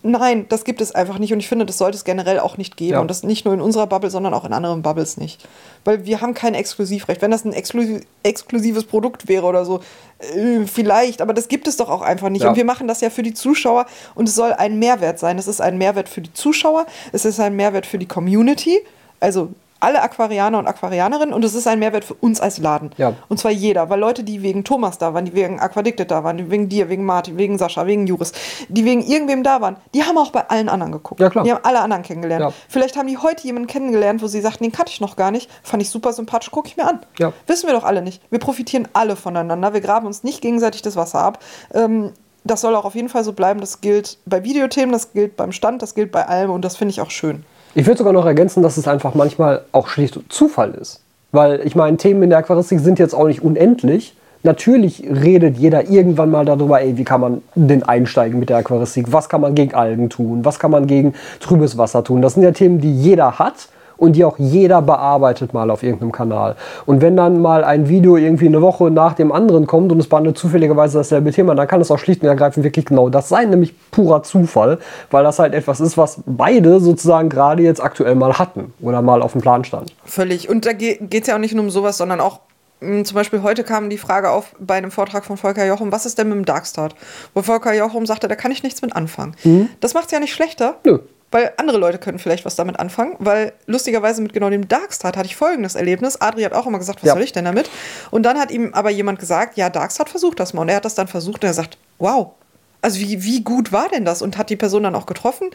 [0.05, 2.75] Nein, das gibt es einfach nicht und ich finde, das sollte es generell auch nicht
[2.75, 2.99] geben Ja.
[2.99, 5.47] und das nicht nur in unserer Bubble, sondern auch in anderen Bubbles nicht.
[5.85, 7.21] Weil wir haben kein Exklusivrecht.
[7.21, 9.79] Wenn das ein exklusiv, exklusives Produkt wäre oder so,
[10.19, 12.43] äh, vielleicht, aber das gibt es doch auch einfach nicht.
[12.43, 12.49] Ja.
[12.49, 15.37] Und wir machen das ja für die Zuschauer und es soll ein Mehrwert sein.
[15.37, 18.79] Es ist ein Mehrwert für die Zuschauer, es ist ein Mehrwert für die Community,
[19.21, 19.49] also
[19.83, 22.91] alle Aquarianer und Aquarianerinnen und es ist ein Mehrwert für uns als Laden.
[22.97, 23.13] Ja.
[23.27, 26.37] Und zwar jeder, weil Leute, die wegen Thomas da waren, die wegen Aquadicted da waren,
[26.37, 28.31] die wegen dir, wegen Martin, wegen Sascha, wegen Juris,
[28.69, 31.19] die wegen irgendwem da waren, die haben auch bei allen anderen geguckt.
[31.19, 31.43] Ja, klar.
[31.43, 32.45] Die haben alle anderen kennengelernt.
[32.45, 32.53] Ja.
[32.69, 35.49] Vielleicht haben die heute jemanden kennengelernt, wo sie sagten, den kannte ich noch gar nicht,
[35.63, 37.01] fand ich super sympathisch, gucke ich mir an.
[37.19, 37.33] Ja.
[37.47, 38.21] Wissen wir doch alle nicht.
[38.29, 41.39] Wir profitieren alle voneinander, wir graben uns nicht gegenseitig das Wasser ab.
[41.73, 42.13] Ähm,
[42.45, 43.59] das soll auch auf jeden Fall so bleiben.
[43.59, 46.91] Das gilt bei Videothemen, das gilt beim Stand, das gilt bei allem und das finde
[46.91, 47.45] ich auch schön.
[47.75, 51.01] Ich würde sogar noch ergänzen, dass es einfach manchmal auch schlicht Zufall ist.
[51.31, 54.15] Weil ich meine, Themen in der Aquaristik sind jetzt auch nicht unendlich.
[54.43, 59.11] Natürlich redet jeder irgendwann mal darüber, ey, wie kann man denn einsteigen mit der Aquaristik?
[59.11, 60.45] Was kann man gegen Algen tun?
[60.45, 62.21] Was kann man gegen trübes Wasser tun?
[62.21, 63.69] Das sind ja Themen, die jeder hat
[64.03, 66.57] und die auch jeder bearbeitet mal auf irgendeinem Kanal.
[66.85, 70.09] Und wenn dann mal ein Video irgendwie eine Woche nach dem anderen kommt und es
[70.09, 73.49] behandelt zufälligerweise dasselbe Thema, dann kann es auch schlicht und ergreifend wirklich genau das sein,
[73.49, 78.37] nämlich purer Zufall, weil das halt etwas ist, was beide sozusagen gerade jetzt aktuell mal
[78.37, 79.95] hatten oder mal auf dem Plan stand.
[80.03, 80.49] Völlig.
[80.49, 82.41] Und da geht es ja auch nicht nur um sowas, sondern auch
[82.81, 86.05] mh, zum Beispiel heute kam die Frage auf bei einem Vortrag von Volker Jochum, was
[86.05, 86.93] ist denn mit dem Darkstart?
[87.33, 89.35] Wo Volker Jochum sagte, da kann ich nichts mit anfangen.
[89.79, 90.75] Das macht es ja nicht schlechter.
[90.85, 90.99] Nö.
[91.33, 95.25] Weil andere Leute können vielleicht was damit anfangen, weil lustigerweise mit genau dem Darkstart hatte
[95.25, 96.21] ich folgendes Erlebnis.
[96.21, 97.13] Adri hat auch immer gesagt, was Ja.
[97.13, 97.69] soll ich denn damit?
[98.11, 100.61] Und dann hat ihm aber jemand gesagt, ja, Darkstart versucht das mal.
[100.61, 102.33] Und er hat das dann versucht und er sagt, wow,
[102.81, 104.21] also wie, wie gut war denn das?
[104.21, 105.49] Und hat die Person dann auch getroffen.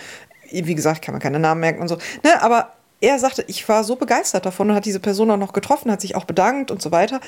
[0.50, 1.96] Wie gesagt, kann man keine Namen merken und so.
[2.24, 5.52] Ne, aber er sagte, ich war so begeistert davon und hat diese Person auch noch
[5.52, 7.20] getroffen, hat sich auch bedankt und so weiter.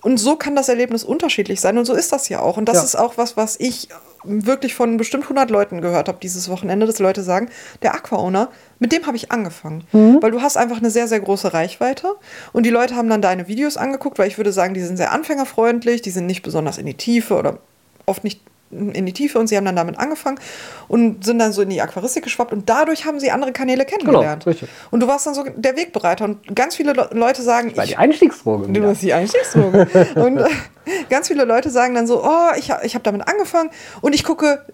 [0.00, 2.56] Und so kann das Erlebnis unterschiedlich sein und so ist das ja auch.
[2.56, 2.82] Und das Ja.
[2.84, 3.88] ist auch was, was ich
[4.24, 7.48] wirklich von bestimmt 100 Leuten gehört habe dieses Wochenende, dass Leute sagen,
[7.82, 8.48] der Aqua-Owner,
[8.78, 9.84] mit dem habe ich angefangen.
[9.92, 12.14] Weil du hast einfach eine sehr, sehr große Reichweite
[12.52, 15.12] und die Leute haben dann deine Videos angeguckt, weil ich würde sagen, die sind sehr
[15.12, 17.58] anfängerfreundlich, die sind nicht besonders in die Tiefe oder
[18.06, 18.40] oft nicht
[18.70, 20.38] in die Tiefe und sie haben dann damit angefangen
[20.88, 24.46] und sind dann so in die Aquaristik geschwappt und dadurch haben sie andere Kanäle kennengelernt.
[24.46, 24.68] richtig.
[24.90, 27.96] Und du warst dann so der Wegbereiter und ganz viele Le Leute sagen, ich, die
[27.96, 28.70] Einstiegsdroge.
[28.72, 29.88] Du hast die Einstiegsdroge.
[30.16, 30.48] und äh,
[31.08, 33.70] ganz viele Leute sagen dann so, oh, ich, ich habe damit angefangen
[34.00, 34.64] und ich gucke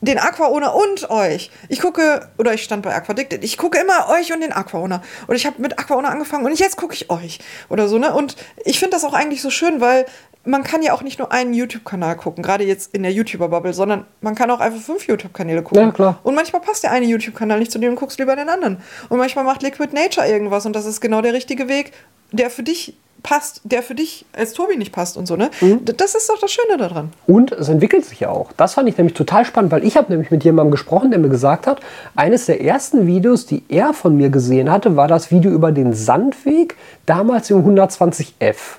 [0.00, 1.50] den Aquaowner und euch.
[1.68, 5.02] Ich gucke, oder ich stand bei Aquadicted, ich gucke immer euch und den Aquaowner.
[5.26, 7.38] Und ich habe mit Aquaowner angefangen und jetzt gucke ich euch.
[7.68, 8.14] Oder so, ne?
[8.14, 10.06] Und ich finde das auch eigentlich so schön, weil
[10.46, 14.04] man kann ja auch nicht nur einen YouTube-Kanal gucken, gerade jetzt in der YouTuber-Bubble, sondern
[14.20, 15.86] man kann auch einfach fünf YouTube-Kanäle gucken.
[15.86, 16.18] Ja, klar.
[16.22, 18.78] Und manchmal passt der eine YouTube-Kanal nicht zu dem und guckst lieber den anderen.
[19.08, 21.92] Und manchmal macht Liquid Nature irgendwas und das ist genau der richtige Weg,
[22.32, 25.50] der für dich passt, der für dich als Tobi nicht passt und so, ne?
[25.60, 25.84] Mhm.
[25.84, 27.12] Das ist doch das Schöne daran.
[27.26, 28.52] Und es entwickelt sich ja auch.
[28.56, 31.28] Das fand ich nämlich total spannend, weil ich habe nämlich mit jemandem gesprochen, der mir
[31.28, 31.80] gesagt hat,
[32.14, 35.92] eines der ersten Videos, die er von mir gesehen hatte, war das Video über den
[35.92, 38.76] Sandweg, damals im 120F.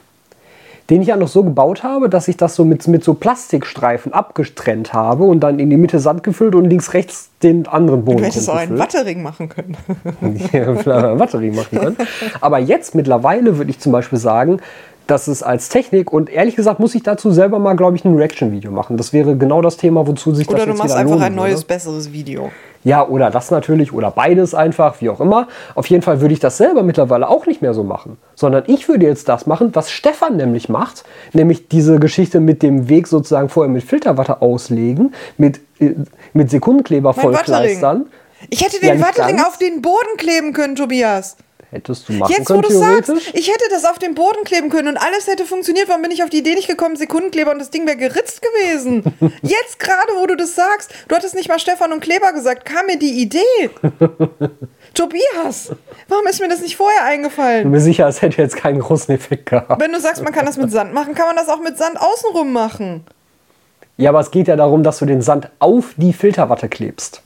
[0.90, 4.14] Den ich ja noch so gebaut habe, dass ich das so mit, mit so Plastikstreifen
[4.14, 8.20] abgetrennt habe und dann in die Mitte Sand gefüllt und links, rechts den anderen Boden
[8.20, 8.80] Du hättest auch einen.
[8.80, 9.78] Wattering machen können.
[10.54, 11.98] Ja, vielleicht eine Batterie machen können.
[12.42, 14.60] Aber jetzt mittlerweile würde ich zum Beispiel sagen,
[15.08, 18.16] dass es als Technik und ehrlich gesagt muss ich dazu selber mal, glaube ich, ein
[18.16, 18.98] Reaction-Video machen.
[18.98, 21.26] Das wäre genau das Thema, wozu sich Oder das du jetzt machst wieder einfach lohnen
[21.26, 21.68] ein neues, würde.
[21.68, 22.52] besseres Video.
[22.84, 25.48] Ja, oder das natürlich oder beides einfach, wie auch immer.
[25.76, 28.88] Auf jeden Fall würde ich das selber mittlerweile auch nicht mehr so machen, sondern ich
[28.88, 31.04] würde jetzt das machen, was Stefan nämlich macht,
[31.34, 35.96] nämlich diese Geschichte mit dem Weg sozusagen vorher mit Filterwatte auslegen, mit, äh,
[36.34, 38.06] mit Sekundenkleber vollkleistern.
[38.50, 39.48] Ich hätte Ja, den Wattering ganz.
[39.48, 41.36] auf den Boden kleben können, Tobias.
[41.70, 43.08] Hättest du machen Jetzt, wo können, du theoretisch.
[43.26, 45.90] sagst, ich hätte das auf den Boden kleben können und alles hätte funktioniert.
[45.90, 49.04] Warum bin ich auf die Idee nicht gekommen, Sekundenkleber und das Ding wäre geritzt gewesen?
[49.42, 52.86] Jetzt gerade, wo du das sagst, du hattest nicht mal Stefan und Kleber gesagt, kam
[52.86, 53.70] mir die Idee.
[54.94, 55.72] Tobias,
[56.08, 57.70] warum ist mir das nicht vorher Ich bin eingefallen?
[57.70, 59.82] mir sicher, es hätte jetzt keinen großen Effekt gehabt.
[59.82, 62.00] Wenn du sagst, man kann das mit Sand machen, kann man das auch mit Sand
[62.00, 63.04] außenrum machen.
[63.98, 67.22] Ja, aber es geht ja darum, dass du den Sand auf die Filterwatte klebst.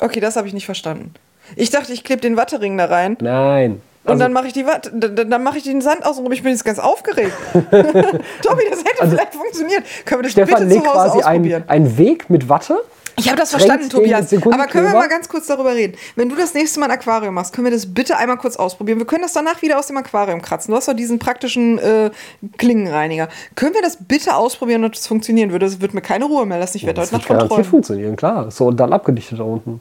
[0.00, 1.14] Okay, das habe ich nicht verstanden.
[1.56, 3.80] Ich dachte, ich klebe den Wattering da rein Nein.
[4.04, 6.32] und Also, dann mache ich die Watt, dann, dann mache ich den Sand außenrum.
[6.32, 7.32] Ich bin jetzt ganz aufgeregt.
[7.52, 9.84] Tobi, das hätte vielleicht funktioniert.
[10.04, 11.64] Können wir das Stefan bitte legt zu Hause quasi ausprobieren?
[11.68, 12.78] einen, einen Weg mit Watte.
[13.20, 14.32] Ich habe das verstanden, den Tobias.
[14.32, 15.96] Aber können wir mal ganz kurz darüber reden?
[16.14, 18.98] Wenn du das nächste Mal ein Aquarium machst, können wir das bitte einmal kurz ausprobieren.
[19.00, 20.70] Wir können das danach wieder aus dem Aquarium kratzen.
[20.70, 22.10] Du hast doch diesen praktischen äh,
[22.58, 23.28] Klingenreiniger.
[23.56, 25.66] Können wir das bitte ausprobieren, ob das funktionieren würde?
[25.66, 26.76] Das wird mir keine Ruhe mehr lassen.
[26.76, 27.68] Ich werde Das heute Nacht garantiert kontrollen.
[27.68, 28.52] funktionieren, klar.
[28.52, 29.80] So, und dann abgedichtet da unten.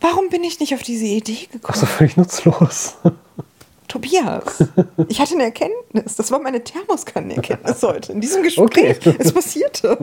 [0.00, 1.62] Warum bin ich nicht auf diese Idee gekommen?
[1.66, 2.96] Das ist völlig nutzlos.
[3.88, 4.64] Tobias,
[5.08, 6.14] ich hatte eine Erkenntnis.
[6.16, 8.12] Das war meine Thermoskannenerkenntnis heute.
[8.12, 8.66] In diesem Gespräch.
[8.98, 9.16] Okay.
[9.18, 9.96] Es passierte.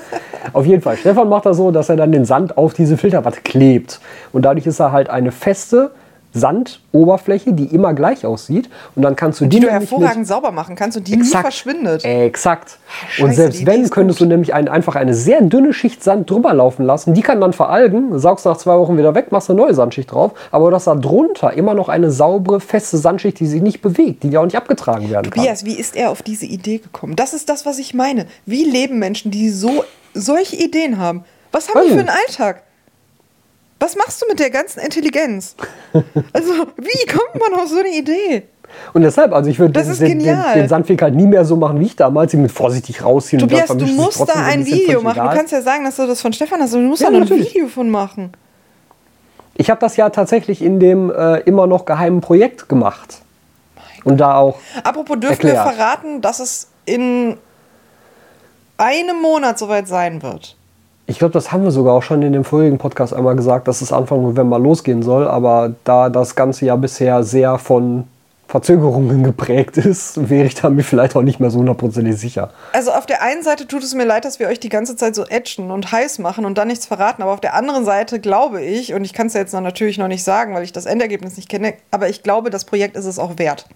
[0.52, 0.98] Auf jeden Fall.
[0.98, 4.00] Stefan macht das so, dass er dann den Sand auf diese Filterwatte klebt.
[4.34, 5.92] Und dadurch ist er halt eine feste
[6.32, 8.70] Sandoberfläche, die immer gleich aussieht.
[8.94, 12.04] Und dann kannst du die, Die du hervorragend sauber machen kannst und die nie verschwindet.
[12.04, 12.78] Exakt.
[13.10, 14.26] Scheiße, und selbst wenn, könntest gut.
[14.26, 17.14] du nämlich ein, einfach eine sehr dünne Schicht Sand drüber laufen lassen.
[17.14, 20.32] Die kann dann veralgen, saugst nach zwei Wochen wieder weg, machst eine neue Sandschicht drauf.
[20.50, 24.22] Aber du hast da drunter immer noch eine saubere, feste Sandschicht, die sich nicht bewegt,
[24.22, 25.42] die ja auch nicht abgetragen werden kann.
[25.42, 27.16] Tobias, wie ist er auf diese Idee gekommen?
[27.16, 28.26] Das ist das, was ich meine.
[28.46, 29.84] Wie leben Menschen, die so
[30.14, 31.24] solche Ideen haben?
[31.50, 32.62] Was haben die für einen Alltag?
[33.82, 35.56] Was machst du mit der ganzen Intelligenz?
[36.32, 38.44] Also, wie kommt man auf so eine Idee?
[38.94, 41.80] Und deshalb, also ich würde Das den, den, den, Sandweg halt nie mehr so machen
[41.80, 43.42] wie ich damals, ihn mit vorsichtig rausziehen.
[43.42, 45.20] und Tobias, dann du musst da ein Video machen.
[45.20, 47.18] Du kannst ja sagen, dass du das von Stefan hast, aber du musst Ja, da
[47.18, 47.38] noch ein.
[47.38, 48.32] Video von machen.
[49.56, 53.20] Ich habe das ja tatsächlich in dem äh, immer noch geheimen Projekt gemacht.
[54.04, 54.58] Und da auch.
[54.84, 55.66] Apropos, dürfen Erklärt.
[55.66, 57.36] wir verraten, dass es in
[58.78, 60.56] einem Monat soweit sein wird?
[61.06, 63.82] Ich glaube, das haben wir sogar auch schon in dem vorigen Podcast einmal gesagt, dass
[63.82, 65.26] es Anfang November losgehen soll.
[65.26, 68.04] Aber da das ganze Jahr bisher sehr von
[68.52, 72.50] Verzögerungen geprägt ist, wäre ich da mir vielleicht auch nicht mehr so hundertprozentig sicher.
[72.74, 75.14] Also auf der einen Seite tut es mir leid, dass wir euch die ganze Zeit
[75.14, 77.22] so etchen und heiß machen und dann nichts verraten.
[77.22, 79.96] Aber auf der anderen Seite glaube ich, und ich kann es ja jetzt noch natürlich
[79.96, 83.06] noch nicht sagen, weil ich das Endergebnis nicht kenne, aber ich glaube, das Projekt ist
[83.06, 83.66] es auch wert.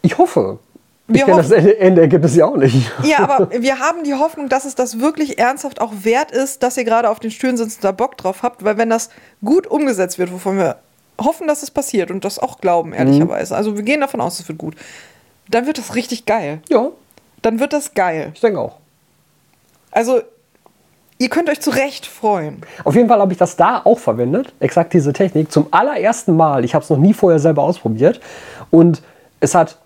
[0.00, 0.58] Ich hoffe.
[1.06, 2.90] Wir ich kenne das Endergebnis ja auch nicht.
[3.04, 6.76] Ja, aber wir haben die Hoffnung, dass es das wirklich ernsthaft auch wert ist, dass
[6.78, 9.10] ihr gerade auf den Stühlen sitzt und da Bock drauf habt, weil wenn das
[9.44, 10.76] gut umgesetzt wird, wovon wir
[11.20, 14.48] hoffen, dass es passiert und das auch glauben, ehrlicherweise, also wir gehen davon aus, es
[14.48, 14.76] wird gut,
[15.50, 16.60] dann wird das richtig geil.
[16.70, 16.88] Ja,
[17.42, 18.30] Dann wird das geil.
[18.34, 18.76] ich denke auch.
[19.90, 20.22] Also,
[21.18, 22.62] ihr könnt euch zu Recht freuen.
[22.82, 26.64] Auf jeden Fall habe ich das da auch verwendet, exakt diese Technik, zum allerersten Mal.
[26.64, 28.20] Ich habe es noch nie vorher selber ausprobiert
[28.70, 29.02] und
[29.40, 29.78] es hat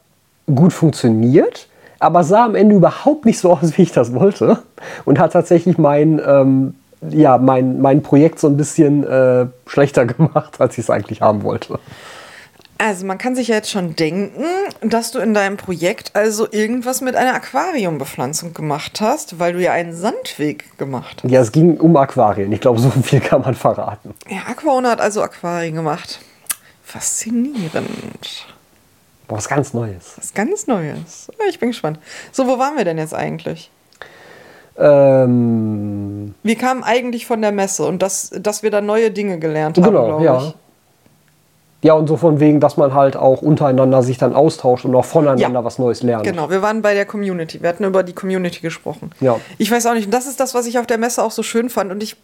[0.55, 1.69] gut funktioniert,
[1.99, 4.59] aber sah am Ende überhaupt nicht so aus, wie ich das wollte
[5.05, 6.75] und hat tatsächlich mein, ähm,
[7.11, 11.43] ja, mein, mein Projekt so ein bisschen äh, schlechter gemacht, als ich es eigentlich haben
[11.43, 11.79] wollte.
[12.81, 14.45] Also, man kann sich ja jetzt schon denken,
[14.83, 19.73] dass du in deinem Projekt also irgendwas mit einer Aquariumbepflanzung gemacht hast, weil du ja
[19.73, 21.31] einen Sandweg gemacht hast.
[21.31, 22.53] Ja, es ging um Aquarien.
[22.53, 24.15] Ich glaube, so viel kann man verraten.
[24.29, 26.21] Ja, Aquaona hat also Aquarien gemacht.
[26.85, 28.47] Faszinierend.
[29.29, 30.15] Was ganz Neues.
[30.17, 31.31] Was ganz Neues.
[31.39, 31.99] Ja, Ich bin gespannt.
[32.33, 33.71] So, wo waren wir denn jetzt eigentlich?
[34.79, 39.77] Ähm, Wir kamen eigentlich von der Messe und dass, dass wir da neue Dinge gelernt
[39.77, 40.39] haben, genau, glaube ja.
[40.39, 40.55] ich.
[41.81, 45.05] Ja, und so von wegen, dass man halt auch untereinander sich dann austauscht und auch
[45.05, 45.65] voneinander Ja.
[45.65, 46.25] was Neues lernt.
[46.25, 47.63] Genau, wir waren bei der Community.
[47.63, 49.13] Wir hatten über die Community gesprochen.
[49.21, 49.39] Ja.
[49.59, 51.45] Ich weiß auch nicht, und das ist das, was ich auf der Messe auch so
[51.45, 51.93] schön fand.
[51.93, 52.17] Und ich,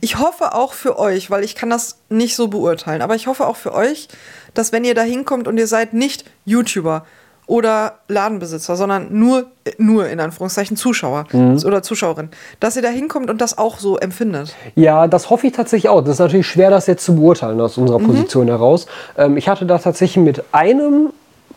[0.00, 3.46] ich hoffe auch für euch, weil ich kann das nicht so beurteilen, aber ich hoffe
[3.46, 4.08] auch für euch,
[4.54, 7.04] dass wenn ihr da hinkommt und ihr seid nicht YouTuber
[7.46, 9.44] oder Ladenbesitzer, sondern nur,
[9.78, 11.58] nur in Anführungszeichen Zuschauer Mhm.
[11.64, 12.28] oder Zuschauerin,
[12.58, 14.54] dass ihr da hinkommt und das auch so empfindet.
[14.74, 16.00] Ja, das hoffe ich tatsächlich auch.
[16.00, 18.86] Das ist natürlich schwer, das jetzt zu beurteilen aus unserer Position heraus.
[19.16, 21.10] Ähm, ich hatte da tatsächlich mit einem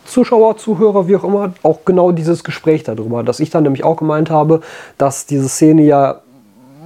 [0.06, 3.96] Zuschauer, Zuhörer, wie auch immer, auch genau dieses Gespräch darüber, dass ich dann nämlich auch
[3.96, 4.60] gemeint habe,
[4.96, 6.20] dass diese Szene ja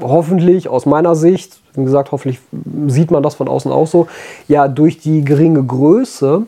[0.01, 2.41] hoffentlich aus meiner Sicht, wie gesagt, hoffentlich
[2.89, 4.09] sieht man das von außen auch so,
[4.49, 6.47] ja durch die geringe Größe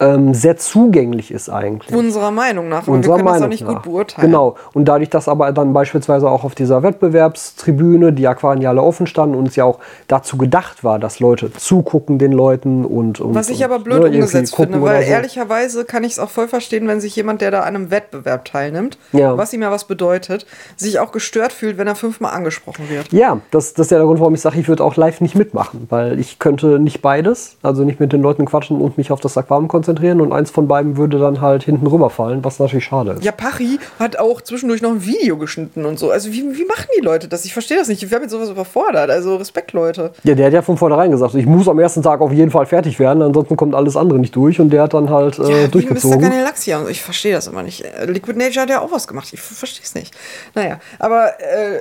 [0.00, 1.94] ähm, sehr zugänglich ist eigentlich.
[1.94, 2.82] Unserer Meinung nach.
[2.84, 3.74] Aber Unserer wir können das Meinung auch nicht nach.
[3.74, 4.26] gut beurteilen.
[4.28, 4.56] Genau.
[4.72, 9.48] Und dadurch, dass aber dann beispielsweise auch auf dieser Wettbewerbstribüne die alle offen standen und
[9.48, 9.78] es ja auch
[10.08, 13.20] dazu gedacht war, dass Leute zugucken den Leuten und.
[13.20, 15.10] und Was ich und, aber blöd ne, umgesetzt finde, weil so.
[15.10, 18.46] ehrlicherweise kann ich es auch voll verstehen, wenn sich jemand, der da an einem Wettbewerb
[18.46, 19.36] teilnimmt, Ja.
[19.36, 20.46] was ihm ja was bedeutet,
[20.76, 23.12] sich auch gestört fühlt, wenn er fünfmal angesprochen wird.
[23.12, 25.34] Ja, das, das ist ja der Grund, warum ich sage, ich würde auch live nicht
[25.34, 29.20] mitmachen, weil ich könnte nicht beides, also nicht mit den Leuten quatschen und mich auf
[29.20, 33.12] das Aquarium konzentrieren und eins von beiden würde dann halt hinten rüberfallen, was natürlich schade
[33.12, 33.24] ist.
[33.24, 36.10] Ja, Pachi hat auch zwischendurch noch ein Video geschnitten und so.
[36.10, 37.44] Also wie, wie machen die Leute das?
[37.44, 38.02] Ich verstehe das nicht.
[38.08, 39.10] Wir haben mit sowas überfordert.
[39.10, 40.12] Also Respekt, Leute.
[40.24, 42.66] Ja, der hat ja von vornherein gesagt, ich muss am ersten Tag auf jeden Fall
[42.66, 45.48] fertig werden, ansonsten kommt alles andere nicht durch und der hat dann halt äh, Ja,
[45.48, 45.68] wie Mr.
[45.68, 46.20] durchgezogen.
[46.20, 46.78] Galaxia.
[46.78, 46.90] und so.
[46.90, 47.84] Ich verstehe das immer nicht.
[47.84, 49.28] Äh, Liquid Nature hat ja auch was gemacht.
[49.32, 50.14] Ich verstehe es nicht.
[50.54, 51.80] Naja, aber äh,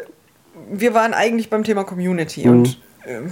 [0.72, 2.52] wir waren eigentlich beim Thema Community Mhm.
[2.52, 2.80] und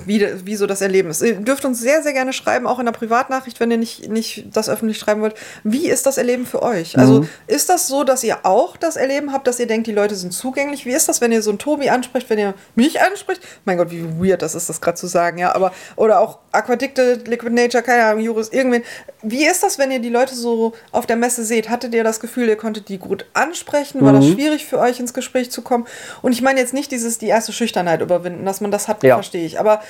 [0.06, 1.22] wie, wie so das Erleben ist.
[1.22, 4.45] Ihr dürft uns sehr, sehr gerne schreiben, auch in der Privatnachricht, wenn ihr nicht, nicht
[4.53, 5.35] das öffentlich schreiben wollt.
[5.64, 6.98] Wie ist das Erleben für euch?
[6.98, 7.30] Also Mhm.
[7.48, 10.31] ist das so, dass ihr auch das Erleben habt, dass ihr denkt, die Leute sind
[10.34, 10.85] zugänglich?
[10.85, 13.41] Wie ist das, wenn ihr so einen Tobi anspricht, wenn ihr mich anspricht?
[13.65, 15.53] Mein Gott, wie weird das ist, das gerade zu sagen, ja.
[15.53, 18.84] Aber, oder auch Aquadicte, Liquid Nature, keine Ahnung, Juris, irgendwen.
[19.22, 21.69] Wie ist das, wenn ihr die Leute so auf der Messe seht?
[21.69, 24.02] Hattet ihr das Gefühl, ihr konntet die gut ansprechen?
[24.03, 25.85] War das schwierig für euch, ins Gespräch zu kommen?
[26.22, 29.15] Und ich meine jetzt nicht dieses, die erste Schüchternheit überwinden, dass man das hat, Ja.
[29.15, 29.57] verstehe ich.
[29.58, 29.82] Aber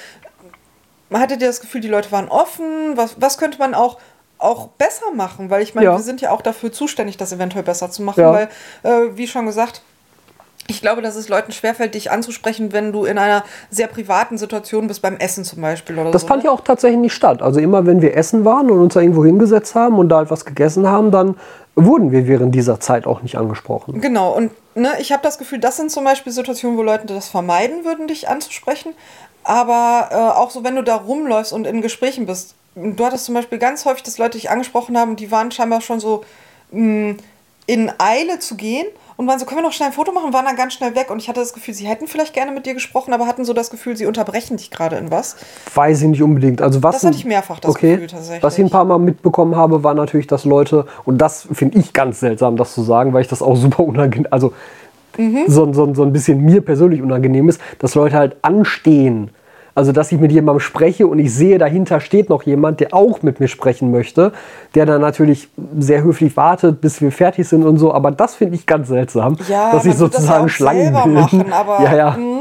[1.14, 2.96] hattet ihr das Gefühl, die Leute waren offen?
[2.96, 3.98] Was, was könnte man auch,
[4.38, 5.50] auch besser machen?
[5.50, 5.96] Weil ich meine, Ja.
[5.98, 8.32] wir sind ja auch dafür zuständig, das eventuell besser zu machen, Ja.
[8.34, 8.50] weil,
[8.84, 9.82] äh, wie schon gesagt,
[10.70, 14.88] ich glaube, dass es Leuten schwerfällt, dich anzusprechen, wenn du in einer sehr privaten Situation
[14.88, 16.28] bist, beim Essen zum Beispiel oder Das so.
[16.28, 16.50] fand ne?
[16.50, 17.42] ja auch tatsächlich nicht statt.
[17.42, 20.30] Also immer wenn wir essen waren und uns da irgendwo hingesetzt haben und da halt
[20.30, 21.38] was gegessen haben, dann
[21.76, 24.02] wurden wir während dieser Zeit auch nicht angesprochen.
[24.02, 27.30] Genau, und ne, ich habe das Gefühl, das sind zum Beispiel Situationen, wo Leute das
[27.30, 28.94] vermeiden würden, dich anzusprechen.
[29.48, 33.34] Aber äh, auch so, wenn du da rumläufst und in Gesprächen bist, du hattest zum
[33.34, 36.26] Beispiel ganz häufig, dass Leute dich angesprochen haben, die waren scheinbar schon so
[36.72, 37.16] mh,
[37.66, 40.44] in Eile zu gehen und waren so, können wir noch schnell ein Foto machen, waren
[40.44, 41.10] dann ganz schnell weg.
[41.10, 43.54] Und ich hatte das Gefühl, sie hätten vielleicht gerne mit dir gesprochen, aber hatten so
[43.54, 45.38] das Gefühl, sie unterbrechen dich gerade in was.
[45.74, 46.62] Weiß ich nicht unbedingt.
[46.62, 47.94] Also was Das hatte ich mehrfach, das okay.
[47.94, 48.44] Gefühl tatsächlich.
[48.44, 51.94] Was ich ein paar Mal mitbekommen habe, war natürlich, dass Leute, und das finde ich
[51.94, 54.52] ganz seltsam, das zu sagen, weil ich das auch super unangenehm, also
[55.18, 55.44] Mhm.
[55.48, 59.32] so, so, so ein bisschen mir persönlich unangenehm ist, dass Leute halt anstehen.
[59.76, 63.22] Also, dass ich mit jemandem spreche und ich sehe, dahinter steht noch jemand, der auch
[63.22, 64.32] mit mir sprechen möchte,
[64.74, 67.94] der dann natürlich sehr höflich wartet, bis wir fertig sind und so.
[67.94, 71.14] Aber das finde ich ganz seltsam, Ja, dass ich wird das ja sozusagen Schlangen bilden.
[71.14, 72.12] machen, aber ja, ja.
[72.18, 72.40] mh,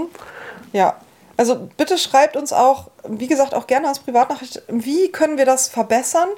[0.73, 0.95] ja.
[1.37, 5.69] Also bitte schreibt uns auch, wie gesagt, auch gerne als Privatnachricht, wie können wir das
[5.69, 6.29] verbessern?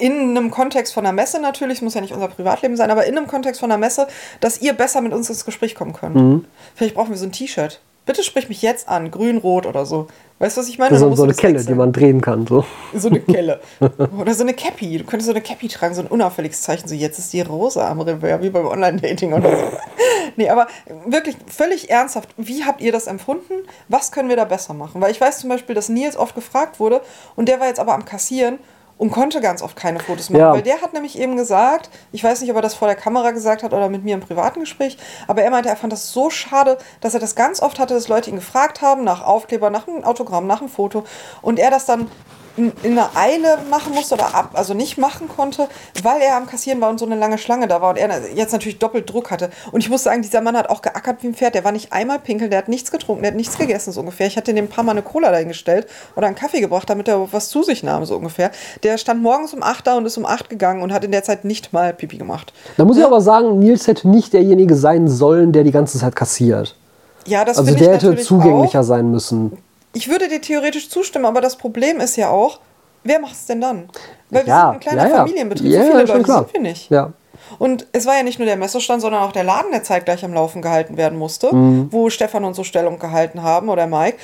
[0.00, 3.16] In einem Kontext von einer Messe natürlich, muss ja nicht unser Privatleben sein, aber in
[3.16, 4.06] einem Kontext von einer Messe,
[4.40, 6.16] dass ihr besser mit uns ins Gespräch kommen könnt.
[6.16, 6.44] Mhm.
[6.74, 7.80] Vielleicht brauchen wir so ein T-Shirt.
[8.04, 10.08] Bitte sprich mich jetzt an, grün, rot oder so.
[10.40, 10.98] Weißt du, was ich meine?
[10.98, 11.76] So du eine Kelle, die wechseln.
[11.78, 12.48] man drehen kann.
[12.48, 12.64] So.
[12.92, 13.60] So eine Kelle.
[14.18, 14.98] Oder so eine Cappy.
[14.98, 16.88] Du könntest so eine Cappy tragen, so ein unauffälliges Zeichen.
[16.88, 19.56] So, jetzt ist die rosa am Revers, wie beim Online-Dating oder so.
[20.36, 20.66] Nee, aber
[21.04, 23.52] wirklich völlig ernsthaft, wie habt ihr das empfunden?
[23.88, 25.00] Was können wir da besser machen?
[25.02, 27.02] Weil ich weiß zum Beispiel, dass Nils oft gefragt wurde
[27.36, 28.58] und der war jetzt aber am Kassieren
[28.98, 30.40] und konnte ganz oft keine Fotos machen.
[30.40, 30.52] Ja.
[30.52, 33.30] Weil der hat nämlich eben gesagt, ich weiß nicht, ob er das vor der Kamera
[33.32, 36.30] gesagt hat oder mit mir im privaten Gespräch, aber er meinte, er fand das so
[36.30, 39.88] schade, dass er das ganz oft hatte, dass Leute ihn gefragt haben nach Aufkleber, nach
[39.88, 41.04] einem Autogramm, nach einem Foto
[41.40, 42.08] und er das dann
[42.56, 45.68] in, in einer Eile machen musste oder ab, also nicht machen konnte,
[46.02, 48.52] weil er am Kassieren war und so eine lange Schlange da war und er jetzt
[48.52, 49.50] natürlich doppelt Druck hatte.
[49.72, 51.54] Und ich muss sagen, dieser Mann hat auch geackert wie ein Pferd.
[51.54, 54.26] Der war nicht einmal pinkeln, der hat nichts getrunken, der hat nichts gegessen, so ungefähr.
[54.26, 57.32] Ich hatte dem ein paar Mal eine Cola dahingestellt oder einen Kaffee gebracht, damit er
[57.32, 58.50] was zu sich nahm, so ungefähr.
[58.82, 61.22] Der stand morgens um 8 da und ist um 8 gegangen und hat in der
[61.24, 62.52] Zeit nicht mal Pipi gemacht.
[62.76, 66.14] Da muss ich aber sagen, Nils hätte nicht derjenige sein sollen, der die ganze Zeit
[66.16, 66.76] kassiert.
[67.26, 68.84] Ja, das Also finde ich der hätte zugänglicher Auch.
[68.84, 69.56] sein müssen.
[69.94, 72.60] Ich würde dir theoretisch zustimmen, aber das Problem ist ja auch,
[73.04, 73.88] wer macht es denn dann?
[74.30, 75.16] Weil wir Ja, sind ein kleiner ja, ja.
[75.16, 76.38] Familienbetrieb, so viele Leute klar.
[76.38, 76.90] sind wir nicht.
[76.90, 77.12] Ja.
[77.58, 80.32] Und es war ja nicht nur der Messestand, sondern auch der Laden, der zeitgleich am
[80.32, 81.88] Laufen gehalten werden musste, Mhm.
[81.92, 84.16] wo Stefan und so Stellung gehalten haben oder Mike.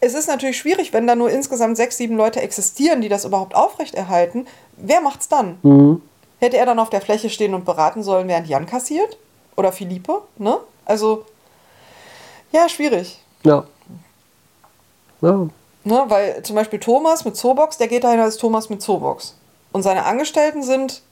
[0.00, 3.54] Es ist natürlich schwierig, wenn da nur insgesamt sechs, sieben Leute existieren, die das überhaupt
[3.56, 4.46] aufrechterhalten.
[4.76, 5.58] Wer macht's dann?
[5.62, 6.02] Mhm.
[6.38, 9.16] Hätte er dann auf der Fläche stehen und beraten sollen, während Jan kassiert?
[9.56, 10.20] Oder Philippe?
[10.36, 10.58] Ne?
[10.84, 11.24] Also,
[12.52, 13.18] ja, schwierig.
[13.44, 13.64] Ja.
[15.24, 15.48] Ja.
[15.84, 16.04] Ne?
[16.08, 19.36] Weil zum Beispiel Thomas mit Zoobox, der geht dahin als Thomas mit Zoobox.
[19.72, 21.02] Und seine Angestellten sind,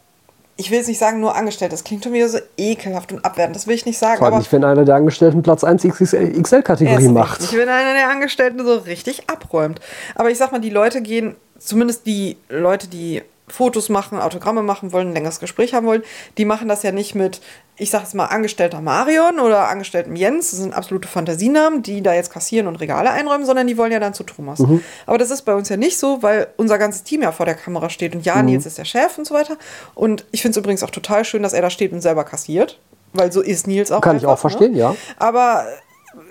[0.57, 3.57] ich will jetzt nicht sagen nur Angestellte, das klingt schon wieder so ekelhaft und abwertend,
[3.57, 4.18] das will ich nicht sagen.
[4.18, 7.41] Vor allem aber nicht, wenn einer der Angestellten Platz 1 XL-Kategorie macht.
[7.41, 9.81] Nicht, wenn einer der Angestellten so richtig abräumt.
[10.15, 14.92] Aber ich sag mal, die Leute gehen, zumindest die Leute, die Fotos machen, Autogramme machen
[14.92, 16.02] wollen, ein längeres Gespräch haben wollen,
[16.39, 17.40] die machen das ja nicht mit,
[17.76, 22.14] ich sag jetzt mal, Angestellter Marion oder Angestelltem Jens, das sind absolute Fantasienamen, die da
[22.14, 24.60] jetzt kassieren und Regale einräumen, sondern die wollen ja dann zu Thomas.
[24.60, 24.82] Mhm.
[25.06, 27.55] Aber das ist bei uns ja nicht so, weil unser ganzes Team ja vor der
[27.55, 28.47] Kamera steht und ja, Mhm.
[28.47, 29.56] Nils ist der Chef und so weiter.
[29.94, 32.78] Und ich finde es übrigens auch total schön, dass er da steht und selber kassiert,
[33.12, 34.00] weil so ist Nils auch.
[34.00, 34.78] Kann ich einfach, auch verstehen, ne?
[34.78, 34.97] ja.
[35.18, 35.66] Aber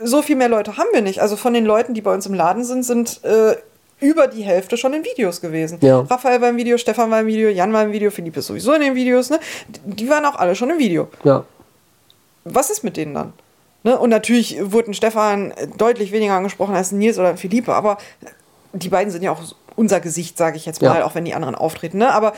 [0.03, 1.21] so viel mehr Leute haben wir nicht.
[1.21, 3.55] Also von den Leuten, die bei uns im Laden sind, sind äh,
[4.01, 5.77] über die Hälfte schon in Videos gewesen.
[5.81, 6.01] Ja.
[6.01, 8.73] Raphael war im Video, Stefan war im Video, Jan war im Video, Philipp ist sowieso
[8.73, 9.29] in den Videos.
[9.29, 9.39] Ne?
[9.85, 11.07] Die waren auch alle schon im Video.
[11.23, 11.45] Ja.
[12.43, 13.33] Was ist mit denen dann?
[13.83, 13.97] Ne?
[13.97, 17.97] Und natürlich wurden Stefan deutlich weniger angesprochen als Nils oder Philippe, aber
[18.73, 19.41] die beiden sind ja auch
[19.75, 21.05] unser Gesicht, sage ich jetzt mal, Ja.
[21.05, 21.99] auch wenn die anderen auftreten.
[21.99, 22.11] Ne?
[22.11, 22.33] Aber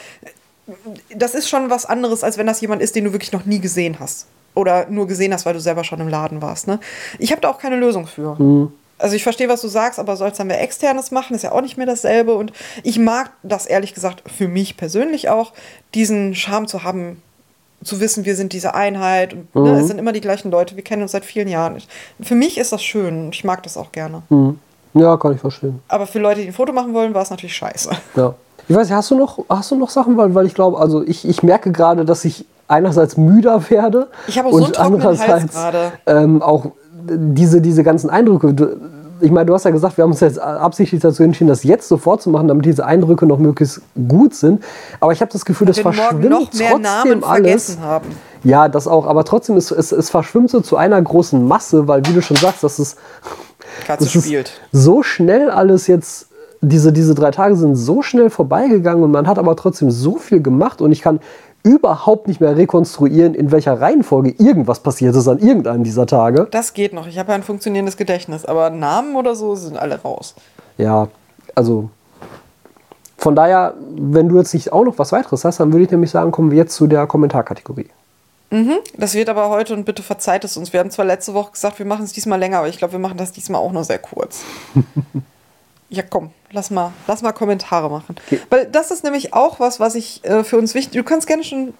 [1.15, 3.59] das ist schon was anderes, als wenn das jemand ist, den du wirklich noch nie
[3.59, 4.27] gesehen hast.
[4.55, 6.67] Oder nur gesehen hast, weil du selber schon im Laden warst.
[6.67, 6.79] Ne?
[7.19, 8.69] Ich habe da auch keine Lösung für.
[9.03, 11.61] Also ich verstehe, was du sagst, aber sollst dann wer externes machen, ist ja auch
[11.61, 12.35] nicht mehr dasselbe.
[12.35, 15.51] Und ich mag das ehrlich gesagt für mich persönlich auch,
[15.93, 17.21] diesen Charme zu haben,
[17.83, 20.85] zu wissen, wir sind diese Einheit und ne, es sind immer die gleichen Leute, wir
[20.85, 21.83] kennen uns seit vielen Jahren.
[22.21, 24.23] Für mich ist das schön und ich mag das auch gerne.
[24.93, 25.81] Ja, kann ich verstehen.
[25.89, 27.89] Aber für Leute, die ein Foto machen wollen, war es natürlich scheiße.
[28.15, 28.35] Ja.
[28.69, 31.27] Ich weiß hast du noch, hast du noch Sachen, weil, weil ich glaube, also ich,
[31.27, 35.19] ich merke gerade, dass ich einerseits müder werde Ich habe auch so einen und Hals
[35.19, 35.57] andererseits
[36.05, 36.71] ähm, auch
[37.09, 38.53] diese, diese ganzen Eindrücke.
[38.53, 38.77] Du,
[39.21, 41.87] ich meine, du hast ja gesagt, wir haben uns jetzt absichtlich dazu entschieden, das jetzt
[41.87, 44.63] sofort zu machen, damit diese Eindrücke noch möglichst gut sind.
[44.99, 47.77] Aber ich habe das Gefühl, das verschwimmt noch mehr trotzdem Namen alles.
[47.79, 48.07] haben.
[48.43, 49.05] Ja, das auch.
[49.07, 52.37] Aber trotzdem, ist, es, es verschwimmt so zu einer großen Masse, weil, wie du schon
[52.37, 52.97] sagst, das ist,
[53.87, 54.51] Katze das ist spielt.
[54.71, 56.27] so schnell alles jetzt.
[56.65, 60.41] Diese, diese drei Tage sind so schnell vorbeigegangen und man hat aber trotzdem so viel
[60.41, 61.19] gemacht und ich kann
[61.63, 66.47] überhaupt nicht mehr rekonstruieren, in welcher Reihenfolge irgendwas passiert ist an irgendeinem dieser Tage.
[66.51, 67.07] Das geht noch.
[67.07, 70.35] Ich habe ja ein funktionierendes Gedächtnis, aber Namen oder so sind alle raus.
[70.77, 71.07] Ja,
[71.55, 71.89] also
[73.17, 76.11] von daher, wenn du jetzt nicht auch noch was weiteres hast, dann würde ich nämlich
[76.11, 77.89] sagen, kommen wir jetzt zu der Kommentarkategorie.
[78.97, 80.73] Das wird aber heute und bitte verzeiht es uns.
[80.73, 82.99] Wir haben zwar letzte Woche gesagt, wir machen es diesmal länger, aber ich glaube, wir
[82.99, 84.43] machen das diesmal auch nur sehr kurz.
[85.93, 88.15] ja, komm, lass mal, lass mal Kommentare machen.
[88.49, 90.93] Weil das ist nämlich auch was, was ich äh, für uns wichtig.
[90.93, 91.73] Du kannst gerne schon.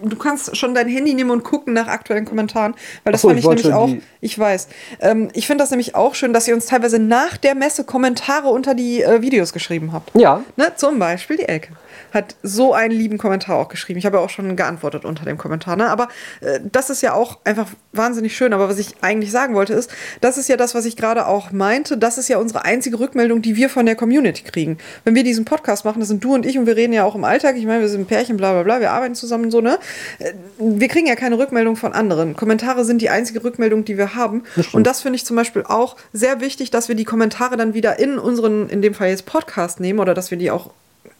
[0.00, 3.28] Du kannst schon dein Handy nehmen und gucken nach aktuellen Kommentaren, weil das Ach so,
[3.30, 4.68] fand ich ich, nämlich auch, ich weiß.
[5.00, 8.46] Ähm, ich finde das nämlich auch schön, dass ihr uns teilweise nach der Messe Kommentare
[8.48, 10.14] unter die äh, Videos geschrieben habt.
[10.14, 11.70] Ja, Ne, zum Beispiel die Elke
[12.12, 13.98] hat so einen lieben Kommentar auch geschrieben.
[13.98, 15.76] Ich habe ja auch schon geantwortet unter dem Kommentar.
[15.76, 15.88] Ne?
[15.88, 16.08] Aber
[16.40, 18.52] äh, das ist ja auch einfach wahnsinnig schön.
[18.52, 21.52] Aber was ich eigentlich sagen wollte ist, das ist ja das, was ich gerade auch
[21.52, 21.98] meinte.
[21.98, 24.78] Das ist ja unsere einzige Rückmeldung, die wir von der Community kriegen.
[25.04, 27.14] Wenn wir diesen Podcast machen, das sind du und ich und wir reden ja auch
[27.14, 27.56] im Alltag.
[27.56, 29.78] Ich meine, wir sind ein Pärchen, bla bla bla, wir arbeiten zusammen so, ne?
[30.18, 32.36] Äh, Wir kriegen ja keine Rückmeldung von anderen.
[32.36, 34.44] Kommentare sind die einzige Rückmeldung, die wir haben.
[34.72, 37.98] und das finde ich zum Beispiel auch sehr wichtig, dass wir die Kommentare dann wieder
[37.98, 40.70] in unseren, in dem Fall jetzt Podcast nehmen oder dass wir die auch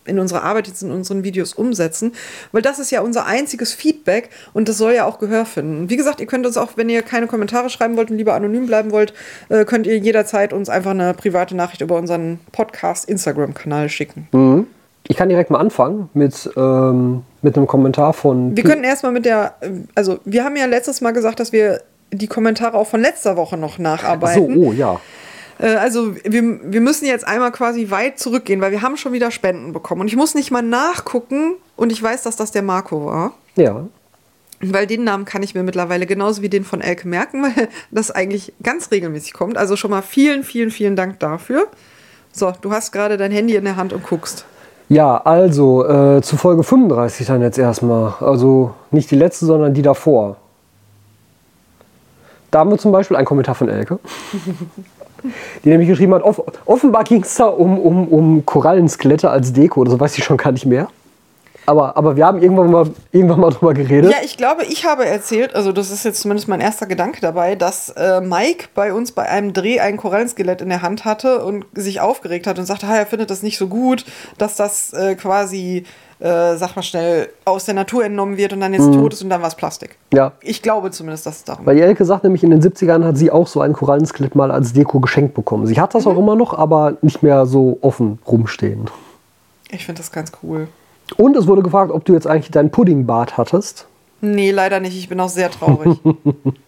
[0.05, 2.13] in unserer Arbeit jetzt in unseren Videos umsetzen,
[2.53, 5.91] weil das ist ja unser einziges Feedback und das soll ja auch Gehör finden.
[5.91, 8.67] Wie gesagt, ihr könnt uns auch, wenn ihr keine Kommentare schreiben wollt und lieber anonym
[8.67, 9.13] bleiben wollt,
[9.49, 14.67] äh, könnt ihr jederzeit uns einfach eine private Nachricht über unseren Podcast Instagram-Kanal schicken.
[15.07, 18.57] Ich kann direkt mal anfangen mit, ähm, mit einem Kommentar von.
[18.57, 21.81] Wir könnten erstmal mit der, äh, also wir haben ja letztes Mal gesagt, dass wir
[22.13, 24.57] die Kommentare auch von letzter Woche noch Ach so, nacharbeiten.
[24.57, 25.01] oh ja.
[25.59, 29.31] Äh, Also wir, wir müssen jetzt einmal quasi weit zurückgehen, weil wir haben schon wieder
[29.31, 30.03] Spenden bekommen.
[30.03, 33.33] Und ich muss nicht mal nachgucken und ich weiß, dass das der Marco war.
[33.57, 33.87] Ja.
[34.61, 38.11] Weil den Namen kann ich mir mittlerweile genauso wie den von Elke merken, weil das
[38.11, 39.57] eigentlich ganz regelmäßig kommt.
[39.57, 41.69] Also schon mal vielen, vielen, vielen Dank dafür.
[42.33, 44.45] So, du hast gerade dein Handy in der Hand und guckst.
[44.89, 48.15] Ja, also äh, zu Folge 35 dann jetzt erstmal.
[48.21, 50.37] Also nicht die letzte, sondern die davor.
[52.51, 53.99] Da haben wir zum Beispiel einen Kommentar von Elke,
[55.65, 59.81] die nämlich geschrieben hat, off offenbar ging es da um, um, um Korallenskelette als Deko
[59.81, 60.89] oder so, weiß ich schon gar nicht mehr.
[61.69, 64.11] Aber, aber wir haben irgendwann mal, irgendwann mal drüber geredet.
[64.11, 67.57] Ja, ich glaube, ich habe erzählt, also das ist jetzt zumindest mein erster Gedanke dabei,
[67.57, 71.67] dass äh, Mike bei uns bei einem Dreh ein Korallenskelett in der Hand hatte und
[71.75, 74.07] sich aufgeregt hat und sagte, ha, er findet das nicht so gut,
[74.39, 75.85] dass das äh, quasi,
[76.21, 79.31] äh, sag mal schnell, aus der Natur entnommen wird und dann jetzt tot ist und
[79.31, 79.97] dann war es Plastik.
[80.13, 80.33] Ja.
[80.41, 83.17] Ich glaube zumindest, dass es darum Weil die Elke sagt nämlich, in den 70ern hat
[83.17, 85.67] sie auch so ein Korallenskelett mal als Deko geschenkt bekommen.
[85.67, 88.91] Sie hat das auch immer noch, aber nicht mehr so offen rumstehen.
[89.71, 90.69] Ich finde das ganz cool.
[91.17, 93.87] Und es wurde gefragt, ob du jetzt eigentlich dein Puddingbad hattest.
[94.21, 94.97] Nee, leider nicht.
[94.97, 95.99] Ich bin auch sehr traurig.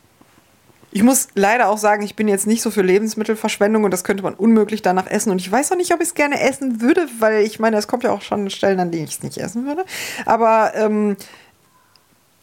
[0.93, 4.23] Ich muss leider auch sagen, ich bin jetzt nicht so für Lebensmittelverschwendung und das könnte
[4.25, 5.31] man unmöglich danach essen.
[5.31, 7.87] Und ich weiß auch nicht, ob ich es gerne essen würde, weil ich meine, es
[7.87, 9.85] kommt ja auch schon Stellen, an denen ich es nicht essen würde.
[10.27, 11.17] Aber ähm,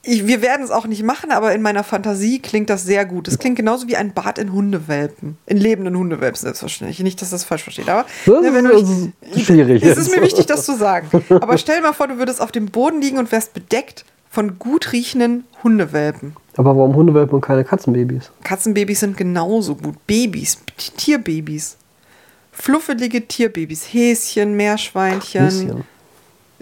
[0.03, 3.27] ich, wir werden es auch nicht machen, aber in meiner Fantasie klingt das sehr gut.
[3.27, 5.38] Es klingt genauso wie ein Bad in Hundewelpen.
[5.45, 7.00] In lebenden Hundewelpen, selbstverständlich.
[7.01, 7.90] Nicht, dass das falsch versteht.
[7.90, 11.09] Aber Das ne, wenn du ist- ist schwierig Es ist mir wichtig, das zu sagen.
[11.30, 14.91] Aber stell mal vor, du würdest auf dem Boden liegen und wärst bedeckt von gut
[14.91, 16.35] riechenden Hundewelpen.
[16.57, 18.31] Aber warum Hundewelpen und keine Katzenbabys?
[18.43, 19.95] Katzenbabys sind genauso gut.
[20.07, 20.57] Babys,
[20.97, 21.77] Tierbabys.
[22.51, 23.85] Fluffelige Tierbabys.
[23.93, 25.43] Häschen, Meerschweinchen.
[25.43, 25.83] Häschen.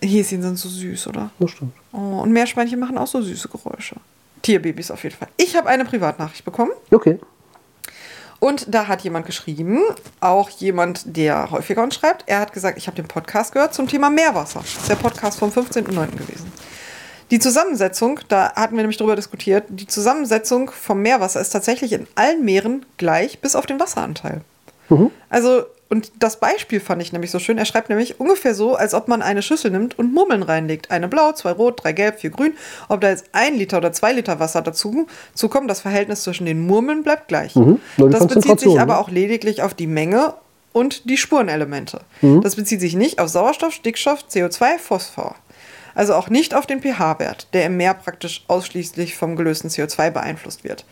[0.02, 1.32] Häschen sind so süß, oder?
[1.40, 1.74] Das stimmt.
[1.94, 3.96] Oh, und Meerschweinchen machen auch so süße Geräusche.
[4.42, 5.30] Tierbabys auf jeden Fall.
[5.38, 6.72] Ich habe eine Privatnachricht bekommen.
[6.92, 7.20] Okay.
[8.40, 9.82] Und da hat jemand geschrieben,
[10.20, 13.88] auch jemand, der häufiger uns schreibt, er hat gesagt, ich habe den Podcast gehört zum
[13.88, 14.60] Thema Meerwasser.
[14.60, 16.12] Das ist der Podcast vom 15.09.
[16.12, 16.52] gewesen.
[17.32, 22.08] Die Zusammensetzung, da hatten wir nämlich drüber diskutiert, die Zusammensetzung vom Meerwasser ist tatsächlich in
[22.16, 24.42] allen Meeren gleich, bis auf den Wasseranteil.
[25.30, 27.58] Also, und das Beispiel fand ich nämlich so schön.
[27.58, 30.92] Er schreibt nämlich ungefähr so, als ob man eine Schüssel nimmt und Murmeln reinlegt.
[30.92, 32.54] Eine blau, zwei rot, drei gelb, vier grün.
[32.90, 36.66] Ob da jetzt ein Liter oder zwei Liter Wasser dazu zukommt, das Verhältnis zwischen den
[36.66, 37.54] Murmeln bleibt gleich.
[37.98, 39.00] die Das bezieht sich aber ne?
[39.00, 40.34] auch lediglich auf die Menge
[40.74, 42.02] und die Spurenelemente.
[42.42, 45.36] Das bezieht sich nicht auf Sauerstoff, Stickstoff, CO2, Phosphor.
[45.96, 50.64] Also auch nicht auf den pH-Wert, der im Meer praktisch ausschließlich vom gelösten CO2 beeinflusst
[50.64, 50.86] wird.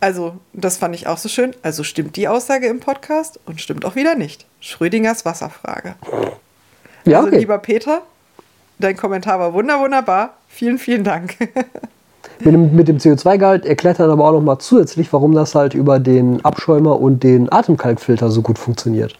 [0.00, 1.54] Also, das fand ich auch so schön.
[1.62, 4.44] Also stimmt die Aussage im Podcast und stimmt auch wieder nicht.
[4.60, 5.94] Schrödingers Wasserfrage.
[7.06, 7.38] Ja, also, okay.
[7.38, 8.02] lieber Peter,
[8.78, 10.34] dein Kommentar war wunder, wunderbar.
[10.48, 11.36] Vielen, vielen Dank.
[12.40, 15.72] Mit dem, mit dem CO2-Gehalt erklärt dann aber auch noch mal zusätzlich, warum das halt
[15.72, 19.16] über den Abschäumer und den Atemkalkfilter so gut funktioniert.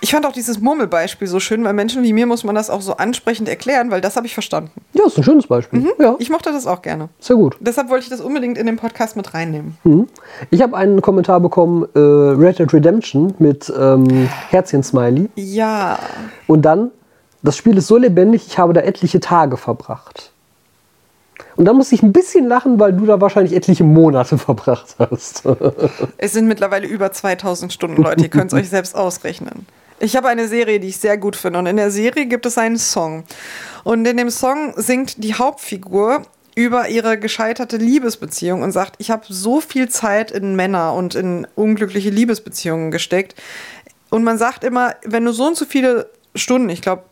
[0.00, 2.80] Ich fand auch dieses Murmelbeispiel so schön, weil Menschen wie mir muss man das auch
[2.82, 4.70] so ansprechend erklären, weil das habe ich verstanden.
[4.92, 5.88] Ja, ist ein schönes Beispiel.
[5.98, 7.08] Ja, Ich mochte das auch gerne.
[7.18, 7.56] sehr gut.
[7.58, 9.76] Deshalb wollte ich das unbedingt in den Podcast mit reinnehmen.
[10.50, 15.30] Ich habe einen Kommentar bekommen, äh, Red Dead Redemption mit ähm, Herzchen-Smiley.
[15.34, 15.98] Ja.
[16.46, 16.92] Und dann,
[17.42, 20.30] das Spiel ist so lebendig, ich habe da etliche Tage verbracht.
[21.56, 25.42] Und dann musste ich ein bisschen lachen, weil du da wahrscheinlich etliche Monate verbracht hast.
[26.18, 28.22] Es sind mittlerweile über 2000 Stunden, Leute.
[28.22, 29.66] Ihr könnt es euch selbst ausrechnen.
[30.00, 31.58] Ich habe eine Serie, die ich sehr gut finde.
[31.58, 33.24] Und in der Serie gibt es einen Song.
[33.84, 36.22] Und in dem Song singt die Hauptfigur
[36.54, 41.46] über ihre gescheiterte Liebesbeziehung und sagt, ich habe so viel Zeit in Männer und in
[41.54, 43.36] unglückliche Liebesbeziehungen gesteckt.
[44.10, 47.02] Und man sagt immer, wenn du so und so viele Stunden, ich glaube,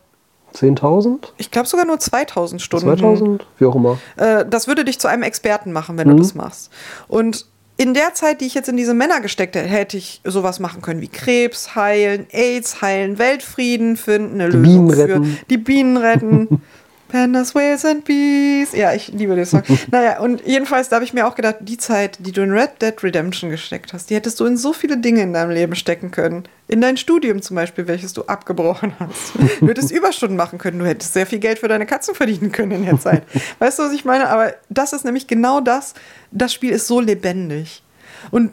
[0.53, 1.29] 10.000?
[1.37, 2.87] ich glaube sogar nur 2000 Stunden.
[2.87, 3.45] 2000?
[3.57, 3.99] Wie auch immer.
[4.15, 6.71] Äh, das würde dich zu einem Experten machen, wenn du das machst.
[7.07, 7.45] Und
[7.77, 10.81] in der Zeit, die ich jetzt in diese Männer gesteckt hätte, hätte ich sowas machen
[10.81, 15.39] können wie Krebs heilen, AIDS heilen, Weltfrieden finden, eine Die Lösung Bienen für retten.
[15.49, 16.61] die Bienen retten.
[17.07, 18.73] Pandas, Whales and Bees.
[18.73, 19.63] Ja, ich liebe den Song.
[19.91, 22.81] naja, und jedenfalls, da habe ich mir auch gedacht, die Zeit, die du in Red
[22.81, 26.11] Dead Redemption gesteckt hast, die hättest du in so viele Dinge in deinem Leben stecken
[26.11, 26.43] können.
[26.67, 29.33] In dein Studium zum Beispiel, welches du abgebrochen hast.
[29.59, 32.71] Du hättest Überstunden machen können, du hättest sehr viel Geld für deine Katzen verdienen können
[32.71, 33.23] in der Zeit.
[33.59, 34.29] Weißt du, was ich meine?
[34.29, 35.93] Aber das ist nämlich genau das.
[36.31, 37.83] Das Spiel ist so lebendig.
[38.31, 38.51] Und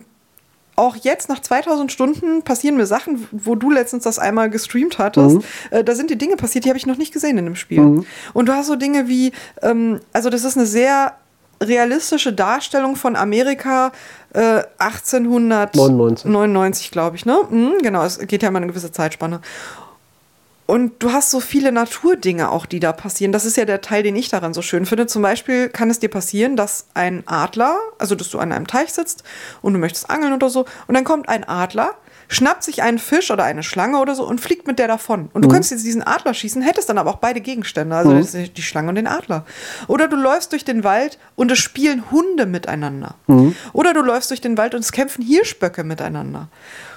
[0.76, 5.36] auch jetzt nach 2000 Stunden passieren mir Sachen, wo du letztens das einmal gestreamt hattest.
[5.36, 5.42] Mhm.
[5.70, 7.80] Äh, da sind die Dinge passiert, die habe ich noch nicht gesehen in dem Spiel.
[7.80, 8.06] Mhm.
[8.32, 11.14] Und du hast so Dinge wie, ähm, also das ist eine sehr
[11.62, 13.92] realistische Darstellung von Amerika
[14.32, 17.26] äh, 1899, glaube ich.
[17.26, 17.38] Ne?
[17.48, 19.40] Mhm, genau, es geht ja immer eine gewisse Zeitspanne.
[20.66, 23.32] Und du hast so viele Naturdinge auch, die da passieren.
[23.32, 25.06] Das ist ja der Teil, den ich daran so schön finde.
[25.06, 28.92] Zum Beispiel kann es dir passieren, dass ein Adler, also dass du an einem Teich
[28.92, 29.24] sitzt
[29.60, 31.90] und du möchtest angeln oder so, und dann kommt ein Adler,
[32.28, 35.28] schnappt sich einen Fisch oder eine Schlange oder so und fliegt mit der davon.
[35.34, 35.52] Und du mhm.
[35.52, 38.54] könntest jetzt diesen Adler schießen, hättest dann aber auch beide Gegenstände, also mhm.
[38.54, 39.44] die Schlange und den Adler.
[39.86, 43.16] Oder du läufst durch den Wald und es spielen Hunde miteinander.
[43.26, 43.54] Mhm.
[43.74, 46.48] Oder du läufst durch den Wald und es kämpfen Hirschböcke miteinander.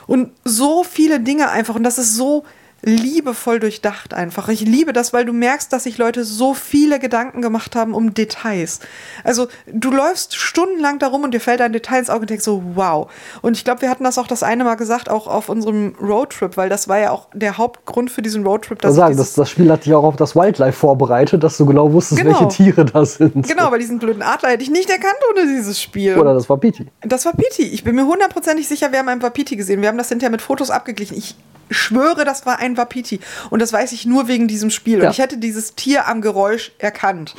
[0.06, 1.76] Und so viele Dinge einfach.
[1.76, 2.46] Und das ist so
[2.84, 4.50] liebevoll durchdacht einfach.
[4.50, 8.14] Ich liebe das, weil du merkst, dass sich Leute so viele Gedanken gemacht haben um
[8.14, 8.80] Details.
[9.24, 12.62] Also du läufst stundenlang darum und dir fällt ein Detail ins Auge und denkst so,
[12.76, 13.10] wow.
[13.42, 16.56] Und ich glaube, wir hatten das auch das eine Mal gesagt, auch auf unserem Roadtrip,
[16.56, 18.80] weil das war ja auch der Hauptgrund für diesen Roadtrip.
[18.80, 21.92] Dass sagen, das, das Spiel hat dich auch auf das Wildlife vorbereitet, dass du genau
[21.92, 22.40] wusstest, genau.
[22.40, 23.48] welche Tiere das sind.
[23.48, 26.18] Genau, weil diesen blöden Adler hätte ich nicht erkannt ohne dieses Spiel.
[26.18, 26.88] Oder das war Piti.
[27.02, 27.64] Das war Piti.
[27.64, 29.82] Ich bin mir hundertprozentig sicher, wir haben einen Wapiti gesehen.
[29.82, 31.18] Wir haben das hinterher mit Fotos abgeglichen.
[31.18, 31.36] Ich
[31.70, 33.20] schwöre, das war ein Wapiti.
[33.50, 35.00] Und das weiß ich nur wegen diesem Spiel.
[35.00, 35.06] Ja.
[35.06, 37.36] Und ich hätte dieses Tier am Geräusch erkannt.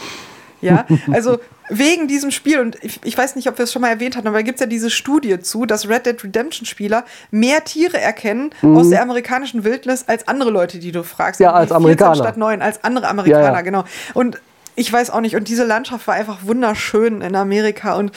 [0.61, 1.39] Ja, also
[1.71, 4.27] wegen diesem Spiel, und ich, ich weiß nicht, ob wir es schon mal erwähnt hatten,
[4.27, 8.51] aber da gibt es ja diese Studie zu, dass Red Dead Redemption-Spieler mehr Tiere erkennen
[8.63, 8.77] mhm.
[8.77, 11.41] aus der amerikanischen Wildnis als andere Leute, die du fragst.
[11.41, 12.17] Ja, als Amerikaner.
[12.17, 13.61] Statt neun, als andere Amerikaner, ja, ja.
[13.61, 13.85] genau.
[14.15, 14.41] Und
[14.77, 18.13] ich weiß auch nicht, und diese Landschaft war einfach wunderschön in Amerika und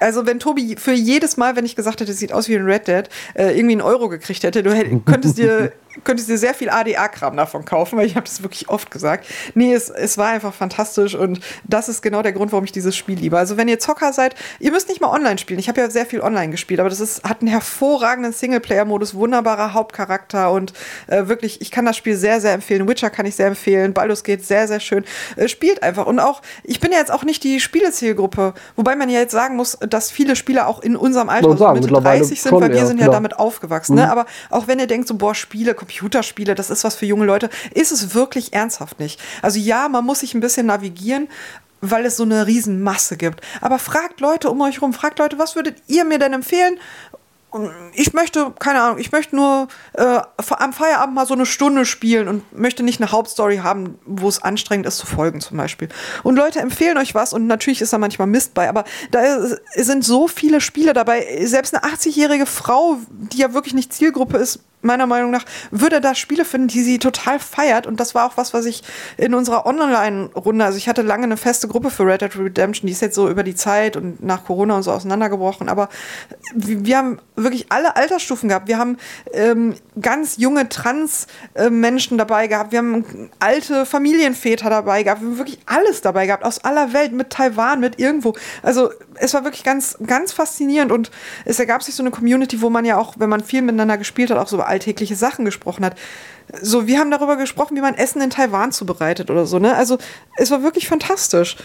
[0.00, 2.64] also wenn Tobi für jedes Mal, wenn ich gesagt hätte, es sieht aus wie ein
[2.64, 6.70] Red Dead, äh, irgendwie einen Euro gekriegt hätte, du könntest dir könntest dir sehr viel
[6.70, 9.26] ADA-Kram davon kaufen, weil ich habe das wirklich oft gesagt.
[9.54, 12.96] Nee, es, es war einfach fantastisch und das ist genau der Grund, warum ich dieses
[12.96, 13.38] Spiel liebe.
[13.38, 15.60] Also wenn ihr Zocker seid, ihr müsst nicht mal online spielen.
[15.60, 19.74] Ich habe ja sehr viel online gespielt, aber das ist, hat einen hervorragenden Singleplayer-Modus, wunderbarer
[19.74, 20.72] Hauptcharakter und
[21.06, 22.88] äh, wirklich, ich kann das Spiel sehr, sehr empfehlen.
[22.88, 25.04] Witcher kann ich sehr empfehlen, Baldur's geht sehr, sehr schön.
[25.36, 29.08] Äh, spielt einfach und auch, ich bin ja jetzt auch nicht die Spielezielgruppe, wobei man
[29.08, 32.52] ja jetzt sagen muss, dass viele Spieler auch in unserem Alter, sagen, Mitte 30 sind,
[32.52, 33.94] weil wir sind ja, ja damit aufgewachsen.
[33.94, 34.02] Ne?
[34.02, 34.06] Mhm.
[34.06, 34.12] Ne?
[34.12, 37.50] Aber auch wenn ihr denkt, so, boah, Spiele, Computerspiele, das ist was für junge Leute,
[37.74, 39.20] ist es wirklich ernsthaft nicht.
[39.42, 41.28] Also ja, man muss sich ein bisschen navigieren,
[41.82, 43.42] weil es so eine Riesenmasse gibt.
[43.60, 46.78] Aber fragt Leute um euch rum, fragt Leute, was würdet ihr mir denn empfehlen?
[47.92, 52.26] ich möchte, keine Ahnung, ich möchte nur äh, am Feierabend mal so eine Stunde spielen
[52.26, 55.88] und möchte nicht eine Hauptstory haben, wo es anstrengend ist zu folgen zum Beispiel.
[56.24, 59.22] Und Leute empfehlen euch was und natürlich ist da manchmal Mist bei, aber da
[59.76, 61.44] sind so viele Spiele dabei.
[61.44, 66.14] Selbst eine 80-jährige Frau, die ja wirklich nicht Zielgruppe ist, meiner Meinung nach, würde da
[66.14, 67.86] Spiele finden, die sie total feiert.
[67.86, 68.82] Und das war auch was, was ich
[69.16, 72.92] in unserer Online-Runde, also ich hatte lange eine feste Gruppe für Red Dead Redemption, die
[72.92, 75.68] ist jetzt so über die Zeit und nach Corona und so auseinandergebrochen.
[75.68, 75.88] Aber
[76.54, 78.68] wir haben wirklich alle Altersstufen gehabt.
[78.68, 78.98] Wir haben
[79.32, 82.72] ähm, ganz junge Trans-Menschen dabei gehabt.
[82.72, 85.20] Wir haben alte Familienväter dabei gehabt.
[85.20, 88.34] Wir haben wirklich alles dabei gehabt, aus aller Welt, mit Taiwan, mit irgendwo.
[88.62, 91.10] Also es war wirklich ganz, ganz faszinierend und
[91.44, 94.30] es ergab sich so eine Community, wo man ja auch, wenn man viel miteinander gespielt
[94.30, 95.96] hat, auch so alltägliche Sachen gesprochen hat.
[96.60, 99.74] So, wir haben darüber gesprochen, wie man Essen in Taiwan zubereitet oder so, ne?
[99.74, 99.98] Also,
[100.36, 101.56] es war wirklich fantastisch.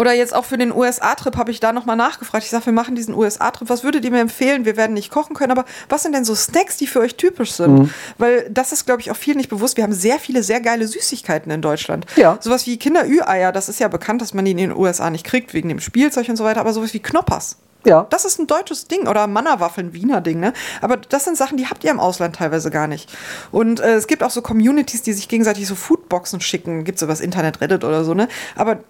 [0.00, 2.44] Oder jetzt auch für den USA-Trip habe ich da nochmal nachgefragt.
[2.44, 3.68] Ich sage, wir machen diesen USA-Trip.
[3.68, 4.64] Was würdet ihr mir empfehlen?
[4.64, 7.52] Wir werden nicht kochen können, aber was sind denn so Snacks, die für euch typisch
[7.52, 7.78] sind?
[7.78, 7.90] Mhm.
[8.16, 9.76] Weil das ist, glaube ich, auch viel nicht bewusst.
[9.76, 12.06] Wir haben sehr viele, sehr geile Süßigkeiten in Deutschland.
[12.16, 12.38] Ja.
[12.40, 15.52] Sowas wie Kinder-Ü-Eier, das ist ja bekannt, dass man die in den USA nicht kriegt,
[15.52, 17.58] wegen dem Spielzeug und so weiter, aber sowas wie Knoppers.
[17.84, 18.06] Ja.
[18.10, 20.52] Das ist ein deutsches Ding oder Mannerwaffeln, Wiener Ding, ne?
[20.80, 23.10] Aber das sind Sachen, die habt ihr im Ausland teilweise gar nicht.
[23.52, 26.84] Und äh, es gibt auch so Communities, die sich gegenseitig so Foodboxen schicken.
[26.84, 28.28] Gibt sowas Internet Reddit oder so, ne?
[28.54, 28.80] Aber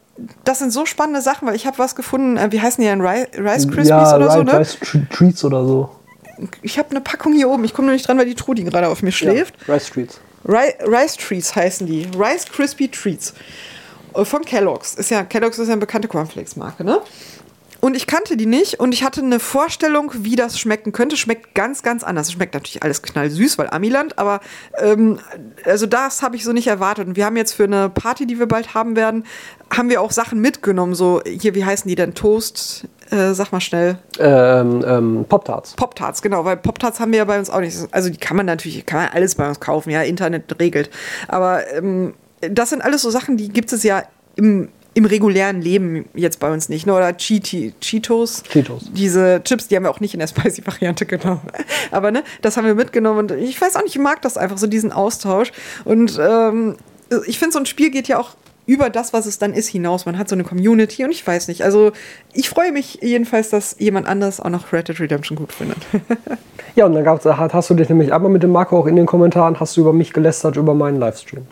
[0.44, 3.00] das sind so spannende Sachen, weil ich habe was gefunden, äh, wie heißen die denn?
[3.00, 4.58] Rice Krispies ja, oder so, ne?
[4.58, 4.78] Rice
[5.10, 5.90] Treats oder so.
[6.62, 7.64] Ich habe eine Packung hier oben.
[7.64, 9.54] Ich komme nur nicht dran, weil die Trudi gerade auf mir schläft.
[9.66, 10.20] Ja, Rice Treats.
[10.44, 12.08] Rice, Rice Treats heißen die.
[12.18, 13.34] Rice Crispy Treats.
[14.14, 14.94] Äh, von Kellogg's.
[14.94, 17.00] Ist ja, Kellogg's ist ja eine bekannte Cornflakes-Marke, ne?
[17.80, 21.16] Und ich kannte die nicht und ich hatte eine Vorstellung, wie das schmecken könnte.
[21.16, 22.28] Schmeckt ganz, ganz anders.
[22.28, 24.40] Es schmeckt natürlich alles knallsüß, weil Amiland, aber
[24.78, 25.18] ähm,
[25.64, 27.08] also das habe ich so nicht erwartet.
[27.08, 29.24] Und wir haben jetzt für eine Party, die wir bald haben werden,
[29.74, 30.94] haben wir auch Sachen mitgenommen.
[30.94, 32.14] So, hier, wie heißen die denn?
[32.14, 33.98] Toast, äh, sag mal schnell.
[34.18, 35.74] Ähm, ähm, Pop-Tarts.
[35.74, 37.76] Pop-Tarts, genau, weil Pop-Tarts haben wir ja bei uns auch nicht.
[37.92, 40.90] Also die kann man natürlich, kann man alles bei uns kaufen, ja, Internet regelt.
[41.28, 44.02] Aber ähm, das sind alles so Sachen, die gibt es ja
[44.36, 46.86] im, im regulären Leben jetzt bei uns nicht.
[46.86, 46.94] Ne?
[46.94, 48.42] Oder Cheetos.
[48.42, 48.90] Cheetos.
[48.92, 51.42] Diese Chips, die haben wir auch nicht in der Spicy-Variante genommen.
[51.90, 54.58] Aber ne, das haben wir mitgenommen und ich weiß auch nicht, ich mag das einfach,
[54.58, 55.52] so diesen Austausch.
[55.84, 56.76] Und ähm,
[57.26, 58.30] ich finde, so ein Spiel geht ja auch
[58.66, 60.06] über das, was es dann ist, hinaus.
[60.06, 61.64] Man hat so eine Community und ich weiß nicht.
[61.64, 61.92] Also
[62.32, 65.78] ich freue mich jedenfalls, dass jemand anders auch noch Red Dead Redemption gut findet.
[66.76, 69.04] Ja, und dann gab's, hast du dich nämlich einmal mit dem Marco auch in den
[69.04, 71.46] Kommentaren, hast du über mich gelästert, über meinen Livestream.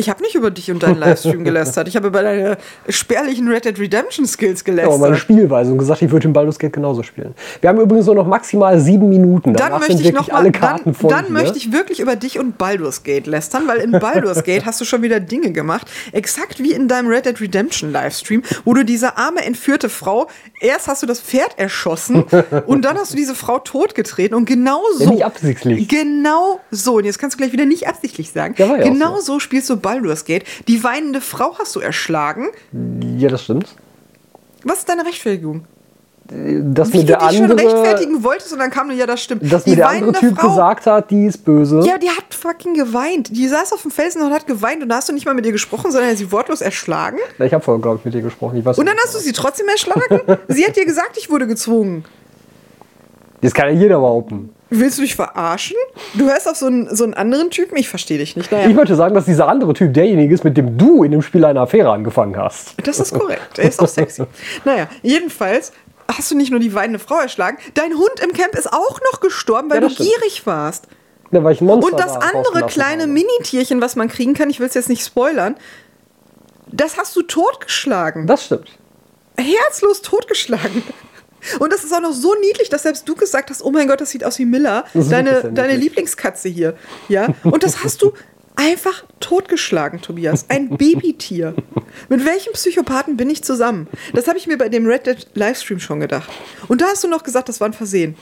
[0.00, 1.88] Ich habe nicht über dich und deinen Livestream gelästert.
[1.88, 2.56] Ich habe über deine
[2.88, 5.00] spärlichen Red Dead Redemption Skills Ja, aber gelästert.
[5.00, 7.34] meine Spielweise und gesagt, ich würde den Baldur's Gate genauso spielen.
[7.60, 9.54] Wir haben übrigens nur noch maximal sieben Minuten.
[9.54, 11.10] dann Danach möchte sind ich wirklich noch mal, alle dann, Karten voll.
[11.10, 11.32] dann hier.
[11.32, 14.84] möchte ich wirklich über dich und Baldur's Gate lästern, weil in Baldur's Gate hast du
[14.84, 19.16] schon wieder Dinge gemacht, exakt wie in deinem Red Dead Redemption Livestream, wo du diese
[19.16, 20.28] arme entführte Frau,
[20.60, 22.24] erst hast du das Pferd erschossen
[22.66, 25.04] und dann hast du diese Frau totgetreten und genau so.
[25.04, 25.88] Ja, nicht absichtlich.
[25.88, 26.98] Genau so.
[26.98, 28.54] Und jetzt kannst du gleich wieder nicht absichtlich sagen.
[28.58, 29.34] Ja, ja genau so.
[29.34, 30.44] so spielst du Baldur's Gate.
[30.68, 32.48] Die weinende Frau hast du erschlagen.
[33.16, 33.74] Ja, das stimmt.
[34.64, 35.64] Was ist deine Rechtfertigung?
[36.26, 39.22] Dass Wie mir du der dich schon andere, rechtfertigen wolltest und dann kam ja, das
[39.22, 39.50] stimmt.
[39.50, 41.80] dass mir der andere Typ gesagt hat, die ist böse.
[41.86, 43.34] Ja, die hat fucking geweint.
[43.34, 45.46] Die saß auf dem Felsen und hat geweint und da hast du nicht mal mit
[45.46, 47.16] ihr gesprochen, sondern sie wortlos erschlagen.
[47.38, 48.58] Ja, Ich habe vorher, glaube ich, mit dir gesprochen.
[48.58, 50.20] Ich weiß Und dann hast du sie trotzdem erschlagen?
[50.48, 52.04] sie hat dir gesagt, ich wurde gezwungen.
[53.40, 54.50] Das kann ja jeder behaupten.
[54.70, 55.76] Willst du mich verarschen?
[56.14, 57.76] Du hörst auf so einen, so einen anderen Typen?
[57.78, 58.52] Ich verstehe dich nicht.
[58.52, 61.22] Naja, Ich möchte sagen, dass dieser andere Typ derjenige ist, mit dem du in dem
[61.22, 62.74] Spiel eine Affäre angefangen hast.
[62.86, 63.58] das ist korrekt.
[63.58, 64.24] Er ist auch sexy.
[64.64, 65.72] Naja, jedenfalls
[66.06, 69.20] hast du nicht nur die weinende Frau erschlagen, dein Hund im Camp ist auch noch
[69.20, 70.08] gestorben, weil Ja, du stimmt.
[70.10, 70.86] gierig warst.
[71.30, 73.12] Ja, weil ich ein Monster Und das da andere kleine habe.
[73.12, 75.56] Minitierchen, was man kriegen kann, ich will es jetzt nicht spoilern,
[76.70, 78.26] das hast du totgeschlagen.
[78.26, 78.68] Das stimmt.
[79.38, 80.82] herzlos totgeschlagen.
[81.58, 84.00] Und das ist auch noch so niedlich, dass selbst du gesagt hast, oh mein Gott,
[84.00, 85.76] das sieht aus wie Miller, deine, sehr deine.
[85.76, 86.74] Lieblingskatze hier.
[87.08, 87.28] Ja?
[87.44, 88.12] Und das hast du
[88.56, 90.46] einfach totgeschlagen, Tobias.
[90.48, 91.54] Ein Babytier.
[92.08, 93.86] Mit welchem Psychopathen bin ich zusammen?
[94.14, 96.28] Das habe ich mir bei dem Red Dead Livestream schon gedacht.
[96.66, 98.16] Und da hast du noch gesagt, das war ein Versehen.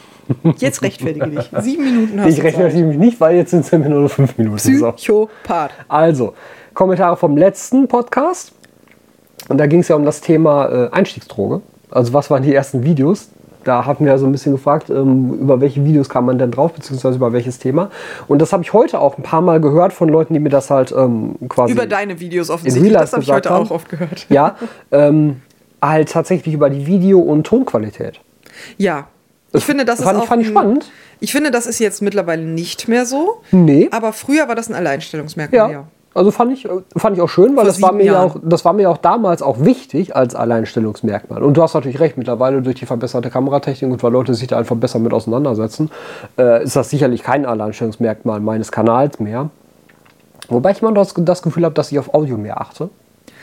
[0.59, 1.51] Jetzt rechtfertige dich.
[1.61, 2.85] Sieben Minuten hast Ich du rechne Zeit.
[2.85, 4.59] mich nicht, weil jetzt sind es nur noch fünf Minuten.
[4.59, 4.93] So.
[4.93, 5.71] Psychopath.
[5.89, 6.35] Also,
[6.75, 8.53] Kommentare vom letzten Podcast.
[9.49, 11.63] Und da ging es ja um das Thema äh, Einstiegsdroge.
[11.91, 13.29] Also, was waren die ersten Videos?
[13.65, 16.53] Da hatten wir ja so ein bisschen gefragt, ähm, über welche Videos kam man denn
[16.53, 17.91] drauf, beziehungsweise über welches Thema.
[18.29, 20.71] Und das habe ich heute auch ein paar Mal gehört von Leuten, die mir das
[20.71, 21.73] halt ähm, quasi.
[21.73, 22.93] Über deine Videos offensichtlich.
[22.93, 23.67] Das habe ich heute haben.
[23.67, 24.27] auch oft gehört.
[24.29, 24.55] Ja,
[24.93, 25.43] ähm,
[25.83, 28.21] halt tatsächlich über die Video- und Tonqualität.
[28.79, 29.09] Ja.
[29.53, 30.91] Ich finde, das fand ist ich- auch fand ich spannend.
[31.19, 33.41] Ich finde, das ist jetzt mittlerweile nicht mehr so.
[33.51, 33.89] Nee.
[33.91, 35.59] Aber früher war das ein Alleinstellungsmerkmal.
[35.59, 35.71] Ja.
[35.71, 35.85] Ja.
[36.17, 38.65] Also fand ich, fand ich auch schön, weil Vor das war, mir ja auch, das
[38.65, 41.43] war mir auch damals auch wichtig als Alleinstellungsmerkmal.
[41.43, 44.57] Und du hast natürlich recht, mittlerweile durch die verbesserte Kameratechnik und weil Leute sich da
[44.57, 45.91] einfach besser mit auseinandersetzen,
[46.39, 49.51] äh, ist das sicherlich kein Alleinstellungsmerkmal meines Kanals mehr.
[50.49, 52.89] Wobei ich immer das, das Gefühl habe, dass ich auf Audio mehr achte.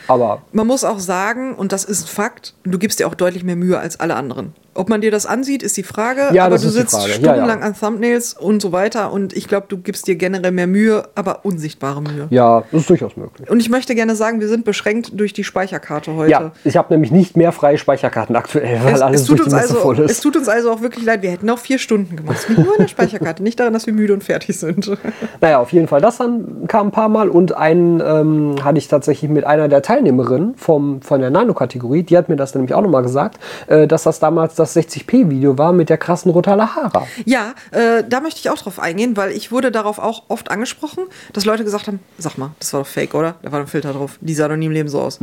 [0.07, 3.43] Aber Man muss auch sagen, und das ist ein Fakt, du gibst dir auch deutlich
[3.43, 4.55] mehr Mühe als alle anderen.
[4.75, 6.29] Ob man dir das ansieht, ist die Frage.
[6.33, 7.09] Ja, aber du sitzt Frage.
[7.09, 7.65] Ja, stundenlang ja.
[7.65, 9.11] an Thumbnails und so weiter.
[9.11, 12.27] Und ich glaube, du gibst dir generell mehr Mühe, aber unsichtbare Mühe.
[12.29, 13.49] ja, das ist durchaus möglich.
[13.49, 16.31] Und ich möchte gerne sagen, wir sind beschränkt durch die Speicherkarte heute.
[16.31, 19.49] Ja, ich habe nämlich nicht mehr freie Speicherkarten aktuell, weil Es, alles es, tut durch
[19.49, 20.21] die uns Messe also, voll es ist.
[20.21, 21.21] tut uns also auch wirklich leid.
[21.21, 22.37] Wir hätten auch vier Stunden gemacht.
[22.39, 24.91] Es liegt nur an der Speicherkarte, nicht daran, dass wir müde und fertig sind.
[25.41, 25.99] Naja, auf jeden Fall.
[25.99, 29.81] Das dann kam ein paar Mal und einen ähm, hatte ich tatsächlich mit einer der
[29.81, 34.03] Teilnehmerinnen vom, von der Nano-Kategorie, die hat mir das nämlich auch nochmal gesagt, äh, dass
[34.03, 37.05] das damals das 60p-Video war mit der krassen Rotalahara.
[37.25, 41.03] Ja, äh, da möchte ich auch drauf eingehen, weil ich wurde darauf auch oft angesprochen,
[41.33, 43.35] dass Leute gesagt haben, sag mal, das war doch fake, oder?
[43.41, 44.17] Da war ein Filter drauf.
[44.21, 45.19] Die sah doch nie im Leben so aus.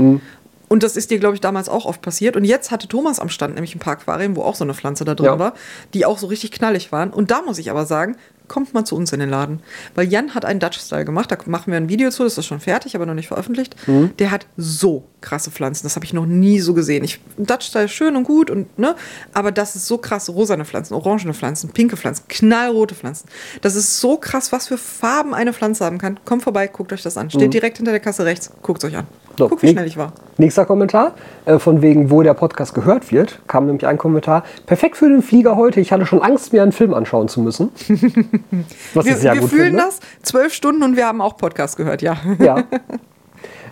[0.68, 2.36] Und das ist dir, glaube ich, damals auch oft passiert.
[2.36, 5.04] Und jetzt hatte Thomas am Stand nämlich ein paar Aquarien, wo auch so eine Pflanze
[5.04, 5.38] da drin Ja.
[5.38, 5.54] war,
[5.94, 7.10] die auch so richtig knallig waren.
[7.10, 8.14] Und da muss ich aber sagen,
[8.46, 9.60] kommt mal zu uns in den Laden.
[9.96, 12.60] Weil Jan hat einen Dutch-Style gemacht, da machen wir ein Video zu, das ist schon
[12.60, 13.74] fertig, aber noch nicht veröffentlicht.
[14.20, 17.04] Der hat so krasse Pflanzen, das habe ich noch nie so gesehen.
[17.04, 18.94] Ich, Dutch-Style ist schön und gut, und, ne?
[19.34, 20.28] aber das ist so krass.
[20.28, 23.28] Rosane Pflanzen, orangene Pflanzen, pinke Pflanzen, knallrote Pflanzen.
[23.60, 26.20] Das ist so krass, was für Farben eine Pflanze haben kann.
[26.24, 27.30] Kommt vorbei, guckt euch das an.
[27.30, 29.06] Steht direkt hinter der Kasse rechts, guckt es euch an.
[29.38, 30.12] So, Guck, wie schnell ich war.
[30.36, 31.14] Nächster Kommentar,
[31.46, 34.44] äh, von wegen, wo der Podcast gehört wird, kam nämlich ein Kommentar.
[34.66, 35.80] Perfekt für den Flieger heute.
[35.80, 37.70] Ich hatte schon Angst, mir einen Film anschauen zu müssen.
[38.94, 39.82] Was Wir, ich sehr wir gut fühlen finde.
[39.82, 42.16] das zwölf Stunden und wir haben auch Podcast gehört, ja.
[42.38, 42.64] Ja.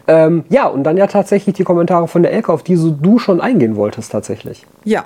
[0.08, 3.18] ähm, ja, und dann ja tatsächlich die Kommentare von der Elke, auf die so du
[3.18, 4.66] schon eingehen wolltest tatsächlich.
[4.84, 5.04] Ja.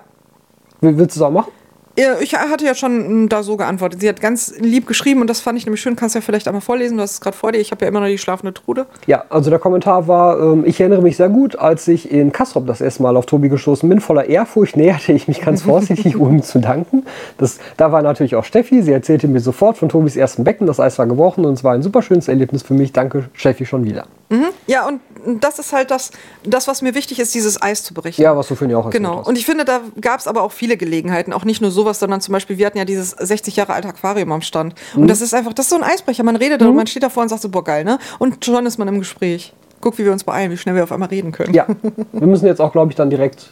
[0.80, 1.50] Will- Willst du es auch machen?
[1.94, 4.00] Ich hatte ja schon da so geantwortet.
[4.00, 5.94] Sie hat ganz lieb geschrieben und das fand ich nämlich schön.
[5.94, 6.96] Kannst du ja vielleicht einmal vorlesen.
[6.96, 7.58] Du hast es gerade vor dir.
[7.58, 8.86] Ich habe ja immer noch die schlafende Trude.
[9.06, 12.66] Ja, also der Kommentar war, ähm, ich erinnere mich sehr gut, als ich in Kastrop
[12.66, 14.00] das erste Mal auf Tobi gestoßen bin.
[14.00, 17.04] Voller Ehrfurcht näherte ich mich ganz vorsichtig, um ihm zu danken.
[17.36, 18.82] Das, da war natürlich auch Steffi.
[18.82, 20.66] Sie erzählte mir sofort von Tobis ersten Becken.
[20.66, 22.92] Das Eis war gebrochen und es war ein super schönes Erlebnis für mich.
[22.92, 24.06] Danke, Steffi, schon wieder.
[24.30, 24.46] Mhm.
[24.66, 25.00] Ja, und
[25.40, 26.10] das ist halt das,
[26.44, 28.22] das, was mir wichtig ist, dieses Eis zu berichten.
[28.22, 29.22] Ja, was du vorhin ja auch Genau.
[29.22, 31.32] Und ich finde, da gab es aber auch viele Gelegenheiten.
[31.32, 34.32] Auch nicht nur sowas, sondern zum Beispiel, wir hatten ja dieses 60 Jahre alte Aquarium
[34.32, 34.74] am Stand.
[34.94, 35.02] Mhm.
[35.02, 36.22] Und das ist einfach, das ist so ein Eisbrecher.
[36.22, 36.68] Man redet mhm.
[36.68, 37.98] und man steht davor und sagt so, boah, geil, ne?
[38.18, 39.52] Und schon ist man im Gespräch.
[39.80, 41.54] Guck, wie wir uns beeilen, wie schnell wir auf einmal reden können.
[41.54, 41.66] Ja.
[42.12, 43.50] wir müssen jetzt auch, glaube ich, dann direkt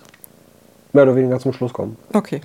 [0.93, 1.97] mehr oder weniger zum Schluss kommen.
[2.13, 2.41] Okay.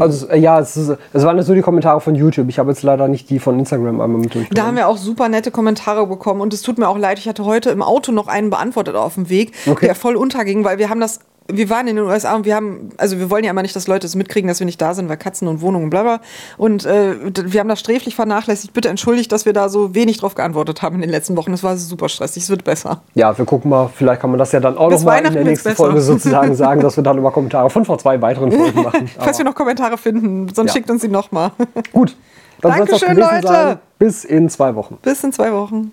[0.00, 2.48] Also äh, ja, es, ist, es waren jetzt nur die Kommentare von YouTube.
[2.48, 4.54] Ich habe jetzt leider nicht die von Instagram einmal mit durchgenommen.
[4.54, 7.18] Da haben wir auch super nette Kommentare bekommen und es tut mir auch leid.
[7.18, 9.86] Ich hatte heute im Auto noch einen beantwortet auf dem Weg, okay.
[9.86, 12.90] der voll unterging, weil wir haben das wir waren in den USA und wir haben,
[12.96, 15.08] also wir wollen ja immer nicht, dass Leute es mitkriegen, dass wir nicht da sind,
[15.08, 16.20] weil Katzen und Wohnungen, bla bla.
[16.56, 17.14] Und äh,
[17.44, 18.72] wir haben das sträflich vernachlässigt.
[18.72, 21.52] Bitte entschuldigt, dass wir da so wenig drauf geantwortet haben in den letzten Wochen.
[21.52, 23.02] Es war super stressig, es wird besser.
[23.14, 25.74] Ja, wir gucken mal, vielleicht kann man das ja dann auch nochmal in der nächsten
[25.74, 29.10] Folge sozusagen sagen, dass wir dann immer Kommentare von vor zwei weiteren Folgen machen.
[29.18, 30.74] Falls wir noch Kommentare finden, sonst ja.
[30.74, 31.52] schickt uns sie nochmal.
[31.92, 32.16] Gut.
[32.60, 33.46] Dann Dankeschön, Leute.
[33.46, 33.78] Sein.
[33.98, 34.98] Bis in zwei Wochen.
[35.02, 35.92] Bis in zwei Wochen.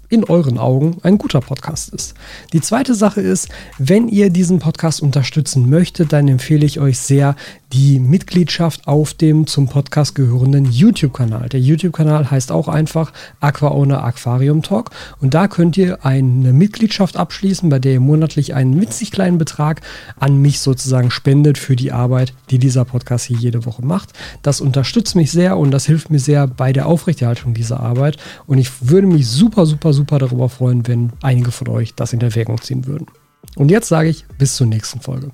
[0.11, 2.13] in euren Augen ein guter Podcast ist.
[2.53, 3.49] Die zweite Sache ist,
[3.79, 7.35] wenn ihr diesen Podcast unterstützen möchtet, dann empfehle ich euch sehr
[7.73, 11.49] die Mitgliedschaft auf dem zum Podcast gehörenden YouTube-Kanal.
[11.49, 17.69] Der YouTube-Kanal heißt auch einfach AquaOwner Aquarium Talk und da könnt ihr eine Mitgliedschaft abschließen,
[17.69, 19.81] bei der ihr monatlich einen witzig kleinen Betrag
[20.19, 24.09] an mich sozusagen spendet für die Arbeit, die dieser Podcast hier jede Woche macht.
[24.41, 28.17] Das unterstützt mich sehr und das hilft mir sehr bei der Aufrechterhaltung dieser Arbeit
[28.47, 32.21] und ich würde mich super, super super darüber freuen, wenn einige von euch das in
[32.21, 33.07] Erwägung ziehen würden.
[33.55, 35.31] Und jetzt sage ich bis zur nächsten Folge.